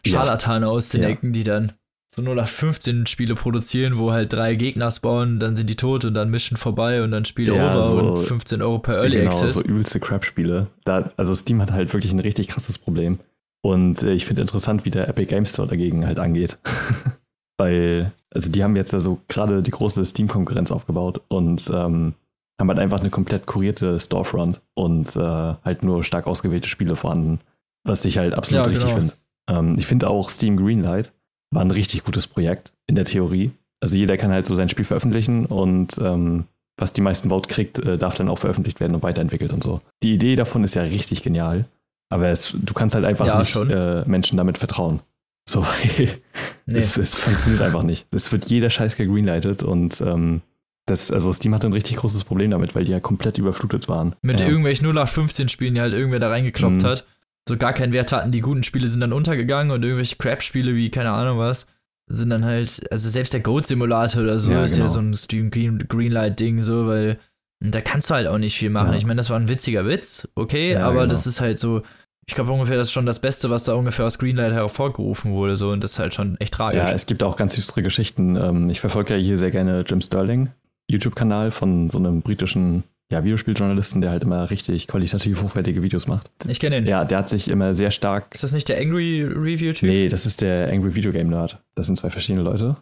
Scharlatane 0.05 0.65
ja. 0.65 0.71
aus 0.71 0.89
den 0.89 1.03
ja. 1.03 1.09
Ecken, 1.09 1.31
die 1.31 1.43
dann 1.43 1.71
so 2.13 2.21
0815 2.21 3.07
Spiele 3.07 3.33
produzieren, 3.33 3.97
wo 3.97 4.11
halt 4.11 4.33
drei 4.33 4.53
Gegner 4.53 4.91
spawnen, 4.91 5.39
dann 5.39 5.55
sind 5.55 5.67
die 5.67 5.75
tot 5.75 6.05
und 6.05 6.13
dann 6.13 6.29
Mission 6.29 6.57
vorbei 6.57 7.01
und 7.01 7.09
dann 7.09 7.25
Spiele 7.25 7.55
ja, 7.55 7.75
over 7.75 7.83
so, 7.85 7.97
und 7.97 8.17
15 8.19 8.61
Euro 8.61 8.77
per 8.77 8.97
Early 8.97 9.17
genau, 9.17 9.29
Access. 9.29 9.55
so 9.55 9.63
übelste 9.63 9.99
Crap-Spiele. 9.99 10.67
also 10.85 11.33
Steam 11.33 11.59
hat 11.59 11.71
halt 11.71 11.91
wirklich 11.91 12.13
ein 12.13 12.19
richtig 12.19 12.49
krasses 12.49 12.77
Problem. 12.77 13.17
Und 13.63 14.03
äh, 14.03 14.11
ich 14.13 14.25
finde 14.25 14.43
interessant, 14.43 14.85
wie 14.85 14.91
der 14.91 15.07
Epic 15.07 15.25
Game 15.25 15.47
Store 15.47 15.67
dagegen 15.67 16.05
halt 16.05 16.19
angeht. 16.19 16.59
Weil, 17.57 18.11
also 18.29 18.51
die 18.51 18.63
haben 18.63 18.75
jetzt 18.75 18.93
ja 18.93 18.99
so 18.99 19.19
gerade 19.27 19.63
die 19.63 19.71
große 19.71 20.05
Steam-Konkurrenz 20.05 20.71
aufgebaut 20.71 21.21
und 21.29 21.67
ähm, 21.73 22.13
haben 22.59 22.67
halt 22.67 22.79
einfach 22.79 22.99
eine 22.99 23.09
komplett 23.09 23.47
kurierte 23.47 23.99
Storefront 23.99 24.61
und 24.75 25.15
äh, 25.15 25.19
halt 25.19 25.81
nur 25.81 26.03
stark 26.03 26.27
ausgewählte 26.27 26.69
Spiele 26.69 26.95
vorhanden. 26.95 27.39
Was 27.83 28.05
ich 28.05 28.19
halt 28.19 28.35
absolut 28.35 28.65
ja, 28.65 28.69
richtig 28.69 28.89
genau. 28.89 28.99
finde. 28.99 29.13
Ähm, 29.49 29.75
ich 29.79 29.87
finde 29.87 30.11
auch 30.11 30.29
Steam 30.29 30.57
Greenlight 30.57 31.11
war 31.53 31.61
ein 31.61 31.71
richtig 31.71 32.03
gutes 32.03 32.27
Projekt 32.27 32.73
in 32.87 32.95
der 32.95 33.05
Theorie. 33.05 33.51
Also 33.79 33.97
jeder 33.97 34.17
kann 34.17 34.31
halt 34.31 34.45
so 34.45 34.55
sein 34.55 34.69
Spiel 34.69 34.85
veröffentlichen 34.85 35.45
und 35.45 35.97
ähm, 35.97 36.45
was 36.77 36.93
die 36.93 37.01
meisten 37.01 37.29
Vote 37.29 37.49
kriegt, 37.49 37.79
äh, 37.79 37.97
darf 37.97 38.15
dann 38.15 38.29
auch 38.29 38.39
veröffentlicht 38.39 38.79
werden 38.79 38.95
und 38.95 39.03
weiterentwickelt 39.03 39.53
und 39.53 39.63
so. 39.63 39.81
Die 40.01 40.13
Idee 40.13 40.35
davon 40.35 40.63
ist 40.63 40.75
ja 40.75 40.83
richtig 40.83 41.21
genial, 41.21 41.65
aber 42.09 42.29
es, 42.29 42.53
du 42.55 42.73
kannst 42.73 42.95
halt 42.95 43.05
einfach 43.05 43.27
ja, 43.27 43.39
nicht 43.39 43.55
äh, 43.55 44.03
Menschen 44.05 44.37
damit 44.37 44.57
vertrauen. 44.57 45.01
So, 45.45 45.65
nee. 45.97 46.07
es, 46.67 46.95
es, 46.95 47.19
funktioniert 47.19 47.61
einfach 47.61 47.83
nicht. 47.83 48.07
Es 48.15 48.31
wird 48.31 48.45
jeder 48.45 48.69
Scheiß 48.69 48.95
gegreenlightet 48.95 49.61
und 49.61 49.99
ähm, 49.99 50.41
das, 50.85 51.11
also 51.11 51.33
Steam 51.33 51.53
hatte 51.53 51.67
ein 51.67 51.73
richtig 51.73 51.97
großes 51.97 52.23
Problem 52.23 52.49
damit, 52.49 52.75
weil 52.75 52.85
die 52.85 52.93
ja 52.93 53.01
komplett 53.01 53.37
überflutet 53.37 53.89
waren. 53.89 54.15
Mit 54.21 54.39
ja. 54.39 54.47
irgendwelchen 54.47 54.87
0815 54.87 55.49
Spielen, 55.49 55.75
die 55.75 55.81
halt 55.81 55.91
irgendwer 55.91 56.19
da 56.19 56.29
reingekloppt 56.29 56.83
mhm. 56.83 56.85
hat 56.85 57.05
so 57.47 57.57
gar 57.57 57.73
keinen 57.73 57.93
Wert 57.93 58.11
hatten. 58.11 58.31
Die 58.31 58.41
guten 58.41 58.63
Spiele 58.63 58.87
sind 58.87 59.01
dann 59.01 59.13
untergegangen 59.13 59.71
und 59.71 59.83
irgendwelche 59.83 60.15
Crap-Spiele 60.15 60.75
wie, 60.75 60.89
keine 60.89 61.11
Ahnung 61.11 61.37
was, 61.37 61.67
sind 62.07 62.29
dann 62.29 62.45
halt, 62.45 62.81
also 62.91 63.09
selbst 63.09 63.33
der 63.33 63.41
Goat-Simulator 63.41 64.23
oder 64.23 64.39
so 64.39 64.51
ja, 64.51 64.63
ist 64.63 64.73
genau. 64.73 64.85
ja 64.85 64.89
so 64.89 64.99
ein 64.99 65.13
Stream 65.13 65.51
Green, 65.51 65.79
Greenlight-Ding, 65.79 66.61
so, 66.61 66.87
weil 66.87 67.19
da 67.59 67.81
kannst 67.81 68.09
du 68.09 68.15
halt 68.15 68.27
auch 68.27 68.37
nicht 68.37 68.57
viel 68.57 68.69
machen. 68.69 68.91
Ja. 68.91 68.97
Ich 68.97 69.05
meine, 69.05 69.17
das 69.17 69.29
war 69.29 69.39
ein 69.39 69.47
witziger 69.47 69.85
Witz, 69.85 70.27
okay, 70.35 70.73
ja, 70.73 70.81
aber 70.81 71.01
genau. 71.01 71.07
das 71.07 71.27
ist 71.27 71.39
halt 71.39 71.59
so, 71.59 71.81
ich 72.27 72.35
glaube 72.35 72.51
ungefähr, 72.51 72.77
das 72.77 72.87
ist 72.87 72.93
schon 72.93 73.05
das 73.05 73.19
Beste, 73.19 73.49
was 73.49 73.65
da 73.65 73.73
ungefähr 73.73 74.05
aus 74.05 74.19
Greenlight 74.19 74.53
hervorgerufen 74.53 75.31
wurde, 75.31 75.55
so, 75.55 75.71
und 75.71 75.83
das 75.83 75.93
ist 75.93 75.99
halt 75.99 76.13
schon 76.13 76.37
echt 76.39 76.53
tragisch. 76.53 76.89
Ja, 76.89 76.93
es 76.93 77.05
gibt 77.05 77.23
auch 77.23 77.35
ganz 77.35 77.55
düstere 77.55 77.83
Geschichten. 77.83 78.35
Ähm, 78.35 78.69
ich 78.69 78.81
verfolge 78.81 79.15
ja 79.15 79.19
hier 79.19 79.37
sehr 79.37 79.51
gerne 79.51 79.83
Jim 79.87 80.01
Sterling, 80.01 80.49
YouTube-Kanal 80.89 81.51
von 81.51 81.89
so 81.89 81.97
einem 81.97 82.21
britischen 82.21 82.83
ja, 83.13 83.23
Videospieljournalisten, 83.23 84.01
der 84.01 84.11
halt 84.11 84.23
immer 84.23 84.49
richtig 84.49 84.87
qualitativ 84.87 85.41
hochwertige 85.43 85.83
Videos 85.83 86.07
macht. 86.07 86.31
Ich 86.47 86.59
kenne 86.59 86.79
ihn. 86.79 86.85
Ja, 86.85 87.05
der 87.05 87.19
hat 87.19 87.29
sich 87.29 87.47
immer 87.47 87.73
sehr 87.73 87.91
stark. 87.91 88.25
Ist 88.31 88.43
das 88.43 88.53
nicht 88.53 88.67
der 88.69 88.79
Angry 88.79 89.23
Review-Typ? 89.23 89.87
Nee, 89.87 90.09
das 90.09 90.25
ist 90.25 90.41
der 90.41 90.71
Angry 90.71 90.95
Video 90.95 91.11
Game 91.11 91.29
Nerd. 91.29 91.59
Das 91.75 91.85
sind 91.85 91.95
zwei 91.95 92.09
verschiedene 92.09 92.43
Leute. 92.43 92.75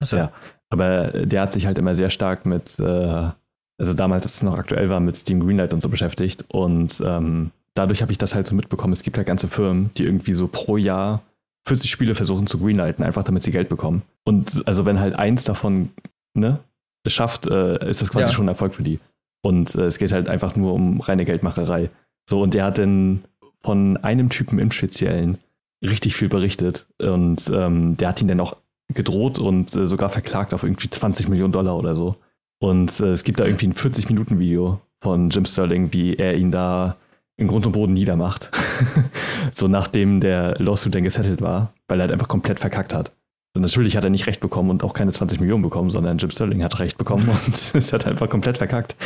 Achso. 0.00 0.16
Ja. 0.16 0.32
Aber 0.70 1.08
der 1.24 1.40
hat 1.40 1.52
sich 1.52 1.66
halt 1.66 1.78
immer 1.78 1.94
sehr 1.94 2.10
stark 2.10 2.44
mit, 2.44 2.78
äh, 2.78 3.30
also 3.78 3.94
damals, 3.94 4.24
als 4.24 4.36
es 4.36 4.42
noch 4.42 4.58
aktuell 4.58 4.90
war, 4.90 5.00
mit 5.00 5.16
Steam 5.16 5.40
Greenlight 5.40 5.72
und 5.72 5.80
so 5.80 5.88
beschäftigt. 5.88 6.44
Und 6.48 7.02
ähm, 7.04 7.50
dadurch 7.72 8.02
habe 8.02 8.12
ich 8.12 8.18
das 8.18 8.34
halt 8.34 8.46
so 8.46 8.54
mitbekommen. 8.54 8.92
Es 8.92 9.02
gibt 9.02 9.16
halt 9.16 9.26
ganze 9.26 9.48
Firmen, 9.48 9.90
die 9.96 10.04
irgendwie 10.04 10.34
so 10.34 10.46
pro 10.46 10.76
Jahr 10.76 11.22
40 11.66 11.90
Spiele 11.90 12.14
versuchen 12.14 12.46
zu 12.46 12.58
greenlighten, 12.58 13.04
einfach 13.04 13.24
damit 13.24 13.42
sie 13.42 13.50
Geld 13.50 13.70
bekommen. 13.70 14.02
Und 14.24 14.62
also 14.66 14.84
wenn 14.84 15.00
halt 15.00 15.14
eins 15.14 15.44
davon 15.44 15.90
ne, 16.34 16.60
es 17.04 17.14
schafft, 17.14 17.46
äh, 17.46 17.88
ist 17.88 18.02
das 18.02 18.10
quasi 18.10 18.30
ja. 18.30 18.32
schon 18.32 18.44
ein 18.44 18.50
Erfolg 18.50 18.74
für 18.74 18.82
die. 18.82 19.00
Und 19.48 19.74
äh, 19.76 19.86
es 19.86 19.96
geht 19.96 20.12
halt 20.12 20.28
einfach 20.28 20.56
nur 20.56 20.74
um 20.74 21.00
reine 21.00 21.24
Geldmacherei. 21.24 21.88
So, 22.28 22.42
und 22.42 22.52
der 22.52 22.66
hat 22.66 22.76
dann 22.76 23.24
von 23.62 23.96
einem 23.96 24.28
Typen 24.28 24.58
im 24.58 24.70
Speziellen 24.70 25.38
richtig 25.82 26.14
viel 26.16 26.28
berichtet. 26.28 26.86
Und 27.00 27.50
ähm, 27.50 27.96
der 27.96 28.08
hat 28.08 28.20
ihn 28.20 28.28
dann 28.28 28.40
auch 28.40 28.56
gedroht 28.92 29.38
und 29.38 29.74
äh, 29.74 29.86
sogar 29.86 30.10
verklagt 30.10 30.52
auf 30.52 30.64
irgendwie 30.64 30.90
20 30.90 31.30
Millionen 31.30 31.54
Dollar 31.54 31.78
oder 31.78 31.94
so. 31.94 32.16
Und 32.58 33.00
äh, 33.00 33.06
es 33.06 33.24
gibt 33.24 33.40
da 33.40 33.46
irgendwie 33.46 33.68
ein 33.68 33.72
40-Minuten-Video 33.72 34.82
von 35.00 35.30
Jim 35.30 35.46
Sterling, 35.46 35.94
wie 35.94 36.16
er 36.16 36.36
ihn 36.36 36.50
da 36.50 36.96
in 37.38 37.48
Grund 37.48 37.64
und 37.64 37.72
Boden 37.72 37.94
niedermacht. 37.94 38.50
so 39.54 39.66
nachdem 39.66 40.20
der 40.20 40.56
Lawsuit 40.58 40.94
dann 40.94 41.04
gesettelt 41.04 41.40
war, 41.40 41.72
weil 41.86 42.00
er 42.00 42.02
halt 42.02 42.12
einfach 42.12 42.28
komplett 42.28 42.60
verkackt 42.60 42.92
hat. 42.92 43.12
Und 43.54 43.62
natürlich 43.62 43.96
hat 43.96 44.04
er 44.04 44.10
nicht 44.10 44.26
recht 44.26 44.40
bekommen 44.40 44.70
und 44.70 44.84
auch 44.84 44.92
keine 44.92 45.10
20 45.10 45.40
Millionen 45.40 45.62
bekommen, 45.62 45.90
sondern 45.90 46.18
Jim 46.18 46.30
Sterling 46.30 46.62
hat 46.62 46.78
recht 46.78 46.98
bekommen 46.98 47.28
und 47.28 47.54
es 47.74 47.92
hat 47.92 48.06
einfach 48.06 48.28
komplett 48.28 48.58
verkackt 48.58 48.96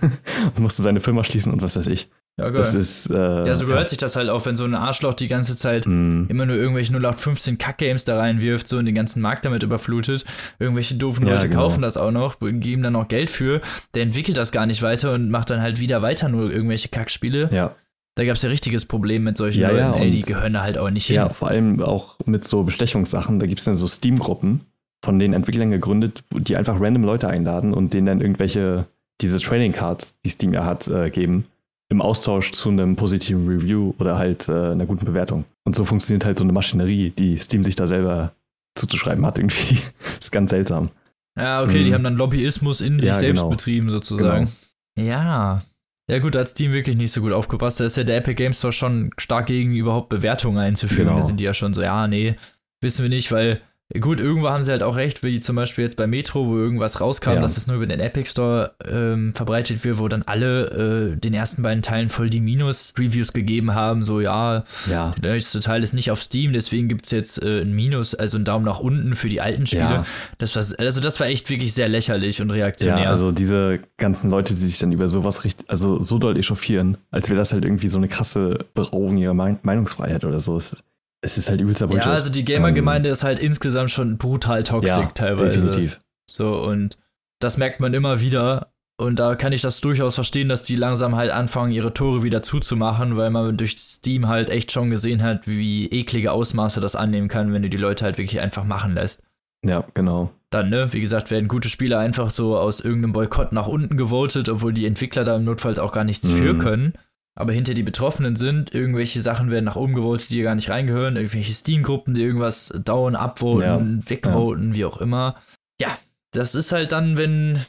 und 0.02 0.58
musste 0.58 0.82
seine 0.82 1.00
Firma 1.00 1.24
schließen 1.24 1.52
und 1.52 1.62
was 1.62 1.76
weiß 1.76 1.86
ich. 1.86 2.10
Ja, 2.38 2.50
geil. 2.50 2.58
Das 2.58 2.74
ist, 2.74 3.10
äh, 3.10 3.14
ja, 3.46 3.54
so 3.54 3.64
gehört 3.64 3.84
ja. 3.84 3.88
sich 3.88 3.98
das 3.98 4.14
halt 4.14 4.28
auch, 4.28 4.44
wenn 4.44 4.56
so 4.56 4.64
ein 4.64 4.74
Arschloch 4.74 5.14
die 5.14 5.26
ganze 5.26 5.56
Zeit 5.56 5.86
mm. 5.86 6.24
immer 6.28 6.44
nur 6.44 6.56
irgendwelche 6.56 6.92
0815 6.92 7.56
Kack-Games 7.56 8.04
da 8.04 8.18
reinwirft 8.18 8.68
so 8.68 8.76
und 8.76 8.84
den 8.84 8.94
ganzen 8.94 9.22
Markt 9.22 9.46
damit 9.46 9.62
überflutet. 9.62 10.26
Irgendwelche 10.58 10.96
doofen 10.96 11.26
ja, 11.26 11.32
Leute 11.32 11.48
genau. 11.48 11.62
kaufen 11.62 11.80
das 11.80 11.96
auch 11.96 12.10
noch, 12.10 12.38
geben 12.40 12.82
dann 12.82 12.92
noch 12.92 13.08
Geld 13.08 13.30
für. 13.30 13.62
Der 13.94 14.02
entwickelt 14.02 14.36
das 14.36 14.52
gar 14.52 14.66
nicht 14.66 14.82
weiter 14.82 15.14
und 15.14 15.30
macht 15.30 15.48
dann 15.48 15.62
halt 15.62 15.80
wieder 15.80 16.02
weiter 16.02 16.28
nur 16.28 16.52
irgendwelche 16.52 16.88
Kackspiele. 16.88 17.48
Ja. 17.52 17.74
Da 18.16 18.24
gab 18.24 18.36
es 18.36 18.42
ja 18.42 18.48
richtiges 18.48 18.86
Problem 18.86 19.24
mit 19.24 19.36
solchen 19.36 19.60
ja, 19.60 19.70
Leuten, 19.70 20.00
ey, 20.00 20.10
die 20.10 20.22
gehören 20.22 20.54
da 20.54 20.62
halt 20.62 20.78
auch 20.78 20.88
nicht 20.90 21.06
hin. 21.06 21.16
Ja, 21.16 21.28
vor 21.28 21.48
allem 21.48 21.82
auch 21.82 22.16
mit 22.24 22.44
so 22.44 22.62
Bestechungssachen. 22.62 23.38
Da 23.38 23.46
gibt 23.46 23.58
es 23.58 23.66
dann 23.66 23.76
so 23.76 23.86
Steam-Gruppen 23.86 24.62
von 25.04 25.18
den 25.18 25.34
Entwicklern 25.34 25.70
gegründet, 25.70 26.24
die 26.32 26.56
einfach 26.56 26.80
random 26.80 27.04
Leute 27.04 27.28
einladen 27.28 27.74
und 27.74 27.92
denen 27.92 28.06
dann 28.06 28.20
irgendwelche, 28.22 28.86
diese 29.20 29.38
Trading 29.38 29.72
Cards, 29.72 30.18
die 30.24 30.30
Steam 30.30 30.54
ja 30.54 30.64
hat, 30.64 30.88
äh, 30.88 31.10
geben 31.10 31.44
im 31.88 32.00
Austausch 32.00 32.52
zu 32.52 32.70
einem 32.70 32.96
positiven 32.96 33.46
Review 33.46 33.92
oder 33.98 34.18
halt 34.18 34.48
äh, 34.48 34.72
einer 34.72 34.86
guten 34.86 35.04
Bewertung. 35.04 35.44
Und 35.64 35.76
so 35.76 35.84
funktioniert 35.84 36.24
halt 36.24 36.38
so 36.38 36.44
eine 36.44 36.52
Maschinerie, 36.52 37.10
die 37.10 37.36
Steam 37.36 37.62
sich 37.62 37.76
da 37.76 37.86
selber 37.86 38.32
zuzuschreiben 38.74 39.24
hat 39.26 39.38
irgendwie. 39.38 39.78
ist 40.18 40.32
ganz 40.32 40.50
seltsam. 40.50 40.90
Ja, 41.36 41.62
okay, 41.62 41.80
mhm. 41.80 41.84
die 41.84 41.94
haben 41.94 42.04
dann 42.04 42.14
Lobbyismus 42.14 42.80
in 42.80 42.98
sich 42.98 43.08
ja, 43.08 43.14
selbst 43.14 43.40
genau. 43.40 43.50
betrieben 43.50 43.90
sozusagen. 43.90 44.50
Genau. 44.96 45.08
Ja. 45.08 45.62
Ja 46.08 46.20
gut, 46.20 46.34
da 46.34 46.40
hat 46.40 46.48
Steam 46.48 46.72
wirklich 46.72 46.96
nicht 46.96 47.10
so 47.10 47.20
gut 47.20 47.32
aufgepasst. 47.32 47.80
Da 47.80 47.84
ist 47.84 47.96
ja 47.96 48.04
der 48.04 48.18
Epic 48.18 48.36
Games 48.36 48.58
Store 48.58 48.72
schon 48.72 49.10
stark 49.18 49.46
gegen 49.46 49.74
überhaupt 49.74 50.08
Bewertungen 50.08 50.58
einzuführen. 50.58 51.08
Genau. 51.08 51.20
Da 51.20 51.26
sind 51.26 51.40
die 51.40 51.44
ja 51.44 51.54
schon 51.54 51.74
so, 51.74 51.82
ja, 51.82 52.06
nee, 52.06 52.36
wissen 52.80 53.02
wir 53.02 53.08
nicht, 53.08 53.32
weil 53.32 53.60
Gut, 54.00 54.18
irgendwo 54.18 54.50
haben 54.50 54.64
sie 54.64 54.72
halt 54.72 54.82
auch 54.82 54.96
recht, 54.96 55.22
wie 55.22 55.38
zum 55.38 55.54
Beispiel 55.54 55.84
jetzt 55.84 55.96
bei 55.96 56.08
Metro, 56.08 56.44
wo 56.48 56.56
irgendwas 56.56 57.00
rauskam, 57.00 57.34
ja. 57.34 57.40
dass 57.40 57.54
das 57.54 57.68
nur 57.68 57.76
über 57.76 57.86
den 57.86 58.00
Epic 58.00 58.28
Store 58.28 58.74
ähm, 58.84 59.32
verbreitet 59.32 59.84
wird, 59.84 59.98
wo 59.98 60.08
dann 60.08 60.24
alle 60.26 61.12
äh, 61.12 61.16
den 61.16 61.32
ersten 61.32 61.62
beiden 61.62 61.82
Teilen 61.82 62.08
voll 62.08 62.28
die 62.28 62.40
Minus-Reviews 62.40 63.32
gegeben 63.32 63.76
haben. 63.76 64.02
So, 64.02 64.20
ja, 64.20 64.64
ja, 64.90 65.12
der 65.22 65.34
nächste 65.34 65.60
Teil 65.60 65.84
ist 65.84 65.94
nicht 65.94 66.10
auf 66.10 66.20
Steam, 66.20 66.52
deswegen 66.52 66.88
gibt 66.88 67.04
es 67.04 67.12
jetzt 67.12 67.40
äh, 67.40 67.60
ein 67.60 67.74
Minus, 67.74 68.16
also 68.16 68.38
einen 68.38 68.44
Daumen 68.44 68.64
nach 68.64 68.80
unten 68.80 69.14
für 69.14 69.28
die 69.28 69.40
alten 69.40 69.66
Spiele. 69.66 69.82
Ja. 69.82 70.06
Das 70.38 70.56
war, 70.56 70.64
also 70.78 71.00
das 71.00 71.20
war 71.20 71.28
echt 71.28 71.48
wirklich 71.48 71.72
sehr 71.72 71.88
lächerlich 71.88 72.42
und 72.42 72.50
reaktionär. 72.50 73.04
Ja, 73.04 73.10
also 73.10 73.30
diese 73.30 73.78
ganzen 73.98 74.30
Leute, 74.30 74.54
die 74.54 74.66
sich 74.66 74.80
dann 74.80 74.90
über 74.90 75.06
sowas 75.06 75.44
richtig, 75.44 75.70
also 75.70 76.02
so 76.02 76.18
doll 76.18 76.36
echauffieren, 76.36 76.98
als 77.12 77.28
wäre 77.28 77.38
das 77.38 77.52
halt 77.52 77.64
irgendwie 77.64 77.88
so 77.88 77.98
eine 77.98 78.08
krasse 78.08 78.58
Berauung 78.74 79.16
ihrer 79.16 79.34
Meinungsfreiheit 79.34 80.24
oder 80.24 80.40
so. 80.40 80.56
Es 80.56 80.76
es 81.22 81.38
ist 81.38 81.48
halt 81.48 81.60
übelster 81.60 81.86
Bullshit. 81.86 82.06
Ja, 82.06 82.12
also 82.12 82.30
die 82.30 82.44
Gamer-Gemeinde 82.44 83.08
ähm, 83.08 83.12
ist 83.12 83.24
halt 83.24 83.38
insgesamt 83.38 83.90
schon 83.90 84.18
brutal 84.18 84.62
toxisch 84.62 84.96
ja, 84.96 85.10
teilweise. 85.14 85.60
Definitiv. 85.60 86.00
So, 86.30 86.60
und 86.62 86.98
das 87.40 87.56
merkt 87.56 87.80
man 87.80 87.94
immer 87.94 88.20
wieder. 88.20 88.72
Und 88.98 89.18
da 89.18 89.34
kann 89.34 89.52
ich 89.52 89.60
das 89.60 89.82
durchaus 89.82 90.14
verstehen, 90.14 90.48
dass 90.48 90.62
die 90.62 90.76
langsam 90.76 91.16
halt 91.16 91.30
anfangen, 91.30 91.70
ihre 91.70 91.92
Tore 91.92 92.22
wieder 92.22 92.42
zuzumachen, 92.42 93.16
weil 93.16 93.30
man 93.30 93.58
durch 93.58 93.76
Steam 93.76 94.26
halt 94.26 94.48
echt 94.48 94.72
schon 94.72 94.88
gesehen 94.88 95.22
hat, 95.22 95.46
wie 95.46 95.86
eklige 95.88 96.32
Ausmaße 96.32 96.80
das 96.80 96.96
annehmen 96.96 97.28
kann, 97.28 97.52
wenn 97.52 97.62
du 97.62 97.68
die 97.68 97.76
Leute 97.76 98.06
halt 98.06 98.16
wirklich 98.16 98.40
einfach 98.40 98.64
machen 98.64 98.94
lässt. 98.94 99.22
Ja, 99.62 99.84
genau. 99.92 100.30
Dann, 100.48 100.70
ne, 100.70 100.92
wie 100.94 101.00
gesagt, 101.00 101.30
werden 101.30 101.48
gute 101.48 101.68
Spiele 101.68 101.98
einfach 101.98 102.30
so 102.30 102.56
aus 102.56 102.80
irgendeinem 102.80 103.12
Boykott 103.12 103.52
nach 103.52 103.66
unten 103.66 103.98
gewotet, 103.98 104.48
obwohl 104.48 104.72
die 104.72 104.86
Entwickler 104.86 105.24
da 105.24 105.36
im 105.36 105.44
Notfall 105.44 105.78
auch 105.78 105.92
gar 105.92 106.04
nichts 106.04 106.30
mhm. 106.30 106.36
für 106.36 106.58
können 106.58 106.92
aber 107.36 107.52
hinter 107.52 107.74
die 107.74 107.82
Betroffenen 107.82 108.34
sind. 108.34 108.74
Irgendwelche 108.74 109.20
Sachen 109.20 109.50
werden 109.50 109.66
nach 109.66 109.76
oben 109.76 109.94
gewotet, 109.94 110.30
die 110.30 110.42
gar 110.42 110.54
nicht 110.54 110.70
reingehören. 110.70 111.16
Irgendwelche 111.16 111.52
Steam-Gruppen, 111.52 112.14
die 112.14 112.22
irgendwas 112.22 112.72
dauern, 112.84 113.14
abvoten, 113.14 114.00
ja. 114.00 114.10
wegvoten, 114.10 114.70
ja. 114.70 114.74
wie 114.74 114.84
auch 114.86 114.96
immer. 114.96 115.36
Ja, 115.80 115.96
das 116.32 116.54
ist 116.54 116.72
halt 116.72 116.92
dann, 116.92 117.16
wenn 117.16 117.60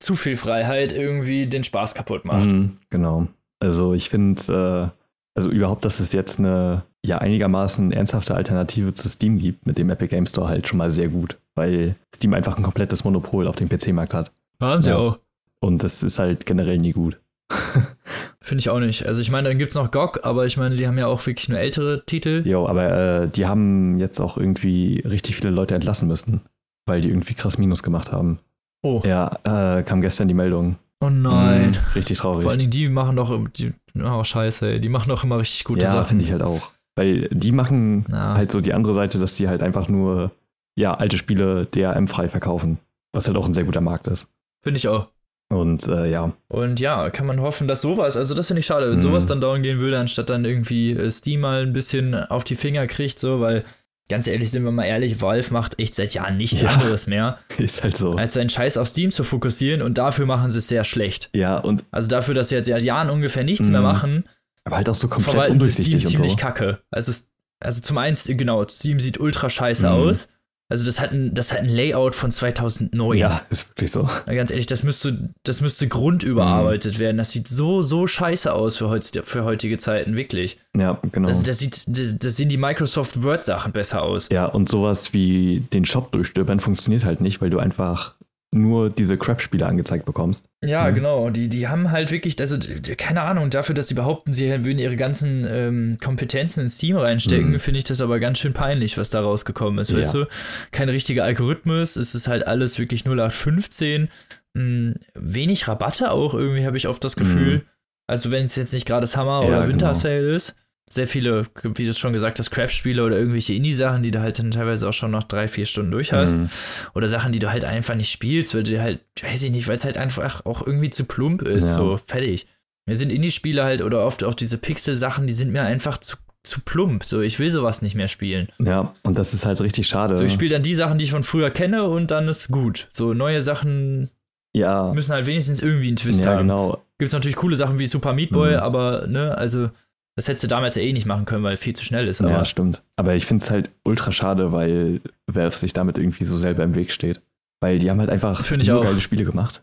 zu 0.00 0.14
viel 0.14 0.36
Freiheit 0.36 0.92
irgendwie 0.92 1.46
den 1.46 1.64
Spaß 1.64 1.94
kaputt 1.94 2.24
macht. 2.24 2.50
Mhm, 2.50 2.76
genau. 2.88 3.26
Also 3.58 3.94
ich 3.94 4.10
finde, 4.10 4.92
äh, 4.94 4.98
also 5.34 5.50
überhaupt, 5.50 5.84
dass 5.84 6.00
es 6.00 6.12
jetzt 6.12 6.38
eine 6.38 6.84
ja 7.04 7.18
einigermaßen 7.18 7.92
ernsthafte 7.92 8.34
Alternative 8.34 8.94
zu 8.94 9.08
Steam 9.08 9.38
gibt, 9.38 9.66
mit 9.66 9.78
dem 9.78 9.90
Epic 9.90 10.08
Game 10.08 10.26
Store 10.26 10.48
halt 10.48 10.68
schon 10.68 10.78
mal 10.78 10.90
sehr 10.90 11.08
gut, 11.08 11.38
weil 11.54 11.96
Steam 12.14 12.34
einfach 12.34 12.56
ein 12.56 12.62
komplettes 12.62 13.04
Monopol 13.04 13.46
auf 13.48 13.56
dem 13.56 13.68
PC-Markt 13.68 14.14
hat. 14.14 14.32
Waren 14.58 14.82
sie 14.82 14.90
ja. 14.90 14.96
auch. 14.96 15.18
Und 15.60 15.82
das 15.82 16.02
ist 16.02 16.18
halt 16.18 16.46
generell 16.46 16.78
nie 16.78 16.92
gut. 16.92 17.18
Finde 18.46 18.60
ich 18.60 18.70
auch 18.70 18.78
nicht. 18.78 19.06
Also 19.06 19.20
ich 19.20 19.32
meine, 19.32 19.48
dann 19.48 19.58
gibt 19.58 19.72
es 19.72 19.76
noch 19.76 19.90
GOG, 19.90 20.20
aber 20.22 20.46
ich 20.46 20.56
meine, 20.56 20.76
die 20.76 20.86
haben 20.86 20.96
ja 20.98 21.08
auch 21.08 21.26
wirklich 21.26 21.48
nur 21.48 21.58
ältere 21.58 22.04
Titel. 22.06 22.44
Jo, 22.46 22.68
aber 22.68 23.24
äh, 23.24 23.28
die 23.28 23.44
haben 23.44 23.98
jetzt 23.98 24.20
auch 24.20 24.38
irgendwie 24.38 25.00
richtig 25.00 25.34
viele 25.34 25.50
Leute 25.50 25.74
entlassen 25.74 26.06
müssen, 26.06 26.42
weil 26.86 27.00
die 27.00 27.08
irgendwie 27.08 27.34
krass 27.34 27.58
Minus 27.58 27.82
gemacht 27.82 28.12
haben. 28.12 28.38
Oh. 28.84 29.02
Ja, 29.04 29.40
äh, 29.42 29.82
kam 29.82 30.00
gestern 30.00 30.28
die 30.28 30.34
Meldung. 30.34 30.76
Oh 31.00 31.10
nein. 31.10 31.70
Mhm, 31.70 31.76
richtig 31.96 32.18
traurig. 32.18 32.42
Vor 32.42 32.52
allen 32.52 32.60
Dingen, 32.60 32.70
die 32.70 32.88
machen 32.88 33.16
doch, 33.16 33.36
die, 33.48 33.72
oh 34.00 34.22
scheiße, 34.22 34.74
ey, 34.74 34.80
die 34.80 34.90
machen 34.90 35.08
doch 35.08 35.24
immer 35.24 35.40
richtig 35.40 35.64
gute 35.64 35.84
ja, 35.84 35.90
Sachen. 35.90 36.02
Ja, 36.02 36.08
finde 36.10 36.24
ich 36.24 36.30
halt 36.30 36.42
auch. 36.42 36.70
Weil 36.94 37.28
die 37.32 37.50
machen 37.50 38.06
ja. 38.08 38.34
halt 38.34 38.52
so 38.52 38.60
die 38.60 38.74
andere 38.74 38.94
Seite, 38.94 39.18
dass 39.18 39.34
die 39.34 39.48
halt 39.48 39.60
einfach 39.60 39.88
nur, 39.88 40.30
ja, 40.78 40.94
alte 40.94 41.18
Spiele 41.18 41.66
DRM-frei 41.66 42.28
verkaufen. 42.28 42.78
Was 43.12 43.26
halt 43.26 43.36
auch 43.36 43.48
ein 43.48 43.54
sehr 43.54 43.64
guter 43.64 43.80
Markt 43.80 44.06
ist. 44.06 44.28
Finde 44.62 44.78
ich 44.78 44.86
auch. 44.86 45.08
Und 45.48 45.86
äh, 45.86 46.10
ja. 46.10 46.32
Und 46.48 46.80
ja, 46.80 47.10
kann 47.10 47.26
man 47.26 47.40
hoffen, 47.40 47.68
dass 47.68 47.80
sowas, 47.80 48.16
also 48.16 48.34
das 48.34 48.48
finde 48.48 48.60
ich 48.60 48.66
schade, 48.66 48.88
wenn 48.88 48.96
mhm. 48.96 49.02
sowas 49.02 49.26
dann 49.26 49.40
down 49.40 49.62
gehen 49.62 49.78
würde, 49.78 49.98
anstatt 49.98 50.28
dann 50.28 50.44
irgendwie 50.44 50.92
äh, 50.92 51.10
Steam 51.10 51.40
mal 51.40 51.62
ein 51.62 51.72
bisschen 51.72 52.14
auf 52.14 52.42
die 52.42 52.56
Finger 52.56 52.86
kriegt, 52.86 53.18
so, 53.18 53.40
weil 53.40 53.64
ganz 54.08 54.26
ehrlich, 54.26 54.50
sind 54.50 54.64
wir 54.64 54.72
mal 54.72 54.84
ehrlich, 54.84 55.20
Valve 55.20 55.52
macht 55.52 55.78
echt 55.78 55.94
seit 55.94 56.14
Jahren 56.14 56.36
nichts 56.36 56.62
ja, 56.62 56.70
anderes 56.70 57.06
mehr. 57.06 57.38
Ist 57.58 57.82
halt 57.82 57.96
so. 57.96 58.14
Als 58.14 58.34
seinen 58.34 58.50
Scheiß 58.50 58.76
auf 58.76 58.88
Steam 58.88 59.10
zu 59.10 59.24
fokussieren 59.24 59.82
und 59.82 59.98
dafür 59.98 60.26
machen 60.26 60.50
sie 60.50 60.58
es 60.58 60.68
sehr 60.68 60.84
schlecht. 60.84 61.30
Ja, 61.32 61.58
und. 61.58 61.84
Also 61.90 62.08
dafür, 62.08 62.34
dass 62.34 62.48
sie 62.48 62.54
jetzt 62.54 62.66
seit 62.66 62.82
Jahren 62.82 63.10
ungefähr 63.10 63.44
nichts 63.44 63.68
mehr 63.68 63.80
mhm. 63.80 63.86
machen. 63.86 64.24
Aber 64.64 64.76
halt 64.76 64.88
auch 64.88 64.94
so 64.94 65.06
komplett 65.08 65.50
undurchsichtig 65.50 65.94
Steam 65.94 66.08
und 66.08 66.16
ziemlich 66.16 66.32
so. 66.32 66.38
kacke. 66.38 66.80
Also, 66.90 67.12
also 67.60 67.80
zum 67.80 67.98
einen, 67.98 68.16
genau, 68.26 68.66
Steam 68.66 68.98
sieht 68.98 69.18
ultra 69.20 69.48
scheiße 69.48 69.86
mhm. 69.86 69.92
aus. 69.92 70.28
Also 70.68 70.84
das 70.84 71.00
hat, 71.00 71.12
ein, 71.12 71.32
das 71.32 71.52
hat 71.52 71.60
ein 71.60 71.68
Layout 71.68 72.16
von 72.16 72.32
2009. 72.32 73.16
Ja, 73.16 73.42
ist 73.50 73.68
wirklich 73.70 73.92
so. 73.92 74.08
ganz 74.26 74.50
ehrlich, 74.50 74.66
das 74.66 74.82
müsste, 74.82 75.30
das 75.44 75.60
müsste 75.60 75.86
grundüberarbeitet 75.86 76.94
mhm. 76.94 76.98
werden. 76.98 77.16
Das 77.18 77.30
sieht 77.30 77.46
so, 77.46 77.82
so 77.82 78.08
scheiße 78.08 78.52
aus 78.52 78.76
für, 78.76 78.88
heut, 78.88 79.04
für 79.24 79.44
heutige 79.44 79.78
Zeiten, 79.78 80.16
wirklich. 80.16 80.58
Ja, 80.76 81.00
genau. 81.12 81.28
Also 81.28 81.44
das, 81.44 81.60
sieht, 81.60 81.84
das, 81.86 82.18
das 82.18 82.36
sehen 82.36 82.48
die 82.48 82.56
Microsoft 82.56 83.22
Word-Sachen 83.22 83.72
besser 83.72 84.02
aus. 84.02 84.28
Ja, 84.32 84.46
und 84.46 84.68
sowas 84.68 85.12
wie 85.12 85.60
den 85.72 85.84
Shop 85.84 86.10
durchstöbern 86.10 86.58
funktioniert 86.58 87.04
halt 87.04 87.20
nicht, 87.20 87.40
weil 87.40 87.50
du 87.50 87.60
einfach 87.60 88.16
nur 88.56 88.90
diese 88.90 89.16
Crap-Spiele 89.16 89.66
angezeigt 89.66 90.04
bekommst. 90.04 90.46
Ja, 90.64 90.88
mhm. 90.88 90.94
genau. 90.94 91.30
Die, 91.30 91.48
die 91.48 91.68
haben 91.68 91.90
halt 91.90 92.10
wirklich, 92.10 92.38
also 92.40 92.56
keine 92.96 93.22
Ahnung, 93.22 93.50
dafür, 93.50 93.74
dass 93.74 93.88
sie 93.88 93.94
behaupten, 93.94 94.32
sie 94.32 94.48
würden 94.64 94.78
ihre 94.78 94.96
ganzen 94.96 95.46
ähm, 95.48 95.98
Kompetenzen 96.02 96.60
ins 96.60 96.78
Team 96.78 96.96
reinstecken, 96.96 97.52
mhm. 97.52 97.58
finde 97.58 97.78
ich 97.78 97.84
das 97.84 98.00
aber 98.00 98.18
ganz 98.18 98.38
schön 98.38 98.52
peinlich, 98.52 98.98
was 98.98 99.10
da 99.10 99.20
rausgekommen 99.20 99.78
ist, 99.78 99.90
ja. 99.90 99.98
weißt 99.98 100.14
du? 100.14 100.26
Kein 100.72 100.88
richtiger 100.88 101.24
Algorithmus, 101.24 101.96
es 101.96 102.14
ist 102.14 102.28
halt 102.28 102.46
alles 102.46 102.78
wirklich 102.78 103.04
0815. 103.06 104.08
Mh, 104.54 104.94
wenig 105.14 105.68
Rabatte 105.68 106.10
auch, 106.10 106.34
irgendwie 106.34 106.66
habe 106.66 106.76
ich 106.76 106.88
oft 106.88 107.04
das 107.04 107.16
Gefühl. 107.16 107.56
Mhm. 107.56 107.62
Also 108.08 108.30
wenn 108.30 108.44
es 108.44 108.56
jetzt 108.56 108.72
nicht 108.72 108.86
gerade 108.86 109.06
Summer- 109.06 109.42
ja, 109.42 109.48
oder 109.48 109.68
Winter 109.68 109.94
Sale 109.94 110.20
genau. 110.20 110.36
ist 110.36 110.56
sehr 110.88 111.08
viele, 111.08 111.46
wie 111.62 111.84
du 111.84 111.90
es 111.90 111.98
schon 111.98 112.12
gesagt 112.12 112.38
hast, 112.38 112.50
Crap-Spiele 112.50 113.04
oder 113.04 113.18
irgendwelche 113.18 113.54
Indie-Sachen, 113.54 114.04
die 114.04 114.12
du 114.12 114.20
halt 114.20 114.38
dann 114.38 114.52
teilweise 114.52 114.88
auch 114.88 114.92
schon 114.92 115.10
noch 115.10 115.24
drei, 115.24 115.48
vier 115.48 115.66
Stunden 115.66 115.90
durch 115.90 116.12
hast. 116.12 116.38
Mhm. 116.38 116.48
Oder 116.94 117.08
Sachen, 117.08 117.32
die 117.32 117.40
du 117.40 117.50
halt 117.50 117.64
einfach 117.64 117.96
nicht 117.96 118.10
spielst, 118.10 118.54
weil 118.54 118.62
du 118.62 118.80
halt, 118.80 119.00
weiß 119.20 119.42
ich 119.42 119.50
nicht, 119.50 119.66
weil 119.66 119.76
es 119.76 119.84
halt 119.84 119.98
einfach 119.98 120.46
auch 120.46 120.64
irgendwie 120.64 120.90
zu 120.90 121.04
plump 121.04 121.42
ist. 121.42 121.66
Ja. 121.66 121.74
So, 121.74 121.98
fertig. 122.06 122.46
Mir 122.86 122.94
sind 122.94 123.10
Indie-Spiele 123.10 123.64
halt 123.64 123.82
oder 123.82 124.06
oft 124.06 124.22
auch 124.22 124.34
diese 124.34 124.58
Pixel-Sachen, 124.58 125.26
die 125.26 125.32
sind 125.32 125.50
mir 125.50 125.62
einfach 125.62 125.98
zu, 125.98 126.18
zu 126.44 126.60
plump. 126.60 127.04
So, 127.04 127.20
ich 127.20 127.40
will 127.40 127.50
sowas 127.50 127.82
nicht 127.82 127.96
mehr 127.96 128.06
spielen. 128.06 128.48
Ja, 128.60 128.94
und 129.02 129.18
das 129.18 129.34
ist 129.34 129.44
halt 129.44 129.60
richtig 129.60 129.88
schade. 129.88 130.16
So, 130.16 130.24
ich 130.24 130.32
spiele 130.32 130.52
dann 130.52 130.62
die 130.62 130.76
Sachen, 130.76 130.98
die 130.98 131.04
ich 131.04 131.10
von 131.10 131.24
früher 131.24 131.50
kenne 131.50 131.82
und 131.82 132.12
dann 132.12 132.28
ist 132.28 132.46
gut. 132.48 132.86
So, 132.90 133.12
neue 133.12 133.42
Sachen 133.42 134.10
ja. 134.52 134.92
müssen 134.92 135.12
halt 135.12 135.26
wenigstens 135.26 135.60
irgendwie 135.60 135.88
einen 135.88 135.96
Twist 135.96 136.24
ja, 136.24 136.30
haben. 136.30 136.46
Genau. 136.46 136.82
Gibt 136.98 137.08
es 137.08 137.12
natürlich 137.12 137.36
coole 137.36 137.56
Sachen 137.56 137.80
wie 137.80 137.86
Super 137.86 138.12
Meat 138.12 138.30
Boy, 138.30 138.52
mhm. 138.52 138.60
aber, 138.60 139.08
ne, 139.08 139.36
also 139.36 139.70
das 140.16 140.28
hättest 140.28 140.44
du 140.44 140.48
damals 140.48 140.76
ja 140.76 140.82
eh 140.82 140.92
nicht 140.92 141.06
machen 141.06 141.26
können, 141.26 141.44
weil 141.44 141.58
viel 141.58 141.76
zu 141.76 141.84
schnell 141.84 142.08
ist. 142.08 142.22
Aber 142.22 142.30
ja, 142.30 142.44
stimmt. 142.44 142.82
Aber 142.96 143.14
ich 143.14 143.26
finde 143.26 143.44
es 143.44 143.50
halt 143.50 143.70
ultra 143.84 144.12
schade, 144.12 144.50
weil 144.50 145.02
Valve 145.26 145.54
sich 145.54 145.74
damit 145.74 145.98
irgendwie 145.98 146.24
so 146.24 146.36
selber 146.38 146.64
im 146.64 146.74
Weg 146.74 146.90
steht. 146.90 147.20
Weil 147.60 147.78
die 147.78 147.90
haben 147.90 148.00
halt 148.00 148.10
einfach 148.10 148.50
nur 148.50 148.82
geile 148.82 149.00
Spiele 149.00 149.24
gemacht. 149.24 149.62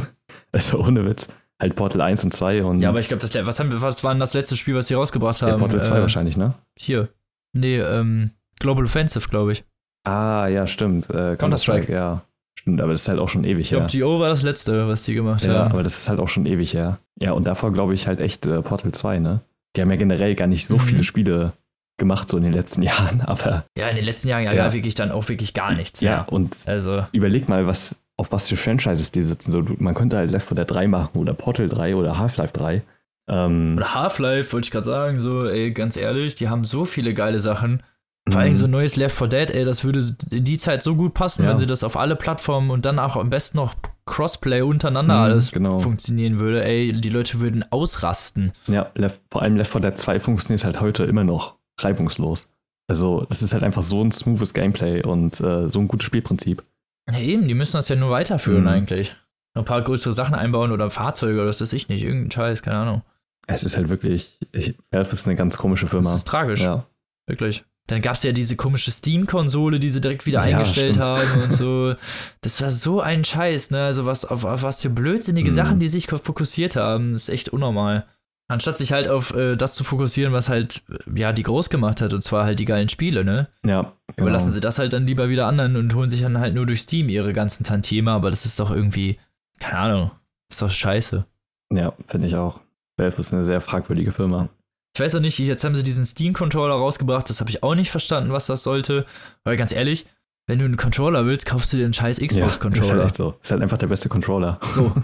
also 0.52 0.78
ohne 0.80 1.04
Witz. 1.04 1.28
Halt 1.60 1.76
Portal 1.76 2.00
1 2.00 2.24
und 2.24 2.32
2 2.32 2.64
und. 2.64 2.80
Ja, 2.80 2.88
aber 2.88 3.00
ich 3.00 3.08
glaube, 3.08 3.20
das 3.20 3.34
was, 3.34 3.60
was 3.82 4.02
war 4.02 4.14
denn 4.14 4.20
das 4.20 4.32
letzte 4.32 4.56
Spiel, 4.56 4.74
was 4.74 4.86
sie 4.86 4.94
rausgebracht 4.94 5.42
haben? 5.42 5.50
Ja, 5.50 5.58
Portal 5.58 5.82
2 5.82 5.96
äh, 5.96 6.00
wahrscheinlich, 6.00 6.36
ne? 6.38 6.54
Hier. 6.78 7.10
Nee, 7.52 7.78
ähm, 7.78 8.30
Global 8.58 8.84
Offensive, 8.84 9.28
glaube 9.28 9.52
ich. 9.52 9.64
Ah, 10.04 10.46
ja, 10.46 10.66
stimmt. 10.66 11.10
Äh, 11.10 11.36
Counter-Strike, 11.36 11.92
ja. 11.92 12.22
Stimmt, 12.58 12.80
aber 12.80 12.92
das 12.92 13.02
ist 13.02 13.08
halt 13.08 13.18
auch 13.18 13.28
schon 13.28 13.44
ewig 13.44 13.70
her. 13.70 13.84
Ich 13.86 13.92
glaube, 13.92 14.12
GO 14.12 14.20
war 14.20 14.28
das 14.30 14.42
letzte, 14.42 14.88
was 14.88 15.02
die 15.02 15.14
gemacht 15.14 15.44
ja, 15.44 15.50
haben. 15.50 15.68
Ja, 15.68 15.72
aber 15.74 15.82
das 15.82 15.98
ist 15.98 16.08
halt 16.08 16.20
auch 16.20 16.28
schon 16.28 16.46
ewig 16.46 16.72
her. 16.72 16.98
Ja, 17.18 17.32
und 17.32 17.46
davor 17.46 17.72
glaube 17.72 17.92
ich 17.92 18.06
halt 18.06 18.20
echt 18.20 18.46
äh, 18.46 18.62
Portal 18.62 18.92
2, 18.92 19.18
ne? 19.18 19.40
Die 19.76 19.82
haben 19.82 19.90
ja 19.90 19.96
generell 19.96 20.34
gar 20.34 20.46
nicht 20.46 20.66
so 20.66 20.76
mhm. 20.76 20.80
viele 20.80 21.04
Spiele 21.04 21.52
gemacht, 21.98 22.28
so 22.28 22.36
in 22.36 22.42
den 22.42 22.52
letzten 22.52 22.82
Jahren, 22.90 23.20
aber. 23.20 23.64
Ja, 23.76 23.88
in 23.88 23.96
den 23.96 24.04
letzten 24.04 24.28
Jahren 24.28 24.42
ja, 24.44 24.52
ja. 24.52 24.72
wirklich 24.72 24.94
dann 24.94 25.12
auch 25.12 25.28
wirklich 25.28 25.54
gar 25.54 25.72
nichts. 25.74 26.00
Ja, 26.00 26.10
mehr. 26.10 26.32
und 26.32 26.56
also. 26.66 27.04
überleg 27.12 27.48
mal, 27.48 27.66
was, 27.66 27.94
auf 28.16 28.32
was 28.32 28.48
für 28.48 28.56
Franchises 28.56 29.12
die 29.12 29.22
sitzen. 29.22 29.52
So, 29.52 29.64
man 29.78 29.94
könnte 29.94 30.16
halt 30.16 30.30
Left 30.30 30.48
4 30.48 30.56
Dead 30.56 30.70
3 30.70 30.88
machen 30.88 31.18
oder 31.18 31.34
Portal 31.34 31.68
3 31.68 31.94
oder 31.94 32.18
Half-Life 32.18 32.52
3. 32.52 32.82
Ähm, 33.28 33.74
Oder 33.76 33.94
Half-Life, 33.94 34.52
wollte 34.52 34.66
ich 34.66 34.70
gerade 34.72 34.86
sagen, 34.86 35.20
so, 35.20 35.46
ey, 35.46 35.70
ganz 35.70 35.96
ehrlich, 35.96 36.34
die 36.34 36.48
haben 36.48 36.64
so 36.64 36.84
viele 36.84 37.14
geile 37.14 37.38
Sachen. 37.38 37.82
Vor 38.28 38.40
allem 38.40 38.54
so 38.54 38.66
ein 38.66 38.70
neues 38.70 38.96
Left 38.96 39.16
4 39.16 39.28
Dead, 39.28 39.50
ey, 39.50 39.64
das 39.64 39.84
würde 39.84 40.04
in 40.30 40.44
die 40.44 40.58
Zeit 40.58 40.82
so 40.82 40.96
gut 40.96 41.14
passen, 41.14 41.44
Ja. 41.44 41.50
wenn 41.50 41.58
sie 41.58 41.66
das 41.66 41.84
auf 41.84 41.96
alle 41.96 42.16
Plattformen 42.16 42.70
und 42.70 42.84
dann 42.84 42.98
auch 42.98 43.16
am 43.16 43.30
besten 43.30 43.56
noch 43.58 43.74
Crossplay 44.06 44.62
untereinander 44.62 45.14
Mhm, 45.16 45.20
alles 45.22 45.52
genau. 45.52 45.78
funktionieren 45.78 46.38
würde, 46.38 46.64
ey, 46.64 46.92
die 46.92 47.08
Leute 47.10 47.40
würden 47.40 47.64
ausrasten. 47.70 48.52
Ja, 48.66 48.90
vor 49.30 49.42
allem 49.42 49.56
Left 49.56 49.72
4 49.72 49.80
Dead 49.80 49.96
2 49.96 50.20
funktioniert 50.20 50.64
halt 50.64 50.80
heute 50.80 51.04
immer 51.04 51.24
noch 51.24 51.56
reibungslos. 51.80 52.48
Also, 52.88 53.24
das 53.28 53.42
ist 53.42 53.52
halt 53.54 53.62
einfach 53.62 53.82
so 53.82 54.02
ein 54.02 54.10
smoothes 54.12 54.52
Gameplay 54.52 55.02
und 55.04 55.40
äh, 55.40 55.68
so 55.68 55.78
ein 55.78 55.86
gutes 55.88 56.06
Spielprinzip. 56.06 56.62
Ja, 57.10 57.18
eben, 57.20 57.46
die 57.46 57.54
müssen 57.54 57.76
das 57.76 57.88
ja 57.88 57.96
nur 57.96 58.10
weiterführen 58.10 58.62
Mhm. 58.62 58.68
eigentlich. 58.68 59.14
Noch 59.54 59.62
ein 59.62 59.66
paar 59.66 59.82
größere 59.82 60.12
Sachen 60.12 60.34
einbauen 60.34 60.72
oder 60.72 60.90
Fahrzeuge 60.90 61.40
oder 61.40 61.48
was 61.48 61.60
weiß 61.60 61.72
ich 61.72 61.88
nicht, 61.88 62.02
irgendein 62.02 62.30
Scheiß, 62.30 62.62
keine 62.62 62.78
Ahnung. 62.78 63.02
Es 63.46 63.64
ist 63.64 63.76
halt 63.76 63.88
wirklich, 63.88 64.38
ich, 64.52 64.76
Valve 64.90 65.10
ist 65.12 65.26
eine 65.26 65.36
ganz 65.36 65.56
komische 65.56 65.86
Firma. 65.88 66.04
Das 66.10 66.16
ist 66.16 66.26
tragisch, 66.28 66.60
ja. 66.62 66.86
wirklich. 67.26 67.64
Dann 67.90 68.02
gab 68.02 68.14
es 68.14 68.22
ja 68.22 68.30
diese 68.32 68.54
komische 68.54 68.92
Steam-Konsole, 68.92 69.80
die 69.80 69.90
sie 69.90 70.00
direkt 70.00 70.24
wieder 70.26 70.46
Ja, 70.46 70.56
eingestellt 70.58 70.94
stimmt. 70.94 71.04
haben 71.04 71.42
und 71.42 71.52
so. 71.52 71.94
Das 72.40 72.60
war 72.62 72.70
so 72.70 73.00
ein 73.00 73.24
Scheiß, 73.24 73.70
ne? 73.72 73.82
Also 73.84 74.06
was, 74.06 74.24
auf, 74.24 74.44
auf 74.44 74.62
was 74.62 74.80
für 74.82 74.90
blödsinnige 74.90 75.50
Mhm. 75.50 75.54
Sachen, 75.54 75.80
die 75.80 75.88
sich 75.88 76.06
fokussiert 76.06 76.76
haben. 76.76 77.14
Ist 77.14 77.28
echt 77.28 77.48
unnormal. 77.48 78.06
Anstatt 78.48 78.78
sich 78.78 78.92
halt 78.92 79.08
auf 79.08 79.34
äh, 79.34 79.56
das 79.56 79.74
zu 79.74 79.84
fokussieren, 79.84 80.32
was 80.32 80.48
halt, 80.48 80.82
äh, 80.88 81.18
ja, 81.20 81.32
die 81.32 81.42
groß 81.42 81.68
gemacht 81.70 82.00
hat, 82.00 82.12
und 82.12 82.22
zwar 82.22 82.44
halt 82.44 82.58
die 82.60 82.64
geilen 82.64 82.88
Spiele, 82.88 83.24
ne? 83.24 83.48
Ja, 83.64 83.82
genau. 83.82 83.92
Überlassen 84.16 84.52
sie 84.52 84.60
das 84.60 84.78
halt 84.78 84.92
dann 84.92 85.06
lieber 85.06 85.28
wieder 85.28 85.46
anderen 85.46 85.76
und 85.76 85.94
holen 85.94 86.10
sich 86.10 86.22
dann 86.22 86.38
halt 86.38 86.54
nur 86.54 86.66
durch 86.66 86.80
Steam 86.82 87.08
ihre 87.08 87.32
ganzen 87.32 87.62
Tantieme, 87.64 88.10
aber 88.12 88.30
das 88.30 88.46
ist 88.46 88.58
doch 88.58 88.70
irgendwie, 88.70 89.18
keine 89.60 89.78
Ahnung, 89.78 90.10
ist 90.50 90.62
doch 90.62 90.70
scheiße. 90.70 91.24
Ja, 91.72 91.92
finde 92.08 92.26
ich 92.26 92.34
auch. 92.36 92.60
Valve 92.96 93.20
ist 93.20 93.32
eine 93.32 93.44
sehr 93.44 93.60
fragwürdige 93.60 94.12
Firma. 94.12 94.48
Ich 94.94 95.00
weiß 95.00 95.14
auch 95.14 95.20
nicht, 95.20 95.38
jetzt 95.38 95.62
haben 95.64 95.76
sie 95.76 95.82
diesen 95.84 96.04
Steam-Controller 96.04 96.74
rausgebracht, 96.74 97.30
das 97.30 97.40
habe 97.40 97.50
ich 97.50 97.62
auch 97.62 97.74
nicht 97.74 97.90
verstanden, 97.90 98.32
was 98.32 98.46
das 98.46 98.62
sollte. 98.64 99.06
Weil 99.44 99.56
ganz 99.56 99.70
ehrlich, 99.72 100.06
wenn 100.46 100.58
du 100.58 100.64
einen 100.64 100.76
Controller 100.76 101.26
willst, 101.26 101.46
kaufst 101.46 101.72
du 101.72 101.76
dir 101.76 101.84
einen 101.84 101.92
scheiß 101.92 102.18
Ja, 102.18 102.24
ist 102.26 102.34
Xbox-Controller. 102.34 102.92
halt 102.94 103.04
echt 103.04 103.16
so. 103.16 103.34
Ist 103.40 103.50
halt 103.52 103.62
einfach 103.62 103.78
der 103.78 103.86
beste 103.86 104.08
Controller. 104.08 104.58
so. 104.72 104.92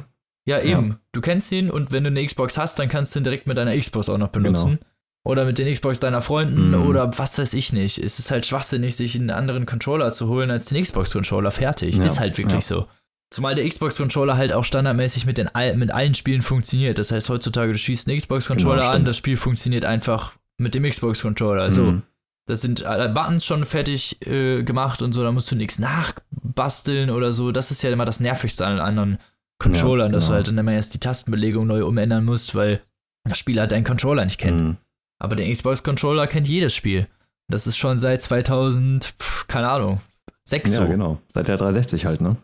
Ja, 0.48 0.58
Ja. 0.60 0.78
eben. 0.78 0.98
Du 1.10 1.20
kennst 1.20 1.50
ihn 1.50 1.70
und 1.72 1.90
wenn 1.90 2.04
du 2.04 2.08
eine 2.10 2.24
Xbox 2.24 2.56
hast, 2.56 2.78
dann 2.78 2.88
kannst 2.88 3.12
du 3.14 3.18
ihn 3.20 3.24
direkt 3.24 3.48
mit 3.48 3.58
deiner 3.58 3.76
Xbox 3.76 4.08
auch 4.08 4.16
noch 4.18 4.28
benutzen. 4.28 4.78
Oder 5.24 5.44
mit 5.44 5.58
den 5.58 5.72
Xbox 5.72 5.98
deiner 5.98 6.22
Freunden 6.22 6.68
Mhm. 6.68 6.86
oder 6.86 7.18
was 7.18 7.36
weiß 7.36 7.52
ich 7.54 7.72
nicht. 7.72 7.98
Es 7.98 8.20
ist 8.20 8.30
halt 8.30 8.46
schwachsinnig, 8.46 8.94
sich 8.94 9.16
einen 9.16 9.30
anderen 9.30 9.66
Controller 9.66 10.12
zu 10.12 10.28
holen 10.28 10.52
als 10.52 10.66
den 10.66 10.80
Xbox-Controller. 10.80 11.50
Fertig. 11.50 11.96
Ja, 11.96 12.04
Ist 12.04 12.20
halt 12.20 12.38
wirklich 12.38 12.68
ja. 12.68 12.76
so. 12.76 12.86
Zumal 13.30 13.54
der 13.56 13.68
Xbox-Controller 13.68 14.36
halt 14.36 14.52
auch 14.52 14.64
standardmäßig 14.64 15.26
mit, 15.26 15.36
den, 15.38 15.50
mit 15.76 15.90
allen 15.90 16.14
Spielen 16.14 16.42
funktioniert. 16.42 16.98
Das 16.98 17.10
heißt, 17.10 17.28
heutzutage, 17.28 17.72
du 17.72 17.78
schießt 17.78 18.08
einen 18.08 18.18
Xbox-Controller 18.18 18.82
Genau, 18.82 18.92
an, 18.92 19.04
das 19.04 19.16
Spiel 19.16 19.36
funktioniert 19.36 19.84
einfach 19.84 20.32
mit 20.58 20.74
dem 20.74 20.84
Xbox-Controller. 20.84 21.60
Also, 21.62 21.82
Mhm. 21.82 22.02
das 22.46 22.60
sind 22.60 22.84
alle 22.84 23.08
Buttons 23.08 23.44
schon 23.44 23.64
fertig 23.66 24.24
äh, 24.26 24.62
gemacht 24.62 25.02
und 25.02 25.12
so, 25.12 25.22
da 25.24 25.32
musst 25.32 25.50
du 25.50 25.56
nichts 25.56 25.78
nachbasteln 25.80 27.10
oder 27.10 27.32
so. 27.32 27.52
Das 27.52 27.70
ist 27.70 27.82
ja 27.82 27.90
immer 27.90 28.04
das 28.04 28.20
Nervigste 28.20 28.64
an 28.66 28.78
anderen 28.78 29.18
Controllern, 29.58 30.12
dass 30.12 30.24
du 30.24 30.28
genau. 30.28 30.36
halt 30.36 30.48
dann 30.48 30.58
immer 30.58 30.72
erst 30.72 30.94
die 30.94 31.00
Tastenbelegung 31.00 31.66
neu 31.66 31.84
umändern 31.84 32.24
musst, 32.24 32.54
weil 32.54 32.80
das 33.24 33.38
Spiel 33.38 33.58
halt 33.58 33.72
deinen 33.72 33.84
Controller 33.84 34.24
nicht 34.24 34.38
kennt. 34.38 34.60
Mhm. 34.60 34.76
Aber 35.18 35.34
der 35.34 35.50
Xbox-Controller 35.50 36.26
kennt 36.26 36.46
jedes 36.46 36.74
Spiel. 36.74 37.08
Das 37.48 37.66
ist 37.66 37.76
schon 37.76 37.98
seit 37.98 38.22
2000, 38.22 39.14
pf, 39.18 39.46
keine 39.48 39.68
Ahnung, 39.68 40.00
6 40.44 40.72
Ja, 40.74 40.84
so. 40.84 40.90
genau. 40.90 41.18
Seit 41.34 41.48
der 41.48 41.56
360 41.56 42.04
halt, 42.06 42.20
ne? 42.20 42.36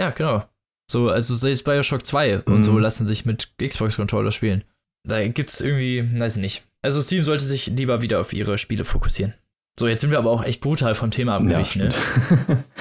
Ja, 0.00 0.10
genau. 0.10 0.44
So, 0.90 1.10
also 1.10 1.34
selbst 1.34 1.64
Bioshock 1.64 2.04
2 2.06 2.40
und 2.40 2.64
so 2.64 2.72
Mhm. 2.72 2.78
lassen 2.78 3.06
sich 3.06 3.24
mit 3.26 3.52
Xbox-Controller 3.62 4.30
spielen. 4.30 4.64
Da 5.06 5.26
gibt's 5.28 5.60
irgendwie, 5.60 6.08
weiß 6.18 6.36
ich 6.36 6.40
nicht. 6.42 6.62
Also 6.82 7.00
Steam 7.02 7.22
sollte 7.22 7.44
sich 7.44 7.66
lieber 7.66 8.00
wieder 8.02 8.18
auf 8.20 8.32
ihre 8.32 8.56
Spiele 8.58 8.84
fokussieren. 8.84 9.34
So, 9.78 9.86
jetzt 9.86 10.00
sind 10.00 10.10
wir 10.10 10.18
aber 10.18 10.30
auch 10.30 10.42
echt 10.42 10.60
brutal 10.60 10.94
vom 10.94 11.10
Thema 11.10 11.36
abgewichen, 11.36 11.82
ne? 11.84 11.92
stimmt. 11.92 12.64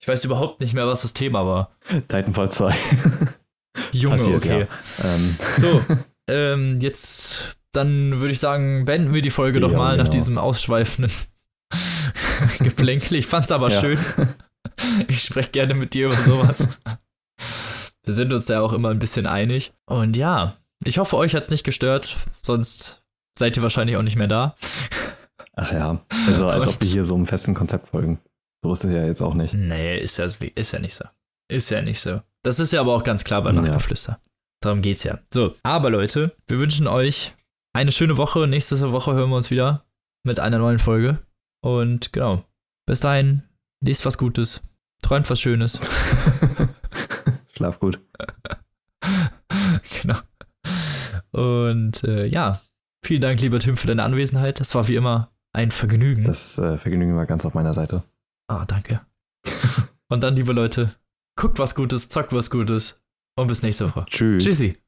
Ich 0.00 0.08
weiß 0.08 0.24
überhaupt 0.24 0.60
nicht 0.60 0.72
mehr, 0.72 0.86
was 0.86 1.02
das 1.02 1.12
Thema 1.12 1.44
war. 1.44 1.76
Titanfall 2.08 2.50
2. 2.50 2.74
Junge, 3.92 4.16
Passiert, 4.16 4.36
okay. 4.36 4.60
ja. 4.60 5.04
Ähm, 5.14 5.36
So, 5.58 5.82
ähm, 6.30 6.80
jetzt, 6.80 7.56
dann 7.72 8.18
würde 8.18 8.32
ich 8.32 8.40
sagen, 8.40 8.86
beenden 8.86 9.12
wir 9.12 9.20
die 9.20 9.28
Folge 9.30 9.60
doch 9.60 9.72
Ja, 9.72 9.76
mal 9.76 9.96
nach 9.98 10.04
genau. 10.04 10.10
diesem 10.12 10.38
ausschweifenden 10.38 11.10
Geplänkel. 12.60 13.18
Ich 13.18 13.26
fand's 13.26 13.50
aber 13.50 13.68
Ja. 13.68 13.80
schön. 13.80 13.98
Ich 15.08 15.22
spreche 15.22 15.50
gerne 15.50 15.74
mit 15.74 15.94
dir 15.94 16.06
über 16.06 16.16
sowas. 16.16 16.78
Wir 18.04 18.14
sind 18.14 18.32
uns 18.32 18.48
ja 18.48 18.60
auch 18.60 18.72
immer 18.72 18.88
ein 18.90 18.98
bisschen 18.98 19.26
einig. 19.26 19.72
Und 19.86 20.16
ja, 20.16 20.54
ich 20.84 20.98
hoffe, 20.98 21.16
euch 21.16 21.34
hat's 21.34 21.50
nicht 21.50 21.64
gestört, 21.64 22.16
sonst 22.42 23.02
seid 23.38 23.56
ihr 23.56 23.62
wahrscheinlich 23.62 23.96
auch 23.96 24.02
nicht 24.02 24.16
mehr 24.16 24.28
da. 24.28 24.54
ach 25.54 25.72
ja. 25.72 26.00
Also, 26.26 26.48
als 26.48 26.66
ob 26.66 26.80
wir 26.80 26.88
hier 26.88 27.04
so 27.04 27.14
einem 27.14 27.26
festen 27.26 27.54
Konzept 27.54 27.88
folgen. 27.88 28.18
So 28.64 28.72
ist 28.72 28.84
es 28.84 28.92
ja 28.92 29.04
jetzt 29.04 29.20
auch 29.22 29.34
nicht. 29.34 29.54
Nee, 29.54 29.98
ist 29.98 30.16
ja, 30.16 30.26
ist 30.54 30.72
ja 30.72 30.78
nicht 30.78 30.94
so. 30.94 31.04
Ist 31.50 31.70
ja 31.70 31.82
nicht 31.82 32.00
so. 32.00 32.22
Das 32.42 32.60
ist 32.60 32.72
ja 32.72 32.80
aber 32.80 32.94
auch 32.94 33.04
ganz 33.04 33.24
klar 33.24 33.42
bei 33.42 33.50
Ja. 33.52 33.60
Nachtgeflüster. 33.60 34.20
Darum 34.62 34.82
geht's 34.82 35.04
ja. 35.04 35.18
So, 35.32 35.54
aber 35.62 35.90
Leute, 35.90 36.34
wir 36.48 36.58
wünschen 36.58 36.86
euch 36.86 37.34
eine 37.72 37.92
schöne 37.92 38.16
Woche. 38.16 38.46
Nächste 38.46 38.90
Woche 38.92 39.12
hören 39.14 39.30
wir 39.30 39.36
uns 39.36 39.50
wieder 39.50 39.84
mit 40.24 40.40
einer 40.40 40.58
neuen 40.58 40.78
Folge. 40.78 41.18
Und 41.62 42.12
genau, 42.12 42.42
bis 42.86 43.00
dahin, 43.00 43.42
lest 43.80 44.04
was 44.04 44.18
Gutes, 44.18 44.60
träumt 45.02 45.28
was 45.30 45.40
Schönes. 45.40 45.80
Schlaf 47.54 47.78
gut. 47.80 48.00
genau. 50.02 50.18
Und 51.30 52.04
äh, 52.04 52.26
ja, 52.26 52.60
vielen 53.04 53.20
Dank, 53.20 53.40
lieber 53.40 53.58
Tim, 53.58 53.76
für 53.76 53.86
deine 53.86 54.04
Anwesenheit. 54.04 54.60
Das 54.60 54.74
war 54.74 54.88
wie 54.88 54.96
immer 54.96 55.30
ein 55.52 55.70
Vergnügen. 55.70 56.24
Das 56.24 56.58
äh, 56.58 56.76
Vergnügen 56.76 57.16
war 57.16 57.26
ganz 57.26 57.44
auf 57.44 57.54
meiner 57.54 57.74
Seite. 57.74 58.04
ah, 58.48 58.64
danke. 58.64 59.00
Und 60.08 60.22
dann, 60.22 60.36
liebe 60.36 60.52
Leute, 60.52 60.94
guckt 61.36 61.58
was 61.58 61.74
Gutes, 61.74 62.08
zockt 62.08 62.32
was 62.32 62.50
Gutes 62.50 63.00
und 63.36 63.46
bis 63.46 63.62
nächste 63.62 63.88
Woche. 63.88 64.06
Tschüss. 64.08 64.44
Tschüssi. 64.44 64.78